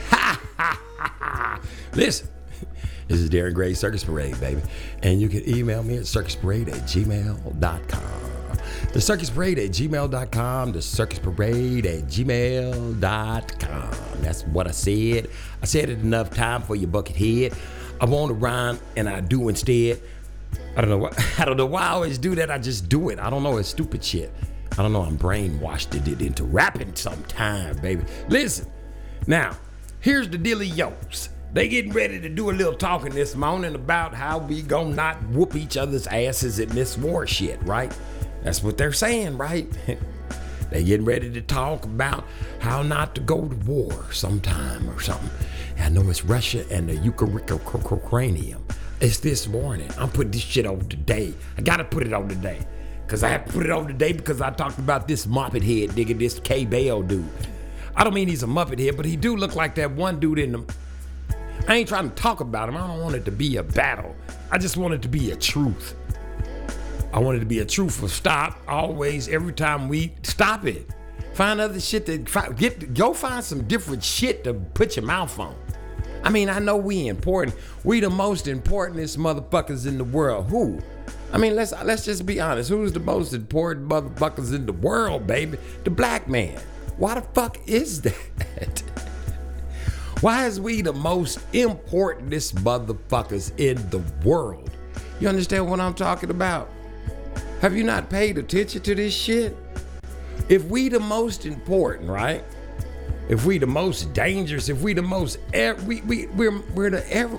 Ha 0.09 0.39
ha 0.57 0.79
ha 0.97 1.15
ha. 1.19 1.61
Listen, 1.95 2.27
this 3.07 3.19
is 3.19 3.29
Darren 3.29 3.53
Gray 3.53 3.73
Circus 3.73 4.03
Parade, 4.03 4.39
baby. 4.39 4.61
And 5.01 5.21
you 5.21 5.29
can 5.29 5.47
email 5.49 5.81
me 5.81 5.97
at 5.97 6.03
circusparade 6.03 6.67
at 6.67 6.81
gmail.com. 6.81 8.23
The 8.91 9.01
Circus 9.01 9.29
Parade 9.29 9.59
at 9.59 9.71
gmail.com. 9.71 10.71
The 10.73 10.81
Circus 10.81 11.19
Parade 11.19 11.85
at 11.85 12.03
gmail.com. 12.03 13.91
That's 14.21 14.43
what 14.43 14.67
I 14.67 14.71
said. 14.71 15.29
I 15.61 15.65
said 15.65 15.89
it 15.89 15.99
enough 15.99 16.29
time 16.29 16.61
for 16.61 16.75
your 16.75 16.89
bucket 16.89 17.15
head. 17.15 17.53
I 17.99 18.05
want 18.05 18.29
to 18.29 18.35
rhyme, 18.35 18.79
and 18.95 19.09
I 19.09 19.21
do 19.21 19.47
instead. 19.49 20.01
I 20.75 20.81
don't 20.81 20.89
know 20.89 20.97
why. 20.97 21.11
I 21.37 21.45
don't 21.45 21.57
know 21.57 21.65
why 21.65 21.83
I 21.83 21.89
always 21.89 22.17
do 22.17 22.35
that. 22.35 22.49
I 22.49 22.57
just 22.57 22.89
do 22.89 23.09
it. 23.09 23.19
I 23.19 23.29
don't 23.29 23.43
know. 23.43 23.57
It's 23.57 23.69
stupid 23.69 24.03
shit. 24.03 24.33
I 24.77 24.81
don't 24.81 24.93
know. 24.93 25.03
I'm 25.03 25.17
brainwashed 25.17 25.95
it 25.95 26.21
into 26.21 26.43
rapping 26.43 26.95
sometime, 26.95 27.77
baby. 27.77 28.03
Listen, 28.27 28.71
now 29.27 29.55
here's 29.99 30.29
the 30.29 30.37
dealios. 30.37 31.29
They 31.53 31.67
getting 31.67 31.93
ready 31.93 32.19
to 32.19 32.29
do 32.29 32.49
a 32.49 32.51
little 32.51 32.73
talking 32.73 33.11
this 33.11 33.35
morning 33.35 33.75
about 33.75 34.15
how 34.15 34.39
we 34.39 34.63
gonna 34.63 34.95
not 34.95 35.21
whoop 35.29 35.55
each 35.55 35.77
other's 35.77 36.07
asses 36.07 36.57
in 36.57 36.69
this 36.69 36.97
war 36.97 37.27
shit, 37.27 37.61
right? 37.61 37.95
That's 38.43 38.63
what 38.63 38.77
they're 38.77 38.91
saying, 38.91 39.37
right? 39.37 39.67
they 40.71 40.83
getting 40.83 41.05
ready 41.05 41.29
to 41.31 41.41
talk 41.41 41.85
about 41.85 42.25
how 42.59 42.81
not 42.81 43.13
to 43.15 43.21
go 43.21 43.47
to 43.47 43.55
war 43.67 44.11
sometime 44.11 44.89
or 44.89 44.99
something. 44.99 45.29
I 45.79 45.89
know 45.89 46.09
it's 46.09 46.25
Russia 46.25 46.65
and 46.71 46.89
the 46.89 46.95
Ukrainian. 46.95 48.65
It's 49.03 49.19
this 49.19 49.49
morning. 49.49 49.89
I'm 49.97 50.09
putting 50.09 50.31
this 50.31 50.43
shit 50.43 50.65
on 50.65 50.79
today. 50.87 51.33
I 51.57 51.61
gotta 51.61 51.83
put 51.83 52.07
it 52.07 52.13
on 52.13 52.29
today. 52.29 52.65
Cause 53.05 53.21
I 53.21 53.27
have 53.27 53.43
to 53.43 53.51
put 53.51 53.65
it 53.65 53.69
on 53.69 53.85
today 53.85 54.13
because 54.13 54.39
I 54.39 54.49
talked 54.51 54.79
about 54.79 55.09
this 55.09 55.25
Muppet 55.25 55.61
head 55.61 55.89
nigga, 55.89 56.17
this 56.17 56.39
K 56.39 56.63
Bell 56.63 57.01
dude. 57.01 57.27
I 57.97 58.05
don't 58.05 58.13
mean 58.13 58.29
he's 58.29 58.43
a 58.43 58.47
Muppet 58.47 58.79
head, 58.79 58.95
but 58.95 59.05
he 59.05 59.17
do 59.17 59.35
look 59.35 59.57
like 59.57 59.75
that 59.75 59.91
one 59.91 60.21
dude 60.21 60.39
in 60.39 60.53
the 60.53 60.75
I 61.67 61.75
ain't 61.75 61.89
trying 61.89 62.11
to 62.11 62.15
talk 62.15 62.39
about 62.39 62.69
him. 62.69 62.77
I 62.77 62.87
don't 62.87 63.01
want 63.01 63.15
it 63.15 63.25
to 63.25 63.31
be 63.31 63.57
a 63.57 63.63
battle. 63.63 64.15
I 64.49 64.57
just 64.57 64.77
want 64.77 64.93
it 64.93 65.01
to 65.01 65.09
be 65.09 65.31
a 65.31 65.35
truth. 65.35 65.95
I 67.11 67.19
want 67.19 67.35
it 67.35 67.39
to 67.41 67.45
be 67.45 67.59
a 67.59 67.65
truthful 67.65 68.07
stop. 68.07 68.57
Always, 68.69 69.27
every 69.27 69.51
time 69.51 69.89
we 69.89 70.15
stop 70.23 70.65
it. 70.65 70.89
Find 71.33 71.59
other 71.59 71.81
shit 71.81 72.05
to 72.05 72.23
fi- 72.23 72.53
get. 72.53 72.93
Go 72.93 73.13
find 73.13 73.43
some 73.43 73.63
different 73.63 74.01
shit 74.01 74.45
to 74.45 74.53
put 74.53 74.95
your 74.95 75.05
mouth 75.05 75.37
on. 75.39 75.57
I 76.23 76.29
mean, 76.29 76.49
I 76.49 76.59
know 76.59 76.77
we 76.77 77.07
important. 77.07 77.57
We 77.83 77.99
the 77.99 78.09
most 78.09 78.47
importantest 78.47 79.19
motherfuckers 79.19 79.85
in 79.85 79.97
the 79.97 80.03
world. 80.03 80.47
Who? 80.47 80.79
I 81.33 81.37
mean, 81.37 81.55
let's 81.55 81.73
let's 81.83 82.05
just 82.05 82.25
be 82.25 82.39
honest. 82.39 82.69
Who's 82.69 82.93
the 82.93 82.99
most 82.99 83.33
important 83.33 83.89
motherfuckers 83.89 84.53
in 84.53 84.65
the 84.65 84.73
world, 84.73 85.27
baby? 85.27 85.57
The 85.83 85.89
black 85.89 86.29
man. 86.29 86.59
Why 86.97 87.15
the 87.15 87.21
fuck 87.21 87.57
is 87.67 88.01
that? 88.03 88.83
Why 90.21 90.45
is 90.45 90.61
we 90.61 90.81
the 90.81 90.93
most 90.93 91.39
importantest 91.51 92.55
motherfuckers 92.55 93.51
in 93.59 93.89
the 93.89 93.99
world? 94.23 94.71
You 95.19 95.27
understand 95.27 95.69
what 95.69 95.81
I'm 95.81 95.93
talking 95.93 96.29
about? 96.29 96.69
Have 97.59 97.75
you 97.75 97.83
not 97.83 98.09
paid 98.09 98.37
attention 98.37 98.81
to 98.83 98.95
this 98.95 99.13
shit? 99.13 99.57
If 100.47 100.65
we 100.65 100.87
the 100.87 100.99
most 100.99 101.45
important, 101.45 102.09
right? 102.09 102.43
If 103.29 103.45
we 103.45 103.57
the 103.57 103.67
most 103.67 104.13
dangerous, 104.13 104.69
if 104.69 104.81
we 104.81 104.93
the 104.93 105.01
most, 105.01 105.39
we 105.85 106.01
we 106.01 106.27
we're 106.27 106.59
we're 106.73 106.89
the 106.89 107.09
ever. 107.11 107.37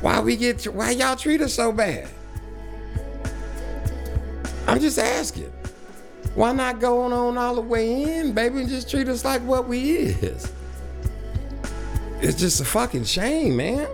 Why 0.00 0.20
we 0.20 0.36
get? 0.36 0.64
Why 0.64 0.90
y'all 0.92 1.16
treat 1.16 1.40
us 1.40 1.54
so 1.54 1.72
bad? 1.72 2.08
I'm 4.66 4.80
just 4.80 4.98
asking. 4.98 5.52
Why 6.34 6.52
not 6.52 6.80
go 6.80 7.02
on, 7.02 7.36
all 7.36 7.54
the 7.56 7.60
way 7.60 8.18
in, 8.18 8.32
baby, 8.32 8.60
and 8.60 8.68
just 8.68 8.88
treat 8.88 9.08
us 9.08 9.24
like 9.24 9.42
what 9.42 9.66
we 9.66 9.90
is? 9.90 10.52
It's 12.22 12.38
just 12.38 12.60
a 12.60 12.64
fucking 12.64 13.04
shame, 13.04 13.56
man. 13.56 13.88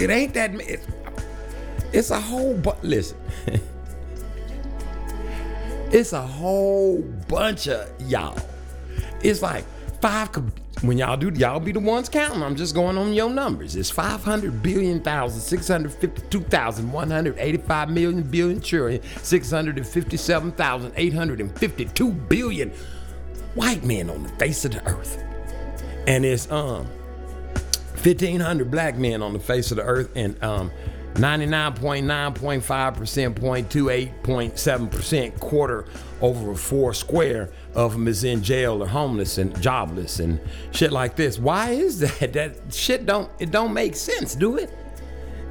It 0.00 0.08
ain't 0.08 0.32
that. 0.34 0.54
It's, 0.54 0.86
it's 1.92 2.10
a 2.10 2.20
whole 2.20 2.56
but. 2.56 2.82
Listen, 2.82 3.18
it's 5.92 6.12
a 6.12 6.22
whole 6.22 7.02
bunch 7.28 7.68
of 7.68 7.88
y'all. 8.00 8.36
It's 9.22 9.42
like 9.42 9.64
five. 10.00 10.30
When 10.82 10.98
y'all 10.98 11.16
do, 11.16 11.30
y'all 11.34 11.60
be 11.60 11.70
the 11.72 11.80
ones 11.80 12.08
counting. 12.08 12.42
I'm 12.42 12.56
just 12.56 12.74
going 12.74 12.98
on 12.98 13.14
your 13.14 13.30
numbers. 13.30 13.76
It's 13.76 13.90
500 13.90 14.60
billion 14.62 15.00
thousand, 15.00 15.40
652,185 15.40 17.90
million 17.90 18.22
billion 18.22 18.60
trillion, 18.60 19.00
657,852 19.22 22.12
billion 22.12 22.72
white 23.54 23.84
men 23.84 24.10
on 24.10 24.24
the 24.24 24.28
face 24.30 24.64
of 24.64 24.72
the 24.72 24.84
earth. 24.86 25.22
And 26.06 26.24
it's 26.24 26.50
um 26.50 26.86
1,500 28.02 28.70
black 28.70 28.96
men 28.98 29.22
on 29.22 29.32
the 29.32 29.38
face 29.38 29.70
of 29.70 29.76
the 29.78 29.84
earth 29.84 30.10
and 30.14 30.42
um 30.44 30.70
99.9.5%, 31.14 33.34
0.28.7% 33.34 35.40
quarter 35.40 35.86
over 36.20 36.52
a 36.52 36.56
four 36.56 36.92
square 36.92 37.50
of 37.74 37.92
them 37.92 38.08
is 38.08 38.24
in 38.24 38.42
jail 38.42 38.82
or 38.82 38.86
homeless 38.86 39.38
and 39.38 39.58
jobless 39.62 40.18
and 40.18 40.40
shit 40.72 40.90
like 40.90 41.14
this. 41.14 41.38
Why 41.38 41.70
is 41.70 42.00
that? 42.00 42.32
That 42.34 42.56
shit 42.72 43.06
don't 43.06 43.30
it 43.38 43.52
don't 43.52 43.72
make 43.72 43.94
sense, 43.94 44.34
do 44.34 44.56
it? 44.56 44.70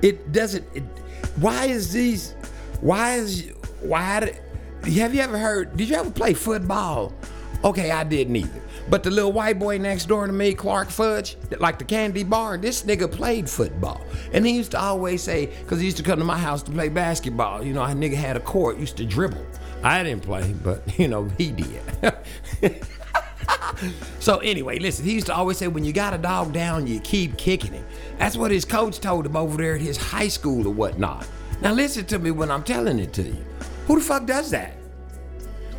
It 0.01 0.33
doesn't. 0.33 0.65
It, 0.73 0.83
why 1.37 1.65
is 1.65 1.93
these? 1.93 2.33
Why 2.81 3.15
is 3.15 3.53
why? 3.81 4.37
Have 4.83 5.15
you 5.15 5.21
ever 5.21 5.37
heard? 5.37 5.77
Did 5.77 5.87
you 5.89 5.95
ever 5.95 6.11
play 6.11 6.33
football? 6.33 7.13
Okay, 7.63 7.91
I 7.91 8.03
didn't 8.03 8.35
either. 8.35 8.62
But 8.89 9.03
the 9.03 9.11
little 9.11 9.31
white 9.31 9.59
boy 9.59 9.77
next 9.77 10.07
door 10.07 10.27
to 10.27 10.33
me, 10.33 10.53
Clark 10.53 10.89
Fudge, 10.89 11.37
like 11.59 11.79
the 11.79 11.85
candy 11.85 12.23
bar, 12.23 12.57
this 12.57 12.83
nigga 12.83 13.09
played 13.11 13.49
football. 13.49 14.01
And 14.33 14.45
he 14.45 14.53
used 14.53 14.71
to 14.71 14.79
always 14.79 15.23
say, 15.23 15.45
because 15.45 15.79
he 15.79 15.85
used 15.85 15.97
to 15.97 16.03
come 16.03 16.19
to 16.19 16.25
my 16.25 16.37
house 16.37 16.63
to 16.63 16.71
play 16.71 16.89
basketball, 16.89 17.63
you 17.63 17.73
know, 17.73 17.83
a 17.83 17.87
nigga 17.87 18.15
had 18.15 18.35
a 18.35 18.41
court, 18.41 18.77
used 18.77 18.97
to 18.97 19.05
dribble. 19.05 19.45
I 19.83 20.03
didn't 20.03 20.23
play, 20.23 20.53
but, 20.63 20.81
you 20.99 21.07
know, 21.07 21.25
he 21.37 21.51
did. 21.51 21.81
So 24.19 24.37
anyway, 24.37 24.79
listen, 24.79 25.05
he 25.05 25.13
used 25.13 25.27
to 25.27 25.35
always 25.35 25.57
say, 25.57 25.67
when 25.67 25.83
you 25.83 25.91
got 25.91 26.13
a 26.13 26.17
dog 26.17 26.53
down, 26.53 26.87
you 26.87 26.99
keep 27.01 27.37
kicking 27.37 27.73
him. 27.73 27.85
That's 28.17 28.37
what 28.37 28.51
his 28.51 28.63
coach 28.63 28.99
told 28.99 29.25
him 29.25 29.35
over 29.35 29.57
there 29.57 29.75
at 29.75 29.81
his 29.81 29.97
high 29.97 30.29
school 30.29 30.65
or 30.67 30.73
whatnot. 30.73 31.27
Now 31.61 31.73
listen 31.73 32.05
to 32.05 32.19
me 32.19 32.31
when 32.31 32.49
I'm 32.49 32.63
telling 32.63 32.99
it 32.99 33.11
to 33.13 33.23
you. 33.23 33.45
Who 33.87 33.99
the 33.99 34.05
fuck 34.05 34.25
does 34.25 34.49
that? 34.51 34.75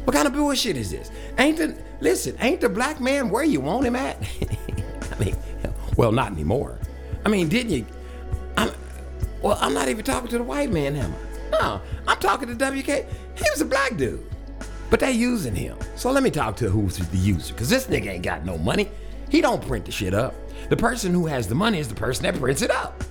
What 0.05 0.15
kind 0.15 0.27
of 0.27 0.35
bullshit 0.35 0.77
is 0.77 0.91
this? 0.91 1.11
Ain't 1.39 1.57
the 1.57 1.75
listen, 2.05 2.37
ain't 2.39 2.61
the 2.61 2.69
black 2.69 3.01
man 3.01 3.31
where 3.31 3.43
you 3.43 3.61
want 3.61 3.87
him 3.87 3.97
at? 3.97 4.17
I 5.13 5.25
mean, 5.25 5.37
well, 5.97 6.13
not 6.13 6.31
anymore. 6.31 6.79
I 7.25 7.31
mean, 7.31 7.49
didn't 7.49 7.73
you? 7.73 7.87
I'm 8.57 8.71
well, 9.43 9.59
I'm 9.61 9.75
not 9.75 9.89
even 9.89 10.05
talking 10.05 10.29
to 10.29 10.39
the 10.39 10.45
white 10.45 10.71
man, 10.71 10.95
am 10.95 11.13
I? 11.13 11.51
No, 11.51 11.81
I'm 12.07 12.19
talking 12.19 12.47
to 12.47 12.55
WK. 12.55 13.07
He 13.37 13.51
was 13.51 13.61
a 13.61 13.65
black 13.65 13.97
dude. 13.97 14.25
But 14.91 15.01
they 15.01 15.13
using 15.13 15.55
him. 15.55 15.79
So 15.97 16.11
let 16.11 16.23
me 16.23 16.31
talk 16.31 16.57
to 16.57 16.69
who's 16.69 16.99
the 16.99 17.17
user, 17.17 17.55
because 17.55 17.69
this 17.69 17.87
nigga 17.87 18.09
ain't 18.09 18.23
got 18.23 18.45
no 18.45 18.59
money. 18.59 18.89
He 19.31 19.41
don't 19.41 19.67
print 19.67 19.87
the 19.87 19.93
shit 19.93 20.15
up. 20.15 20.35
The 20.69 20.77
person 20.77 21.13
who 21.13 21.27
has 21.27 21.49
the 21.49 21.55
money 21.55 21.79
is 21.79 21.89
the 21.89 21.95
person 21.95 22.25
that 22.25 22.37
prints 22.37 22.63
it 22.63 22.71
up. 22.71 23.03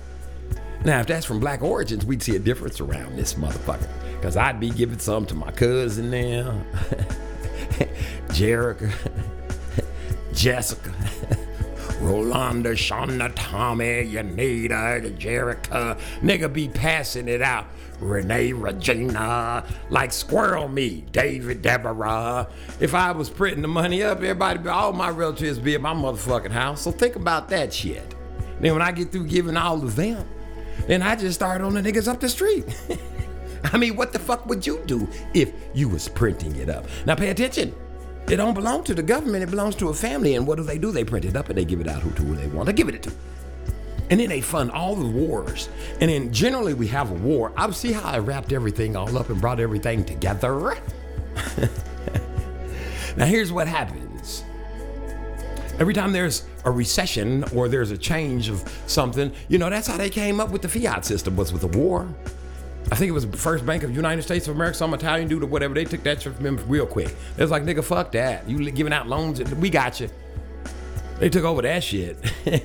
Now, 0.84 1.00
if 1.00 1.06
that's 1.06 1.26
from 1.26 1.40
black 1.40 1.62
origins, 1.62 2.06
we'd 2.06 2.22
see 2.22 2.36
a 2.36 2.38
difference 2.38 2.80
around 2.80 3.16
this 3.16 3.34
motherfucker. 3.34 3.88
Because 4.16 4.36
I'd 4.36 4.60
be 4.60 4.70
giving 4.70 4.98
some 4.98 5.26
to 5.26 5.34
my 5.34 5.50
cousin 5.50 6.10
now, 6.10 6.62
Jerica, 8.28 8.92
Jessica, 10.32 10.90
Rolanda, 12.00 12.72
Shauna, 12.72 13.32
Tommy, 13.34 14.12
Yanita, 14.12 15.16
Jerica. 15.16 15.98
Nigga 16.20 16.52
be 16.52 16.68
passing 16.68 17.28
it 17.28 17.42
out. 17.42 17.66
Renee, 18.00 18.52
Regina, 18.52 19.64
like 19.88 20.12
Squirrel 20.12 20.68
Me, 20.68 21.04
David, 21.12 21.62
Deborah. 21.62 22.48
If 22.80 22.94
I 22.94 23.12
was 23.12 23.30
printing 23.30 23.62
the 23.62 23.68
money 23.68 24.02
up, 24.02 24.18
everybody, 24.18 24.68
all 24.68 24.92
my 24.92 25.10
relatives 25.10 25.58
be 25.58 25.74
at 25.74 25.80
my 25.80 25.94
motherfucking 25.94 26.50
house. 26.50 26.82
So 26.82 26.90
think 26.90 27.16
about 27.16 27.48
that 27.50 27.72
shit. 27.72 28.14
Then 28.60 28.72
when 28.72 28.82
I 28.82 28.92
get 28.92 29.12
through 29.12 29.26
giving 29.26 29.56
all 29.56 29.82
of 29.82 29.96
them, 29.96 30.26
then 30.86 31.02
I 31.02 31.16
just 31.16 31.36
start 31.36 31.60
on 31.60 31.74
the 31.74 31.80
niggas 31.80 32.08
up 32.08 32.20
the 32.20 32.28
street. 32.28 32.64
I 33.72 33.78
mean, 33.78 33.96
what 33.96 34.12
the 34.12 34.18
fuck 34.18 34.46
would 34.46 34.66
you 34.66 34.82
do 34.86 35.08
if 35.32 35.52
you 35.74 35.88
was 35.88 36.08
printing 36.08 36.56
it 36.56 36.68
up? 36.68 36.86
Now 37.06 37.14
pay 37.14 37.30
attention. 37.30 37.74
It 38.28 38.36
don't 38.36 38.54
belong 38.54 38.84
to 38.84 38.94
the 38.94 39.02
government, 39.02 39.42
it 39.42 39.50
belongs 39.50 39.74
to 39.76 39.88
a 39.90 39.94
family. 39.94 40.34
And 40.34 40.46
what 40.46 40.56
do 40.56 40.64
they 40.64 40.78
do? 40.78 40.92
They 40.92 41.04
print 41.04 41.24
it 41.24 41.36
up 41.36 41.48
and 41.48 41.58
they 41.58 41.64
give 41.64 41.80
it 41.80 41.88
out 41.88 42.02
who 42.02 42.10
to 42.12 42.22
who 42.22 42.36
they 42.36 42.46
want 42.46 42.66
to 42.68 42.72
give 42.72 42.88
it 42.88 43.02
to. 43.02 43.12
And 44.10 44.20
then 44.20 44.28
they 44.28 44.40
fund 44.40 44.70
all 44.70 44.94
the 44.94 45.06
wars. 45.08 45.68
And 46.00 46.10
then 46.10 46.32
generally 46.32 46.74
we 46.74 46.86
have 46.88 47.10
a 47.10 47.14
war. 47.14 47.52
I 47.56 47.70
see 47.70 47.92
how 47.92 48.02
I 48.02 48.18
wrapped 48.18 48.52
everything 48.52 48.96
all 48.96 49.16
up 49.16 49.30
and 49.30 49.40
brought 49.40 49.60
everything 49.60 50.04
together. 50.04 50.76
now 53.16 53.26
here's 53.26 53.52
what 53.52 53.66
happens. 53.66 54.44
Every 55.78 55.94
time 55.94 56.12
there's 56.12 56.44
a 56.64 56.70
recession 56.70 57.44
or 57.54 57.68
there's 57.68 57.90
a 57.90 57.98
change 57.98 58.48
of 58.48 58.62
something, 58.86 59.32
you 59.48 59.58
know, 59.58 59.68
that's 59.68 59.86
how 59.86 59.96
they 59.96 60.10
came 60.10 60.38
up 60.38 60.50
with 60.50 60.62
the 60.62 60.68
fiat 60.68 61.04
system 61.04 61.36
was 61.36 61.52
with 61.52 61.64
a 61.64 61.78
war. 61.78 62.08
I 62.94 62.96
think 62.96 63.08
it 63.08 63.12
was 63.12 63.24
First 63.24 63.66
Bank 63.66 63.82
of 63.82 63.90
United 63.90 64.22
States 64.22 64.46
of 64.46 64.54
America, 64.54 64.78
some 64.78 64.94
Italian 64.94 65.26
dude 65.26 65.42
or 65.42 65.46
whatever. 65.46 65.74
They 65.74 65.84
took 65.84 66.04
that 66.04 66.22
shit 66.22 66.32
from 66.32 66.46
him 66.46 66.64
real 66.68 66.86
quick. 66.86 67.12
They 67.34 67.42
was 67.42 67.50
like, 67.50 67.64
nigga, 67.64 67.82
fuck 67.82 68.12
that. 68.12 68.48
You 68.48 68.70
giving 68.70 68.92
out 68.92 69.08
loans, 69.08 69.42
we 69.56 69.68
got 69.68 69.98
you. 69.98 70.08
They 71.18 71.28
took 71.28 71.42
over 71.42 71.60
that 71.62 71.82
shit. 71.82 72.16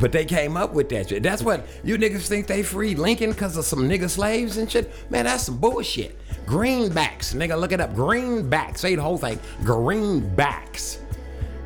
but 0.00 0.12
they 0.12 0.24
came 0.24 0.56
up 0.56 0.72
with 0.72 0.88
that 0.88 1.10
shit. 1.10 1.22
That's 1.22 1.42
what 1.42 1.66
you 1.84 1.98
niggas 1.98 2.26
think 2.26 2.46
they 2.46 2.62
freed 2.62 2.98
Lincoln 2.98 3.32
because 3.32 3.58
of 3.58 3.66
some 3.66 3.80
nigga 3.80 4.08
slaves 4.08 4.56
and 4.56 4.72
shit. 4.72 4.90
Man, 5.10 5.26
that's 5.26 5.44
some 5.44 5.58
bullshit. 5.58 6.18
Greenbacks, 6.46 7.34
nigga, 7.34 7.60
look 7.60 7.72
it 7.72 7.82
up. 7.82 7.92
Greenbacks. 7.92 8.78
Say 8.78 8.94
the 8.94 9.02
whole 9.02 9.18
thing. 9.18 9.38
Greenbacks. 9.60 11.00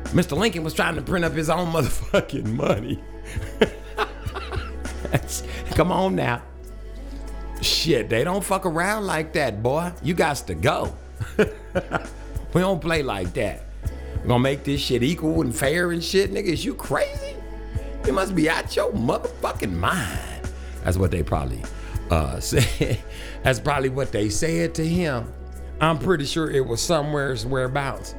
Mr. 0.07 0.37
Lincoln 0.37 0.65
was 0.65 0.73
trying 0.73 0.95
to 0.95 1.01
print 1.01 1.23
up 1.23 1.31
his 1.31 1.49
own 1.49 1.67
motherfucking 1.71 2.47
money. 2.47 3.01
Come 5.75 5.93
on 5.93 6.17
now. 6.17 6.41
Shit, 7.61 8.09
they 8.09 8.23
don't 8.23 8.43
fuck 8.43 8.65
around 8.65 9.05
like 9.05 9.33
that, 9.33 9.63
boy. 9.63 9.91
You 10.03 10.13
got 10.13 10.37
to 10.37 10.55
go. 10.55 10.95
we 11.37 12.61
don't 12.61 12.81
play 12.81 13.01
like 13.01 13.33
that. 13.33 13.63
We're 14.21 14.29
gonna 14.29 14.39
make 14.39 14.63
this 14.63 14.81
shit 14.81 15.03
equal 15.03 15.41
and 15.41 15.55
fair 15.55 15.91
and 15.91 16.03
shit, 16.03 16.31
nigga. 16.33 16.45
Is 16.45 16.65
you 16.65 16.73
crazy? 16.73 17.35
You 18.05 18.13
must 18.13 18.35
be 18.35 18.49
out 18.49 18.75
your 18.75 18.91
motherfucking 18.91 19.73
mind. 19.73 20.49
That's 20.83 20.97
what 20.97 21.11
they 21.11 21.23
probably 21.23 21.61
uh 22.09 22.39
said. 22.39 22.99
That's 23.43 23.59
probably 23.59 23.89
what 23.89 24.11
they 24.11 24.29
said 24.29 24.75
to 24.75 24.85
him. 24.85 25.31
I'm 25.79 25.99
pretty 25.99 26.25
sure 26.25 26.49
it 26.49 26.65
was 26.65 26.81
somewhere 26.81 27.35
whereabouts. 27.37 28.15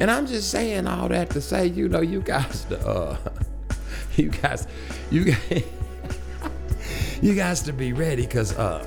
And 0.00 0.10
I'm 0.10 0.26
just 0.26 0.50
saying 0.50 0.86
all 0.86 1.08
that 1.08 1.30
to 1.30 1.40
say, 1.40 1.66
you 1.66 1.88
know, 1.88 2.00
you 2.00 2.20
guys, 2.20 2.66
uh, 2.72 3.16
you 4.16 4.30
guys, 4.30 4.66
you 5.10 5.24
guys, 5.24 5.64
you 7.22 7.34
guys 7.34 7.62
to 7.62 7.72
be 7.72 7.92
ready, 7.92 8.26
cause 8.26 8.52
uh, 8.58 8.84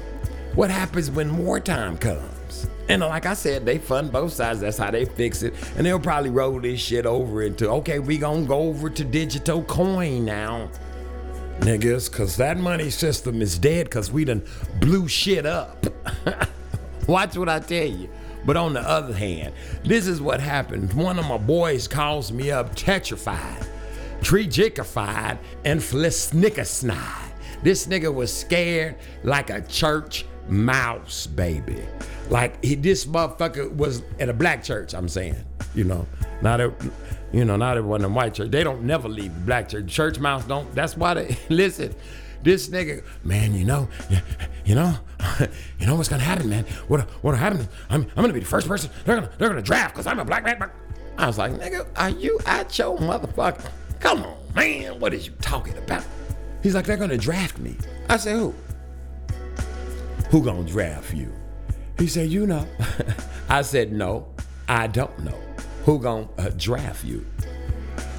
what 0.55 0.69
happens 0.69 1.09
when 1.09 1.37
wartime 1.37 1.97
comes? 1.97 2.67
And 2.89 3.01
like 3.01 3.25
I 3.25 3.33
said, 3.33 3.65
they 3.65 3.77
fund 3.77 4.11
both 4.11 4.33
sides. 4.33 4.59
That's 4.59 4.77
how 4.77 4.91
they 4.91 5.05
fix 5.05 5.41
it. 5.41 5.53
And 5.77 5.85
they'll 5.85 5.99
probably 5.99 6.29
roll 6.29 6.59
this 6.59 6.79
shit 6.79 7.05
over 7.05 7.41
into 7.41 7.69
okay, 7.69 7.99
we 7.99 8.17
gonna 8.17 8.45
go 8.45 8.59
over 8.59 8.89
to 8.89 9.03
digital 9.05 9.63
coin 9.63 10.25
now, 10.25 10.69
niggas, 11.59 12.11
cause 12.11 12.35
that 12.35 12.57
money 12.57 12.89
system 12.89 13.41
is 13.41 13.57
dead. 13.57 13.89
Cause 13.89 14.11
we 14.11 14.25
done 14.25 14.43
blew 14.81 15.07
shit 15.07 15.45
up. 15.45 15.87
Watch 17.07 17.37
what 17.37 17.49
I 17.49 17.59
tell 17.59 17.87
you. 17.87 18.09
But 18.45 18.57
on 18.57 18.73
the 18.73 18.81
other 18.81 19.13
hand, 19.13 19.53
this 19.83 20.07
is 20.07 20.21
what 20.21 20.39
happened. 20.41 20.93
One 20.93 21.17
of 21.17 21.25
my 21.25 21.37
boys 21.37 21.87
calls 21.87 22.31
me 22.31 22.51
up, 22.51 22.75
tetrified, 22.75 23.65
trejikified, 24.19 25.39
and 25.63 25.79
flisnickersnied. 25.79 27.24
This 27.63 27.87
nigga 27.87 28.13
was 28.13 28.31
scared 28.31 28.95
like 29.23 29.49
a 29.49 29.61
church 29.61 30.25
mouse, 30.47 31.27
baby. 31.27 31.83
Like 32.29 32.63
he, 32.63 32.75
this 32.75 33.05
motherfucker 33.05 33.71
was 33.75 34.03
at 34.19 34.29
a 34.29 34.33
black 34.33 34.63
church. 34.63 34.93
I'm 34.93 35.07
saying, 35.07 35.35
you 35.73 35.83
know, 35.83 36.07
not 36.41 36.61
a, 36.61 36.73
you 37.31 37.45
know, 37.45 37.55
not 37.55 37.77
everyone 37.77 38.03
in 38.03 38.13
white 38.13 38.33
church. 38.33 38.51
They 38.51 38.63
don't 38.63 38.83
never 38.83 39.07
leave 39.07 39.31
black 39.45 39.69
church. 39.69 39.87
Church 39.87 40.19
mouse 40.19 40.45
don't. 40.45 40.73
That's 40.73 40.97
why 40.97 41.13
they 41.13 41.37
listen. 41.49 41.93
This 42.43 42.69
nigga, 42.69 43.03
man, 43.23 43.55
you 43.55 43.65
know, 43.65 43.89
you, 44.65 44.75
know, 44.75 44.95
you 45.79 45.87
know 45.87 45.95
what's 45.95 46.09
gonna 46.09 46.21
happen, 46.21 46.47
man. 46.47 46.63
What 46.87 47.01
what'll 47.23 47.39
happen? 47.39 47.67
I'm 47.89 48.03
I'm 48.03 48.21
gonna 48.21 48.33
be 48.33 48.39
the 48.39 48.45
first 48.45 48.67
person 48.67 48.91
they're 49.03 49.15
gonna 49.15 49.31
they're 49.39 49.49
gonna 49.49 49.63
draft 49.63 49.95
because 49.95 50.05
I'm 50.05 50.19
a 50.19 50.25
black 50.25 50.43
man. 50.43 50.69
I 51.17 51.27
was 51.27 51.37
like, 51.37 51.53
nigga, 51.53 51.87
are 51.95 52.09
you 52.09 52.39
out 52.45 52.77
your 52.77 52.97
motherfucker? 52.99 53.67
Come 53.99 54.23
on, 54.23 54.37
man. 54.53 54.99
What 54.99 55.13
is 55.13 55.25
you 55.25 55.33
talking 55.41 55.77
about? 55.77 56.03
He's 56.65 56.73
like, 56.73 56.87
they're 56.87 56.97
gonna 56.97 57.15
draft 57.15 57.59
me. 57.59 57.77
I 58.09 58.17
said, 58.17 58.37
who? 58.37 58.55
Who 60.31 60.43
gonna 60.43 60.63
draft 60.63 61.13
you? 61.13 61.31
He 61.99 62.07
said, 62.07 62.31
you 62.31 62.47
know. 62.47 62.67
I 63.49 63.61
said, 63.61 63.91
no, 63.91 64.25
I 64.67 64.87
don't 64.87 65.15
know. 65.19 65.39
Who 65.83 65.99
gonna 65.99 66.27
uh, 66.39 66.49
draft 66.57 67.05
you? 67.05 67.23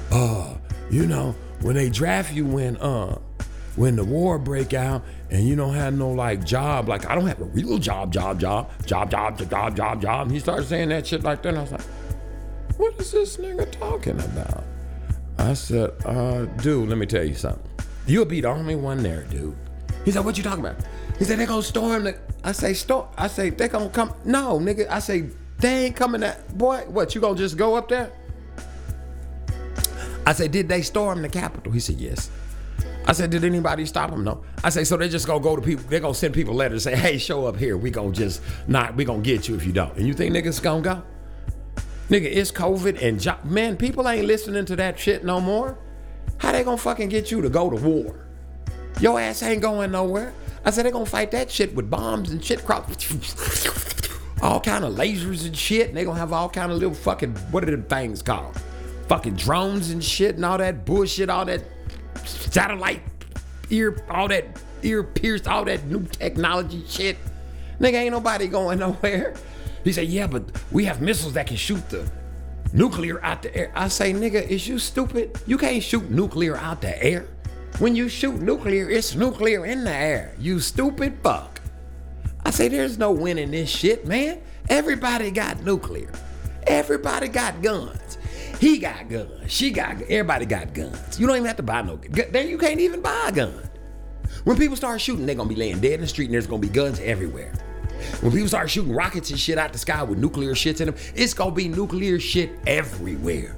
Uh, 0.09 0.53
you 0.89 1.07
know, 1.07 1.35
when 1.59 1.75
they 1.75 1.89
draft 1.89 2.31
you 2.31 2.45
when 2.45 2.77
uh 2.77 3.19
when 3.75 3.97
the 3.97 4.05
war 4.05 4.39
break 4.39 4.73
out 4.73 5.03
and 5.29 5.45
you 5.45 5.57
don't 5.57 5.73
have 5.73 5.93
no 5.95 6.09
like 6.09 6.45
job, 6.45 6.87
like 6.87 7.05
I 7.05 7.15
don't 7.15 7.27
have 7.27 7.41
a 7.41 7.47
real 7.51 7.77
job, 7.77 8.13
job, 8.13 8.39
job, 8.39 8.71
job, 8.85 9.11
job, 9.11 9.37
job, 9.37 9.75
job, 9.75 10.01
job. 10.01 10.27
And 10.27 10.31
he 10.31 10.39
started 10.39 10.67
saying 10.67 10.87
that 10.87 11.05
shit 11.05 11.21
like 11.21 11.41
that. 11.41 11.49
And 11.49 11.57
I 11.57 11.61
was 11.63 11.73
like, 11.73 11.81
what 12.77 12.97
is 12.97 13.11
this 13.11 13.35
nigga 13.35 13.69
talking 13.73 14.17
about? 14.17 14.63
I 15.37 15.53
said, 15.53 15.91
uh, 16.05 16.45
dude, 16.61 16.87
let 16.87 16.97
me 16.97 17.05
tell 17.05 17.25
you 17.25 17.35
something. 17.35 17.61
You'll 18.07 18.25
be 18.25 18.41
the 18.41 18.47
only 18.47 18.75
one 18.75 19.03
there, 19.03 19.23
dude. 19.23 19.55
He 20.05 20.11
said, 20.11 20.23
what 20.23 20.37
you 20.37 20.43
talking 20.43 20.65
about? 20.65 20.77
He 21.19 21.25
said, 21.25 21.37
they 21.39 21.45
gonna 21.45 21.61
storm 21.61 22.05
the, 22.05 22.17
I 22.43 22.53
say, 22.53 22.73
storm, 22.73 23.07
I 23.17 23.27
say, 23.27 23.49
they 23.49 23.67
gonna 23.67 23.89
come, 23.89 24.13
no, 24.23 24.59
nigga, 24.59 24.89
I 24.89 24.99
say, 24.99 25.29
they 25.59 25.85
ain't 25.85 25.95
coming 25.95 26.21
that, 26.21 26.57
boy, 26.57 26.85
what, 26.87 27.13
you 27.13 27.21
gonna 27.21 27.37
just 27.37 27.57
go 27.57 27.75
up 27.75 27.89
there? 27.89 28.11
I 30.25 30.33
said, 30.33 30.51
did 30.51 30.69
they 30.69 30.81
storm 30.81 31.21
the 31.21 31.29
Capitol? 31.29 31.71
He 31.71 31.79
said, 31.79 31.95
yes. 31.95 32.29
I 33.05 33.13
said, 33.13 33.29
did 33.29 33.45
anybody 33.45 33.85
stop 33.85 34.11
them? 34.11 34.25
No. 34.25 34.43
I 34.63 34.69
say, 34.69 34.83
so 34.83 34.97
they 34.97 35.07
just 35.07 35.25
gonna 35.27 35.39
go 35.39 35.55
to 35.55 35.61
people, 35.61 35.85
they 35.89 35.99
gonna 35.99 36.13
send 36.13 36.33
people 36.33 36.53
letters 36.53 36.83
say, 36.83 36.95
hey, 36.95 37.17
show 37.17 37.45
up 37.45 37.55
here. 37.55 37.77
We 37.77 37.89
gonna 37.89 38.11
just 38.11 38.41
not, 38.67 38.95
we 38.95 39.05
gonna 39.05 39.21
get 39.21 39.47
you 39.47 39.55
if 39.55 39.65
you 39.65 39.71
don't. 39.71 39.95
And 39.95 40.05
you 40.05 40.13
think 40.13 40.35
niggas 40.35 40.61
gonna 40.61 40.81
go? 40.81 41.03
Nigga, 42.09 42.25
it's 42.25 42.51
COVID 42.51 43.01
and 43.01 43.19
jo- 43.19 43.37
man, 43.45 43.77
people 43.77 44.07
ain't 44.09 44.25
listening 44.25 44.65
to 44.65 44.75
that 44.75 44.99
shit 44.99 45.23
no 45.23 45.39
more. 45.39 45.77
How 46.39 46.51
they 46.51 46.63
gonna 46.63 46.77
fucking 46.77 47.09
get 47.09 47.31
you 47.31 47.41
to 47.41 47.49
go 47.49 47.69
to 47.69 47.75
war? 47.75 48.27
Your 48.99 49.19
ass 49.19 49.43
ain't 49.43 49.61
going 49.61 49.91
nowhere. 49.91 50.33
I 50.65 50.71
said 50.71 50.85
they 50.85 50.91
gonna 50.91 51.05
fight 51.05 51.31
that 51.31 51.49
shit 51.49 51.73
with 51.75 51.89
bombs 51.89 52.31
and 52.31 52.43
shit, 52.43 52.63
all 54.41 54.59
kind 54.59 54.85
of 54.85 54.93
lasers 54.95 55.45
and 55.45 55.55
shit. 55.55 55.89
And 55.89 55.97
they 55.97 56.03
gonna 56.03 56.19
have 56.19 56.33
all 56.33 56.49
kind 56.49 56.71
of 56.71 56.77
little 56.77 56.93
fucking 56.93 57.35
what 57.51 57.63
are 57.63 57.71
them 57.71 57.83
things 57.83 58.21
called? 58.21 58.59
Fucking 59.07 59.35
drones 59.35 59.91
and 59.91 60.03
shit 60.03 60.35
and 60.35 60.45
all 60.45 60.57
that 60.57 60.85
bullshit, 60.85 61.29
all 61.29 61.45
that 61.45 61.61
satellite 62.25 63.01
ear, 63.69 64.03
all 64.09 64.27
that 64.27 64.45
ear 64.83 65.03
pierced, 65.03 65.47
all 65.47 65.65
that 65.65 65.85
new 65.85 66.03
technology 66.03 66.83
shit. 66.87 67.17
Nigga, 67.79 67.93
ain't 67.93 68.11
nobody 68.11 68.47
going 68.47 68.79
nowhere. 68.79 69.35
He 69.83 69.93
said, 69.93 70.07
yeah, 70.07 70.27
but 70.27 70.43
we 70.71 70.85
have 70.85 71.01
missiles 71.01 71.33
that 71.33 71.47
can 71.47 71.55
shoot 71.55 71.87
the 71.89 72.09
nuclear 72.77 73.23
out 73.25 73.41
the 73.41 73.55
air. 73.55 73.71
I 73.73 73.87
say, 73.87 74.13
nigga, 74.13 74.47
is 74.47 74.67
you 74.67 74.77
stupid? 74.77 75.37
You 75.47 75.57
can't 75.57 75.81
shoot 75.81 76.09
nuclear 76.11 76.55
out 76.55 76.81
the 76.81 77.03
air. 77.03 77.27
When 77.79 77.95
you 77.95 78.07
shoot 78.07 78.39
nuclear, 78.39 78.89
it's 78.89 79.15
nuclear 79.15 79.65
in 79.65 79.83
the 79.83 79.91
air. 79.91 80.35
You 80.39 80.59
stupid 80.59 81.17
fuck. 81.23 81.59
I 82.45 82.51
say, 82.51 82.67
there's 82.67 82.97
no 82.97 83.11
winning 83.11 83.51
this 83.51 83.69
shit, 83.69 84.05
man. 84.05 84.41
Everybody 84.69 85.31
got 85.31 85.63
nuclear. 85.63 86.11
Everybody 86.67 87.27
got 87.27 87.61
guns. 87.61 88.17
He 88.59 88.77
got 88.77 89.09
guns. 89.09 89.51
She 89.51 89.71
got. 89.71 90.01
Everybody 90.03 90.45
got 90.45 90.73
guns. 90.73 91.19
You 91.19 91.27
don't 91.27 91.35
even 91.35 91.47
have 91.47 91.57
to 91.57 91.63
buy 91.63 91.81
no. 91.81 91.97
There, 91.97 92.43
you 92.43 92.57
can't 92.57 92.79
even 92.79 93.01
buy 93.01 93.25
a 93.27 93.31
gun. 93.31 93.69
When 94.43 94.57
people 94.57 94.75
start 94.75 94.99
shooting, 95.01 95.25
they're 95.25 95.35
gonna 95.35 95.49
be 95.49 95.55
laying 95.55 95.79
dead 95.79 95.93
in 95.93 96.01
the 96.01 96.07
street, 96.07 96.25
and 96.25 96.33
there's 96.33 96.47
gonna 96.47 96.61
be 96.61 96.69
guns 96.69 96.99
everywhere. 96.99 97.53
When 98.21 98.31
people 98.31 98.47
start 98.47 98.69
shooting 98.69 98.93
rockets 98.93 99.29
and 99.29 99.39
shit 99.39 99.57
out 99.57 99.73
the 99.73 99.79
sky 99.79 100.03
with 100.03 100.19
nuclear 100.19 100.53
shits 100.53 100.81
in 100.81 100.87
them, 100.87 100.95
it's 101.15 101.33
gonna 101.33 101.51
be 101.51 101.67
nuclear 101.67 102.19
shit 102.19 102.51
everywhere. 102.65 103.57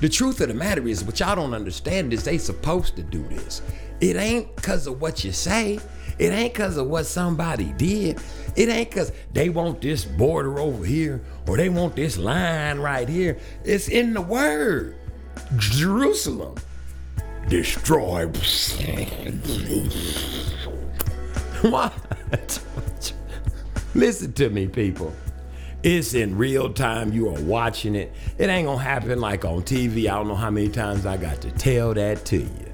The 0.00 0.08
truth 0.08 0.40
of 0.40 0.48
the 0.48 0.54
matter 0.54 0.88
is, 0.88 1.04
what 1.04 1.20
y'all 1.20 1.36
don't 1.36 1.54
understand 1.54 2.12
is 2.12 2.24
they 2.24 2.36
supposed 2.36 2.96
to 2.96 3.02
do 3.04 3.22
this. 3.28 3.62
It 4.00 4.16
ain't 4.16 4.56
cause 4.56 4.88
of 4.88 5.00
what 5.00 5.22
you 5.22 5.30
say. 5.30 5.78
It 6.18 6.32
ain't 6.32 6.54
cause 6.54 6.76
of 6.76 6.88
what 6.88 7.06
somebody 7.06 7.72
did. 7.76 8.20
It 8.56 8.68
ain't 8.68 8.90
cause 8.90 9.12
they 9.32 9.48
want 9.48 9.80
this 9.80 10.04
border 10.04 10.58
over 10.58 10.84
here 10.84 11.22
or 11.46 11.56
they 11.56 11.68
want 11.68 11.94
this 11.94 12.18
line 12.18 12.80
right 12.80 13.08
here. 13.08 13.38
It's 13.64 13.86
in 13.88 14.12
the 14.12 14.20
word. 14.20 14.96
Jerusalem. 15.56 16.56
Destroy. 17.48 18.26
what? 21.62 22.60
Listen 23.94 24.32
to 24.32 24.48
me, 24.48 24.68
people. 24.68 25.12
It's 25.82 26.14
in 26.14 26.38
real 26.38 26.72
time. 26.72 27.12
You 27.12 27.28
are 27.28 27.42
watching 27.42 27.94
it. 27.94 28.12
It 28.38 28.48
ain't 28.48 28.66
gonna 28.66 28.82
happen 28.82 29.20
like 29.20 29.44
on 29.44 29.62
TV. 29.62 30.02
I 30.02 30.14
don't 30.14 30.28
know 30.28 30.34
how 30.34 30.50
many 30.50 30.70
times 30.70 31.04
I 31.04 31.18
got 31.18 31.42
to 31.42 31.50
tell 31.50 31.92
that 31.94 32.24
to 32.26 32.38
you. 32.38 32.72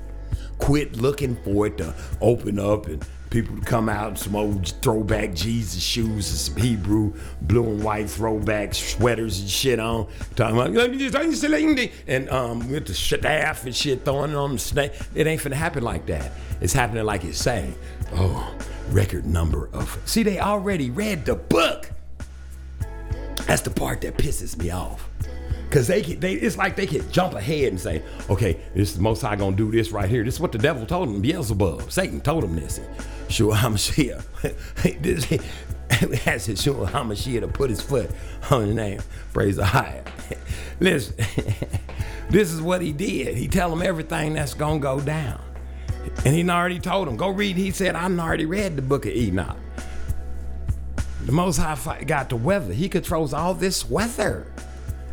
Quit 0.59 0.97
looking 0.97 1.35
for 1.37 1.67
it 1.67 1.79
to 1.79 1.95
open 2.21 2.61
up 2.61 2.87
and 2.87 3.05
people 3.31 3.57
to 3.57 3.63
come 3.63 3.89
out 3.89 4.09
and 4.09 4.19
some 4.19 4.37
old 4.37 4.69
throwback 4.81 5.35
Jesus 5.35 5.83
shoes 5.83 6.31
and 6.31 6.39
some 6.39 6.57
Hebrew 6.57 7.13
blue 7.43 7.65
and 7.65 7.83
white 7.83 8.09
throwback 8.09 8.75
sweaters 8.75 9.41
and 9.41 9.51
shit 9.51 9.81
on. 9.81 10.09
Talking 10.37 10.57
about 10.57 10.73
and 12.07 12.29
um 12.31 12.71
with 12.71 12.87
the 12.87 12.95
staff 12.95 13.65
and 13.65 13.75
shit 13.75 14.05
throwing 14.05 14.35
on 14.37 14.53
the 14.53 14.59
snake. 14.59 14.93
It 15.15 15.27
ain't 15.27 15.43
finna 15.43 15.55
happen 15.55 15.83
like 15.83 16.07
that. 16.07 16.31
It's 16.61 16.73
happening 16.73 17.05
like 17.05 17.25
it's 17.25 17.39
saying. 17.39 17.75
Oh, 18.13 18.55
record 18.91 19.27
number 19.27 19.69
of. 19.73 20.01
See, 20.05 20.23
they 20.23 20.39
already 20.41 20.91
read 20.91 21.25
the 21.25 21.35
book. 21.37 21.91
That's 23.47 23.63
the 23.63 23.71
part 23.71 24.01
that 24.03 24.17
pisses 24.17 24.57
me 24.59 24.71
off. 24.71 25.09
Cause 25.71 25.87
they, 25.87 26.01
can- 26.01 26.19
they, 26.19 26.33
it's 26.33 26.57
like 26.57 26.77
they 26.77 26.87
can 26.87 27.11
jump 27.13 27.35
ahead 27.35 27.69
and 27.69 27.79
say, 27.79 28.03
okay, 28.31 28.59
this 28.75 28.91
is 28.91 28.97
the 28.97 29.03
Most 29.03 29.21
High 29.21 29.37
gonna 29.37 29.55
do 29.55 29.71
this 29.71 29.91
right 29.91 30.09
here. 30.09 30.25
This 30.25 30.35
is 30.35 30.41
what 30.41 30.53
the 30.53 30.59
devil 30.59 30.87
told 30.87 31.09
him. 31.09 31.21
Beelzebub, 31.21 31.93
Satan 31.93 32.23
told 32.23 32.45
him 32.45 32.57
this. 32.57 32.81
Sure, 33.29 33.53
I'm 33.53 33.75
Hamashiach. 33.75 35.03
this 35.03 35.25
his 36.47 36.63
sure 36.63 36.87
Hamashiach 36.87 37.41
to 37.41 37.49
put 37.49 37.69
his 37.71 37.83
foot 37.83 38.11
on 38.51 38.67
his 38.67 38.75
name. 38.75 39.01
Praise 39.35 39.57
the 39.57 39.65
high. 39.67 40.03
Listen, 40.81 41.17
this 42.31 42.51
is 42.53 42.63
what 42.63 42.81
he 42.81 42.93
did. 42.93 43.37
He 43.37 43.49
tell 43.49 43.73
him 43.73 43.83
everything 43.83 44.35
that's 44.35 44.55
gonna 44.55 44.81
go 44.81 45.01
down. 45.01 45.41
And 46.25 46.35
he 46.35 46.49
already 46.49 46.79
told 46.79 47.09
him, 47.09 47.17
go 47.17 47.29
read. 47.29 47.57
He 47.57 47.71
said, 47.71 47.95
I 47.95 48.05
already 48.05 48.47
read 48.47 48.77
the 48.77 48.83
book 48.83 49.07
of 49.07 49.13
Enoch. 49.13 49.57
The 51.25 51.33
Most 51.33 51.59
High 51.59 52.05
got 52.05 52.31
the 52.31 52.37
weather. 52.37 52.73
He 52.73 52.89
controls 52.89 53.35
all 53.35 53.55
this 53.55 53.89
weather. 53.89 54.47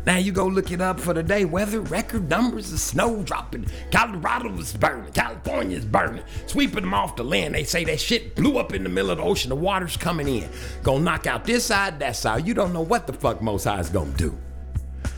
Now 0.06 0.18
you 0.18 0.30
go 0.30 0.46
look 0.46 0.70
it 0.70 0.80
up 0.80 1.00
for 1.00 1.12
the 1.12 1.22
day. 1.22 1.44
Weather 1.44 1.80
record 1.80 2.30
numbers 2.30 2.72
of 2.72 2.78
snow 2.78 3.24
dropping. 3.24 3.66
Colorado 3.90 4.56
is 4.56 4.72
burning. 4.72 5.12
California 5.12 5.76
is 5.76 5.84
burning. 5.84 6.22
Sweeping 6.46 6.82
them 6.82 6.94
off 6.94 7.16
the 7.16 7.24
land. 7.24 7.56
They 7.56 7.64
say 7.64 7.82
that 7.84 8.00
shit 8.00 8.36
blew 8.36 8.56
up 8.56 8.72
in 8.72 8.84
the 8.84 8.88
middle 8.88 9.10
of 9.10 9.18
the 9.18 9.24
ocean. 9.24 9.48
The 9.48 9.56
water's 9.56 9.96
coming 9.96 10.28
in. 10.28 10.48
Gonna 10.84 11.02
knock 11.02 11.26
out 11.26 11.44
this 11.44 11.64
side, 11.64 11.98
that 11.98 12.14
side. 12.14 12.46
You 12.46 12.54
don't 12.54 12.72
know 12.72 12.82
what 12.82 13.08
the 13.08 13.12
fuck 13.12 13.42
Most 13.42 13.64
High 13.64 13.80
is 13.80 13.90
gonna 13.90 14.12
do. 14.12 14.38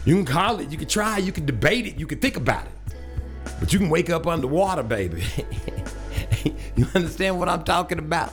You 0.07 0.17
can 0.17 0.25
call 0.25 0.59
it. 0.61 0.71
You 0.71 0.79
can 0.79 0.89
try. 0.89 1.19
You 1.19 1.33
can 1.33 1.45
debate 1.45 1.87
it. 1.87 2.01
You 2.01 2.07
can 2.07 2.19
think 2.19 2.39
about 2.39 2.65
it. 2.65 2.73
But 3.61 3.73
you 3.73 3.79
can 3.79 3.91
wake 3.91 4.11
up 4.11 4.27
underwater, 4.27 4.83
baby. 4.83 5.25
you 6.77 6.87
understand 6.95 7.39
what 7.39 7.49
I'm 7.49 7.65
talking 7.65 7.99
about? 7.99 8.33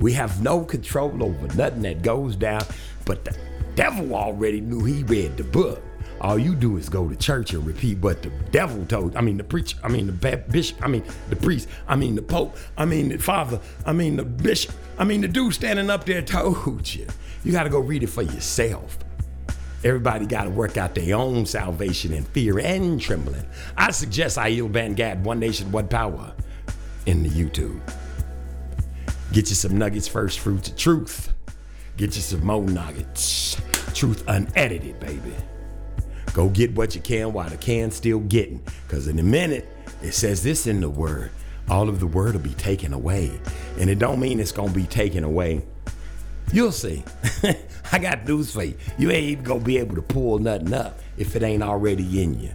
We 0.00 0.12
have 0.14 0.42
no 0.42 0.64
control 0.64 1.22
over 1.22 1.46
nothing 1.56 1.82
that 1.82 2.02
goes 2.02 2.34
down, 2.34 2.64
but 3.04 3.24
the 3.24 3.36
devil 3.74 4.14
already 4.14 4.60
knew 4.60 4.84
he 4.84 5.04
read 5.04 5.36
the 5.36 5.44
book. 5.44 5.82
All 6.20 6.38
you 6.38 6.54
do 6.54 6.76
is 6.76 6.88
go 6.88 7.08
to 7.08 7.16
church 7.16 7.52
and 7.52 7.66
repeat 7.66 7.98
what 7.98 8.22
the 8.22 8.30
devil 8.52 8.86
told. 8.86 9.16
I 9.16 9.20
mean, 9.20 9.36
the 9.36 9.44
preacher. 9.44 9.76
I 9.82 9.88
mean, 9.88 10.06
the 10.06 10.12
bishop. 10.36 10.80
I 10.80 10.86
mean, 10.86 11.02
the 11.28 11.36
priest. 11.36 11.68
I 11.88 11.96
mean, 11.96 12.14
the 12.14 12.22
pope. 12.22 12.56
I 12.76 12.84
mean, 12.84 13.08
the 13.08 13.18
father. 13.18 13.60
I 13.84 13.92
mean, 13.92 14.16
the 14.16 14.24
bishop. 14.24 14.72
I 14.98 15.04
mean, 15.04 15.20
the 15.20 15.28
dude 15.28 15.54
standing 15.54 15.90
up 15.90 16.04
there 16.04 16.22
told 16.22 16.94
you. 16.94 17.08
You 17.44 17.50
got 17.50 17.64
to 17.64 17.70
go 17.70 17.80
read 17.80 18.04
it 18.04 18.08
for 18.08 18.22
yourself. 18.22 18.98
Everybody 19.84 20.26
got 20.26 20.44
to 20.44 20.50
work 20.50 20.76
out 20.76 20.94
their 20.94 21.16
own 21.16 21.44
salvation 21.44 22.12
in 22.12 22.24
fear 22.24 22.58
and 22.60 23.00
trembling. 23.00 23.44
I 23.76 23.90
suggest 23.90 24.38
I 24.38 24.48
yield 24.48 24.70
Van 24.70 24.94
Gad, 24.94 25.24
One 25.24 25.40
Nation, 25.40 25.72
One 25.72 25.88
Power, 25.88 26.32
in 27.06 27.22
the 27.22 27.28
YouTube. 27.28 27.80
Get 29.32 29.48
you 29.48 29.56
some 29.56 29.76
nuggets, 29.76 30.06
first 30.06 30.38
fruits 30.38 30.68
of 30.68 30.76
truth. 30.76 31.32
Get 31.96 32.14
you 32.14 32.22
some 32.22 32.46
more 32.46 32.62
nuggets. 32.62 33.60
Truth 33.94 34.24
unedited, 34.28 35.00
baby. 35.00 35.34
Go 36.32 36.48
get 36.48 36.74
what 36.74 36.94
you 36.94 37.00
can 37.00 37.32
while 37.32 37.48
the 37.48 37.56
can's 37.56 37.96
still 37.96 38.20
getting. 38.20 38.62
Because 38.86 39.08
in 39.08 39.18
a 39.18 39.22
minute, 39.22 39.68
it 40.00 40.12
says 40.12 40.42
this 40.42 40.66
in 40.66 40.80
the 40.80 40.88
word 40.88 41.30
all 41.68 41.88
of 41.88 42.00
the 42.00 42.06
word 42.06 42.34
will 42.34 42.42
be 42.42 42.54
taken 42.54 42.92
away. 42.92 43.30
And 43.78 43.88
it 43.88 43.98
don't 43.98 44.20
mean 44.20 44.40
it's 44.40 44.52
gonna 44.52 44.72
be 44.72 44.84
taken 44.84 45.24
away. 45.24 45.64
You'll 46.52 46.72
see. 46.72 47.02
I 47.92 47.98
got 47.98 48.26
news 48.26 48.52
for 48.52 48.62
you. 48.62 48.76
You 48.98 49.10
ain't 49.10 49.24
even 49.24 49.44
gonna 49.44 49.60
be 49.60 49.78
able 49.78 49.94
to 49.96 50.02
pull 50.02 50.38
nothing 50.38 50.74
up 50.74 50.98
if 51.16 51.34
it 51.34 51.42
ain't 51.42 51.62
already 51.62 52.22
in 52.22 52.38
you. 52.38 52.50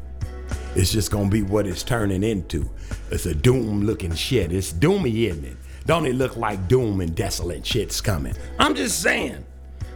It's 0.75 0.91
just 0.91 1.09
gonna 1.09 1.29
be 1.29 1.41
what 1.41 1.65
it's 1.65 1.81
turning 1.81 2.23
into. 2.23 2.69
It's 3.09 3.25
a 3.25 3.33
doom 3.33 3.85
looking 3.85 4.13
shit. 4.13 4.51
It's 4.51 4.71
doomy, 4.71 5.27
isn't 5.29 5.45
it? 5.45 5.57
Don't 5.87 6.05
it 6.05 6.13
look 6.13 6.37
like 6.37 6.67
doom 6.67 7.01
and 7.01 7.15
desolate 7.15 7.65
shit's 7.65 7.99
coming? 8.01 8.35
I'm 8.59 8.75
just 8.75 9.01
saying. 9.01 9.43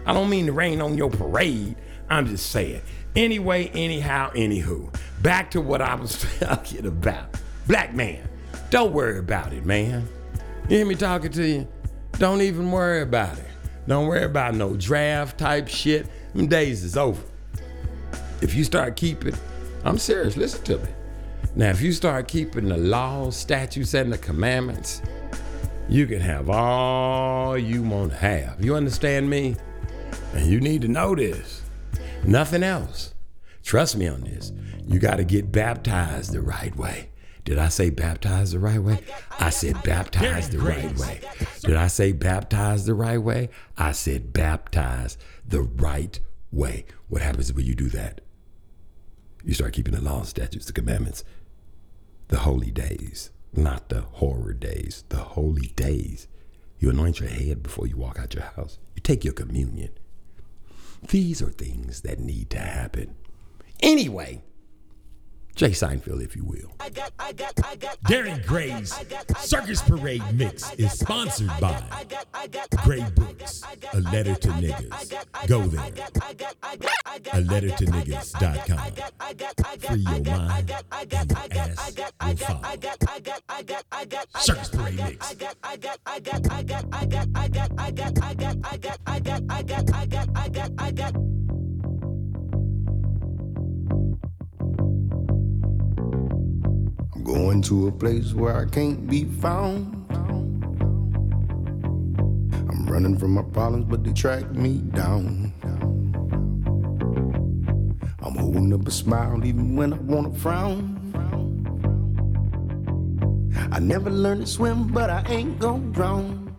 I 0.05 0.13
don't 0.13 0.29
mean 0.29 0.47
to 0.47 0.51
rain 0.51 0.81
on 0.81 0.97
your 0.97 1.11
parade. 1.11 1.75
I'm 2.09 2.25
just 2.25 2.49
saying. 2.51 2.81
Anyway, 3.15 3.67
anyhow, 3.73 4.31
anywho, 4.33 4.93
back 5.21 5.51
to 5.51 5.61
what 5.61 5.81
I 5.81 5.95
was 5.95 6.25
talking 6.39 6.87
about. 6.87 7.37
Black 7.67 7.93
man, 7.93 8.27
don't 8.71 8.93
worry 8.93 9.19
about 9.19 9.53
it, 9.53 9.65
man. 9.65 10.07
You 10.69 10.77
hear 10.77 10.85
me 10.85 10.95
talking 10.95 11.31
to 11.33 11.45
you? 11.45 11.67
Don't 12.13 12.41
even 12.41 12.71
worry 12.71 13.01
about 13.01 13.37
it. 13.37 13.50
Don't 13.91 14.07
worry 14.07 14.23
about 14.23 14.55
no 14.55 14.73
draft 14.77 15.37
type 15.37 15.67
shit. 15.67 16.07
Them 16.33 16.47
days 16.47 16.85
is 16.85 16.95
over. 16.95 17.21
If 18.41 18.55
you 18.55 18.63
start 18.63 18.95
keeping, 18.95 19.35
I'm 19.83 19.97
serious, 19.97 20.37
listen 20.37 20.63
to 20.63 20.77
me. 20.77 20.87
Now, 21.57 21.71
if 21.71 21.81
you 21.81 21.91
start 21.91 22.29
keeping 22.29 22.69
the 22.69 22.77
laws, 22.77 23.35
statutes, 23.35 23.93
and 23.93 24.13
the 24.13 24.17
commandments, 24.17 25.01
you 25.89 26.07
can 26.07 26.21
have 26.21 26.49
all 26.49 27.57
you 27.57 27.83
want 27.83 28.11
to 28.13 28.17
have. 28.17 28.63
You 28.63 28.75
understand 28.75 29.29
me? 29.29 29.57
And 30.35 30.45
you 30.45 30.61
need 30.61 30.83
to 30.83 30.87
know 30.87 31.13
this. 31.13 31.61
Nothing 32.23 32.63
else. 32.63 33.13
Trust 33.61 33.97
me 33.97 34.07
on 34.07 34.21
this. 34.21 34.53
You 34.87 34.99
got 34.99 35.17
to 35.17 35.25
get 35.25 35.51
baptized 35.51 36.31
the 36.31 36.39
right 36.39 36.73
way. 36.77 37.09
Did 37.43 37.57
I 37.57 37.69
say 37.69 37.89
baptized 37.89 38.53
the 38.53 38.59
right 38.59 38.81
way? 38.81 38.99
I 39.39 39.49
said 39.49 39.81
baptized 39.83 40.51
the 40.51 40.59
right 40.59 40.95
way. 40.97 41.21
Did 41.61 41.75
I 41.75 41.87
say 41.87 42.11
baptized 42.11 42.85
the 42.85 42.93
right 42.93 43.17
way? 43.17 43.49
I 43.77 43.93
said 43.93 44.31
baptized 44.31 45.17
the 45.47 45.61
right 45.61 46.19
way. 46.51 46.85
What 47.07 47.21
happens 47.21 47.51
when 47.51 47.65
you 47.65 47.75
do 47.75 47.89
that? 47.89 48.21
You 49.43 49.53
start 49.55 49.73
keeping 49.73 49.95
the 49.95 50.01
laws, 50.01 50.29
statutes, 50.29 50.67
the 50.67 50.73
commandments, 50.73 51.23
the 52.27 52.39
holy 52.39 52.69
days, 52.69 53.31
not 53.53 53.89
the 53.89 54.01
horror 54.01 54.53
days, 54.53 55.03
the 55.09 55.17
holy 55.17 55.67
days. 55.69 56.27
You 56.77 56.91
anoint 56.91 57.19
your 57.19 57.29
head 57.29 57.63
before 57.63 57.87
you 57.87 57.97
walk 57.97 58.19
out 58.19 58.35
your 58.35 58.43
house. 58.43 58.77
You 58.95 59.01
take 59.01 59.23
your 59.23 59.33
communion. 59.33 59.89
These 61.09 61.41
are 61.41 61.49
things 61.49 62.01
that 62.01 62.19
need 62.19 62.51
to 62.51 62.59
happen. 62.59 63.15
Anyway, 63.81 64.43
Jay 65.55 65.71
Seinfeld, 65.71 66.23
if 66.23 66.35
you 66.35 66.43
will. 66.43 66.71
Gary 68.07 68.33
Gray's 68.45 68.93
Circus 69.37 69.81
Parade 69.81 70.23
Mix 70.33 70.73
is 70.75 70.91
sponsored 70.97 71.51
by 71.59 71.83
Gray 72.83 73.05
Books, 73.15 73.63
A 73.93 73.99
Letter 73.99 74.35
to 74.35 74.47
Niggas. 74.49 75.47
Go 75.47 75.61
there. 75.63 75.91
A 77.33 77.41
letter 77.41 77.69
to 77.69 77.85
niggas.com. 77.85 78.79
Free 79.79 79.99
your 79.99 80.37
mind 80.37 80.71
and 80.91 81.11
your 81.11 81.21
ass 81.51 81.93
will 82.21 82.35
follow. 82.37 82.61
Circus 84.39 84.69
Parade 84.69 84.97
Mix. 84.97 85.35
I'm 90.83 91.40
going 97.33 97.61
to 97.61 97.87
a 97.87 97.91
place 97.91 98.33
where 98.33 98.57
I 98.57 98.65
can't 98.65 99.07
be 99.07 99.23
found. 99.23 100.05
I'm 102.69 102.85
running 102.85 103.17
from 103.17 103.31
my 103.35 103.43
problems, 103.53 103.85
but 103.85 104.03
they 104.03 104.11
track 104.11 104.51
me 104.51 104.79
down. 104.93 105.53
I'm 108.21 108.35
holding 108.35 108.73
up 108.73 108.85
a 108.85 108.91
smile 108.91 109.45
even 109.45 109.77
when 109.77 109.93
I 109.93 109.97
wanna 109.99 110.33
frown. 110.33 110.97
I 113.71 113.79
never 113.79 114.09
learned 114.09 114.41
to 114.41 114.47
swim, 114.47 114.87
but 114.87 115.09
I 115.09 115.23
ain't 115.29 115.57
gonna 115.57 115.91
drown. 115.93 116.53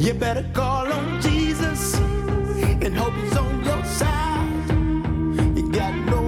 You 0.00 0.14
better 0.14 0.44
call 0.54 0.92
on 0.92 1.20
Jesus 1.22 1.94
and 2.84 2.96
hope 2.96 3.14
he's 3.14 3.36
on 3.36 3.64
your 3.64 3.84
side. 3.84 5.56
You 5.56 5.70
got 5.70 5.94
nowhere 6.06 6.23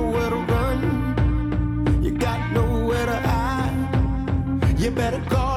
You 4.87 4.93
better 4.93 5.21
call 5.29 5.56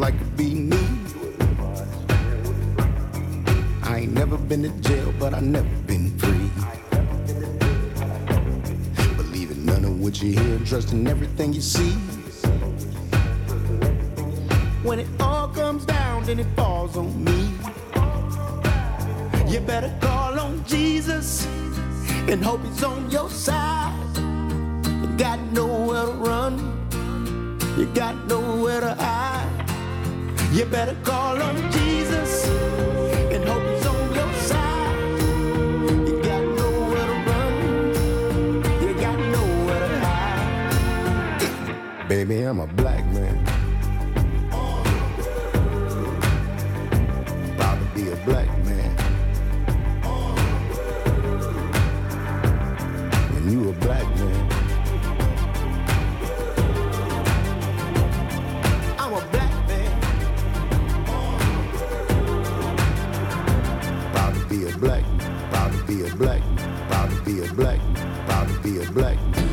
like 0.00 0.14
be 0.34 0.54
me. 0.54 0.78
I 3.82 3.98
ain't 3.98 4.14
never 4.14 4.38
been 4.38 4.62
to 4.62 4.70
jail, 4.80 5.12
but 5.18 5.34
I 5.34 5.40
never 5.40 5.68
been 5.86 6.08
free. 6.18 6.50
Believing 9.18 9.66
none 9.66 9.84
of 9.84 10.00
what 10.00 10.22
you 10.22 10.32
hear, 10.40 10.58
trusting 10.60 11.06
everything 11.06 11.52
you 11.52 11.60
see. 11.60 11.92
When 14.82 15.00
it 15.00 15.08
all 15.20 15.48
comes 15.48 15.84
down, 15.84 16.24
then 16.24 16.38
it 16.38 16.46
falls 16.56 16.96
on 16.96 17.22
me. 17.22 17.52
You 19.52 19.60
better 19.60 19.94
call 20.00 20.40
on 20.40 20.64
Jesus 20.64 21.46
and 22.26 22.42
hope 22.42 22.64
he's 22.64 22.82
on 22.82 23.10
your 23.10 23.28
side. 23.28 24.16
You 24.16 25.08
got 25.18 25.38
nowhere 25.52 26.06
to 26.06 26.12
run, 26.12 26.54
you 27.76 27.84
got 27.92 28.16
nowhere 28.28 28.80
to 28.80 28.94
hide. 28.94 29.39
You 30.52 30.64
better 30.64 30.96
call 31.04 31.40
on 31.40 31.54
Jesus 31.70 32.48
and 32.48 33.44
hope 33.44 33.62
he's 33.70 33.86
on 33.86 34.14
your 34.14 34.32
side. 34.34 35.20
You 36.08 36.20
got 36.22 36.42
nowhere 36.42 37.06
to 37.06 37.12
run, 37.30 37.54
you 38.82 38.94
got 39.00 39.16
nowhere 39.36 39.78
to 39.78 39.98
hide. 40.00 42.08
Baby, 42.08 42.42
I'm 42.42 42.58
a 42.58 42.66
black 42.66 42.99
black. 66.20 66.42
Proud 66.88 67.10
to 67.10 67.22
be 67.22 67.42
a 67.42 67.52
black. 67.54 67.80
Proud 68.26 68.48
to 68.48 68.60
be 68.60 68.82
a 68.82 68.90
black 68.92 69.49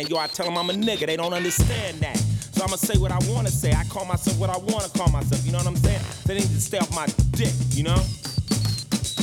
man. 0.00 0.10
Yo, 0.10 0.18
I 0.18 0.26
tell 0.26 0.46
them 0.46 0.56
I'm 0.56 0.70
a 0.70 0.72
nigga. 0.72 1.06
They 1.06 1.16
don't 1.16 1.32
understand 1.32 1.98
that. 2.00 2.16
So 2.16 2.64
I'ma 2.64 2.76
say 2.76 2.98
what 2.98 3.12
I 3.12 3.18
wanna 3.28 3.50
say. 3.50 3.72
I 3.72 3.84
call 3.84 4.04
myself 4.04 4.38
what 4.38 4.50
I 4.50 4.58
wanna 4.58 4.88
call 4.88 5.08
myself. 5.08 5.44
You 5.44 5.52
know 5.52 5.58
what 5.58 5.66
I'm 5.66 5.76
saying? 5.76 6.00
They 6.26 6.34
need 6.34 6.42
to 6.42 6.60
stay 6.60 6.78
off 6.78 6.94
my 6.94 7.06
dick, 7.32 7.52
you 7.70 7.84
know? 7.84 8.00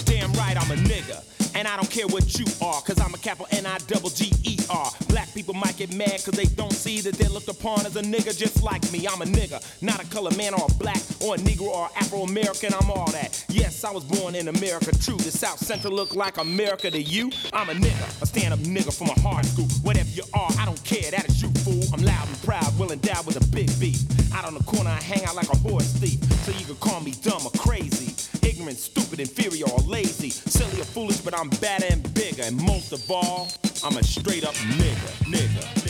Damn 0.06 0.32
right, 0.34 0.56
I'm 0.58 0.72
a 0.72 0.76
nigga. 0.76 1.24
And 1.56 1.68
I 1.68 1.76
don't 1.76 1.90
care 1.90 2.06
what 2.08 2.38
you 2.38 2.46
are, 2.62 2.82
cause 2.82 3.00
I'm 3.00 3.14
a 3.14 3.18
capital 3.18 3.48
N 3.52 3.66
I 3.66 3.80
double 3.88 4.10
G 4.10 4.32
E 4.44 4.58
R. 4.70 4.92
Black 5.10 5.34
people 5.34 5.54
might 5.54 5.78
get 5.78 5.94
mad 5.94 6.22
cause 6.24 6.36
they 6.36 6.46
don't 6.46 6.74
see 6.74 7.02
that 7.02 7.16
they're 7.16 7.30
looked 7.30 7.50
upon 7.50 7.86
as 7.86 7.96
a 7.96 8.02
nigga 8.02 8.38
just 8.38 8.62
like 8.64 8.84
me. 8.92 9.08
I'm 9.08 9.22
a 9.22 9.26
nigga. 9.26 9.58
Not 9.82 10.04
a 10.04 10.08
color 10.08 10.32
man 10.38 10.54
or 10.54 10.66
a 10.68 10.74
black 10.76 11.02
or 11.22 11.36
a 11.36 11.38
Negro 11.38 11.68
or 11.68 11.90
Afro 11.96 12.22
American, 12.22 12.74
I'm 12.74 12.90
all 12.90 13.12
that. 13.12 13.46
Yes, 13.50 13.84
I 13.84 13.92
was 13.92 14.04
born 14.04 14.36
in 14.36 14.48
America, 14.48 14.92
true. 15.00 15.18
The 15.18 15.32
South 15.32 15.60
Central 15.60 15.94
look 15.94 16.16
like 16.16 16.38
America 16.38 16.90
to 16.90 17.02
you. 17.02 17.32
I'm 17.54 17.70
a 17.70 17.74
nigga, 17.74 18.22
a 18.22 18.26
stand 18.26 18.54
up 18.54 18.60
nigga 18.60 18.92
from 18.96 19.10
a 19.10 19.20
hard 19.22 19.46
school. 19.46 19.68
Whatever 19.84 20.10
you 20.10 20.24
are, 20.34 20.50
I 20.60 20.66
don't 20.66 20.84
care, 20.84 21.12
that 21.12 21.28
is 21.30 21.42
you, 21.42 21.50
fool. 21.62 21.84
I'm 21.94 22.04
loud 22.04 22.28
and 22.28 22.42
proud, 22.44 22.78
willing 22.80 23.00
die 23.00 23.22
with 23.26 23.38
a 23.38 23.48
big 23.54 23.70
beat. 23.80 24.04
Out 24.34 24.46
on 24.46 24.54
the 24.54 24.64
corner, 24.64 24.90
I 24.90 25.02
hang 25.02 25.24
out 25.26 25.36
like 25.36 25.50
a 25.50 25.58
horse 25.58 25.94
thief. 25.94 26.24
So 26.44 26.52
you 26.52 26.66
can 26.66 26.76
call 26.78 27.02
me 27.02 27.12
dumb 27.22 27.46
or 27.46 27.52
crazy 27.52 28.16
ignorant, 28.58 28.78
stupid, 28.78 29.20
inferior, 29.20 29.66
or 29.70 29.80
lazy. 29.80 30.30
Silly 30.30 30.82
or 30.82 30.86
foolish, 30.86 31.22
but 31.22 31.38
I'm 31.38 31.50
bad 31.62 31.84
and 31.84 32.02
bigger. 32.14 32.44
And 32.44 32.60
most 32.62 32.92
of 32.92 33.10
all, 33.12 33.50
I'm 33.84 33.98
a 33.98 34.04
straight 34.04 34.46
up 34.46 34.56
nigga, 34.56 35.10
nigga. 35.26 35.87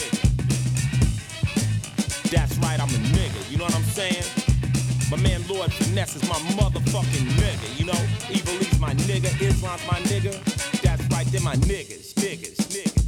That's 2.29 2.57
right, 2.57 2.79
I'm 2.79 2.89
a 2.89 2.99
nigga, 3.15 3.51
you 3.51 3.57
know 3.57 3.63
what 3.63 3.75
I'm 3.75 3.83
saying? 3.83 4.23
My 5.09 5.15
man 5.17 5.41
Lord 5.47 5.71
Finesse 5.71 6.17
is 6.17 6.23
my 6.27 6.35
motherfucking 6.59 7.25
nigga, 7.39 7.79
you 7.79 7.85
know? 7.85 7.97
evil 8.29 8.55
is 8.59 8.79
my 8.79 8.93
nigga, 8.93 9.31
Islam's 9.41 9.87
my 9.87 9.99
nigga. 10.01 10.33
That's 10.81 11.01
right, 11.07 11.25
they're 11.27 11.41
my 11.41 11.55
niggas, 11.55 12.13
niggas, 12.15 12.57
niggas. 12.67 13.07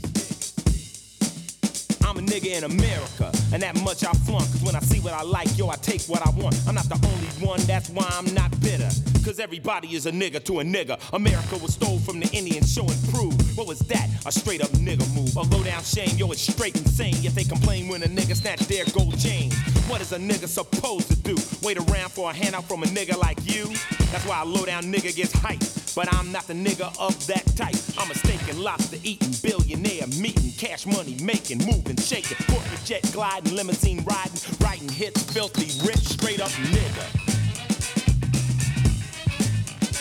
I'm 2.08 2.18
a 2.18 2.22
nigga 2.22 2.58
in 2.58 2.64
America, 2.64 3.32
and 3.54 3.62
that 3.62 3.76
much 3.84 4.06
I 4.06 4.14
flunk. 4.26 4.50
Cause 4.52 4.64
when 4.64 4.76
I 4.76 4.80
see 4.80 5.00
what 5.02 5.14
I 5.14 5.24
like, 5.24 5.58
yo, 5.58 5.70
I 5.70 5.76
take 5.76 6.02
what 6.04 6.26
I 6.26 6.30
want. 6.32 6.56
I'm 6.68 6.76
not 6.76 6.86
the 6.86 6.96
only 6.96 7.28
one, 7.46 7.60
that's 7.68 7.90
why 7.90 8.08
I'm 8.10 8.34
not 8.34 8.52
bitter. 8.62 8.90
Cause 9.24 9.40
everybody 9.40 9.96
is 9.96 10.06
a 10.06 10.12
nigga 10.12 10.44
to 10.46 10.60
a 10.60 10.64
nigga. 10.64 10.98
America 11.14 11.58
was 11.58 11.74
stole 11.74 12.00
from 12.00 12.20
the 12.20 12.28
Indians, 12.36 12.74
show 12.74 12.82
and 12.82 13.10
prove. 13.10 13.58
What 13.58 13.68
was 13.68 13.80
that? 13.80 14.10
A 14.26 14.32
straight 14.32 14.62
up 14.62 14.70
nigga 14.70 15.06
move. 15.14 15.36
A 15.36 15.42
low 15.42 15.64
down 15.64 15.84
shame, 15.84 16.18
yo, 16.18 16.32
it's 16.32 16.42
straight 16.42 16.76
insane. 16.76 17.16
If 17.24 17.36
they 17.36 17.44
complain 17.44 17.88
when 17.90 18.02
a 18.04 18.08
nigga 18.08 18.36
snatch 18.36 18.62
their 18.62 18.86
gold 18.86 19.20
chain. 19.20 19.52
What 19.88 20.02
is 20.02 20.14
a 20.14 20.18
nigga 20.18 20.48
supposed 20.48 21.10
to 21.10 21.16
do? 21.18 21.36
Wait 21.62 21.78
around 21.78 22.12
for 22.12 22.32
a 22.32 22.34
handout 22.34 22.66
from 22.66 22.84
a 22.84 22.86
nigga 22.88 23.18
like 23.18 23.38
you? 23.44 23.68
That's 24.12 24.26
why 24.26 24.42
a 24.42 24.46
low 24.46 24.66
down 24.66 24.84
nigga 24.84 25.16
gets 25.16 25.34
hyped. 25.34 25.96
But 25.96 26.14
I'm 26.14 26.32
not 26.32 26.48
the 26.48 26.54
nigga 26.54 26.96
of 27.00 27.28
that 27.28 27.46
type. 27.56 27.76
I'm 27.98 28.10
a 28.10 28.16
steak 28.16 28.42
and 28.50 28.60
lobster 28.60 28.98
eating, 29.04 29.34
billionaire 29.44 30.08
meeting, 30.20 30.52
cash 30.58 30.86
money 30.86 31.18
making, 31.22 31.60
moving, 31.60 31.98
shaking, 31.98 32.38
corporate 32.48 32.86
jet 32.86 33.08
gliding, 33.12 33.56
limousine 33.56 34.04
riding, 34.06 34.40
writing 34.62 34.90
hits, 34.90 35.24
filthy 35.34 35.86
rich, 35.86 36.08
straight 36.08 36.40
up 36.40 36.50
nigga. 36.50 37.29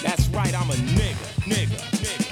That's 0.03 0.29
right, 0.29 0.55
I'm 0.55 0.71
a 0.71 0.75
nigga, 0.75 1.27
nigga, 1.45 1.79
nigga. 1.99 2.28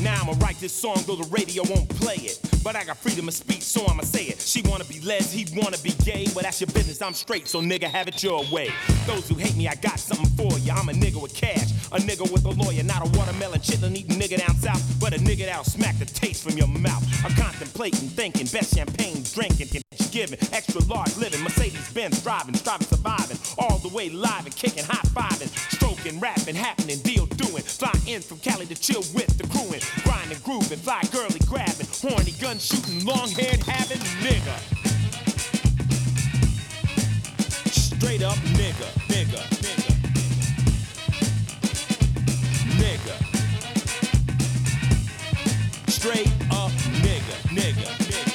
Now 0.00 0.20
I'ma 0.22 0.34
write 0.40 0.60
this 0.60 0.72
song, 0.72 1.02
though 1.06 1.16
the 1.16 1.28
radio 1.30 1.64
won't 1.68 1.88
play 1.88 2.16
it. 2.16 2.38
But 2.62 2.76
I 2.76 2.84
got 2.84 2.98
freedom 2.98 3.26
of 3.26 3.34
speech, 3.34 3.62
so 3.62 3.84
I'ma 3.86 4.02
say 4.02 4.24
it. 4.24 4.40
She 4.40 4.62
wanna 4.62 4.84
be 4.84 5.00
les, 5.00 5.32
he 5.32 5.46
wanna 5.56 5.78
be 5.78 5.90
gay. 6.04 6.26
Well, 6.34 6.42
that's 6.42 6.60
your 6.60 6.68
business, 6.68 7.02
I'm 7.02 7.14
straight, 7.14 7.48
so 7.48 7.60
nigga, 7.60 7.84
have 7.84 8.06
it 8.06 8.22
your 8.22 8.44
way. 8.52 8.70
Those 9.06 9.28
who 9.28 9.34
hate 9.34 9.56
me, 9.56 9.66
I 9.66 9.74
got 9.76 9.98
something 9.98 10.30
for 10.36 10.56
you. 10.58 10.72
I'm 10.72 10.88
a 10.88 10.92
nigga 10.92 11.20
with 11.20 11.34
cash, 11.34 11.72
a 11.92 11.98
nigga 11.98 12.30
with 12.30 12.44
a 12.44 12.50
lawyer, 12.50 12.82
not 12.82 13.06
a 13.06 13.18
watermelon 13.18 13.60
chitlin 13.60 13.96
eating 13.96 14.18
nigga 14.18 14.38
down 14.38 14.56
south, 14.56 14.82
but 15.00 15.14
a 15.14 15.18
nigga 15.18 15.46
that'll 15.46 15.64
smack 15.64 15.98
the 15.98 16.04
taste 16.04 16.44
from 16.44 16.56
your 16.56 16.68
mouth. 16.68 17.04
I'm 17.24 17.34
contemplating, 17.34 18.08
thinking, 18.08 18.46
best 18.46 18.76
champagne 18.76 19.22
drinking, 19.34 19.82
giving, 20.10 20.38
extra 20.52 20.82
large 20.84 21.16
living, 21.16 21.42
Mercedes 21.42 21.92
Benz 21.92 22.22
driving, 22.22 22.54
striving, 22.54 22.86
surviving, 22.86 23.38
all 23.58 23.78
the 23.78 23.88
way 23.88 24.08
live 24.08 24.46
and 24.46 24.54
kicking, 24.54 24.84
high 24.84 25.06
fiving, 25.08 25.50
rapping, 26.20 26.54
happening, 26.54 26.98
deal 26.98 27.26
doing, 27.26 27.62
fly 27.62 27.92
in 28.06 28.20
from 28.20 28.38
Cali 28.38 28.66
to 28.66 28.74
chill 28.74 29.02
with 29.14 29.38
the 29.38 29.46
crewin'. 29.48 29.80
grinding, 30.04 30.38
grooving, 30.44 30.78
fly 30.78 31.02
girly 31.12 31.40
grabbing, 31.46 31.86
horny 32.00 32.32
gun 32.40 32.58
shooting, 32.58 33.04
long 33.04 33.28
haired 33.30 33.62
having 33.62 33.98
nigga. 34.20 34.56
Straight 37.72 38.22
up 38.22 38.36
nigga, 38.56 38.88
nigga, 39.08 39.42
nigga, 39.64 39.92
nigga. 42.80 43.16
Straight 45.90 46.28
up 46.50 46.72
nigga, 47.02 47.36
nigga, 47.48 47.88
nigga. 48.08 48.34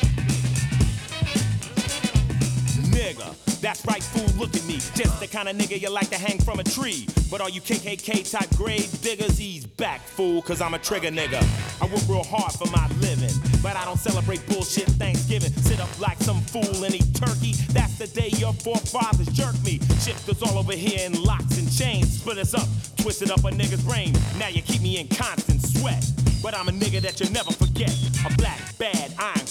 Nigga, 2.93 3.42
that's 3.63 3.85
right, 3.85 4.03
fool, 4.03 4.27
look 4.37 4.53
at 4.57 4.65
me. 4.65 4.75
Just 4.93 5.21
the 5.21 5.27
kind 5.27 5.47
of 5.47 5.55
nigga 5.55 5.81
you 5.81 5.89
like 5.89 6.09
to 6.09 6.17
hang 6.17 6.37
from 6.39 6.59
a 6.59 6.63
tree. 6.63 7.07
But 7.31 7.39
all 7.39 7.49
you 7.49 7.61
KKK 7.61 8.29
type 8.29 8.49
grave 8.57 8.91
diggers, 9.01 9.37
he's 9.37 9.65
back, 9.65 10.01
fool, 10.01 10.41
cause 10.41 10.59
I'm 10.59 10.73
a 10.73 10.79
trigger 10.79 11.07
nigga. 11.07 11.41
I 11.81 11.85
work 11.85 12.03
real 12.09 12.25
hard 12.25 12.51
for 12.51 12.69
my 12.71 12.87
living, 12.99 13.33
but 13.63 13.77
I 13.77 13.85
don't 13.85 13.97
celebrate 13.97 14.45
bullshit 14.47 14.89
Thanksgiving. 14.99 15.53
Sit 15.63 15.79
up 15.79 15.97
like 15.99 16.19
some 16.19 16.41
fool 16.41 16.83
and 16.83 16.93
eat 16.93 17.15
turkey. 17.15 17.53
That's 17.71 17.97
the 17.97 18.07
day 18.07 18.29
your 18.35 18.51
forefathers 18.51 19.27
jerked 19.27 19.63
me. 19.63 19.79
Shifters 20.03 20.43
all 20.43 20.57
over 20.57 20.73
here 20.73 20.99
in 21.05 21.23
locks 21.23 21.57
and 21.57 21.71
chains. 21.71 22.19
Split 22.19 22.39
us 22.39 22.53
up, 22.53 22.67
twisted 22.97 23.31
up 23.31 23.39
a 23.39 23.51
nigga's 23.51 23.83
brain. 23.83 24.13
Now 24.37 24.49
you 24.49 24.61
keep 24.61 24.81
me 24.81 24.99
in 24.99 25.07
constant 25.07 25.65
sweat. 25.65 26.03
But 26.43 26.53
I'm 26.53 26.67
a 26.67 26.73
nigga 26.73 26.99
that 26.99 27.21
you'll 27.21 27.31
never 27.31 27.53
forget. 27.53 27.95
A 28.25 28.35
black, 28.35 28.59
bad, 28.77 29.13
always 29.17 29.42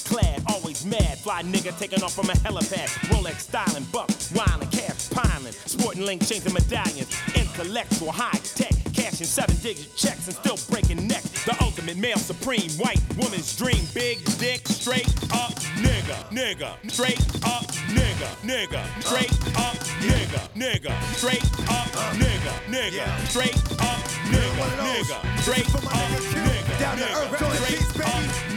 mad. 0.92 1.18
Fly 1.18 1.42
nigga 1.42 1.76
taking 1.78 2.02
off 2.02 2.14
from 2.14 2.28
a 2.30 2.34
helipad. 2.44 2.88
Rolex 3.10 3.40
styling, 3.48 3.84
buck, 3.92 4.08
wildin', 4.36 4.70
cash 4.70 5.10
piling. 5.10 5.52
Sporting 5.52 6.04
link 6.04 6.24
chains 6.26 6.44
and 6.44 6.54
medallions. 6.54 7.08
Intellectual, 7.34 8.12
high 8.12 8.38
tech. 8.54 8.72
Cashing 8.92 9.26
seven 9.26 9.56
digit 9.56 9.94
checks 9.96 10.26
and 10.28 10.36
still 10.36 10.58
breaking 10.70 11.06
necks. 11.08 11.44
The 11.44 11.56
ultimate 11.60 11.96
male 11.96 12.18
supreme, 12.18 12.70
white 12.78 13.00
woman's 13.16 13.56
dream. 13.56 13.82
Big 13.94 14.22
dick, 14.38 14.68
straight 14.68 15.08
up 15.32 15.54
nigga, 15.80 16.18
nigga. 16.30 16.70
Straight 16.90 17.20
up 17.44 17.66
nigga, 17.96 18.28
nigga. 18.44 18.82
Straight 19.02 19.32
up 19.56 19.76
nigga, 20.04 20.40
nigga. 20.54 20.92
Straight 21.16 21.44
up 21.68 21.88
nigga, 22.20 22.52
nigga. 22.68 23.04
Straight 23.26 23.56
up 23.80 24.02
nigga, 24.28 24.66
nigga. 24.78 25.18
Straight 25.42 25.74
up 25.74 26.08
nigga. 26.36 26.78
Down 26.78 26.96
to 26.98 27.04
earth, 27.04 27.36
Straight 27.36 27.78
beats, 27.78 27.92
baby. 27.92 28.08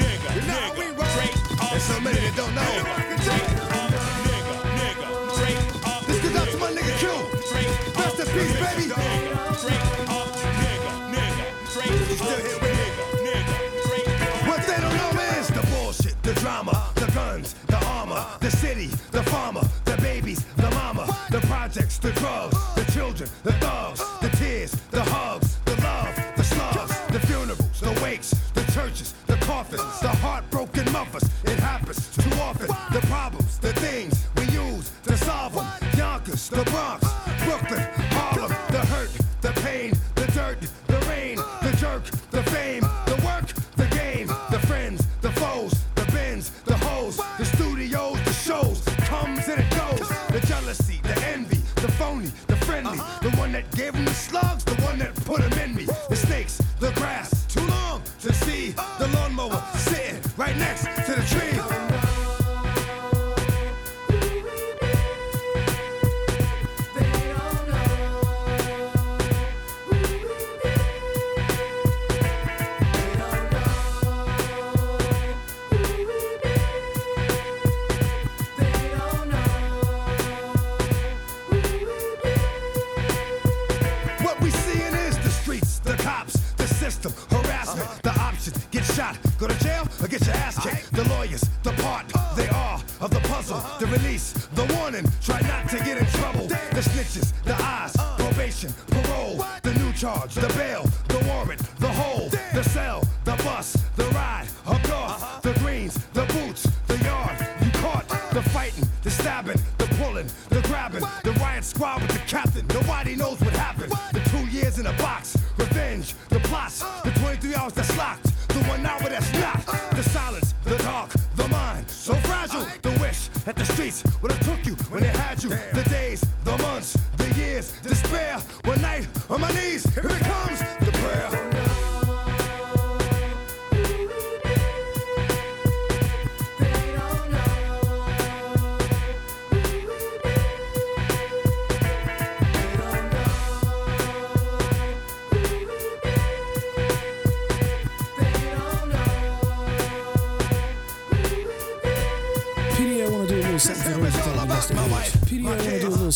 nigga, 0.01 0.35
You 0.35 0.41
know 0.47 0.53
how 0.53 0.73
we 0.73 0.79
nigga. 0.79 0.84
Roll. 1.75 1.81
Straight 1.81 1.83
up 1.83 1.83
There's 1.83 1.83
so 1.83 1.99
many 2.01 2.19
that 2.19 2.35
don't 2.35 2.55
know. 2.55 2.61
nigga. 2.61 3.19
Straight 3.21 3.43
up 3.71 3.91
nigga, 4.27 4.55
nigga. 4.79 5.31
Straight 5.35 5.59
up 5.87 6.05
This 6.07 6.21
goes 6.23 6.35
out 6.35 6.47
to 6.49 6.57
my 6.57 6.71
nigga 6.71 6.93
Q. 6.99 7.09
Rest 7.99 8.19
in 8.19 8.27
peace, 8.27 8.59
baby. 8.59 8.85
What 14.47 14.61
they 14.67 14.77
don't 14.81 14.95
know 14.95 15.21
is 15.39 15.47
the 15.49 15.67
bullshit, 15.71 16.21
the 16.23 16.33
drama, 16.35 16.91
the 16.95 17.07
guns, 17.11 17.53
the 17.67 17.77
armor, 17.87 18.25
the 18.39 18.51
city, 18.51 18.87
the 19.11 19.23
farmer, 19.23 19.61
the 19.85 19.97
babies, 19.97 20.45
the 20.57 20.69
mama, 20.71 21.05
the 21.31 21.39
projects, 21.41 21.97
the 21.99 22.11
drugs, 22.13 22.57
the 22.75 22.83
children, 22.91 23.29
the 23.43 23.51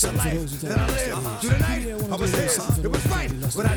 that 0.01 0.15
I 0.15 0.33
live. 0.33 0.49
Through 0.49 1.49
the 1.49 1.59
night, 1.59 1.87
I 2.11 2.15
was 2.15 2.31
here. 2.31 2.85
It 2.85 2.87
was 2.91 3.05
right 3.07 3.31
what 3.55 3.65
I 3.65 3.75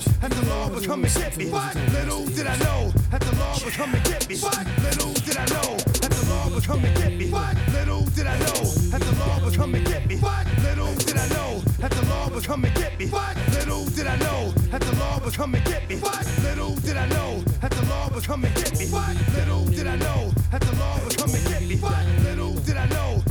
did 0.00 0.22
I 0.22 0.28
the 0.28 0.46
law 0.46 0.80
come 0.80 1.04
and 1.04 1.14
get 1.14 1.36
me. 1.36 1.44
Little 1.46 2.26
did 2.26 2.46
I 2.46 2.56
know 2.58 2.92
that 3.10 3.20
the 3.20 3.36
law 3.36 3.54
come 3.70 3.94
and 3.94 4.04
get 4.04 4.28
me. 4.28 4.36
Little 4.36 5.12
did 5.14 5.36
I 5.36 5.46
know 5.46 5.76
that 5.76 6.10
the 6.10 6.26
law 6.28 6.60
come 6.60 6.84
and 6.84 6.96
get 6.96 7.16
me. 7.16 7.26
Little 7.72 8.04
did 8.04 8.26
I 8.26 8.38
know 8.38 8.64
that 8.90 9.00
the 9.00 9.12
law 9.18 9.50
come 9.50 9.74
and 9.74 9.86
get 9.86 10.06
me. 10.06 10.16
Little 10.16 10.94
did 10.94 11.16
I 11.16 11.28
know 11.28 11.60
that 11.78 11.90
the 11.90 12.02
law 12.06 12.40
come 12.40 12.64
and 12.64 12.74
get 12.74 12.98
me. 12.98 13.06
Little 13.06 13.84
did 13.86 14.06
I 14.06 14.16
know 14.16 14.52
that 14.70 14.80
the 14.80 14.92
law 14.96 15.30
come 15.30 15.54
and 15.54 15.64
get 15.64 15.88
me. 15.88 15.96
Little 16.42 16.74
did 16.76 16.96
I 16.96 17.06
know 17.06 17.42
that 17.60 17.70
the 17.70 17.82
law 17.86 18.20
come 18.20 18.44
and 18.44 18.54
get 18.54 18.78
me. 18.78 18.86
Little 18.86 19.64
did 19.64 19.86
I 19.86 19.96
know 19.96 20.32
that 20.50 20.60
the 20.60 20.76
law 20.76 20.98
come 21.16 21.34
and 21.34 21.44
get 21.48 21.62
me. 21.62 21.76
Little 22.22 22.54
did 22.54 22.76
I 22.76 22.86
know 22.86 23.25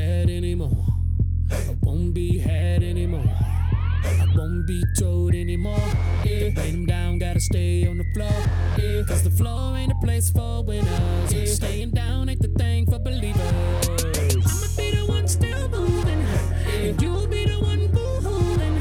anymore. 0.00 0.84
I 1.50 1.76
won't 1.82 2.14
be 2.14 2.38
had 2.38 2.82
anymore. 2.82 3.24
I 4.04 4.26
won't 4.36 4.66
be 4.66 4.82
told 4.98 5.34
anymore. 5.34 5.80
Yeah. 6.24 6.50
Lay 6.56 6.70
them 6.72 6.86
down, 6.86 7.18
gotta 7.18 7.40
stay 7.40 7.86
on 7.86 7.98
the 7.98 8.04
floor. 8.14 8.30
Yeah. 8.78 9.02
Cause 9.06 9.22
the 9.22 9.30
floor 9.30 9.76
ain't 9.76 9.92
a 9.92 9.94
place 10.04 10.30
for 10.30 10.62
winners. 10.62 11.32
Yeah. 11.32 11.44
Staying 11.46 11.90
down 11.90 12.28
ain't 12.28 12.40
the 12.40 12.48
thing 12.48 12.86
for 12.86 12.98
believers. 12.98 13.40
I'ma 13.40 14.68
be 14.76 14.90
the 14.96 15.04
one 15.06 15.28
still 15.28 15.68
moving. 15.68 16.24
And 16.74 17.00
you'll 17.00 17.26
be 17.26 17.46
the 17.46 17.60
one 17.60 17.86
boo-hooing. 17.88 18.78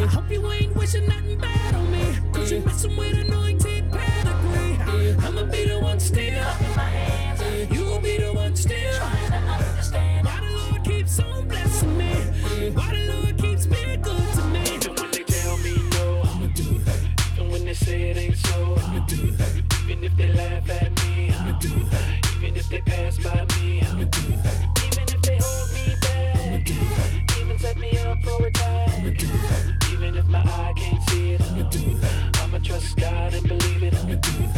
I 0.00 0.06
hope 0.06 0.30
you 0.30 0.50
ain't 0.50 0.74
wishing 0.76 1.06
nothing 1.06 1.38
bad 1.38 1.74
on 1.74 1.90
me. 1.92 2.04
Cause 2.32 2.52
you're 2.52 2.62
messing 2.62 2.96
with 2.96 3.14
anointed 3.14 3.90
pedigree. 3.92 5.14
I'ma 5.24 5.44
be 5.44 5.68
the 5.68 5.78
one 5.80 6.00
still. 6.00 6.44
They 20.18 20.32
laugh 20.32 20.68
at 20.70 20.90
me, 21.04 21.30
I'ma 21.32 21.58
do 21.58 21.68
it. 21.68 22.26
Even 22.36 22.56
if 22.56 22.68
they 22.68 22.80
pass 22.80 23.16
by 23.18 23.46
me, 23.56 23.80
I'ma 23.82 24.04
do 24.04 24.20
it. 24.28 24.40
Even 24.86 25.04
if 25.14 25.22
they 25.22 25.38
hold 25.40 25.72
me 25.72 25.94
back, 26.02 26.36
I'ma 26.36 26.58
do 26.64 26.74
it. 26.74 27.40
Even 27.40 27.58
set 27.58 27.78
me 27.78 27.96
up 27.98 28.18
for 28.24 28.46
a 28.46 28.50
time, 28.50 28.90
I'ma 28.98 29.10
do 29.10 29.26
it. 29.26 29.92
Even 29.92 30.16
if 30.16 30.26
my 30.26 30.40
eye 30.40 30.72
can't 30.76 31.02
see 31.10 31.32
it, 31.32 31.40
I'ma 31.40 31.68
do 31.70 31.78
it. 31.78 32.38
I'ma 32.42 32.58
trust 32.58 32.96
God 32.96 33.34
and 33.34 33.46
believe 33.48 33.82
it, 33.84 33.94
I'ma 33.94 34.14
do 34.16 34.30
it. 34.42 34.48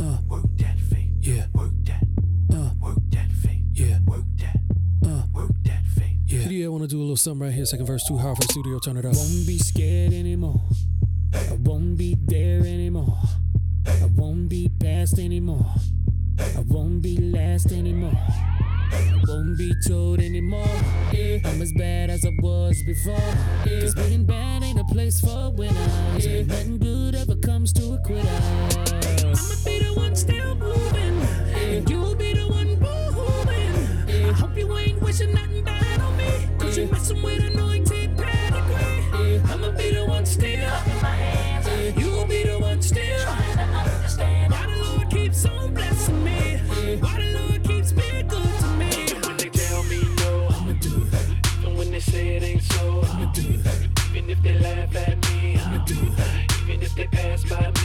Uh, 0.00 0.18
work 0.28 0.44
that 0.58 0.78
faith. 0.90 1.08
Yeah. 1.20 1.46
Work 1.54 1.72
that. 1.84 2.02
Uh, 2.52 2.70
work 2.80 2.98
that 3.10 3.30
faith. 3.42 3.62
Yeah. 3.72 3.98
Work 4.06 4.24
that. 4.38 4.56
Uh, 5.06 5.22
work 5.32 5.52
that 5.64 5.84
faith. 5.94 6.16
Yeah. 6.26 6.48
Yeah, 6.48 6.66
I 6.66 6.68
want 6.68 6.82
to 6.82 6.88
do 6.88 6.98
a 6.98 7.02
little 7.02 7.16
something 7.16 7.46
right 7.46 7.54
here. 7.54 7.64
Second 7.66 7.86
verse, 7.86 8.02
too 8.08 8.16
hard 8.16 8.36
for 8.36 8.42
the 8.46 8.52
studio. 8.52 8.78
Turn 8.80 8.96
it 8.96 9.04
up. 9.04 9.14
Won't 9.14 9.46
be 9.46 9.58
scared 9.58 10.12
anymore. 10.12 10.60
I 11.32 11.52
won't 11.60 11.96
be 11.96 12.16
there 12.18 12.60
anymore. 12.60 13.18
I 14.50 14.52
won't 14.52 14.62
be 14.64 14.68
past 14.80 15.18
anymore. 15.20 15.66
I 16.40 16.60
won't 16.66 17.02
be 17.02 17.16
last 17.18 17.70
anymore. 17.70 18.18
I 18.18 19.20
won't 19.28 19.56
be 19.56 19.72
told 19.86 20.18
anymore. 20.18 20.66
Yeah, 21.12 21.38
I'm 21.44 21.62
as 21.62 21.72
bad 21.72 22.10
as 22.10 22.24
I 22.24 22.30
was 22.40 22.82
before. 22.82 23.14
Yeah, 23.64 23.80
Cause 23.80 23.94
being 23.94 24.24
bad 24.24 24.64
ain't 24.64 24.80
a 24.80 24.84
place 24.84 25.20
for 25.20 25.50
winners. 25.50 26.26
Yeah, 26.26 26.42
nothing 26.42 26.78
good 26.78 27.14
ever 27.14 27.36
comes 27.36 27.72
to 27.74 27.92
a 27.92 27.98
quitter. 27.98 28.26
I'ma 28.26 29.54
be 29.64 29.78
the 29.84 29.92
one 29.94 30.16
still 30.16 30.56
moving. 30.56 31.20
And 31.54 31.88
you'll 31.88 32.16
be 32.16 32.32
the 32.34 32.48
one 32.48 32.74
boo-hooing. 32.74 34.30
I 34.30 34.32
hope 34.32 34.56
you 34.56 34.76
ain't 34.76 35.00
wishing 35.00 35.32
nothing 35.32 35.62
bad 35.62 36.00
on 36.00 36.16
me. 36.16 36.48
Cause 36.58 36.76
you're 36.76 36.88
messing 36.88 37.22
with 37.22 37.40
anointed 37.40 38.18
pedigree. 38.18 39.38
I'ma 39.48 39.70
be 39.76 39.94
the 39.94 40.06
one 40.08 40.26
still. 40.26 41.49
If 54.42 54.42
they 54.42 54.58
laugh 54.60 54.96
at 54.96 55.30
me, 55.30 55.58
I'ma 55.58 55.84
do. 55.84 55.94
Even 56.62 56.82
if 56.82 56.94
they 56.94 57.06
pass 57.08 57.44
by 57.44 57.70
me, 57.70 57.79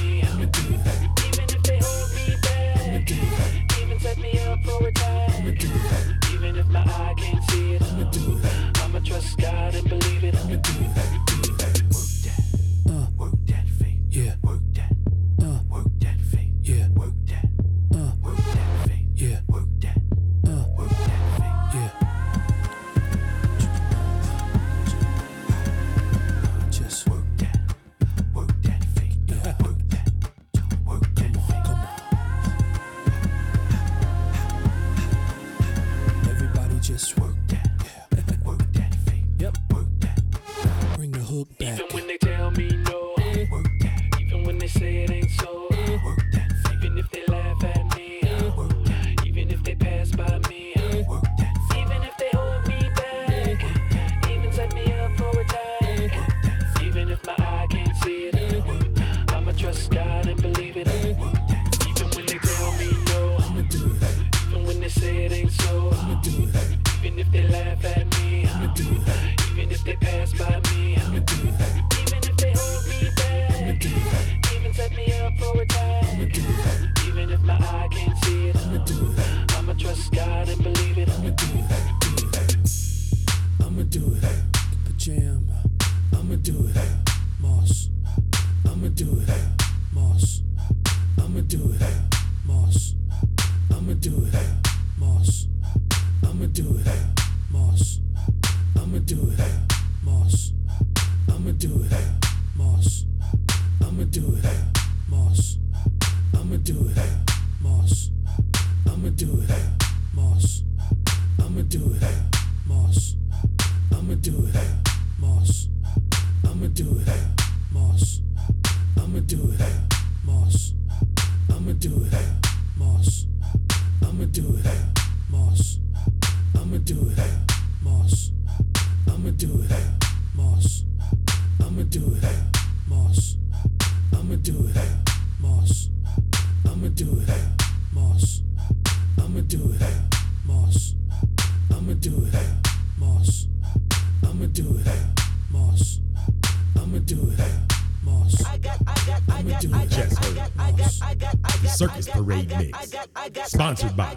sponsored 153.48 153.96
by 153.96 154.12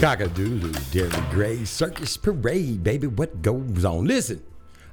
Cockadoodle, 0.00 0.92
Derek 0.92 1.30
Gray, 1.30 1.62
Circus 1.66 2.16
Parade, 2.16 2.82
baby. 2.82 3.06
What 3.06 3.42
goes 3.42 3.84
on? 3.84 4.06
Listen, 4.06 4.42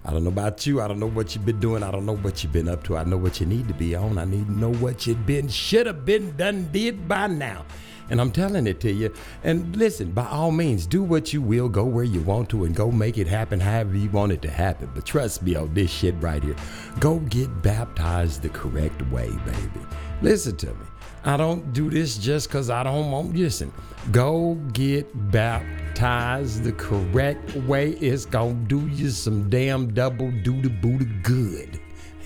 I 0.04 0.12
don't 0.12 0.26
know 0.26 0.30
about 0.32 0.68
you. 0.68 0.82
I 0.82 0.90
don't 0.90 1.00
know 1.00 1.08
what 1.08 1.34
you've 1.34 1.46
been 1.46 1.62
doing. 1.62 1.82
I 1.82 1.92
don't 1.92 2.06
know 2.06 2.18
what 2.18 2.44
you've 2.44 2.52
been 2.52 2.68
up 2.68 2.84
to. 2.84 2.98
I 2.98 3.06
know 3.06 3.16
what 3.16 3.40
you 3.40 3.46
need 3.46 3.70
to 3.70 3.74
be 3.74 3.96
on. 3.96 4.18
I 4.18 4.26
need 4.26 4.48
to 4.48 4.52
know 4.52 4.74
what 4.74 5.08
you've 5.08 5.26
been, 5.26 5.48
should 5.48 5.86
have 5.86 6.04
been 6.04 6.36
done, 6.36 6.70
did 6.74 7.08
by 7.08 7.28
now. 7.28 7.64
And 8.10 8.20
I'm 8.20 8.34
telling 8.34 8.68
it 8.68 8.82
to 8.82 8.92
you. 8.92 9.14
And 9.46 9.74
listen, 9.78 10.12
by 10.12 10.28
all 10.28 10.52
means, 10.52 10.86
do 10.86 11.04
what 11.04 11.32
you 11.32 11.42
will, 11.42 11.70
go 11.70 11.86
where 11.86 12.04
you 12.04 12.20
want 12.20 12.50
to, 12.50 12.66
and 12.66 12.76
go 12.76 12.92
make 12.92 13.18
it 13.18 13.28
happen 13.28 13.62
however 13.62 13.96
you 13.96 14.10
want 14.10 14.34
it 14.34 14.42
to 14.42 14.52
happen. 14.52 14.92
But 14.94 15.06
trust 15.06 15.42
me 15.42 15.56
on 15.56 15.74
this 15.74 15.90
shit 15.90 16.16
right 16.20 16.44
here. 16.44 16.58
Go 17.00 17.20
get 17.20 17.62
baptized 17.62 18.42
the 18.42 18.50
correct 18.50 19.02
way, 19.04 19.30
baby. 19.46 19.86
Listen 20.22 20.58
to 20.58 20.68
me. 20.68 20.86
I 21.28 21.36
don't 21.36 21.74
do 21.74 21.90
this 21.90 22.18
just 22.18 22.48
because 22.48 22.70
I 22.70 22.84
don't 22.84 23.12
want. 23.12 23.36
Listen, 23.36 23.74
go 24.12 24.56
get 24.72 25.06
baptized 25.30 26.64
the 26.64 26.72
correct 26.72 27.54
way. 27.68 27.90
It's 27.92 28.26
gonna 28.26 28.54
do 28.54 28.88
you 28.88 29.10
some 29.10 29.50
damn 29.50 29.94
double 29.94 30.32
duty 30.32 30.70
booty 30.70 31.06
good. 31.24 31.82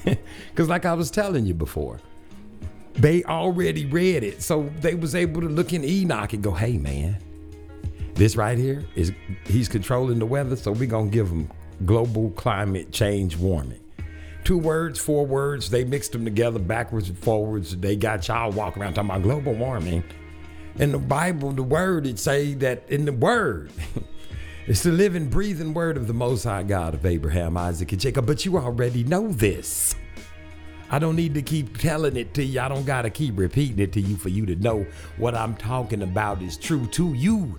Because, 0.49 0.69
like 0.69 0.85
I 0.85 0.93
was 0.93 1.09
telling 1.09 1.45
you 1.45 1.55
before, 1.55 1.99
they 2.93 3.23
already 3.23 3.87
read 3.87 4.23
it, 4.23 4.43
so 4.43 4.69
they 4.79 4.95
was 4.95 5.15
able 5.15 5.41
to 5.41 5.47
look 5.49 5.73
in 5.73 5.83
Enoch 5.83 6.33
and 6.33 6.43
go, 6.43 6.51
"Hey, 6.51 6.77
man, 6.77 7.17
this 8.13 8.35
right 8.35 8.57
here 8.57 8.83
is 8.95 9.11
he's 9.45 9.67
controlling 9.67 10.19
the 10.19 10.25
weather, 10.27 10.55
so 10.55 10.71
we 10.71 10.85
gonna 10.85 11.09
give 11.09 11.27
him 11.27 11.49
global 11.85 12.29
climate 12.31 12.91
change 12.91 13.35
warming." 13.35 13.80
Two 14.43 14.57
words, 14.57 14.99
four 14.99 15.25
words, 15.25 15.69
they 15.69 15.83
mixed 15.83 16.13
them 16.13 16.25
together 16.25 16.59
backwards 16.59 17.09
and 17.09 17.17
forwards. 17.17 17.77
They 17.77 17.95
got 17.95 18.27
y'all 18.27 18.51
walking 18.51 18.81
around 18.81 18.95
talking 18.95 19.09
about 19.09 19.23
global 19.23 19.53
warming. 19.53 20.03
In 20.75 20.91
the 20.91 20.97
Bible, 20.97 21.51
the 21.51 21.63
word, 21.63 22.07
it 22.07 22.17
say 22.17 22.53
that 22.55 22.83
in 22.89 23.05
the 23.05 23.13
word, 23.13 23.71
it's 24.67 24.83
the 24.83 24.91
living, 24.91 25.29
breathing 25.29 25.73
word 25.73 25.95
of 25.95 26.07
the 26.07 26.13
Most 26.13 26.43
High 26.43 26.63
God 26.63 26.95
of 26.95 27.05
Abraham, 27.05 27.55
Isaac, 27.55 27.91
and 27.91 28.01
Jacob. 28.01 28.25
But 28.25 28.45
you 28.45 28.57
already 28.57 29.03
know 29.03 29.27
this. 29.31 29.95
I 30.89 30.99
don't 30.99 31.15
need 31.15 31.35
to 31.35 31.41
keep 31.41 31.77
telling 31.77 32.17
it 32.17 32.33
to 32.33 32.43
you. 32.43 32.59
I 32.59 32.67
don't 32.67 32.85
got 32.85 33.03
to 33.03 33.09
keep 33.09 33.37
repeating 33.37 33.79
it 33.79 33.93
to 33.93 34.01
you 34.01 34.17
for 34.17 34.29
you 34.29 34.45
to 34.47 34.55
know 34.55 34.85
what 35.17 35.35
I'm 35.35 35.55
talking 35.55 36.01
about 36.01 36.41
is 36.41 36.57
true 36.57 36.87
to 36.87 37.13
you 37.13 37.57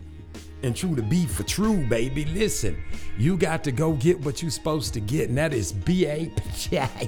and 0.63 0.75
true 0.77 0.95
to 0.97 1.03
be 1.03 1.27
for 1.27 1.43
true, 1.43 1.87
baby. 1.87 2.25
Listen, 2.27 2.77
you 3.19 3.37
got 3.37 3.65
to 3.65 3.73
go 3.73 3.93
get 3.95 4.21
what 4.21 4.43
you're 4.43 4.51
supposed 4.51 4.95
to 4.95 5.01
get, 5.01 5.29
and 5.29 5.39
that 5.39 5.53
is 5.53 5.73
baptized. 6.71 7.03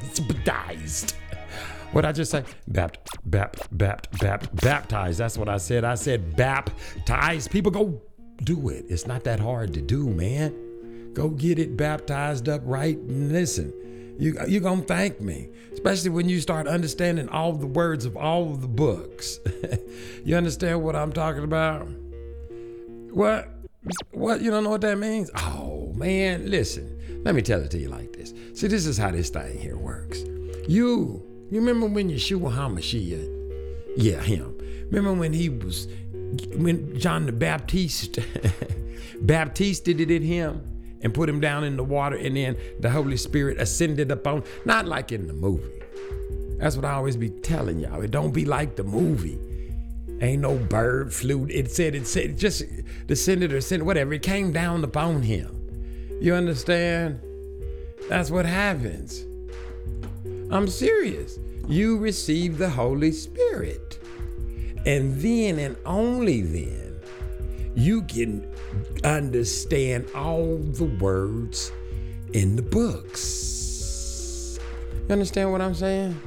What 1.93 2.05
I 2.05 2.13
just 2.13 2.31
say? 2.33 2.43
Bapt, 2.71 2.97
bapt, 3.29 3.69
bapt, 3.77 4.11
bapt, 4.19 4.61
baptized. 4.61 5.19
That's 5.21 5.39
what 5.39 5.49
I 5.49 5.59
said. 5.59 5.85
I 5.85 5.95
said 5.95 6.35
baptized. 6.35 7.53
People 7.53 7.71
go 7.71 8.03
do 8.43 8.69
it. 8.69 8.87
It's 8.89 9.07
not 9.07 9.23
that 9.25 9.39
hard 9.39 9.73
to 9.75 9.81
do, 9.81 10.09
man. 10.09 11.13
Go 11.15 11.29
get 11.29 11.61
it 11.61 11.77
baptized 11.77 12.49
up 12.49 12.63
right 12.65 12.97
and 12.97 13.31
listen. 13.31 13.73
You 14.19 14.37
you 14.49 14.61
gonna 14.61 14.83
thank 14.83 15.21
me, 15.21 15.49
especially 15.73 16.11
when 16.11 16.29
you 16.29 16.41
start 16.41 16.67
understanding 16.67 17.29
all 17.29 17.53
the 17.53 17.67
words 17.67 18.05
of 18.05 18.17
all 18.17 18.55
the 18.55 18.69
books. 18.69 19.39
you 20.25 20.37
understand 20.37 20.83
what 20.83 20.97
I'm 20.97 21.13
talking 21.13 21.45
about? 21.45 21.87
What? 23.15 23.49
What? 24.11 24.41
You 24.43 24.51
don't 24.51 24.65
know 24.65 24.71
what 24.71 24.81
that 24.81 24.99
means? 24.99 25.31
Oh, 25.37 25.93
man, 25.95 26.51
listen. 26.51 27.23
Let 27.25 27.37
me 27.37 27.43
tell 27.43 27.61
it 27.61 27.71
to 27.71 27.79
you 27.79 27.89
like 27.89 28.13
this. 28.13 28.35
See, 28.55 28.67
this 28.67 28.87
is 28.87 28.99
how 28.99 29.13
this 29.13 29.31
thing 29.31 29.57
here 29.57 29.77
works. 29.77 30.25
You, 30.67 31.23
you 31.49 31.61
remember 31.61 31.87
when 31.87 32.11
Yeshua 32.11 32.53
HaMashiach, 32.53 33.95
yeah, 33.97 34.21
him. 34.21 34.59
Remember 34.91 35.13
when 35.13 35.33
he 35.33 35.49
was, 35.49 35.87
when 36.57 36.99
John 36.99 37.27
the 37.27 37.33
Baptist, 37.33 38.19
baptisted 39.21 40.01
it 40.01 40.11
in 40.11 40.23
him 40.23 40.99
and 41.01 41.15
put 41.15 41.29
him 41.29 41.39
down 41.39 41.63
in 41.63 41.77
the 41.77 41.85
water 41.85 42.17
and 42.17 42.37
then 42.37 42.57
the 42.81 42.91
Holy 42.91 43.17
Spirit 43.17 43.61
ascended 43.61 44.11
upon, 44.11 44.43
not 44.65 44.87
like 44.87 45.13
in 45.13 45.29
the 45.29 45.35
movie. 45.35 45.71
That's 46.59 46.75
what 46.75 46.85
I 46.85 46.95
always 46.95 47.17
be 47.17 47.31
telling 47.31 47.79
y'all. 47.79 48.03
It 48.03 48.11
don't 48.11 48.33
be 48.33 48.45
like 48.45 48.75
the 48.75 48.83
movie. 48.83 49.39
Ain't 50.21 50.43
no 50.43 50.57
bird 50.57 51.13
flew. 51.13 51.47
It 51.51 51.71
said 51.71 51.95
it 51.95 52.07
said 52.07 52.39
just 52.39 52.63
the 53.07 53.17
senator 53.17 53.61
said 53.61 53.83
whatever. 53.83 54.15
It 54.15 54.23
came 54.23 54.53
down 54.53 54.85
upon 54.85 55.23
him. 55.23 55.61
You 56.21 56.35
understand? 56.35 57.21
That's 58.09 58.31
what 58.31 58.47
happens. 58.47 59.25
I'm 60.51 60.69
serious. 60.69 61.39
You 61.67 61.99
receive 61.99 62.59
the 62.59 62.71
Holy 62.71 63.13
Spirit. 63.13 63.99
And 64.87 65.21
then 65.21 65.59
and 65.59 65.77
only 65.87 66.43
then 66.43 67.01
you 67.75 68.03
can 68.03 68.47
understand 69.03 70.07
all 70.15 70.59
the 70.59 70.85
words 70.85 71.73
in 72.33 72.57
the 72.57 72.63
books. 72.63 74.61
You 75.09 75.13
understand 75.13 75.53
what 75.53 75.61
I'm 75.61 75.75
saying? 75.75 76.21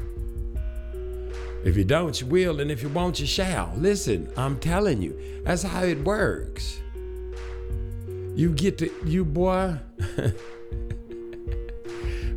If 1.68 1.76
you 1.76 1.84
don't, 1.84 2.19
you 2.22 2.27
will, 2.27 2.61
and 2.61 2.72
if 2.72 2.81
you 2.81 2.88
won't, 2.88 3.19
you 3.19 3.26
shall. 3.26 3.73
Listen, 3.76 4.31
I'm 4.38 4.57
telling 4.57 5.02
you, 5.02 5.19
that's 5.44 5.64
how 5.64 5.84
it 5.84 6.02
works. 6.06 6.80
You 8.35 8.53
get 8.53 8.77
to, 8.77 8.89
you 9.06 9.26
boy. 9.26 9.77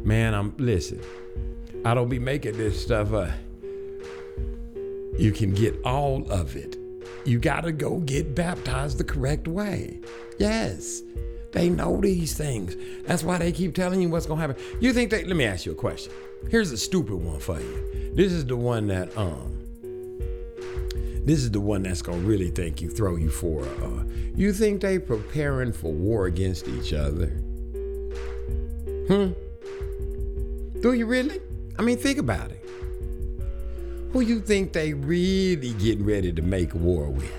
Man, 0.03 0.35
I'm, 0.35 0.53
listen, 0.57 1.01
I 1.85 1.95
don't 1.95 2.09
be 2.09 2.19
making 2.19 2.57
this 2.57 2.83
stuff 2.83 3.13
up. 3.13 3.31
You 5.17 5.31
can 5.33 5.55
get 5.55 5.81
all 5.85 6.29
of 6.29 6.57
it. 6.57 6.77
You 7.25 7.39
gotta 7.39 7.71
go 7.71 7.99
get 7.99 8.35
baptized 8.35 8.99
the 8.99 9.05
correct 9.05 9.47
way. 9.47 10.01
Yes. 10.41 11.03
They 11.53 11.69
know 11.69 12.01
these 12.01 12.35
things. 12.35 12.77
That's 13.07 13.23
why 13.23 13.39
they 13.39 13.53
keep 13.53 13.77
telling 13.77 14.03
you 14.03 14.09
what's 14.09 14.27
gonna 14.27 14.41
happen. 14.41 14.57
You 14.81 14.93
think 14.93 15.13
they 15.13 15.23
let 15.23 15.37
me 15.37 15.45
ask 15.45 15.67
you 15.67 15.73
a 15.73 15.77
question. 15.77 16.13
Here's 16.49 16.73
a 16.73 16.77
stupid 16.77 17.15
one 17.15 17.39
for 17.39 17.61
you. 17.61 18.00
This 18.13 18.33
is 18.33 18.45
the 18.45 18.57
one 18.57 18.89
that 18.89 19.17
um 19.17 19.57
this 21.25 21.41
is 21.45 21.51
the 21.51 21.61
one 21.61 21.85
that's 21.85 22.03
gonna 22.03 22.19
really 22.19 22.51
think 22.51 22.81
you 22.81 22.91
throw 22.91 23.17
you 23.17 23.31
for 23.31 23.65
uh 23.65 24.05
you 24.35 24.53
think 24.53 24.81
they 24.81 24.99
preparing 24.99 25.73
for 25.73 25.93
war 25.93 26.27
against 26.27 26.67
each 26.67 26.93
other? 26.93 27.27
Hmm? 29.07 29.33
Do 30.81 30.93
you 30.93 31.07
really? 31.07 31.41
I 31.79 31.83
mean 31.83 31.99
think 31.99 32.19
about 32.19 32.51
it. 32.51 32.65
Who 34.13 34.23
you 34.23 34.41
think 34.41 34.73
they 34.73 34.93
really 34.93 35.73
getting 35.75 36.05
ready 36.05 36.33
to 36.33 36.43
make 36.43 36.75
war 36.75 37.09
with? 37.11 37.33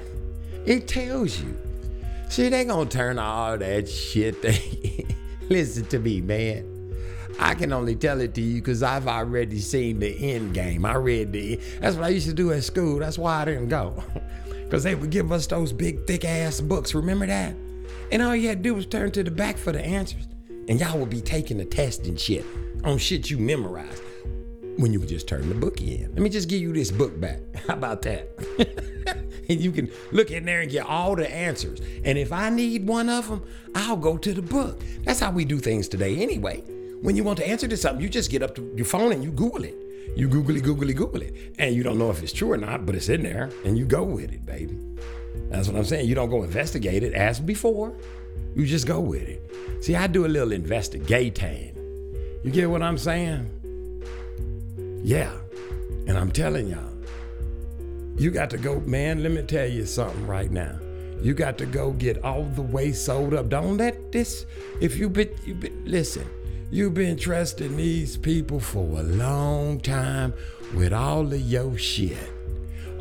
It 0.65 0.87
tells 0.87 1.41
you. 1.41 1.57
See, 2.29 2.47
they 2.47 2.63
gonna 2.63 2.89
turn 2.89 3.19
all 3.19 3.57
that 3.57 3.89
shit. 3.89 4.41
They 4.41 5.05
listen 5.49 5.85
to 5.87 5.99
me, 5.99 6.21
man. 6.21 6.70
I 7.39 7.53
can 7.55 7.73
only 7.73 7.95
tell 7.95 8.21
it 8.21 8.33
to 8.35 8.41
you 8.41 8.55
because 8.61 8.83
I've 8.83 9.07
already 9.07 9.59
seen 9.59 9.99
the 9.99 10.33
end 10.33 10.53
game. 10.53 10.85
I 10.85 10.95
read 10.95 11.31
the. 11.31 11.59
That's 11.79 11.95
what 11.95 12.05
I 12.05 12.09
used 12.09 12.27
to 12.27 12.33
do 12.33 12.51
at 12.51 12.63
school. 12.63 12.99
That's 12.99 13.17
why 13.17 13.41
I 13.41 13.45
didn't 13.45 13.69
go, 13.69 14.03
because 14.63 14.83
they 14.83 14.95
would 14.95 15.09
give 15.09 15.31
us 15.31 15.47
those 15.47 15.73
big, 15.73 16.05
thick 16.05 16.25
ass 16.25 16.61
books. 16.61 16.93
Remember 16.93 17.25
that? 17.27 17.55
And 18.11 18.21
all 18.21 18.35
you 18.35 18.49
had 18.49 18.59
to 18.59 18.63
do 18.63 18.75
was 18.75 18.85
turn 18.85 19.11
to 19.11 19.23
the 19.23 19.31
back 19.31 19.57
for 19.57 19.71
the 19.71 19.83
answers, 19.83 20.27
and 20.67 20.79
y'all 20.79 20.97
would 20.99 21.09
be 21.09 21.21
taking 21.21 21.57
the 21.57 21.65
test 21.65 22.05
and 22.07 22.19
shit 22.19 22.45
on 22.83 22.97
shit 22.97 23.29
you 23.29 23.37
memorized 23.37 24.01
when 24.77 24.91
you 24.91 24.99
could 24.99 25.09
just 25.09 25.27
turn 25.27 25.47
the 25.47 25.55
book 25.55 25.81
in. 25.81 26.09
Let 26.13 26.21
me 26.21 26.29
just 26.29 26.49
give 26.49 26.61
you 26.61 26.73
this 26.73 26.91
book 26.91 27.19
back. 27.19 27.39
How 27.67 27.73
about 27.73 28.01
that? 28.03 28.27
and 29.49 29.61
you 29.61 29.71
can 29.71 29.89
look 30.11 30.31
in 30.31 30.45
there 30.45 30.61
and 30.61 30.71
get 30.71 30.85
all 30.85 31.15
the 31.15 31.29
answers. 31.29 31.79
And 32.03 32.17
if 32.17 32.31
I 32.31 32.49
need 32.49 32.87
one 32.87 33.09
of 33.09 33.29
them, 33.29 33.43
I'll 33.75 33.97
go 33.97 34.17
to 34.17 34.33
the 34.33 34.41
book. 34.41 34.81
That's 35.03 35.19
how 35.19 35.31
we 35.31 35.45
do 35.45 35.59
things 35.59 35.87
today 35.87 36.17
anyway. 36.17 36.63
When 37.01 37.15
you 37.15 37.23
want 37.23 37.37
to 37.39 37.47
answer 37.47 37.67
to 37.67 37.77
something, 37.77 38.01
you 38.01 38.09
just 38.09 38.29
get 38.29 38.43
up 38.43 38.55
to 38.55 38.73
your 38.75 38.85
phone 38.85 39.11
and 39.11 39.23
you 39.23 39.31
Google 39.31 39.63
it. 39.63 39.75
You 40.15 40.27
googly 40.27 40.61
googly 40.61 40.93
Google 40.93 41.21
it. 41.21 41.55
And 41.57 41.73
you 41.73 41.83
don't 41.83 41.97
know 41.97 42.11
if 42.11 42.21
it's 42.21 42.33
true 42.33 42.51
or 42.51 42.57
not, 42.57 42.85
but 42.85 42.95
it's 42.95 43.09
in 43.09 43.23
there 43.23 43.49
and 43.65 43.77
you 43.77 43.85
go 43.85 44.03
with 44.03 44.31
it, 44.31 44.45
baby. 44.45 44.77
That's 45.49 45.67
what 45.67 45.77
I'm 45.77 45.85
saying. 45.85 46.07
You 46.07 46.15
don't 46.15 46.29
go 46.29 46.43
investigate 46.43 47.03
it 47.03 47.13
as 47.13 47.39
before. 47.39 47.95
You 48.55 48.65
just 48.65 48.85
go 48.85 48.99
with 48.99 49.23
it. 49.23 49.51
See, 49.83 49.95
I 49.95 50.07
do 50.07 50.25
a 50.25 50.27
little 50.27 50.51
investigating. 50.51 51.75
You 52.43 52.51
get 52.51 52.69
what 52.69 52.83
I'm 52.83 52.97
saying? 52.97 53.49
Yeah. 55.03 55.31
And 56.07 56.17
I'm 56.17 56.31
telling 56.31 56.67
y'all, 56.67 56.91
you 58.17 58.29
got 58.29 58.49
to 58.51 58.57
go, 58.57 58.79
man, 58.81 59.23
let 59.23 59.31
me 59.31 59.41
tell 59.43 59.67
you 59.67 59.85
something 59.85 60.27
right 60.27 60.51
now. 60.51 60.77
You 61.21 61.33
got 61.33 61.57
to 61.59 61.65
go 61.65 61.91
get 61.93 62.23
all 62.23 62.43
the 62.43 62.61
way 62.61 62.91
sold 62.91 63.33
up. 63.33 63.49
Don't 63.49 63.77
let 63.77 64.11
this, 64.11 64.45
if 64.79 64.97
you've 64.97 65.13
been, 65.13 65.29
you 65.45 65.53
been 65.53 65.83
listen, 65.85 66.27
you've 66.71 66.93
been 66.93 67.17
trusting 67.17 67.75
these 67.75 68.15
people 68.15 68.59
for 68.59 68.99
a 68.99 69.03
long 69.03 69.79
time 69.81 70.33
with 70.73 70.93
all 70.93 71.21
of 71.21 71.41
your 71.41 71.77
shit, 71.77 72.31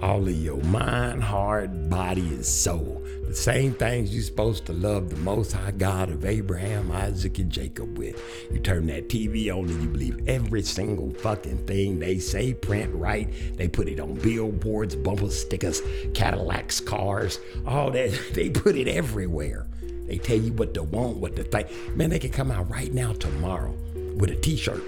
all 0.03 0.27
of 0.27 0.37
your 0.37 0.61
mind, 0.65 1.23
heart, 1.23 1.89
body, 1.89 2.21
and 2.29 2.45
soul. 2.45 3.01
The 3.29 3.35
same 3.37 3.75
things 3.75 4.13
you're 4.13 4.25
supposed 4.25 4.67
to 4.67 4.73
love 4.73 5.09
the 5.09 5.17
Most 5.19 5.53
High 5.53 5.71
God 5.71 6.11
of 6.11 6.25
Abraham, 6.25 6.91
Isaac, 6.91 7.39
and 7.39 7.49
Jacob 7.49 7.97
with. 7.97 8.21
You 8.51 8.59
turn 8.59 8.87
that 8.89 9.09
TV 9.09 9.57
on 9.57 9.69
and 9.69 9.83
you 9.83 9.89
believe 9.89 10.29
every 10.29 10.63
single 10.63 11.13
fucking 11.13 11.65
thing 11.67 12.01
they 12.01 12.19
say, 12.19 12.55
print 12.55 12.93
right. 12.93 13.33
They 13.57 13.69
put 13.69 13.89
it 13.89 14.01
on 14.01 14.15
billboards, 14.15 14.97
bumper 14.97 15.31
stickers, 15.31 15.81
Cadillacs, 16.13 16.81
cars, 16.81 17.39
all 17.65 17.93
that. 17.93 18.11
They 18.33 18.51
put 18.51 18.75
it 18.75 18.89
everywhere. 18.89 19.69
They 20.11 20.19
tell 20.19 20.37
you 20.37 20.53
what 20.55 20.75
to 20.75 20.83
want, 20.83 21.19
what 21.19 21.37
to 21.37 21.45
think. 21.45 21.69
Man, 21.97 22.11
they 22.11 22.19
can 22.19 22.33
come 22.33 22.51
out 22.51 22.69
right 22.69 22.93
now 22.93 23.13
tomorrow 23.13 23.73
with 24.17 24.31
a 24.31 24.35
t-shirt 24.35 24.83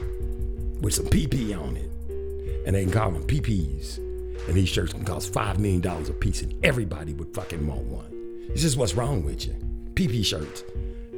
with 0.80 0.94
some 0.94 1.06
PP 1.06 1.56
on 1.56 1.76
it. 1.76 1.88
And 2.66 2.74
they 2.74 2.82
can 2.82 2.92
call 2.92 3.12
them 3.12 3.22
PPs. 3.22 3.98
And 4.48 4.54
these 4.56 4.68
shirts 4.68 4.92
can 4.92 5.04
cost 5.04 5.32
$5 5.32 5.58
million 5.58 5.86
a 5.86 6.12
piece 6.12 6.42
and 6.42 6.52
everybody 6.64 7.12
would 7.14 7.32
fucking 7.32 7.64
want 7.64 7.82
one. 7.82 8.48
This 8.48 8.64
is 8.64 8.76
what's 8.76 8.94
wrong 8.94 9.22
with 9.24 9.46
you. 9.46 9.54
PP 9.94 10.24
shirts. 10.24 10.64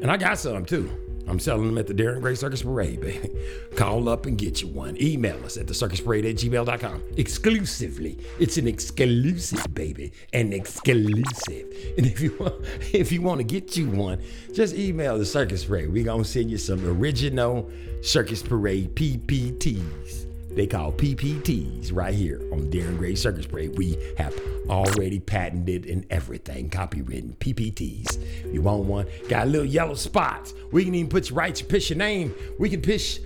And 0.02 0.10
I 0.10 0.18
got 0.18 0.38
some 0.38 0.66
too. 0.66 0.90
I'm 1.26 1.38
selling 1.38 1.66
them 1.66 1.78
at 1.78 1.86
the 1.86 1.94
Darren 1.94 2.20
Gray 2.20 2.34
Circus 2.34 2.62
Parade, 2.62 3.00
baby. 3.00 3.30
Call 3.76 4.08
up 4.08 4.26
and 4.26 4.36
get 4.36 4.62
you 4.62 4.68
one. 4.68 5.00
Email 5.00 5.42
us 5.44 5.56
at 5.56 5.66
the 5.66 5.74
circusparade 5.74 6.28
at 6.28 6.36
gmail.com. 6.36 7.02
Exclusively. 7.16 8.18
It's 8.38 8.56
an 8.56 8.68
exclusive, 8.68 9.72
baby. 9.74 10.12
An 10.32 10.52
exclusive. 10.52 11.74
And 11.96 12.06
if 12.06 12.20
you 12.20 12.36
want, 12.40 12.54
if 12.92 13.10
you 13.10 13.22
want 13.22 13.38
to 13.38 13.44
get 13.44 13.76
you 13.76 13.88
one, 13.90 14.20
just 14.52 14.74
email 14.74 15.18
the 15.18 15.26
Circus 15.26 15.64
Parade. 15.64 15.92
We're 15.92 16.04
gonna 16.04 16.24
send 16.24 16.50
you 16.50 16.58
some 16.58 16.84
original 16.86 17.70
Circus 18.02 18.42
Parade 18.42 18.94
PPTs. 18.94 20.33
They 20.54 20.66
call 20.68 20.92
PPTs 20.92 21.90
right 21.92 22.14
here 22.14 22.40
on 22.52 22.70
Darren 22.70 22.96
Gray 22.96 23.16
Circus 23.16 23.46
Parade. 23.46 23.76
We 23.76 23.98
have 24.16 24.38
already 24.68 25.18
patented 25.18 25.86
and 25.86 26.06
everything, 26.10 26.70
copywritten 26.70 27.36
PPTs. 27.38 28.52
You 28.52 28.62
want 28.62 28.84
one? 28.84 29.06
Got 29.28 29.48
a 29.48 29.50
little 29.50 29.66
yellow 29.66 29.94
spots. 29.94 30.54
We 30.70 30.84
can 30.84 30.94
even 30.94 31.10
put 31.10 31.30
your 31.30 31.38
right, 31.38 31.60
piss 31.68 31.90
your 31.90 31.98
name. 31.98 32.34
We 32.58 32.70
can 32.70 32.82
piss, 32.82 33.20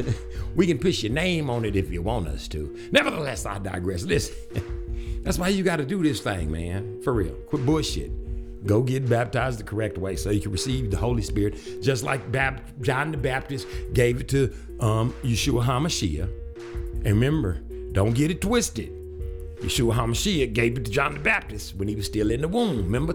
we 0.56 0.66
can 0.66 0.78
piss 0.78 1.02
your 1.02 1.12
name 1.12 1.50
on 1.50 1.66
it 1.66 1.76
if 1.76 1.90
you 1.90 2.00
want 2.00 2.28
us 2.28 2.48
to. 2.48 2.74
Nevertheless, 2.92 3.44
I 3.44 3.58
digress. 3.58 4.04
Listen, 4.04 4.34
that's 5.22 5.38
why 5.38 5.48
you 5.48 5.62
got 5.62 5.76
to 5.76 5.84
do 5.84 6.02
this 6.02 6.20
thing, 6.20 6.50
man. 6.50 7.02
For 7.02 7.12
real. 7.12 7.34
Quit 7.48 7.66
bullshit. 7.66 8.10
Go 8.66 8.82
get 8.82 9.08
baptized 9.08 9.58
the 9.58 9.64
correct 9.64 9.96
way 9.96 10.16
so 10.16 10.30
you 10.30 10.40
can 10.40 10.52
receive 10.52 10.90
the 10.90 10.96
Holy 10.96 11.22
Spirit, 11.22 11.58
just 11.82 12.04
like 12.04 12.30
Bap- 12.30 12.78
John 12.80 13.10
the 13.10 13.16
Baptist 13.16 13.66
gave 13.92 14.20
it 14.20 14.28
to 14.28 14.52
um, 14.80 15.14
Yeshua 15.22 15.64
HaMashiach. 15.64 16.39
And 17.04 17.14
remember, 17.14 17.54
don't 17.92 18.12
get 18.12 18.30
it 18.30 18.40
twisted. 18.40 18.92
Yeshua 19.60 19.94
HaMashiach 19.94 20.52
gave 20.52 20.78
it 20.78 20.84
to 20.86 20.90
John 20.90 21.14
the 21.14 21.20
Baptist 21.20 21.76
when 21.76 21.88
he 21.88 21.94
was 21.94 22.06
still 22.06 22.30
in 22.30 22.40
the 22.40 22.48
womb. 22.48 22.84
Remember, 22.84 23.14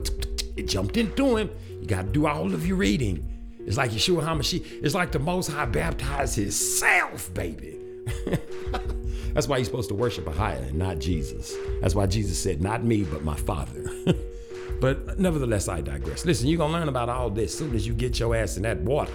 it 0.55 0.67
jumped 0.67 0.97
into 0.97 1.37
him. 1.37 1.49
You 1.81 1.87
got 1.87 2.03
to 2.03 2.11
do 2.11 2.27
all 2.27 2.53
of 2.53 2.65
your 2.65 2.77
reading. 2.77 3.27
It's 3.65 3.77
like 3.77 3.91
Yeshua 3.91 4.23
HaMashiach. 4.23 4.83
It's 4.83 4.93
like 4.93 5.11
the 5.11 5.19
Most 5.19 5.51
High 5.51 5.65
baptized 5.65 6.35
himself, 6.35 7.33
baby. 7.33 7.79
That's 9.33 9.47
why 9.47 9.57
you're 9.57 9.65
supposed 9.65 9.89
to 9.89 9.95
worship 9.95 10.25
Ahia 10.25 10.69
and 10.69 10.75
not 10.75 10.99
Jesus. 10.99 11.53
That's 11.81 11.95
why 11.95 12.05
Jesus 12.05 12.41
said, 12.41 12.61
not 12.61 12.83
me, 12.83 13.03
but 13.03 13.23
my 13.23 13.35
Father. 13.35 13.83
but 14.79 15.19
nevertheless, 15.19 15.67
I 15.67 15.81
digress. 15.81 16.25
Listen, 16.25 16.47
you're 16.47 16.57
going 16.57 16.71
to 16.71 16.79
learn 16.79 16.89
about 16.89 17.09
all 17.09 17.29
this 17.29 17.51
as 17.51 17.57
soon 17.57 17.75
as 17.75 17.85
you 17.85 17.93
get 17.93 18.19
your 18.19 18.35
ass 18.35 18.55
in 18.55 18.63
that 18.63 18.79
water. 18.81 19.11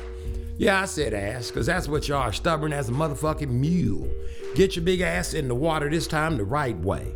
Yeah, 0.60 0.82
I 0.82 0.84
said 0.84 1.14
ass, 1.14 1.48
because 1.48 1.64
that's 1.64 1.88
what 1.88 2.06
you 2.06 2.14
are, 2.14 2.34
stubborn 2.34 2.74
as 2.74 2.90
a 2.90 2.92
motherfucking 2.92 3.48
mule. 3.48 4.06
Get 4.54 4.76
your 4.76 4.84
big 4.84 5.00
ass 5.00 5.32
in 5.32 5.48
the 5.48 5.54
water 5.54 5.88
this 5.88 6.06
time 6.06 6.36
the 6.36 6.44
right 6.44 6.78
way. 6.80 7.14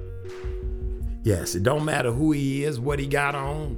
Yes, 1.25 1.55
it 1.55 1.63
don't 1.63 1.85
matter 1.85 2.11
who 2.11 2.33
he 2.33 2.65
is, 2.65 2.81
what 2.81 2.99
he 2.99 3.07
got 3.07 3.35
on. 3.35 3.77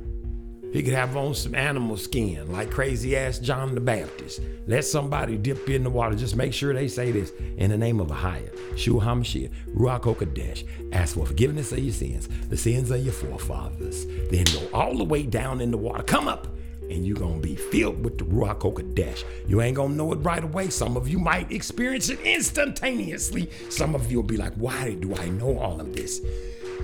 He 0.72 0.84
could 0.84 0.94
have 0.94 1.16
on 1.16 1.34
some 1.34 1.56
animal 1.56 1.96
skin, 1.96 2.52
like 2.52 2.70
crazy 2.70 3.16
ass 3.16 3.40
John 3.40 3.74
the 3.74 3.80
Baptist. 3.80 4.40
Let 4.68 4.84
somebody 4.84 5.36
dip 5.36 5.68
in 5.68 5.82
the 5.82 5.90
water. 5.90 6.14
Just 6.14 6.36
make 6.36 6.52
sure 6.52 6.72
they 6.72 6.86
say 6.86 7.10
this 7.10 7.32
in 7.56 7.70
the 7.70 7.76
name 7.76 7.98
of 7.98 8.06
Ahia, 8.06 8.78
Shua 8.78 9.00
HaMashiach, 9.00 9.50
Ruach 9.74 10.02
HaKodesh. 10.02 10.64
Ask 10.92 11.16
for 11.16 11.26
forgiveness 11.26 11.72
of 11.72 11.80
your 11.80 11.92
sins, 11.92 12.28
the 12.50 12.56
sins 12.56 12.92
of 12.92 13.02
your 13.02 13.12
forefathers. 13.12 14.06
Then 14.30 14.44
go 14.44 14.68
all 14.72 14.96
the 14.96 15.02
way 15.02 15.24
down 15.24 15.60
in 15.60 15.72
the 15.72 15.76
water. 15.76 16.04
Come 16.04 16.28
up 16.28 16.55
and 16.90 17.06
you're 17.06 17.16
gonna 17.16 17.40
be 17.40 17.56
filled 17.56 18.04
with 18.04 18.18
the 18.18 18.24
Ruach 18.24 18.60
HaKodesh. 18.60 19.24
You 19.46 19.60
ain't 19.62 19.76
gonna 19.76 19.94
know 19.94 20.12
it 20.12 20.16
right 20.16 20.42
away. 20.42 20.70
Some 20.70 20.96
of 20.96 21.08
you 21.08 21.18
might 21.18 21.50
experience 21.52 22.08
it 22.08 22.20
instantaneously. 22.20 23.50
Some 23.70 23.94
of 23.94 24.10
you 24.10 24.18
will 24.18 24.24
be 24.24 24.36
like, 24.36 24.54
why 24.54 24.94
do 24.94 25.14
I 25.14 25.28
know 25.28 25.58
all 25.58 25.80
of 25.80 25.94
this? 25.94 26.20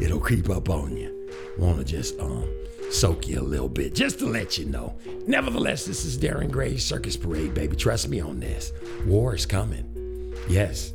it'll 0.00 0.20
creep 0.20 0.48
up 0.50 0.70
on 0.70 0.96
you. 0.96 1.28
Wanna 1.58 1.84
just 1.84 2.18
um 2.18 2.48
soak 2.90 3.26
you 3.26 3.40
a 3.40 3.42
little 3.42 3.68
bit, 3.68 3.94
just 3.94 4.18
to 4.18 4.26
let 4.26 4.58
you 4.58 4.66
know. 4.66 4.94
Nevertheless, 5.26 5.86
this 5.86 6.04
is 6.04 6.18
Darren 6.18 6.50
Gray's 6.50 6.84
Circus 6.84 7.16
Parade, 7.16 7.54
baby. 7.54 7.76
Trust 7.76 8.08
me 8.08 8.20
on 8.20 8.38
this. 8.40 8.72
War 9.06 9.34
is 9.34 9.46
coming. 9.46 10.34
Yes. 10.48 10.92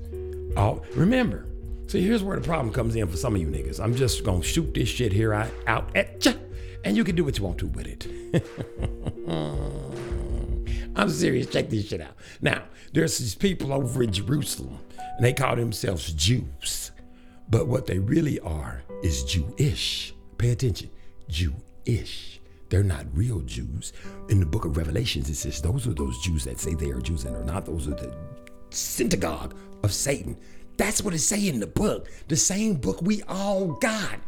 Oh, 0.55 0.81
remember. 0.95 1.45
See, 1.87 2.01
here's 2.01 2.21
where 2.21 2.37
the 2.37 2.45
problem 2.45 2.73
comes 2.73 2.95
in 2.95 3.07
for 3.07 3.17
some 3.17 3.33
of 3.35 3.41
you 3.41 3.47
niggas. 3.47 3.79
I'm 3.79 3.95
just 3.95 4.23
gonna 4.23 4.43
shoot 4.43 4.73
this 4.73 4.89
shit 4.89 5.13
here 5.13 5.33
out, 5.33 5.95
at 5.95 6.25
ya, 6.25 6.33
and 6.87 6.95
you 6.95 7.03
can 7.03 7.17
do 7.17 7.25
what 7.25 7.37
you 7.37 7.43
want 7.43 7.57
to 7.57 7.67
with 7.67 7.85
it. 7.85 8.07
I'm 10.95 11.09
serious. 11.09 11.47
Check 11.47 11.69
this 11.69 11.89
shit 11.89 11.99
out. 11.99 12.15
Now, 12.41 12.63
there's 12.93 13.17
these 13.17 13.35
people 13.35 13.73
over 13.73 14.03
in 14.03 14.13
Jerusalem, 14.13 14.79
and 14.97 15.25
they 15.25 15.33
call 15.33 15.57
themselves 15.57 16.13
Jews. 16.13 16.91
But 17.49 17.67
what 17.67 17.87
they 17.87 17.99
really 17.99 18.39
are 18.39 18.83
is 19.03 19.25
Jewish. 19.25 20.13
Pay 20.37 20.51
attention. 20.51 20.89
Jewish. 21.27 22.39
They're 22.69 22.83
not 22.83 23.05
real 23.13 23.41
Jews. 23.41 23.91
In 24.29 24.39
the 24.39 24.45
book 24.45 24.63
of 24.63 24.77
Revelations, 24.77 25.29
it 25.29 25.35
says 25.35 25.61
those 25.61 25.87
are 25.87 25.93
those 25.93 26.17
Jews 26.21 26.45
that 26.45 26.57
say 26.57 26.73
they 26.73 26.91
are 26.91 27.01
Jews 27.01 27.25
and 27.25 27.35
are 27.35 27.43
not. 27.43 27.65
Those 27.65 27.89
are 27.89 27.95
the 27.95 28.15
synagogue 28.69 29.57
of 29.83 29.91
Satan. 29.91 30.37
That's 30.77 31.01
what 31.01 31.13
it 31.13 31.19
say 31.19 31.49
in 31.49 31.59
the 31.59 31.67
book. 31.67 32.07
The 32.29 32.37
same 32.37 32.75
book 32.75 33.01
we 33.01 33.23
all 33.23 33.73
got. 33.73 34.19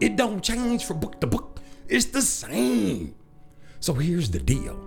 It 0.00 0.16
don't 0.16 0.42
change 0.42 0.84
from 0.84 0.98
book 0.98 1.20
to 1.20 1.28
book. 1.28 1.60
It's 1.88 2.06
the 2.06 2.22
same. 2.22 3.14
So 3.80 3.94
here's 3.94 4.30
the 4.30 4.40
deal. 4.40 4.82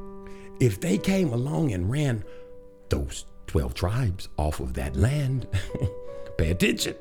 If 0.59 0.81
they 0.81 0.97
came 0.97 1.31
along 1.31 1.71
and 1.71 1.89
ran 1.89 2.23
those 2.89 3.25
12 3.47 3.73
tribes 3.73 4.29
off 4.37 4.59
of 4.59 4.73
that 4.73 4.95
land, 4.95 5.47
pay 6.37 6.51
attention. 6.51 6.95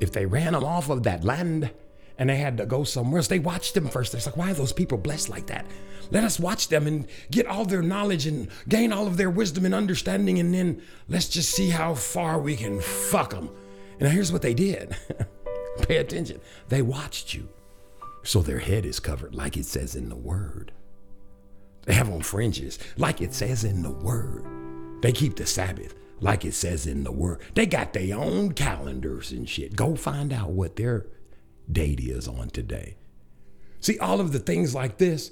If 0.00 0.12
they 0.12 0.26
ran 0.26 0.52
them 0.52 0.64
off 0.64 0.90
of 0.90 1.04
that 1.04 1.22
land 1.22 1.70
and 2.18 2.28
they 2.28 2.36
had 2.36 2.56
to 2.58 2.66
go 2.66 2.84
somewhere 2.84 3.18
else, 3.18 3.28
they 3.28 3.38
watched 3.38 3.74
them 3.74 3.88
first. 3.88 4.14
It's 4.14 4.26
like, 4.26 4.36
why 4.36 4.50
are 4.50 4.54
those 4.54 4.72
people 4.72 4.98
blessed 4.98 5.28
like 5.28 5.46
that? 5.46 5.66
Let 6.10 6.24
us 6.24 6.38
watch 6.40 6.68
them 6.68 6.86
and 6.86 7.06
get 7.30 7.46
all 7.46 7.64
their 7.64 7.82
knowledge 7.82 8.26
and 8.26 8.48
gain 8.68 8.92
all 8.92 9.06
of 9.06 9.16
their 9.16 9.30
wisdom 9.30 9.64
and 9.64 9.74
understanding, 9.74 10.38
and 10.38 10.52
then 10.52 10.82
let's 11.08 11.28
just 11.28 11.52
see 11.52 11.70
how 11.70 11.94
far 11.94 12.38
we 12.38 12.56
can 12.56 12.80
fuck 12.80 13.30
them. 13.30 13.50
And 14.00 14.08
here's 14.08 14.32
what 14.32 14.42
they 14.42 14.54
did 14.54 14.96
pay 15.82 15.96
attention. 15.96 16.40
They 16.68 16.82
watched 16.82 17.32
you. 17.32 17.48
So 18.24 18.40
their 18.40 18.58
head 18.58 18.86
is 18.86 18.98
covered, 18.98 19.34
like 19.34 19.56
it 19.56 19.66
says 19.66 19.94
in 19.94 20.08
the 20.08 20.16
word. 20.16 20.72
They 21.82 21.92
have 21.92 22.10
on 22.10 22.22
fringes, 22.22 22.78
like 22.96 23.20
it 23.20 23.34
says 23.34 23.64
in 23.64 23.82
the 23.82 23.90
word. 23.90 24.44
They 25.02 25.12
keep 25.12 25.36
the 25.36 25.46
Sabbath, 25.46 25.94
like 26.20 26.46
it 26.46 26.54
says 26.54 26.86
in 26.86 27.04
the 27.04 27.12
word. 27.12 27.42
They 27.54 27.66
got 27.66 27.92
their 27.92 28.16
own 28.16 28.52
calendars 28.52 29.30
and 29.30 29.46
shit. 29.46 29.76
Go 29.76 29.94
find 29.94 30.32
out 30.32 30.50
what 30.50 30.76
their 30.76 31.06
date 31.70 32.00
is 32.00 32.26
on 32.26 32.48
today. 32.48 32.96
See, 33.80 33.98
all 33.98 34.20
of 34.20 34.32
the 34.32 34.38
things 34.38 34.74
like 34.74 34.96
this 34.96 35.30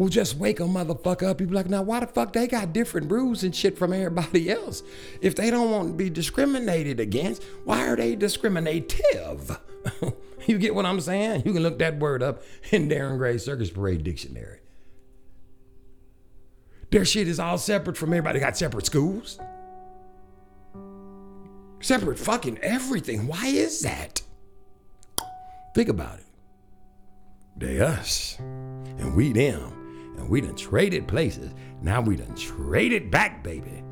will 0.00 0.08
just 0.08 0.36
wake 0.36 0.60
a 0.60 0.62
motherfucker 0.62 1.24
up. 1.24 1.42
You 1.42 1.46
be 1.46 1.54
like, 1.54 1.68
now 1.68 1.82
why 1.82 2.00
the 2.00 2.06
fuck 2.06 2.32
they 2.32 2.46
got 2.46 2.72
different 2.72 3.12
rules 3.12 3.42
and 3.42 3.54
shit 3.54 3.76
from 3.76 3.92
everybody 3.92 4.50
else? 4.50 4.82
If 5.20 5.36
they 5.36 5.50
don't 5.50 5.70
want 5.70 5.88
to 5.88 5.94
be 5.94 6.08
discriminated 6.08 6.98
against, 6.98 7.42
why 7.64 7.86
are 7.86 7.96
they 7.96 8.16
discriminative? 8.16 9.60
you 10.46 10.56
get 10.56 10.74
what 10.74 10.86
I'm 10.86 11.02
saying? 11.02 11.42
You 11.44 11.52
can 11.52 11.62
look 11.62 11.78
that 11.80 11.98
word 11.98 12.22
up 12.22 12.42
in 12.72 12.88
Darren 12.88 13.18
Gray's 13.18 13.44
Circus 13.44 13.68
Parade 13.68 14.02
Dictionary. 14.02 14.60
Their 16.90 17.04
shit 17.04 17.28
is 17.28 17.38
all 17.38 17.58
separate 17.58 17.98
from 17.98 18.14
everybody. 18.14 18.38
They 18.38 18.44
got 18.44 18.56
separate 18.56 18.86
schools, 18.86 19.38
separate 21.80 22.18
fucking 22.18 22.56
everything. 22.62 23.26
Why 23.26 23.48
is 23.48 23.82
that? 23.82 24.22
Think 25.74 25.90
about 25.90 26.18
it. 26.18 26.24
They 27.58 27.80
us, 27.80 28.38
and 28.40 29.14
we 29.14 29.32
them, 29.32 29.79
and 30.20 30.28
we 30.28 30.40
done 30.40 30.54
traded 30.54 31.08
places. 31.08 31.52
Now 31.82 32.00
we 32.00 32.16
done 32.16 32.34
traded 32.34 33.10
back, 33.10 33.42
baby. 33.42 33.82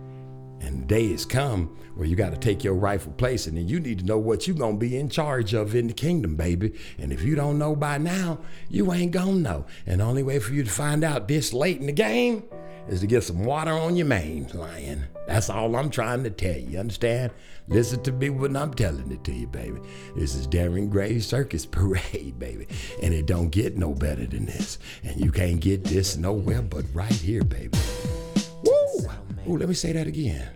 And 0.61 0.83
the 0.83 0.87
day 0.87 1.11
has 1.13 1.25
come 1.25 1.77
where 1.95 2.07
you 2.07 2.15
got 2.15 2.31
to 2.31 2.37
take 2.37 2.63
your 2.63 2.75
rightful 2.75 3.13
place, 3.13 3.47
and 3.47 3.57
then 3.57 3.67
you 3.67 3.81
need 3.81 4.01
to 4.01 4.05
know 4.05 4.19
what 4.19 4.47
you 4.47 4.55
gonna 4.55 4.77
be 4.77 4.97
in 4.97 5.09
charge 5.09 5.55
of 5.55 5.75
in 5.75 5.89
the 5.89 5.93
kingdom, 5.93 6.37
baby. 6.37 6.79
And 6.99 7.13
if 7.13 7.23
you 7.23 7.35
don't 7.35 7.59
know 7.59 7.75
by 7.75 7.99
now, 7.99 8.39
you 8.69 8.93
ain't 8.93 9.13
gonna 9.13 9.33
know. 9.33 9.67
And 9.87 10.01
the 10.01 10.05
only 10.05 10.23
way 10.23 10.39
for 10.39 10.53
you 10.53 10.63
to 10.63 10.71
find 10.71 11.03
out 11.03 11.27
this 11.27 11.53
late 11.53 11.81
in 11.81 11.87
the 11.87 11.93
game 11.93 12.45
is 12.89 13.01
to 13.01 13.07
get 13.07 13.23
some 13.23 13.45
water 13.45 13.73
on 13.73 13.97
your 13.97 14.07
main, 14.07 14.49
lion. 14.55 15.07
That's 15.27 15.51
all 15.51 15.77
I'm 15.77 15.91
trying 15.91 16.25
to 16.25 16.31
tell 16.31 16.57
you. 16.57 16.79
Understand? 16.79 17.33
Listen 17.69 18.03
to 18.05 18.13
me 18.13 18.31
when 18.31 18.57
I'm 18.57 18.73
telling 18.73 19.13
it 19.13 19.25
to 19.25 19.33
you, 19.33 19.47
baby. 19.47 19.79
This 20.17 20.35
is 20.35 20.49
Darren 20.49 20.89
Gray's 20.89 21.27
Circus 21.27 21.67
Parade, 21.71 22.39
baby. 22.39 22.67
And 23.03 23.13
it 23.13 23.27
don't 23.27 23.51
get 23.51 23.77
no 23.77 23.93
better 23.93 24.27
than 24.27 24.47
this. 24.47 24.79
And 25.05 25.21
you 25.21 25.31
can't 25.31 25.61
get 25.61 25.85
this 25.85 26.17
nowhere 26.17 26.63
but 26.63 26.85
right 26.95 27.13
here, 27.13 27.45
baby. 27.45 27.79
Woo! 28.65 29.07
Ooh, 29.49 29.59
let 29.59 29.69
me 29.69 29.75
say 29.75 29.93
that 29.93 30.07
again. 30.07 30.49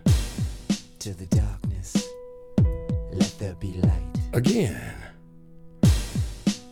To 0.99 1.13
the 1.13 1.25
darkness, 1.27 2.07
let 3.11 3.35
there 3.37 3.55
be 3.55 3.73
light. 3.73 4.17
Again. 4.33 4.95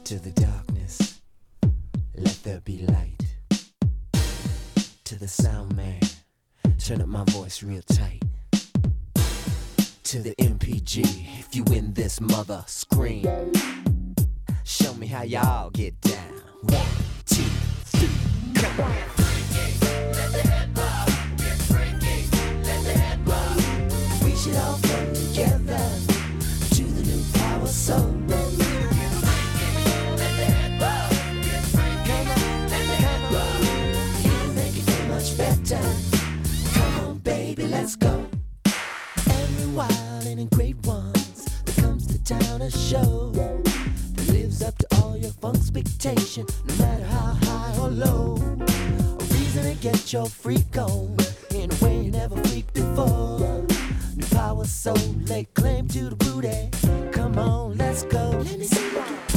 To 0.05 0.19
the 0.19 0.31
darkness, 0.31 1.21
let 2.15 2.43
there 2.43 2.61
be 2.61 2.85
light. 2.87 3.21
The 5.21 5.27
sound 5.27 5.75
man, 5.75 5.99
turn 6.79 6.99
up 6.99 7.07
my 7.07 7.23
voice 7.25 7.61
real 7.61 7.83
tight. 7.83 8.23
To 10.05 10.19
the 10.19 10.33
NPG, 10.39 11.39
if 11.39 11.55
you 11.55 11.63
win 11.65 11.93
this 11.93 12.19
mother, 12.19 12.63
scream. 12.65 13.53
Show 14.63 14.95
me 14.95 15.05
how 15.05 15.21
y'all 15.21 15.69
get 15.69 16.01
down. 16.01 16.41
One, 16.63 16.87
two, 17.27 17.43
three, 17.85 18.09
come 18.55 18.79
on. 18.79 18.95
We 24.25 24.35
should 24.35 24.55
all 24.55 24.90
much. 35.71 36.73
Come 36.73 36.99
on, 37.05 37.17
baby, 37.19 37.67
let's 37.67 37.95
go. 37.95 38.25
Every 39.29 39.67
wild 39.73 40.25
and 40.25 40.49
great 40.51 40.77
ones 40.85 41.45
that 41.65 41.75
comes 41.77 42.07
to 42.07 42.23
town 42.23 42.61
a 42.61 42.71
show 42.71 43.31
that 43.31 44.33
lives 44.33 44.61
up 44.61 44.77
to 44.79 44.87
all 44.97 45.17
your 45.17 45.31
funk 45.31 45.57
expectation, 45.57 46.45
no 46.65 46.75
matter 46.75 47.05
how 47.05 47.37
high 47.43 47.77
or 47.79 47.89
low. 47.89 48.37
A 48.37 49.23
reason 49.33 49.63
to 49.63 49.75
get 49.81 50.11
your 50.13 50.27
freak 50.27 50.77
on 50.77 51.15
in 51.51 51.71
a 51.71 51.85
way 51.85 52.01
you 52.01 52.11
never 52.11 52.35
freaked 52.47 52.73
before. 52.73 53.39
New 54.15 54.27
power 54.31 54.65
soul 54.65 54.97
lay 55.27 55.45
claim 55.53 55.87
to 55.89 56.09
the 56.09 56.15
booty. 56.15 56.69
Come 57.11 57.37
on, 57.37 57.77
let's 57.77 58.03
go. 58.03 58.29
Let 58.29 58.57
me 58.57 58.65
see 58.65 59.30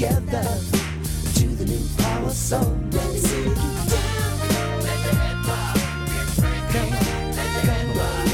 together 0.00 0.42
to 1.34 1.46
the 1.46 1.66
new 1.66 1.86
power 1.98 2.30
song. 2.30 2.90
Let 2.90 3.12
get 3.12 3.22
down. 3.52 4.80
Let 4.80 4.98
the 5.04 5.14
head 5.20 5.36
bob. 5.44 5.76
Come 6.72 6.92
on, 6.96 7.34
come 7.66 7.98
on. 8.00 8.26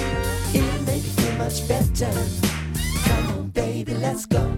It'll 0.55 0.83
make 0.87 1.05
it 1.05 1.15
feel 1.19 1.35
much 1.39 1.67
better. 1.67 2.13
Come 3.07 3.27
on, 3.33 3.49
baby, 3.49 3.95
let's 3.95 4.27
go. 4.27 4.57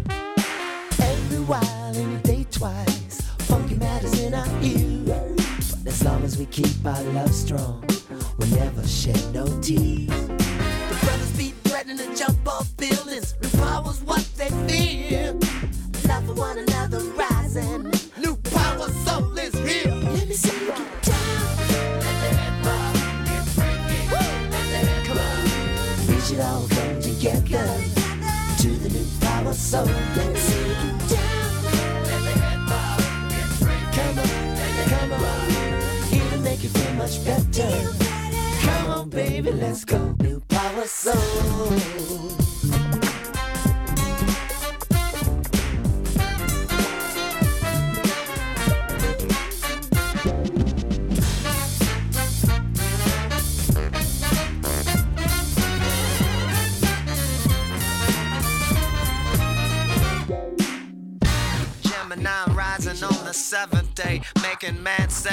Every 1.00 1.40
while 1.46 1.96
a 1.96 2.18
day 2.18 2.44
twice, 2.50 3.22
funky 3.48 3.76
matters 3.76 4.20
in 4.20 4.34
our 4.34 4.46
ear. 4.60 5.34
But 5.82 5.86
as 5.86 6.04
long 6.04 6.22
as 6.24 6.36
we 6.36 6.44
keep 6.44 6.84
our 6.84 7.02
love 7.14 7.32
strong, 7.32 7.82
we'll 8.36 8.50
never 8.50 8.86
shed 8.86 9.22
no 9.32 9.46
tears. 9.62 10.28
The 10.90 10.98
brothers 11.00 11.32
be 11.38 11.54
threatening 11.64 11.96
to 11.96 12.14
jump 12.14 12.46
off 12.46 12.76
buildings. 12.76 13.34
New 13.40 13.48
power's 13.60 14.02
what 14.02 14.28
they 14.36 14.50
fear. 14.68 15.32
Love 16.06 16.24
for 16.24 16.34
one 16.34 16.58
another 16.58 16.77
should 26.28 26.40
all 26.40 26.68
come 26.68 27.00
together 27.00 27.66
to 28.58 28.68
the 28.68 28.88
new 28.90 29.06
power 29.20 29.52
soul. 29.54 29.86
Let 29.86 30.32
me 30.32 30.38
see 30.38 30.68
you 30.68 30.74
get 30.74 31.08
down. 31.08 31.48
Come 33.92 34.18
on, 34.18 34.56
come 34.92 35.12
on. 35.12 36.42
Make 36.42 36.62
you 36.62 36.68
feel 36.68 36.94
much 36.94 37.24
better. 37.24 37.70
Come 38.60 38.90
on, 38.90 39.08
baby, 39.08 39.52
let's 39.52 39.84
go. 39.84 40.14
New 40.20 40.40
power 40.40 40.86
soul. 40.86 42.47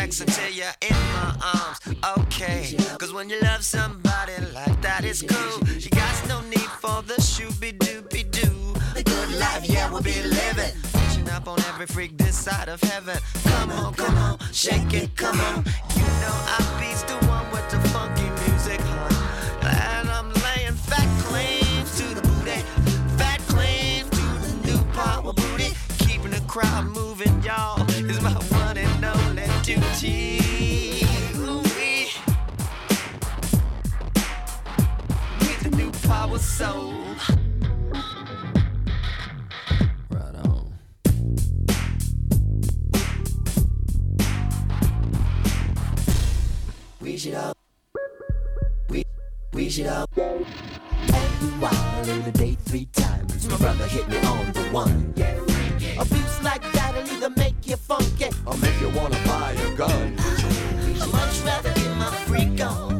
Sex 0.05 0.21
until 0.21 0.49
you're 0.51 0.77
in 0.81 0.95
my 1.13 1.35
arms. 1.53 1.79
Okay, 2.19 2.75
cause 2.99 3.13
when 3.13 3.29
you 3.29 3.39
love 3.41 3.63
somebody 3.63 4.33
like 4.53 4.81
that, 4.81 5.03
it's 5.03 5.21
cool. 5.21 5.67
You 5.67 5.89
got 5.89 6.27
no 6.27 6.41
need 6.41 6.69
for 6.81 7.01
the 7.03 7.15
shooby 7.19 7.77
dooby 7.77 8.29
doo. 8.29 8.73
The 8.93 9.03
good 9.03 9.31
life, 9.39 9.67
yeah, 9.67 9.89
we'll 9.91 10.01
be 10.01 10.21
living. 10.21 10.73
Pushing 10.93 11.29
up 11.29 11.47
on 11.47 11.59
every 11.71 11.87
freak 11.87 12.17
this 12.17 12.37
side 12.37 12.69
of 12.69 12.81
heaven. 12.81 13.17
Come 13.45 13.71
on, 13.71 13.93
come 13.93 14.17
on, 14.17 14.37
shake 14.51 14.93
it, 14.93 15.15
come 15.15 15.39
on. 15.39 15.65
You 15.95 16.07
know 16.21 16.35
I 16.55 16.77
beats 16.79 17.03
the 17.03 17.17
one 17.27 17.49
with 17.51 17.67
the 17.69 17.79
funky 17.89 18.29
music, 18.45 18.81
huh? 18.81 19.99
And 19.99 20.09
I'm 20.09 20.29
laying 20.45 20.77
fat 20.89 21.09
claims 21.25 21.97
to 21.99 22.05
the 22.13 22.21
booty. 22.21 22.61
Fat 23.17 23.39
claims 23.47 24.09
to 24.11 24.25
the 24.45 24.67
new 24.67 24.83
power 24.93 25.33
booty. 25.33 25.69
Keeping 25.99 26.31
the 26.31 26.43
crowd 26.47 26.85
moving, 26.85 27.41
y'all, 27.41 27.81
is 27.89 28.21
my 28.21 28.54
Ooh-wee. 31.35 32.09
With 35.39 35.63
the 35.63 35.69
new 35.75 35.91
power 36.07 36.37
soul. 36.37 36.93
Right 40.09 40.35
on. 40.45 40.73
We 47.01 47.17
should 47.17 47.35
all. 47.35 47.53
We 48.89 49.03
we 49.53 49.69
should 49.69 49.87
all. 49.87 50.07
While 51.59 52.09
in 52.09 52.23
the 52.23 52.31
day 52.31 52.57
three 52.65 52.85
times, 52.93 53.47
my 53.47 53.57
brother 53.57 53.87
hit 53.87 54.07
me 54.09 54.17
on 54.17 54.51
the 54.51 54.61
one. 54.71 55.54
Abuse 55.97 56.43
like 56.43 56.61
that'll 56.73 57.09
either 57.09 57.29
make 57.37 57.55
you 57.65 57.77
funky 57.77 58.25
Or 58.45 58.57
make 58.57 58.79
you 58.81 58.89
wanna 58.89 59.17
buy 59.25 59.53
a 59.53 59.75
gun. 59.75 60.15
I'd 60.19 61.11
much 61.11 61.39
rather 61.41 61.71
get 61.73 61.97
my 61.97 62.11
freak 62.27 62.61
on 62.61 62.93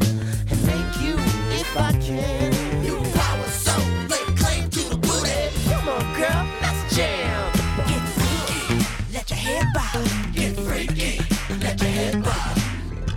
and 0.49 0.65
make 0.65 1.01
you 1.01 1.15
if 1.51 1.77
I 1.77 1.91
can. 1.99 2.53
You 2.85 2.95
power 3.13 3.49
so 3.49 3.77
lay 4.09 4.23
claim 4.37 4.69
to 4.69 4.89
the 4.89 4.97
booty. 4.97 5.49
Come 5.69 5.89
on, 5.89 6.03
girl, 6.15 6.47
let's 6.61 6.95
jam. 6.95 7.51
Get 7.85 8.03
freaky, 8.15 8.85
let 9.13 9.29
your 9.29 9.39
head 9.39 9.65
bob. 9.73 10.33
Get 10.33 10.55
freaky, 10.57 11.19
let 11.59 11.81
your 11.81 11.91
head 11.91 12.23
bob. 12.23 12.57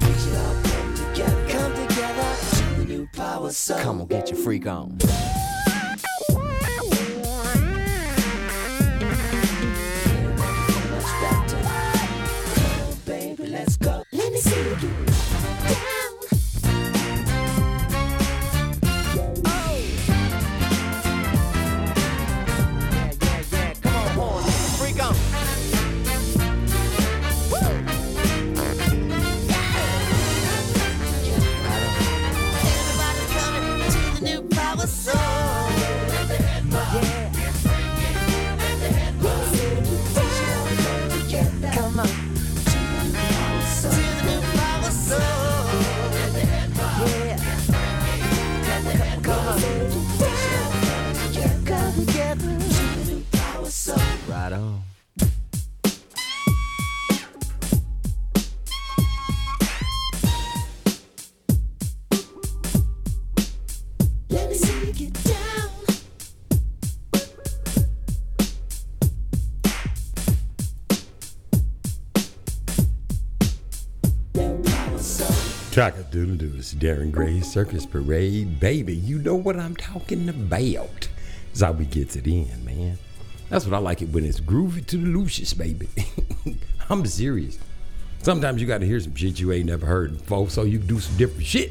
We 0.01 0.13
should 0.19 0.37
all 0.37 0.57
come 0.65 0.95
together, 0.95 1.49
come 1.49 1.73
together 1.87 2.37
to 2.51 2.65
the 2.81 2.85
new 2.85 3.09
power 3.13 3.51
soul. 3.51 3.79
Come 3.79 4.01
on, 4.01 4.07
get 4.09 4.31
your 4.31 4.39
freak 4.39 4.67
on. 4.67 4.99
Chaka 75.79 76.03
doodle 76.11 76.35
doo. 76.35 76.55
It's 76.57 76.75
Darren 76.75 77.13
Gray 77.13 77.41
Circus 77.41 77.87
Parade, 77.87 78.59
baby. 78.59 78.97
You 78.97 79.21
know 79.21 79.37
what 79.37 79.57
I'm 79.57 79.77
talking 79.77 80.29
about. 80.29 81.09
That's 81.55 81.85
gets 81.85 82.17
it 82.17 82.27
in, 82.27 82.65
man. 82.65 82.99
That's 83.49 83.65
what 83.65 83.75
I 83.75 83.79
like 83.79 84.03
it 84.03 84.09
when 84.09 84.25
it's 84.25 84.41
groovy 84.41 84.85
to 84.87 84.97
the 84.97 85.07
Lucius, 85.07 85.55
baby. 85.55 85.89
I'm 86.91 87.07
serious. 87.07 87.61
Sometimes 88.25 88.61
you 88.61 88.67
got 88.67 88.79
to 88.79 88.87
hear 88.87 88.99
some 88.99 89.15
shit 89.15 89.39
you 89.39 89.53
ain't 89.53 89.67
never 89.67 89.87
heard 89.87 90.19
before, 90.19 90.51
so 90.51 90.65
you 90.65 90.79
can 90.79 90.89
do 90.89 90.99
some 90.99 91.17
different 91.17 91.47
shit. 91.47 91.71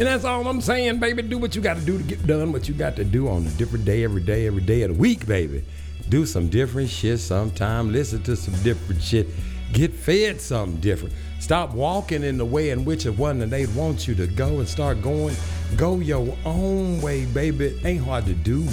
And 0.00 0.08
that's 0.08 0.24
all 0.24 0.44
I'm 0.48 0.60
saying, 0.60 0.98
baby. 0.98 1.22
Do 1.22 1.38
what 1.38 1.54
you 1.54 1.62
got 1.62 1.76
to 1.76 1.84
do 1.84 1.98
to 1.98 2.02
get 2.02 2.26
done 2.26 2.50
what 2.50 2.68
you 2.68 2.74
got 2.74 2.96
to 2.96 3.04
do 3.04 3.28
on 3.28 3.46
a 3.46 3.50
different 3.50 3.84
day, 3.84 4.02
every 4.02 4.22
day, 4.22 4.48
every 4.48 4.62
day 4.62 4.82
of 4.82 4.94
the 4.94 4.98
week, 5.00 5.28
baby. 5.28 5.64
Do 6.08 6.26
some 6.26 6.48
different 6.48 6.90
shit 6.90 7.20
sometime. 7.20 7.92
Listen 7.92 8.20
to 8.24 8.34
some 8.34 8.60
different 8.64 9.00
shit. 9.00 9.28
Get 9.72 9.94
fed 9.94 10.40
something 10.40 10.80
different. 10.80 11.14
Stop 11.42 11.74
walking 11.74 12.22
in 12.22 12.38
the 12.38 12.44
way 12.44 12.70
in 12.70 12.84
which 12.84 13.04
one 13.04 13.40
that 13.40 13.50
they 13.50 13.66
want 13.66 14.06
you 14.06 14.14
to 14.14 14.28
go 14.28 14.60
and 14.60 14.68
start 14.68 15.02
going. 15.02 15.34
Go 15.76 15.98
your 15.98 16.36
own 16.44 17.00
way, 17.00 17.24
baby. 17.24 17.66
It 17.66 17.84
ain't 17.84 18.04
hard 18.04 18.26
to 18.26 18.32
do. 18.32 18.64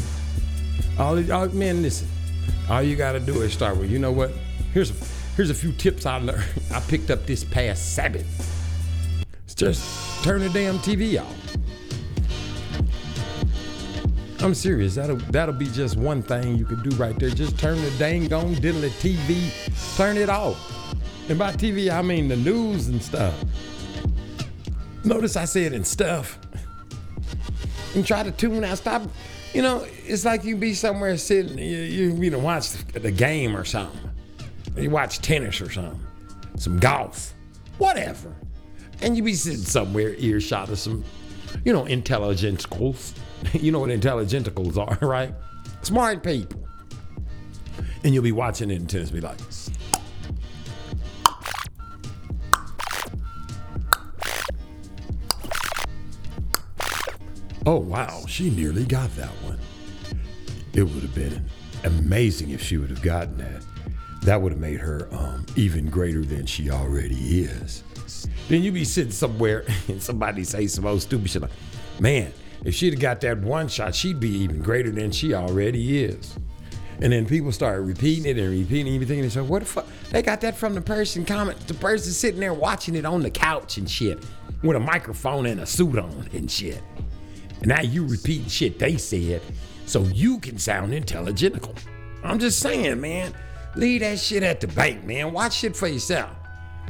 All, 0.99 1.31
all 1.33 1.47
man, 1.47 1.81
listen. 1.81 2.07
All 2.69 2.83
you 2.83 2.95
gotta 2.95 3.19
do 3.19 3.41
is 3.41 3.53
start 3.53 3.75
with. 3.77 3.89
You 3.89 3.97
know 3.97 4.11
what? 4.11 4.31
Here's 4.71 4.91
a, 4.91 5.05
here's 5.35 5.49
a 5.49 5.55
few 5.55 5.71
tips 5.71 6.05
I 6.05 6.17
learned. 6.17 6.43
I 6.71 6.79
picked 6.81 7.09
up 7.09 7.25
this 7.25 7.43
past 7.43 7.95
Sabbath. 7.95 9.25
It's 9.45 9.55
just 9.55 10.23
turn 10.23 10.41
the 10.41 10.49
damn 10.49 10.77
TV 10.77 11.19
off. 11.19 11.35
I'm 14.43 14.53
serious. 14.53 14.93
That'll 14.93 15.17
that'll 15.31 15.55
be 15.55 15.69
just 15.69 15.97
one 15.97 16.21
thing 16.21 16.55
you 16.55 16.65
could 16.65 16.83
do 16.83 16.95
right 16.97 17.17
there. 17.17 17.31
Just 17.31 17.57
turn 17.57 17.81
the 17.81 17.89
dang 17.97 18.31
on 18.31 18.53
diddly 18.57 18.91
TV, 19.01 19.97
turn 19.97 20.17
it 20.17 20.29
off. 20.29 20.78
And 21.29 21.37
by 21.37 21.51
TV 21.53 21.91
I 21.91 22.01
mean 22.01 22.27
the 22.27 22.35
news 22.35 22.87
and 22.87 23.01
stuff. 23.01 23.35
Notice 25.03 25.35
I 25.35 25.45
said 25.45 25.73
and 25.73 25.85
stuff. 25.85 26.39
And 27.93 28.05
try 28.05 28.23
to 28.23 28.31
tune 28.31 28.63
out. 28.63 28.79
Stop. 28.79 29.03
You 29.53 29.61
know, 29.61 29.85
it's 30.05 30.25
like 30.25 30.43
you 30.43 30.57
be 30.57 30.73
somewhere 30.73 31.17
sitting, 31.17 31.57
you 31.57 31.77
you, 31.77 32.15
you 32.15 32.29
know, 32.31 32.39
watch 32.39 32.71
the 32.93 33.11
game 33.11 33.55
or 33.55 33.63
something. 33.63 33.99
You 34.75 34.89
watch 34.89 35.19
tennis 35.19 35.61
or 35.61 35.69
something, 35.71 35.99
some 36.55 36.77
golf, 36.79 37.33
whatever. 37.77 38.35
And 39.01 39.15
you 39.15 39.23
be 39.23 39.33
sitting 39.33 39.59
somewhere 39.59 40.13
earshot 40.15 40.69
of 40.69 40.79
some, 40.79 41.03
you 41.63 41.73
know, 41.73 41.83
intelligenticals. 41.83 43.13
You 43.53 43.71
know 43.71 43.79
what 43.79 43.89
intelligenticals 43.89 44.77
are, 44.77 44.97
right? 45.07 45.33
Smart 45.81 46.23
people. 46.23 46.67
And 48.03 48.13
you'll 48.13 48.21
be 48.21 48.33
watching 48.33 48.69
it 48.69 48.81
and 48.81 48.89
tennis 48.89 49.11
be 49.11 49.21
like, 49.21 49.37
oh 57.69 57.77
wow, 57.77 58.23
she 58.27 58.49
nearly 58.49 58.83
got 58.83 59.15
that 59.15 59.29
one. 59.43 59.59
It 60.73 60.81
would 60.81 61.03
have 61.03 61.13
been 61.13 61.45
amazing 61.83 62.49
if 62.49 62.63
she 62.63 62.77
would 62.77 62.89
have 62.89 63.03
gotten 63.03 63.37
that. 63.37 63.63
That 64.23 64.41
would 64.41 64.53
have 64.53 64.61
made 64.61 64.79
her 64.79 65.07
um, 65.11 65.45
even 65.55 65.87
greater 65.87 66.25
than 66.25 66.47
she 66.47 66.71
already 66.71 67.41
is. 67.41 67.83
Then 68.47 68.63
you 68.63 68.71
be 68.71 68.83
sitting 68.83 69.11
somewhere 69.11 69.65
and 69.87 70.01
somebody 70.01 70.43
say 70.43 70.65
some 70.65 70.87
old 70.87 71.03
stupid 71.03 71.29
shit 71.29 71.43
like, 71.43 71.51
man, 71.99 72.33
if 72.65 72.73
she'd 72.73 72.93
have 72.93 72.99
got 72.99 73.21
that 73.21 73.37
one 73.37 73.67
shot, 73.67 73.93
she'd 73.93 74.19
be 74.19 74.29
even 74.29 74.63
greater 74.63 74.89
than 74.89 75.11
she 75.11 75.35
already 75.35 76.03
is. 76.03 76.37
And 77.01 77.13
then 77.13 77.27
people 77.27 77.51
start 77.51 77.83
repeating 77.83 78.25
it 78.25 78.39
and 78.39 78.49
repeating 78.49 78.95
everything. 78.95 79.19
And 79.19 79.25
they 79.25 79.33
say, 79.33 79.41
what 79.41 79.59
the 79.59 79.65
fuck? 79.65 79.87
They 80.09 80.23
got 80.23 80.41
that 80.41 80.57
from 80.57 80.73
the 80.73 80.81
person 80.81 81.23
comment, 81.23 81.59
the 81.67 81.75
person 81.75 82.13
sitting 82.13 82.39
there 82.39 82.53
watching 82.53 82.95
it 82.95 83.05
on 83.05 83.21
the 83.21 83.29
couch 83.29 83.77
and 83.77 83.87
shit 83.87 84.25
with 84.63 84.75
a 84.75 84.79
microphone 84.79 85.45
and 85.45 85.61
a 85.61 85.67
suit 85.67 85.99
on 85.99 86.29
and 86.33 86.49
shit. 86.49 86.81
And 87.59 87.67
now 87.67 87.81
you 87.81 88.05
repeating 88.05 88.47
shit 88.47 88.79
they 88.79 88.97
said 88.97 89.41
so 89.85 90.03
you 90.03 90.39
can 90.39 90.57
sound 90.57 90.93
intelligentical. 90.93 91.75
I'm 92.23 92.39
just 92.39 92.59
saying, 92.59 93.01
man. 93.01 93.33
Leave 93.75 94.01
that 94.01 94.19
shit 94.19 94.43
at 94.43 94.59
the 94.59 94.67
bank, 94.67 95.03
man. 95.03 95.31
Watch 95.31 95.53
shit 95.53 95.75
for 95.75 95.87
yourself. 95.87 96.31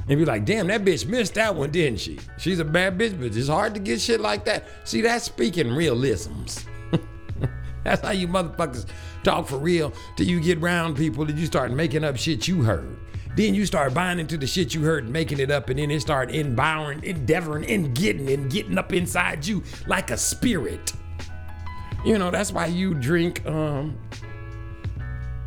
And 0.07 0.17
be 0.17 0.25
like, 0.25 0.45
damn, 0.45 0.67
that 0.67 0.83
bitch 0.83 1.05
missed 1.05 1.35
that 1.35 1.53
one, 1.53 1.71
didn't 1.71 1.99
she? 1.99 2.19
She's 2.37 2.59
a 2.59 2.65
bad 2.65 2.97
bitch, 2.97 3.19
but 3.19 3.35
it's 3.35 3.47
hard 3.47 3.73
to 3.75 3.79
get 3.79 4.01
shit 4.01 4.19
like 4.19 4.45
that. 4.45 4.65
See, 4.83 5.01
that's 5.01 5.25
speaking 5.25 5.67
realisms. 5.67 6.65
that's 7.83 8.01
how 8.01 8.11
you 8.11 8.27
motherfuckers 8.27 8.87
talk 9.23 9.47
for 9.47 9.57
real 9.57 9.93
till 10.15 10.25
you 10.25 10.39
get 10.39 10.57
around 10.57 10.95
people 10.95 11.25
that 11.25 11.35
you 11.35 11.45
start 11.45 11.71
making 11.71 12.03
up 12.03 12.17
shit 12.17 12.47
you 12.47 12.63
heard. 12.63 12.97
Then 13.35 13.53
you 13.53 13.65
start 13.65 13.93
buying 13.93 14.19
into 14.19 14.38
the 14.38 14.47
shit 14.47 14.73
you 14.73 14.81
heard 14.84 15.06
and 15.06 15.14
making 15.14 15.39
it 15.39 15.51
up, 15.51 15.69
and 15.69 15.80
then 15.80 15.91
it 15.91 16.01
start 16.01 16.31
endeavoring, 16.31 17.03
endeavoring, 17.03 17.65
and 17.69 17.95
getting 17.95 18.30
and 18.30 18.51
getting 18.51 18.77
up 18.77 18.91
inside 18.91 19.45
you 19.45 19.64
like 19.88 20.11
a 20.11 20.18
spirit. 20.18 20.93
You 22.06 22.18
know, 22.18 22.31
that's 22.31 22.51
why 22.51 22.65
you 22.68 22.93
drink 22.93 23.45
um 23.45 23.97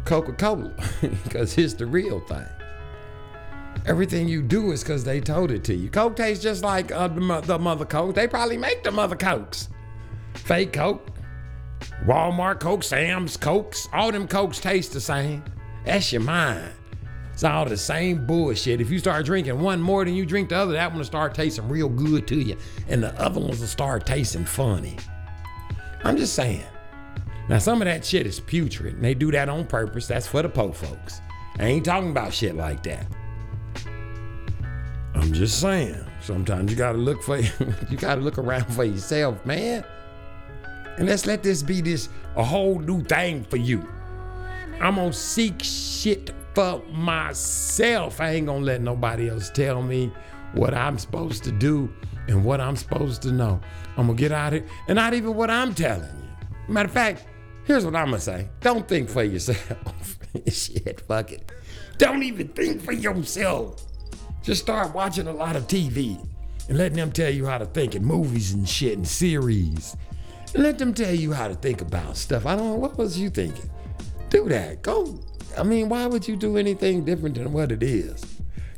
Coca-Cola, 0.05 0.73
because 1.25 1.57
it's 1.59 1.75
the 1.75 1.87
real 1.87 2.21
thing. 2.21 2.47
Everything 3.87 4.29
you 4.29 4.43
do 4.43 4.71
is 4.73 4.83
because 4.83 5.05
they 5.05 5.21
told 5.21 5.51
it 5.51 5.65
to 5.65 5.75
you. 5.75 5.91
Coke 5.91 6.17
tastes 6.17 6.43
just 6.43 6.63
like 6.63 6.93
uh, 6.93 7.09
the, 7.09 7.21
mo- 7.21 7.41
the 7.41 7.59
mother 7.59 7.85
Coke. 7.85 8.15
They 8.15 8.29
probably 8.29 8.57
make 8.57 8.85
the 8.85 8.93
mother 8.93 9.17
Cokes. 9.17 9.69
Fake 10.35 10.73
Coke, 10.73 11.09
Walmart 12.05 12.61
Coke, 12.61 12.85
Sam's 12.85 13.37
Cokes, 13.37 13.89
all 13.93 14.13
them 14.13 14.29
Cokes 14.29 14.61
taste 14.61 14.93
the 14.93 15.01
same. 15.01 15.43
That's 15.85 16.13
your 16.13 16.23
mind. 16.23 16.73
It's 17.33 17.45
all 17.45 17.65
the 17.65 17.77
same 17.77 18.27
bullshit. 18.27 18.81
If 18.81 18.91
you 18.91 18.99
start 18.99 19.25
drinking 19.25 19.59
one 19.59 19.81
more 19.81 20.05
than 20.05 20.15
you 20.15 20.27
drink 20.27 20.51
the 20.51 20.57
other, 20.57 20.73
that 20.75 20.91
one 20.91 20.99
will 20.99 21.05
start 21.05 21.35
tasting 21.35 21.69
real 21.69 21.89
good 21.89 22.27
to 22.29 22.37
you, 22.37 22.57
and 22.89 23.03
the 23.03 23.19
other 23.21 23.41
ones 23.41 23.61
will 23.61 23.67
start 23.67 24.07
tasting 24.07 24.45
funny. 24.45 24.97
I'm 26.05 26.17
just 26.17 26.35
saying. 26.35 26.65
Now, 27.49 27.59
some 27.59 27.83
of 27.83 27.87
that 27.87 28.05
shit 28.05 28.27
is 28.27 28.39
putrid, 28.39 28.95
and 28.95 29.05
they 29.05 29.15
do 29.15 29.31
that 29.33 29.49
on 29.49 29.67
purpose. 29.67 30.07
That's 30.07 30.27
for 30.27 30.43
the 30.43 30.49
po 30.49 30.73
folks. 30.73 31.21
I 31.59 31.65
ain't 31.65 31.85
talking 31.85 32.11
about 32.11 32.33
shit 32.33 32.55
like 32.55 32.83
that. 32.85 33.07
I'm 35.15 35.33
just 35.33 35.61
saying. 35.61 36.05
Sometimes 36.21 36.71
you 36.71 36.77
gotta 36.77 36.99
look 36.99 37.23
for 37.23 37.39
you 37.91 37.97
gotta 37.97 38.21
look 38.21 38.39
around 38.39 38.73
for 38.73 38.85
yourself, 38.85 39.45
man. 39.45 39.85
And 40.99 41.09
let's 41.09 41.27
let 41.27 41.43
this 41.43 41.63
be 41.63 41.81
this 41.81 42.09
a 42.37 42.45
whole 42.45 42.79
new 42.79 43.03
thing 43.03 43.45
for 43.45 43.57
you. 43.57 43.87
I'm 44.81 44.97
gonna 44.97 45.13
seek 45.13 45.63
shit 45.63 46.33
for 46.55 46.83
myself. 46.91 48.21
I 48.21 48.31
ain't 48.31 48.47
gonna 48.47 48.65
let 48.65 48.81
nobody 48.81 49.29
else 49.29 49.51
tell 49.51 49.83
me 49.83 50.13
what 50.55 50.75
I'm 50.75 50.99
supposed 50.99 51.45
to 51.45 51.53
do 51.53 51.93
and 52.29 52.45
what 52.45 52.61
I'm 52.61 52.77
supposed 52.77 53.23
to 53.23 53.33
know. 53.33 53.61
I'm 53.97 54.07
gonna 54.07 54.19
get 54.19 54.33
out 54.33 54.55
of 54.55 54.63
it, 54.63 54.69
and 54.89 54.97
not 54.97 55.15
even 55.15 55.35
what 55.35 55.51
I'm 55.51 55.75
telling 55.75 56.03
you. 56.05 56.73
Matter 56.73 56.87
of 56.87 56.93
fact, 56.93 57.27
here's 57.65 57.85
what 57.85 57.97
I'm 57.97 58.07
gonna 58.07 58.21
say: 58.21 58.49
Don't 58.61 58.87
think 58.89 59.09
for 59.09 59.23
yourself. 59.23 60.19
shit, 60.49 61.01
fuck 61.03 61.33
it. 61.33 61.51
Don't 61.99 62.23
even 62.23 62.49
think 62.49 62.83
for 62.83 62.93
yourself. 62.93 63.85
Just 64.43 64.63
start 64.63 64.95
watching 64.95 65.29
a 65.29 65.33
lot 65.33 65.57
of 65.57 65.67
TV 65.69 66.19
and 66.69 66.79
letting 66.79 66.97
them 66.97 67.13
tell 67.13 67.31
you 67.31 67.47
how 67.47 67.59
to 67.59 67.67
think 67.67 67.95
in 67.95 68.05
movies 68.05 68.53
and 68.53 68.69
shit 68.69 68.97
and 68.97 69.07
series. 69.07 69.97
And 70.55 70.63
let 70.63 70.79
them 70.79 70.93
tell 70.95 71.15
you 71.15 71.33
how 71.33 71.49
to 71.49 71.55
think 71.55 71.81
about 71.81 72.17
stuff. 72.17 72.45
I 72.45 72.57
don't 72.57 72.67
know, 72.67 72.75
what 72.75 72.99
was 72.99 73.19
you 73.19 73.31
thinking? 73.31 73.71
Do 74.31 74.49
that. 74.49 74.83
Go. 74.83 75.19
I 75.57 75.63
mean, 75.63 75.89
why 75.89 76.07
would 76.07 76.27
you 76.27 76.37
do 76.37 76.57
anything 76.57 77.05
different 77.05 77.37
than 77.37 77.53
what 77.53 77.73
it 77.73 77.83
is? 77.83 78.25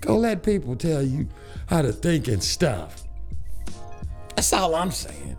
Go 0.01 0.17
let 0.17 0.43
people 0.43 0.77
tell 0.77 1.03
you 1.03 1.29
how 1.67 1.83
to 1.83 1.93
think 1.93 2.29
and 2.29 2.43
stuff. 2.43 3.05
That's 4.35 4.53
all 4.53 4.75
I'm 4.75 4.91
saying. 4.91 5.37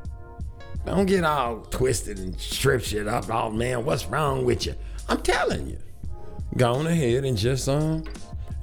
Don't 0.86 1.06
get 1.06 1.24
all 1.24 1.62
twisted 1.62 2.20
and 2.20 2.40
strip 2.40 2.82
shit 2.82 3.08
up. 3.08 3.30
Oh 3.30 3.50
man, 3.50 3.86
what's 3.86 4.06
wrong 4.06 4.46
with 4.46 4.66
you? 4.66 4.76
I'm 5.10 5.22
telling 5.22 5.68
you. 5.68 5.80
Go 6.58 6.74
on 6.74 6.88
ahead 6.88 7.26
and 7.26 7.38
just 7.38 7.68
um, 7.68 8.04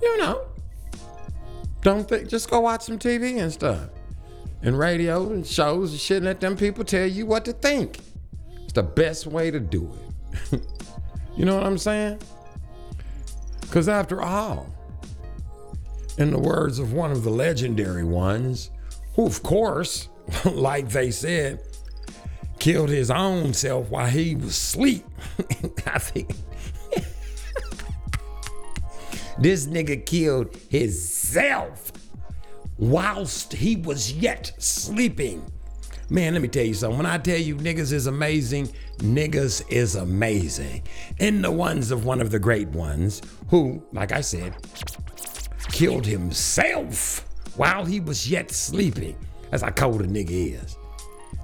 you 0.00 0.18
know, 0.18 0.42
don't 1.82 2.08
think. 2.08 2.28
Just 2.28 2.48
go 2.48 2.60
watch 2.60 2.82
some 2.82 2.98
TV 2.98 3.40
and 3.40 3.52
stuff, 3.52 3.88
and 4.62 4.78
radio 4.78 5.30
and 5.30 5.46
shows 5.46 5.90
and 5.90 6.00
shit. 6.00 6.18
And 6.18 6.26
let 6.26 6.40
them 6.40 6.56
people 6.56 6.84
tell 6.84 7.06
you 7.06 7.26
what 7.26 7.44
to 7.44 7.52
think. 7.52 7.98
It's 8.62 8.72
the 8.72 8.82
best 8.82 9.26
way 9.26 9.50
to 9.50 9.60
do 9.60 9.92
it. 10.52 10.62
you 11.36 11.44
know 11.44 11.56
what 11.56 11.66
I'm 11.66 11.78
saying? 11.78 12.20
Because 13.72 13.88
after 13.88 14.20
all, 14.20 14.66
in 16.18 16.30
the 16.30 16.38
words 16.38 16.78
of 16.78 16.92
one 16.92 17.10
of 17.10 17.24
the 17.24 17.30
legendary 17.30 18.04
ones, 18.04 18.70
who 19.14 19.24
of 19.24 19.42
course, 19.42 20.10
like 20.44 20.90
they 20.90 21.10
said, 21.10 21.58
killed 22.58 22.90
his 22.90 23.10
own 23.10 23.54
self 23.54 23.88
while 23.88 24.08
he 24.08 24.34
was 24.36 24.48
asleep. 24.48 25.06
I 25.86 25.98
think 25.98 26.34
this 29.38 29.64
nigga 29.64 30.04
killed 30.04 30.54
himself 30.68 31.92
whilst 32.76 33.54
he 33.54 33.76
was 33.76 34.12
yet 34.12 34.52
sleeping. 34.58 35.50
Man, 36.12 36.34
let 36.34 36.42
me 36.42 36.48
tell 36.48 36.66
you 36.66 36.74
something. 36.74 36.98
When 36.98 37.06
I 37.06 37.16
tell 37.16 37.38
you 37.38 37.56
niggas 37.56 37.90
is 37.90 38.06
amazing, 38.06 38.68
niggas 38.98 39.64
is 39.70 39.96
amazing. 39.96 40.82
In 41.18 41.40
the 41.40 41.50
ones 41.50 41.90
of 41.90 42.04
one 42.04 42.20
of 42.20 42.30
the 42.30 42.38
great 42.38 42.68
ones 42.68 43.22
who, 43.48 43.82
like 43.92 44.12
I 44.12 44.20
said, 44.20 44.54
killed 45.70 46.04
himself 46.04 47.26
while 47.56 47.86
he 47.86 47.98
was 47.98 48.30
yet 48.30 48.50
sleeping. 48.50 49.16
That's 49.50 49.62
how 49.62 49.70
cold 49.70 50.02
a 50.02 50.06
nigga 50.06 50.62
is. 50.62 50.76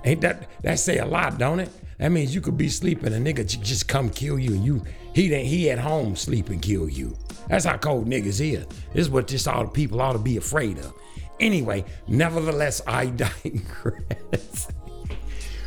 Ain't 0.05 0.20
that 0.20 0.51
that 0.61 0.78
say 0.78 0.99
a 0.99 1.07
lot, 1.07 1.39
don't 1.39 1.61
it? 1.61 1.70
That 1.97 2.12
means 2.12 2.35
you 2.35 2.43
could 2.43 2.59
be 2.59 2.69
sleeping, 2.69 3.15
a 3.15 3.16
nigga 3.16 3.47
just 3.62 3.89
come 3.89 4.11
kill 4.11 4.39
you, 4.39 4.53
and 4.53 4.62
you 4.66 4.85
he 5.15 5.35
he 5.45 5.70
at 5.70 5.78
home 5.78 6.15
sleep 6.15 6.51
and 6.51 6.61
kill 6.61 6.90
you. 6.90 7.16
That's 7.49 7.65
how 7.65 7.78
cold 7.78 8.07
niggas 8.07 8.39
is. 8.39 8.66
This 8.93 9.07
is 9.07 9.09
what 9.09 9.28
this 9.28 9.47
all 9.47 9.65
the 9.65 9.70
people 9.70 10.03
ought 10.03 10.12
to 10.12 10.19
be 10.19 10.36
afraid 10.36 10.77
of. 10.78 10.93
Anyway, 11.40 11.85
nevertheless, 12.06 12.81
I 12.86 13.06
digress. 13.10 14.69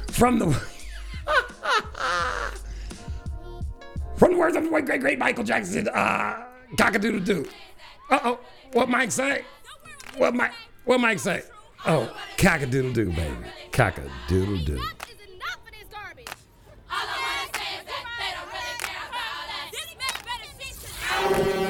From 0.10 0.39
the. 0.39 0.48
From 4.18 4.34
the 4.34 4.38
words 4.38 4.56
of 4.56 4.64
the 4.64 4.69
great, 4.69 4.85
great, 4.85 5.02
great 5.02 5.18
Michael 5.18 5.43
Jackson, 5.43 5.88
uh, 5.88 6.45
cockadoodle 6.76 7.26
doo. 7.26 7.48
Uh 8.11 8.19
oh, 8.23 8.39
what 8.73 8.88
Mike 8.88 9.11
say? 9.11 9.43
What 10.18 10.35
Mike, 10.35 10.52
what 10.85 10.99
Mike 10.99 11.18
say? 11.18 11.41
Oh, 11.88 12.15
cockadoodle 12.38 12.93
doo, 12.93 13.10
baby. 13.10 13.35
Cockadoodle 13.72 14.65
doo. 14.65 14.80
All 21.19 21.31
I. 21.34 21.60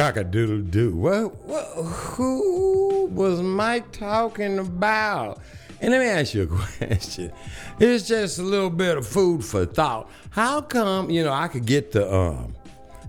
Cock 0.00 0.16
a 0.16 0.24
doodle 0.24 0.62
doo. 0.62 0.96
What, 0.96 1.44
what? 1.44 1.66
Who 1.74 3.10
was 3.12 3.42
Mike 3.42 3.92
talking 3.92 4.58
about? 4.58 5.42
And 5.82 5.90
let 5.90 6.00
me 6.00 6.06
ask 6.06 6.32
you 6.32 6.44
a 6.44 6.46
question. 6.86 7.30
It's 7.78 8.08
just 8.08 8.38
a 8.38 8.42
little 8.42 8.70
bit 8.70 8.96
of 8.96 9.06
food 9.06 9.44
for 9.44 9.66
thought. 9.66 10.10
How 10.30 10.62
come, 10.62 11.10
you 11.10 11.22
know, 11.22 11.34
I 11.34 11.48
could 11.48 11.66
get 11.66 11.92
the 11.92 12.10
um 12.10 12.56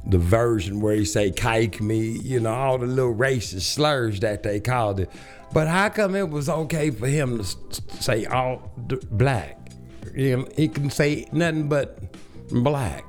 the 0.05 0.17
version 0.17 0.81
where 0.81 0.93
he 0.93 1.05
say 1.05 1.31
kike 1.31 1.79
me, 1.79 2.09
you 2.09 2.41
know, 2.41 2.53
all 2.53 2.77
the 2.77 2.87
little 2.87 3.15
racist 3.15 3.73
slurs 3.73 4.19
that 4.19 4.43
they 4.43 4.59
called 4.59 4.99
it. 4.99 5.09
But 5.53 5.69
how 5.69 5.87
come 5.87 6.13
it 6.13 6.29
was 6.29 6.49
okay 6.49 6.89
for 6.89 7.07
him 7.07 7.37
to 7.37 7.81
say 8.01 8.25
all 8.25 8.69
d- 8.87 8.99
black? 9.09 9.57
You 10.13 10.39
know, 10.39 10.47
he 10.57 10.67
can 10.67 10.89
say 10.89 11.25
nothing 11.31 11.69
but 11.69 11.99
black. 12.49 13.05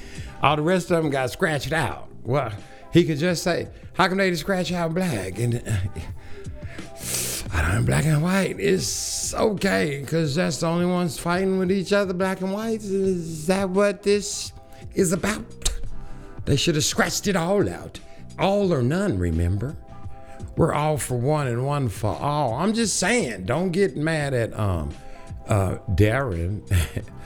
all 0.40 0.54
the 0.54 0.62
rest 0.62 0.92
of 0.92 1.02
them 1.02 1.10
got 1.10 1.32
scratched 1.32 1.72
out. 1.72 2.08
Well, 2.22 2.52
he 2.98 3.04
could 3.04 3.18
just 3.18 3.44
say, 3.44 3.68
how 3.92 4.08
come 4.08 4.18
they 4.18 4.30
just 4.30 4.42
scratch 4.42 4.72
out 4.72 4.92
black? 4.92 5.38
And 5.38 5.62
I 7.52 7.72
don't 7.72 7.84
black 7.84 8.04
and 8.04 8.22
white. 8.22 8.58
It's 8.58 9.32
okay 9.34 10.00
because 10.00 10.34
that's 10.34 10.58
the 10.58 10.66
only 10.66 10.86
ones 10.86 11.16
fighting 11.16 11.58
with 11.58 11.70
each 11.70 11.92
other, 11.92 12.12
black 12.12 12.40
and 12.40 12.52
white. 12.52 12.82
Is 12.82 13.46
that 13.46 13.70
what 13.70 14.02
this 14.02 14.52
is 14.94 15.12
about? 15.12 15.44
They 16.44 16.56
should 16.56 16.74
have 16.74 16.84
scratched 16.84 17.28
it 17.28 17.36
all 17.36 17.68
out. 17.68 18.00
All 18.36 18.72
or 18.72 18.82
none, 18.82 19.16
remember? 19.16 19.76
We're 20.56 20.74
all 20.74 20.98
for 20.98 21.16
one 21.16 21.46
and 21.46 21.64
one 21.64 21.88
for 21.88 22.16
all. 22.16 22.54
I'm 22.54 22.72
just 22.72 22.96
saying, 22.96 23.44
don't 23.44 23.70
get 23.70 23.96
mad 23.96 24.34
at 24.34 24.58
um 24.58 24.90
uh 25.46 25.76
Darren. 25.90 26.62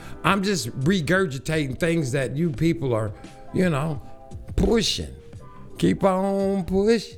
I'm 0.23 0.43
just 0.43 0.69
regurgitating 0.81 1.79
things 1.79 2.11
that 2.11 2.37
you 2.37 2.51
people 2.51 2.93
are, 2.93 3.11
you 3.55 3.71
know, 3.71 4.01
pushing. 4.55 5.13
Keep 5.77 6.03
on 6.03 6.65
pushing. 6.65 7.17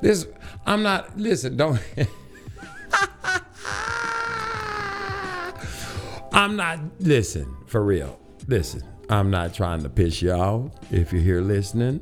This 0.00 0.26
I'm 0.66 0.82
not 0.82 1.16
listen, 1.18 1.56
don't 1.56 1.80
I'm 6.32 6.56
not 6.56 6.80
listen, 6.98 7.56
for 7.66 7.84
real. 7.84 8.18
Listen, 8.48 8.82
I'm 9.08 9.30
not 9.30 9.54
trying 9.54 9.82
to 9.84 9.88
piss 9.88 10.22
off. 10.24 10.72
If 10.90 11.12
you're 11.12 11.22
here 11.22 11.40
listening, 11.40 12.00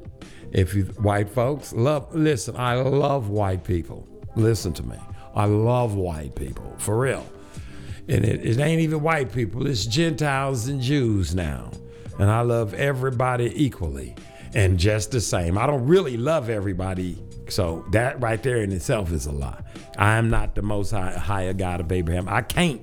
if 0.52 0.74
you 0.74 0.84
white 0.84 1.28
folks 1.28 1.72
love 1.72 2.14
listen, 2.14 2.56
I 2.56 2.74
love 2.74 3.28
white 3.28 3.62
people. 3.64 4.08
Listen 4.34 4.72
to 4.74 4.82
me. 4.82 4.96
I 5.34 5.44
love 5.44 5.94
white 5.94 6.34
people, 6.34 6.74
for 6.78 6.98
real. 6.98 7.26
And 8.08 8.24
it, 8.24 8.44
it 8.44 8.58
ain't 8.58 8.80
even 8.80 9.02
white 9.02 9.32
people, 9.32 9.66
it's 9.66 9.86
Gentiles 9.86 10.66
and 10.68 10.80
Jews 10.80 11.34
now. 11.34 11.70
And 12.18 12.30
I 12.30 12.40
love 12.40 12.74
everybody 12.74 13.52
equally 13.54 14.14
and 14.54 14.78
just 14.78 15.10
the 15.10 15.20
same. 15.20 15.56
I 15.58 15.66
don't 15.66 15.86
really 15.86 16.16
love 16.16 16.50
everybody. 16.50 17.22
So 17.48 17.84
that 17.92 18.20
right 18.20 18.42
there 18.42 18.58
in 18.58 18.72
itself 18.72 19.12
is 19.12 19.26
a 19.26 19.32
lie. 19.32 19.62
I 19.98 20.16
am 20.16 20.30
not 20.30 20.54
the 20.54 20.62
most 20.62 20.90
high, 20.90 21.12
higher 21.12 21.52
God 21.52 21.80
of 21.80 21.92
Abraham. 21.92 22.28
I 22.28 22.42
can't 22.42 22.80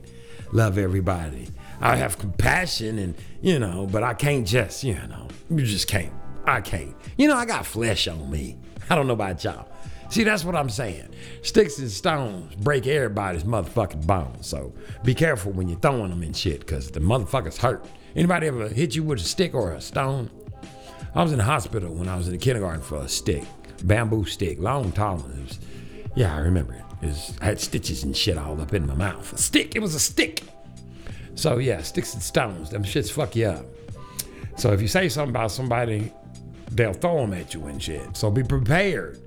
love 0.51 0.77
everybody. 0.77 1.49
I 1.81 1.95
have 1.95 2.17
compassion 2.17 2.99
and, 2.99 3.15
you 3.41 3.57
know, 3.57 3.87
but 3.89 4.03
I 4.03 4.13
can't 4.13 4.45
just, 4.45 4.83
you 4.83 4.95
know, 4.95 5.27
you 5.49 5.65
just 5.65 5.87
can't. 5.87 6.13
I 6.45 6.61
can't. 6.61 6.95
You 7.17 7.27
know, 7.27 7.35
I 7.35 7.45
got 7.45 7.65
flesh 7.65 8.07
on 8.07 8.29
me. 8.29 8.57
I 8.89 8.95
don't 8.95 9.07
know 9.07 9.13
about 9.13 9.43
y'all. 9.43 9.69
See, 10.09 10.23
that's 10.23 10.43
what 10.43 10.55
I'm 10.55 10.69
saying. 10.69 11.09
Sticks 11.43 11.77
and 11.77 11.89
stones 11.89 12.55
break 12.55 12.87
everybody's 12.87 13.43
motherfucking 13.43 14.07
bones. 14.07 14.47
So 14.47 14.73
be 15.03 15.13
careful 15.13 15.51
when 15.51 15.69
you're 15.69 15.79
throwing 15.79 16.09
them 16.09 16.23
and 16.23 16.35
shit, 16.35 16.61
because 16.61 16.89
the 16.89 16.99
motherfuckers 16.99 17.57
hurt. 17.57 17.85
Anybody 18.15 18.47
ever 18.47 18.67
hit 18.67 18.95
you 18.95 19.03
with 19.03 19.19
a 19.19 19.23
stick 19.23 19.53
or 19.53 19.73
a 19.73 19.81
stone? 19.81 20.31
I 21.15 21.23
was 21.23 21.31
in 21.31 21.39
the 21.39 21.43
hospital 21.43 21.93
when 21.93 22.07
I 22.07 22.15
was 22.15 22.27
in 22.27 22.33
the 22.33 22.39
kindergarten 22.39 22.81
for 22.81 22.97
a 22.97 23.09
stick, 23.09 23.43
bamboo 23.83 24.25
stick, 24.25 24.59
long, 24.59 24.91
was, 24.91 25.59
yeah, 26.15 26.35
I 26.35 26.39
remember 26.39 26.73
it. 26.73 26.83
It 27.01 27.07
was, 27.07 27.37
I 27.41 27.45
had 27.45 27.59
stitches 27.59 28.03
and 28.03 28.15
shit 28.15 28.37
all 28.37 28.59
up 28.61 28.73
in 28.73 28.85
my 28.85 28.95
mouth. 28.95 29.33
A 29.33 29.37
stick, 29.37 29.75
it 29.75 29.79
was 29.79 29.95
a 29.95 29.99
stick. 29.99 30.43
So 31.35 31.57
yeah, 31.57 31.81
sticks 31.81 32.13
and 32.13 32.21
stones, 32.21 32.69
them 32.69 32.83
shits 32.83 33.11
fuck 33.11 33.35
you 33.35 33.47
up. 33.47 33.65
So 34.57 34.73
if 34.73 34.81
you 34.81 34.87
say 34.87 35.07
something 35.09 35.29
about 35.29 35.51
somebody, 35.51 36.13
they'll 36.71 36.93
throw 36.93 37.21
them 37.21 37.33
at 37.33 37.53
you 37.53 37.65
and 37.65 37.81
shit. 37.81 38.15
So 38.15 38.29
be 38.29 38.43
prepared 38.43 39.19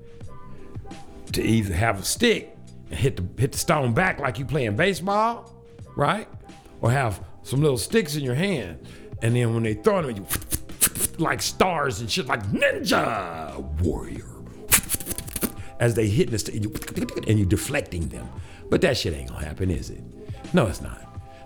to 1.33 1.41
either 1.43 1.73
have 1.73 1.99
a 1.99 2.03
stick 2.03 2.55
and 2.91 2.99
hit 2.99 3.17
the 3.17 3.41
hit 3.41 3.51
the 3.51 3.57
stone 3.57 3.93
back 3.93 4.19
like 4.19 4.37
you 4.39 4.45
playing 4.45 4.75
baseball, 4.75 5.51
right? 5.95 6.27
Or 6.81 6.91
have 6.91 7.19
some 7.41 7.61
little 7.61 7.77
sticks 7.77 8.15
in 8.15 8.23
your 8.23 8.35
hand, 8.35 8.87
and 9.21 9.35
then 9.35 9.53
when 9.53 9.63
they 9.63 9.73
throw 9.73 10.01
them 10.01 10.11
at 10.11 10.17
you, 10.17 10.25
like 11.19 11.41
stars 11.41 11.99
and 12.01 12.09
shit, 12.09 12.27
like 12.27 12.43
ninja 12.51 13.61
warrior, 13.81 14.25
as 15.79 15.95
they 15.95 16.07
hit 16.07 16.31
the 16.31 16.51
and 16.53 16.63
you, 16.63 17.23
and 17.27 17.39
you 17.39 17.45
deflecting 17.45 18.07
them. 18.09 18.27
But 18.69 18.81
that 18.81 18.97
shit 18.97 19.13
ain't 19.13 19.29
gonna 19.29 19.45
happen, 19.45 19.69
is 19.69 19.89
it? 19.89 20.01
No, 20.53 20.67
it's 20.67 20.81
not. 20.81 20.99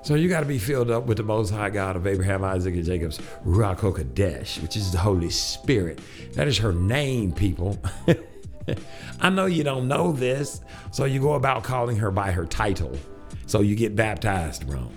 So 0.07 0.15
you 0.15 0.29
got 0.29 0.39
to 0.39 0.45
be 0.45 0.57
filled 0.57 0.89
up 0.89 1.05
with 1.05 1.17
the 1.17 1.23
Most 1.23 1.49
High 1.49 1.69
God 1.69 1.97
of 1.97 2.07
Abraham, 2.07 2.41
Isaac, 2.41 2.75
and 2.75 2.85
Jacob's 2.85 3.19
Ruach 3.45 4.61
which 4.61 4.77
is 4.77 4.91
the 4.91 4.97
Holy 4.97 5.29
Spirit. 5.29 5.99
That 6.33 6.47
is 6.47 6.57
her 6.59 6.71
name, 6.71 7.33
people. 7.33 7.77
I 9.21 9.29
know 9.29 9.47
you 9.47 9.65
don't 9.65 9.87
know 9.89 10.13
this, 10.13 10.61
so 10.91 11.03
you 11.03 11.19
go 11.19 11.33
about 11.33 11.63
calling 11.63 11.97
her 11.97 12.09
by 12.09 12.31
her 12.31 12.45
title. 12.45 12.97
So 13.47 13.59
you 13.59 13.75
get 13.75 13.97
baptized 13.97 14.63
wrong. 14.71 14.95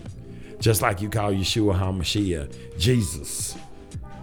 Just 0.60 0.82
like 0.82 1.00
you 1.00 1.08
call 1.08 1.32
Yeshua 1.32 1.76
HaMashiach 1.76 2.78
Jesus. 2.78 3.56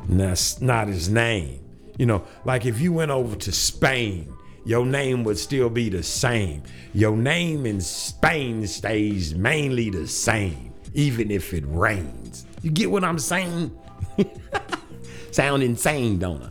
That's 0.07 0.61
not 0.61 0.87
his 0.87 1.09
name. 1.09 1.59
You 1.97 2.05
know, 2.05 2.23
like 2.45 2.65
if 2.65 2.79
you 2.79 2.93
went 2.93 3.11
over 3.11 3.35
to 3.35 3.51
Spain, 3.51 4.33
your 4.65 4.85
name 4.85 5.23
would 5.23 5.37
still 5.37 5.69
be 5.69 5.89
the 5.89 6.03
same. 6.03 6.63
Your 6.93 7.15
name 7.15 7.65
in 7.65 7.81
Spain 7.81 8.67
stays 8.67 9.33
mainly 9.33 9.89
the 9.89 10.07
same, 10.07 10.73
even 10.93 11.31
if 11.31 11.53
it 11.53 11.63
rains. 11.67 12.45
You 12.61 12.71
get 12.71 12.91
what 12.91 13.03
I'm 13.03 13.19
saying? 13.19 13.77
Sound 15.31 15.63
insane, 15.63 16.19
don't 16.19 16.43
I? 16.43 16.49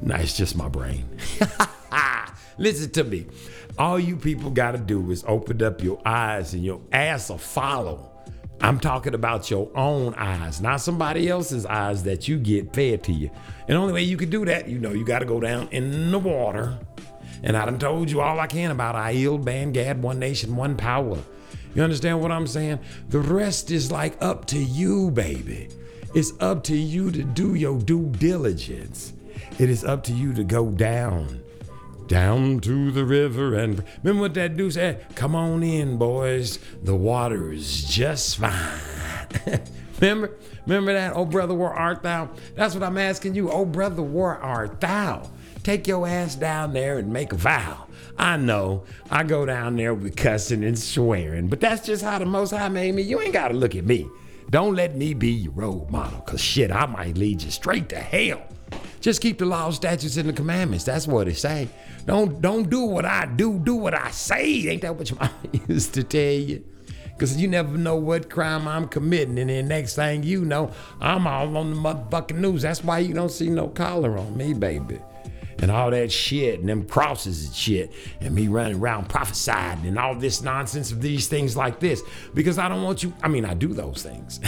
Nah, 0.00 0.16
it's 0.16 0.36
just 0.36 0.56
my 0.56 0.68
brain. 0.68 1.08
Listen 2.58 2.90
to 2.92 3.04
me. 3.04 3.26
All 3.78 3.98
you 3.98 4.16
people 4.16 4.50
got 4.50 4.72
to 4.72 4.78
do 4.78 5.10
is 5.10 5.24
open 5.26 5.62
up 5.62 5.82
your 5.82 6.00
eyes 6.04 6.54
and 6.54 6.64
your 6.64 6.80
ass 6.92 7.30
will 7.30 7.38
follow. 7.38 8.11
I'm 8.62 8.78
talking 8.78 9.14
about 9.14 9.50
your 9.50 9.68
own 9.74 10.14
eyes, 10.14 10.60
not 10.60 10.80
somebody 10.80 11.28
else's 11.28 11.66
eyes 11.66 12.04
that 12.04 12.28
you 12.28 12.38
get 12.38 12.72
fed 12.72 13.02
to 13.04 13.12
you. 13.12 13.28
And 13.66 13.70
the 13.70 13.74
only 13.74 13.92
way 13.92 14.02
you 14.02 14.16
can 14.16 14.30
do 14.30 14.44
that, 14.44 14.68
you 14.68 14.78
know, 14.78 14.92
you 14.92 15.04
got 15.04 15.18
to 15.18 15.24
go 15.24 15.40
down 15.40 15.66
in 15.72 16.12
the 16.12 16.18
water. 16.20 16.78
And 17.42 17.56
I 17.56 17.64
done 17.64 17.80
told 17.80 18.08
you 18.08 18.20
all 18.20 18.38
I 18.38 18.46
can 18.46 18.70
about 18.70 18.94
I 18.94 19.10
yield, 19.10 19.44
band, 19.44 19.74
gad, 19.74 20.00
one 20.00 20.20
nation, 20.20 20.54
one 20.54 20.76
power. 20.76 21.18
You 21.74 21.82
understand 21.82 22.20
what 22.20 22.30
I'm 22.30 22.46
saying? 22.46 22.78
The 23.08 23.18
rest 23.18 23.72
is 23.72 23.90
like 23.90 24.16
up 24.22 24.44
to 24.46 24.58
you, 24.58 25.10
baby. 25.10 25.68
It's 26.14 26.32
up 26.38 26.62
to 26.64 26.76
you 26.76 27.10
to 27.10 27.24
do 27.24 27.54
your 27.54 27.80
due 27.80 28.10
diligence. 28.10 29.12
It 29.58 29.70
is 29.70 29.84
up 29.84 30.04
to 30.04 30.12
you 30.12 30.32
to 30.34 30.44
go 30.44 30.70
down, 30.70 31.41
down 32.12 32.60
to 32.60 32.90
the 32.90 33.06
river. 33.06 33.54
And 33.54 33.82
remember 34.02 34.20
what 34.20 34.34
that 34.34 34.54
dude 34.54 34.74
said? 34.74 35.06
Come 35.14 35.34
on 35.34 35.62
in, 35.62 35.96
boys. 35.96 36.58
The 36.82 36.94
water 36.94 37.50
is 37.50 37.84
just 37.84 38.36
fine. 38.36 38.80
remember? 39.98 40.36
Remember 40.66 40.92
that? 40.92 41.16
Oh, 41.16 41.24
brother, 41.24 41.54
where 41.54 41.72
art 41.72 42.02
thou? 42.02 42.28
That's 42.54 42.74
what 42.74 42.82
I'm 42.82 42.98
asking 42.98 43.34
you. 43.34 43.50
Oh, 43.50 43.64
brother, 43.64 44.02
where 44.02 44.36
art 44.36 44.78
thou? 44.78 45.30
Take 45.62 45.86
your 45.86 46.06
ass 46.06 46.34
down 46.34 46.74
there 46.74 46.98
and 46.98 47.10
make 47.10 47.32
a 47.32 47.36
vow. 47.36 47.86
I 48.18 48.36
know 48.36 48.84
I 49.10 49.22
go 49.22 49.46
down 49.46 49.76
there 49.76 49.94
with 49.94 50.14
cussing 50.14 50.64
and 50.64 50.78
swearing, 50.78 51.48
but 51.48 51.60
that's 51.60 51.86
just 51.86 52.04
how 52.04 52.18
the 52.18 52.26
Most 52.26 52.50
High 52.50 52.68
made 52.68 52.94
me. 52.94 53.00
You 53.00 53.22
ain't 53.22 53.32
got 53.32 53.48
to 53.48 53.54
look 53.54 53.74
at 53.74 53.86
me. 53.86 54.06
Don't 54.50 54.74
let 54.74 54.96
me 54.96 55.14
be 55.14 55.30
your 55.30 55.52
role 55.52 55.88
model, 55.90 56.20
because 56.20 56.42
shit, 56.42 56.70
I 56.70 56.84
might 56.84 57.16
lead 57.16 57.40
you 57.40 57.50
straight 57.50 57.88
to 57.88 57.98
hell. 57.98 58.42
Just 59.02 59.20
keep 59.20 59.38
the 59.38 59.44
law, 59.44 59.68
statutes, 59.70 60.16
and 60.16 60.28
the 60.28 60.32
commandments. 60.32 60.84
That's 60.84 61.08
what 61.08 61.26
it 61.26 61.36
say. 61.36 61.68
Don't 62.06 62.40
don't 62.40 62.70
do 62.70 62.82
what 62.82 63.04
I 63.04 63.26
do. 63.26 63.58
Do 63.58 63.74
what 63.74 63.94
I 63.94 64.12
say. 64.12 64.68
Ain't 64.68 64.82
that 64.82 64.94
what 64.94 65.10
your 65.10 65.18
mama 65.20 65.34
used 65.68 65.92
to 65.94 66.04
tell 66.04 66.22
you? 66.22 66.64
Because 67.12 67.36
you 67.36 67.48
never 67.48 67.76
know 67.76 67.96
what 67.96 68.30
crime 68.30 68.68
I'm 68.68 68.86
committing, 68.86 69.38
and 69.40 69.50
then 69.50 69.66
next 69.66 69.96
thing 69.96 70.22
you 70.22 70.44
know, 70.44 70.70
I'm 71.00 71.26
all 71.26 71.56
on 71.56 71.70
the 71.70 71.76
motherfucking 71.76 72.36
news. 72.36 72.62
That's 72.62 72.84
why 72.84 73.00
you 73.00 73.12
don't 73.12 73.30
see 73.30 73.50
no 73.50 73.68
collar 73.68 74.16
on 74.16 74.36
me, 74.36 74.54
baby. 74.54 75.00
And 75.62 75.70
all 75.70 75.90
that 75.92 76.12
shit, 76.12 76.60
and 76.60 76.68
them 76.68 76.84
crosses 76.84 77.46
and 77.46 77.54
shit, 77.54 77.92
and 78.20 78.34
me 78.34 78.48
running 78.48 78.78
around 78.78 79.08
prophesying 79.08 79.86
and 79.86 79.98
all 79.98 80.14
this 80.14 80.42
nonsense 80.42 80.92
of 80.92 81.00
these 81.00 81.28
things 81.28 81.56
like 81.56 81.80
this. 81.80 82.02
Because 82.34 82.58
I 82.58 82.68
don't 82.68 82.82
want 82.82 83.02
you, 83.02 83.14
I 83.22 83.28
mean, 83.28 83.46
I 83.46 83.54
do 83.54 83.68
those 83.68 84.02
things, 84.02 84.40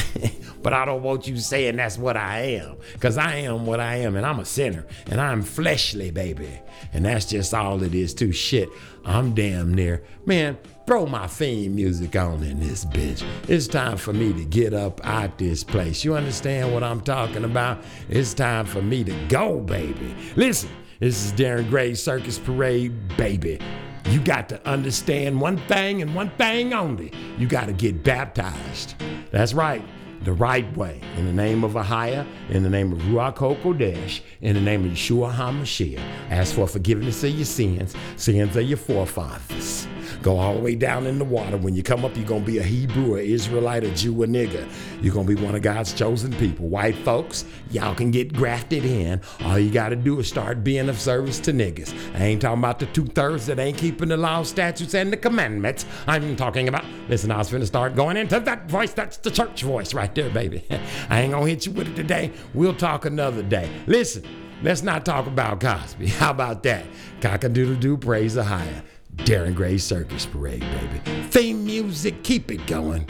but 0.62 0.72
I 0.72 0.84
don't 0.84 1.02
want 1.02 1.26
you 1.26 1.38
saying 1.38 1.76
that's 1.76 1.96
what 1.96 2.16
I 2.16 2.40
am. 2.56 2.76
Because 2.92 3.16
I 3.16 3.36
am 3.36 3.64
what 3.64 3.80
I 3.80 3.96
am, 3.96 4.16
and 4.16 4.26
I'm 4.26 4.40
a 4.40 4.44
sinner, 4.44 4.86
and 5.06 5.20
I'm 5.20 5.42
fleshly, 5.42 6.10
baby. 6.10 6.60
And 6.92 7.06
that's 7.06 7.24
just 7.24 7.54
all 7.54 7.82
it 7.82 7.94
is, 7.94 8.12
too. 8.12 8.32
Shit, 8.32 8.68
I'm 9.04 9.34
damn 9.34 9.72
near. 9.72 10.02
Man, 10.26 10.58
Throw 10.86 11.06
my 11.06 11.26
theme 11.26 11.76
music 11.76 12.14
on 12.14 12.42
in 12.42 12.60
this 12.60 12.84
bitch. 12.84 13.24
It's 13.48 13.66
time 13.66 13.96
for 13.96 14.12
me 14.12 14.34
to 14.34 14.44
get 14.44 14.74
up 14.74 15.00
out 15.02 15.38
this 15.38 15.64
place. 15.64 16.04
You 16.04 16.14
understand 16.14 16.74
what 16.74 16.82
I'm 16.82 17.00
talking 17.00 17.44
about? 17.44 17.82
It's 18.10 18.34
time 18.34 18.66
for 18.66 18.82
me 18.82 19.02
to 19.04 19.14
go, 19.28 19.60
baby. 19.60 20.14
Listen, 20.36 20.68
this 21.00 21.24
is 21.24 21.32
Darren 21.32 21.68
Gray's 21.68 22.02
Circus 22.02 22.38
Parade, 22.38 23.16
baby. 23.16 23.58
You 24.06 24.20
got 24.20 24.48
to 24.50 24.66
understand 24.68 25.40
one 25.40 25.58
thing 25.66 26.02
and 26.02 26.14
one 26.14 26.30
thing 26.30 26.72
only. 26.72 27.12
You 27.38 27.46
got 27.46 27.66
to 27.66 27.72
get 27.72 28.02
baptized. 28.04 28.94
That's 29.30 29.54
right 29.54 29.82
the 30.24 30.32
right 30.32 30.74
way. 30.76 31.00
In 31.16 31.26
the 31.26 31.32
name 31.32 31.64
of 31.64 31.72
Ahia, 31.72 32.26
in 32.48 32.62
the 32.62 32.70
name 32.70 32.92
of 32.92 32.98
Ruach 33.00 33.36
HaKodesh, 33.36 34.20
in 34.40 34.54
the 34.54 34.60
name 34.60 34.84
of 34.84 34.92
Yeshua 34.92 35.34
HaMashiach. 35.34 36.00
Ask 36.30 36.54
for 36.54 36.66
forgiveness 36.66 37.22
of 37.24 37.30
your 37.30 37.44
sins, 37.44 37.94
sins 38.16 38.56
of 38.56 38.62
your 38.62 38.78
forefathers. 38.78 39.86
Go 40.24 40.38
all 40.38 40.54
the 40.54 40.60
way 40.60 40.74
down 40.74 41.06
in 41.06 41.18
the 41.18 41.24
water. 41.24 41.58
When 41.58 41.74
you 41.74 41.82
come 41.82 42.02
up, 42.02 42.16
you're 42.16 42.24
going 42.24 42.46
to 42.46 42.50
be 42.50 42.56
a 42.56 42.62
Hebrew, 42.62 43.16
a 43.16 43.20
Israelite, 43.20 43.84
a 43.84 43.90
Jew, 43.90 44.22
a 44.22 44.26
nigger. 44.26 44.66
You're 45.02 45.12
going 45.12 45.26
to 45.26 45.36
be 45.36 45.42
one 45.42 45.54
of 45.54 45.60
God's 45.60 45.92
chosen 45.92 46.32
people. 46.36 46.66
White 46.66 46.96
folks, 46.96 47.44
y'all 47.70 47.94
can 47.94 48.10
get 48.10 48.32
grafted 48.32 48.86
in. 48.86 49.20
All 49.42 49.58
you 49.58 49.70
got 49.70 49.90
to 49.90 49.96
do 49.96 50.18
is 50.18 50.26
start 50.26 50.64
being 50.64 50.88
of 50.88 50.98
service 50.98 51.38
to 51.40 51.52
niggas. 51.52 51.94
I 52.14 52.24
ain't 52.24 52.40
talking 52.40 52.58
about 52.58 52.78
the 52.78 52.86
two 52.86 53.04
thirds 53.04 53.44
that 53.48 53.58
ain't 53.58 53.76
keeping 53.76 54.08
the 54.08 54.16
law, 54.16 54.42
statutes, 54.44 54.94
and 54.94 55.12
the 55.12 55.18
commandments. 55.18 55.84
I'm 56.06 56.36
talking 56.36 56.68
about, 56.68 56.86
listen, 57.10 57.30
I 57.30 57.36
was 57.36 57.50
finna 57.50 57.66
start 57.66 57.94
going 57.94 58.16
into 58.16 58.40
that 58.40 58.70
voice. 58.70 58.94
That's 58.94 59.18
the 59.18 59.30
church 59.30 59.62
voice 59.62 59.92
right 59.92 60.14
there, 60.14 60.30
baby. 60.30 60.64
I 61.10 61.20
ain't 61.20 61.32
going 61.32 61.44
to 61.44 61.50
hit 61.50 61.66
you 61.66 61.72
with 61.72 61.88
it 61.88 61.96
today. 61.96 62.32
We'll 62.54 62.74
talk 62.74 63.04
another 63.04 63.42
day. 63.42 63.68
Listen, 63.86 64.24
let's 64.62 64.82
not 64.82 65.04
talk 65.04 65.26
about 65.26 65.60
Cosby. 65.60 66.06
How 66.18 66.30
about 66.30 66.62
that? 66.62 66.86
Cock 67.20 67.44
a 67.44 67.50
doodle 67.50 67.76
doo, 67.76 67.98
praise 67.98 68.32
the 68.32 68.44
higher. 68.44 68.82
Darren 69.16 69.54
Gray 69.54 69.78
Circus 69.78 70.26
Parade, 70.26 70.60
baby. 70.60 71.22
Theme 71.28 71.64
music, 71.64 72.22
keep 72.22 72.50
it 72.50 72.66
going. 72.66 73.06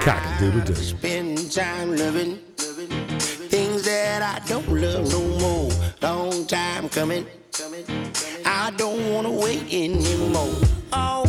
Cock 0.00 0.22
a 0.24 0.36
doodle 0.38 0.60
doo. 0.62 0.74
Spend 0.74 1.52
time 1.52 1.96
loving 1.96 2.36
things 2.56 3.84
that 3.84 4.22
I 4.22 4.46
don't 4.46 4.68
love 4.68 5.10
no 5.10 5.20
more. 5.38 5.70
Long 6.00 6.46
time 6.46 6.88
coming. 6.88 7.26
I 8.46 8.70
don't 8.76 9.12
wanna 9.12 9.30
wait 9.30 9.64
anymore. 9.72 10.54
Oh, 10.92 11.24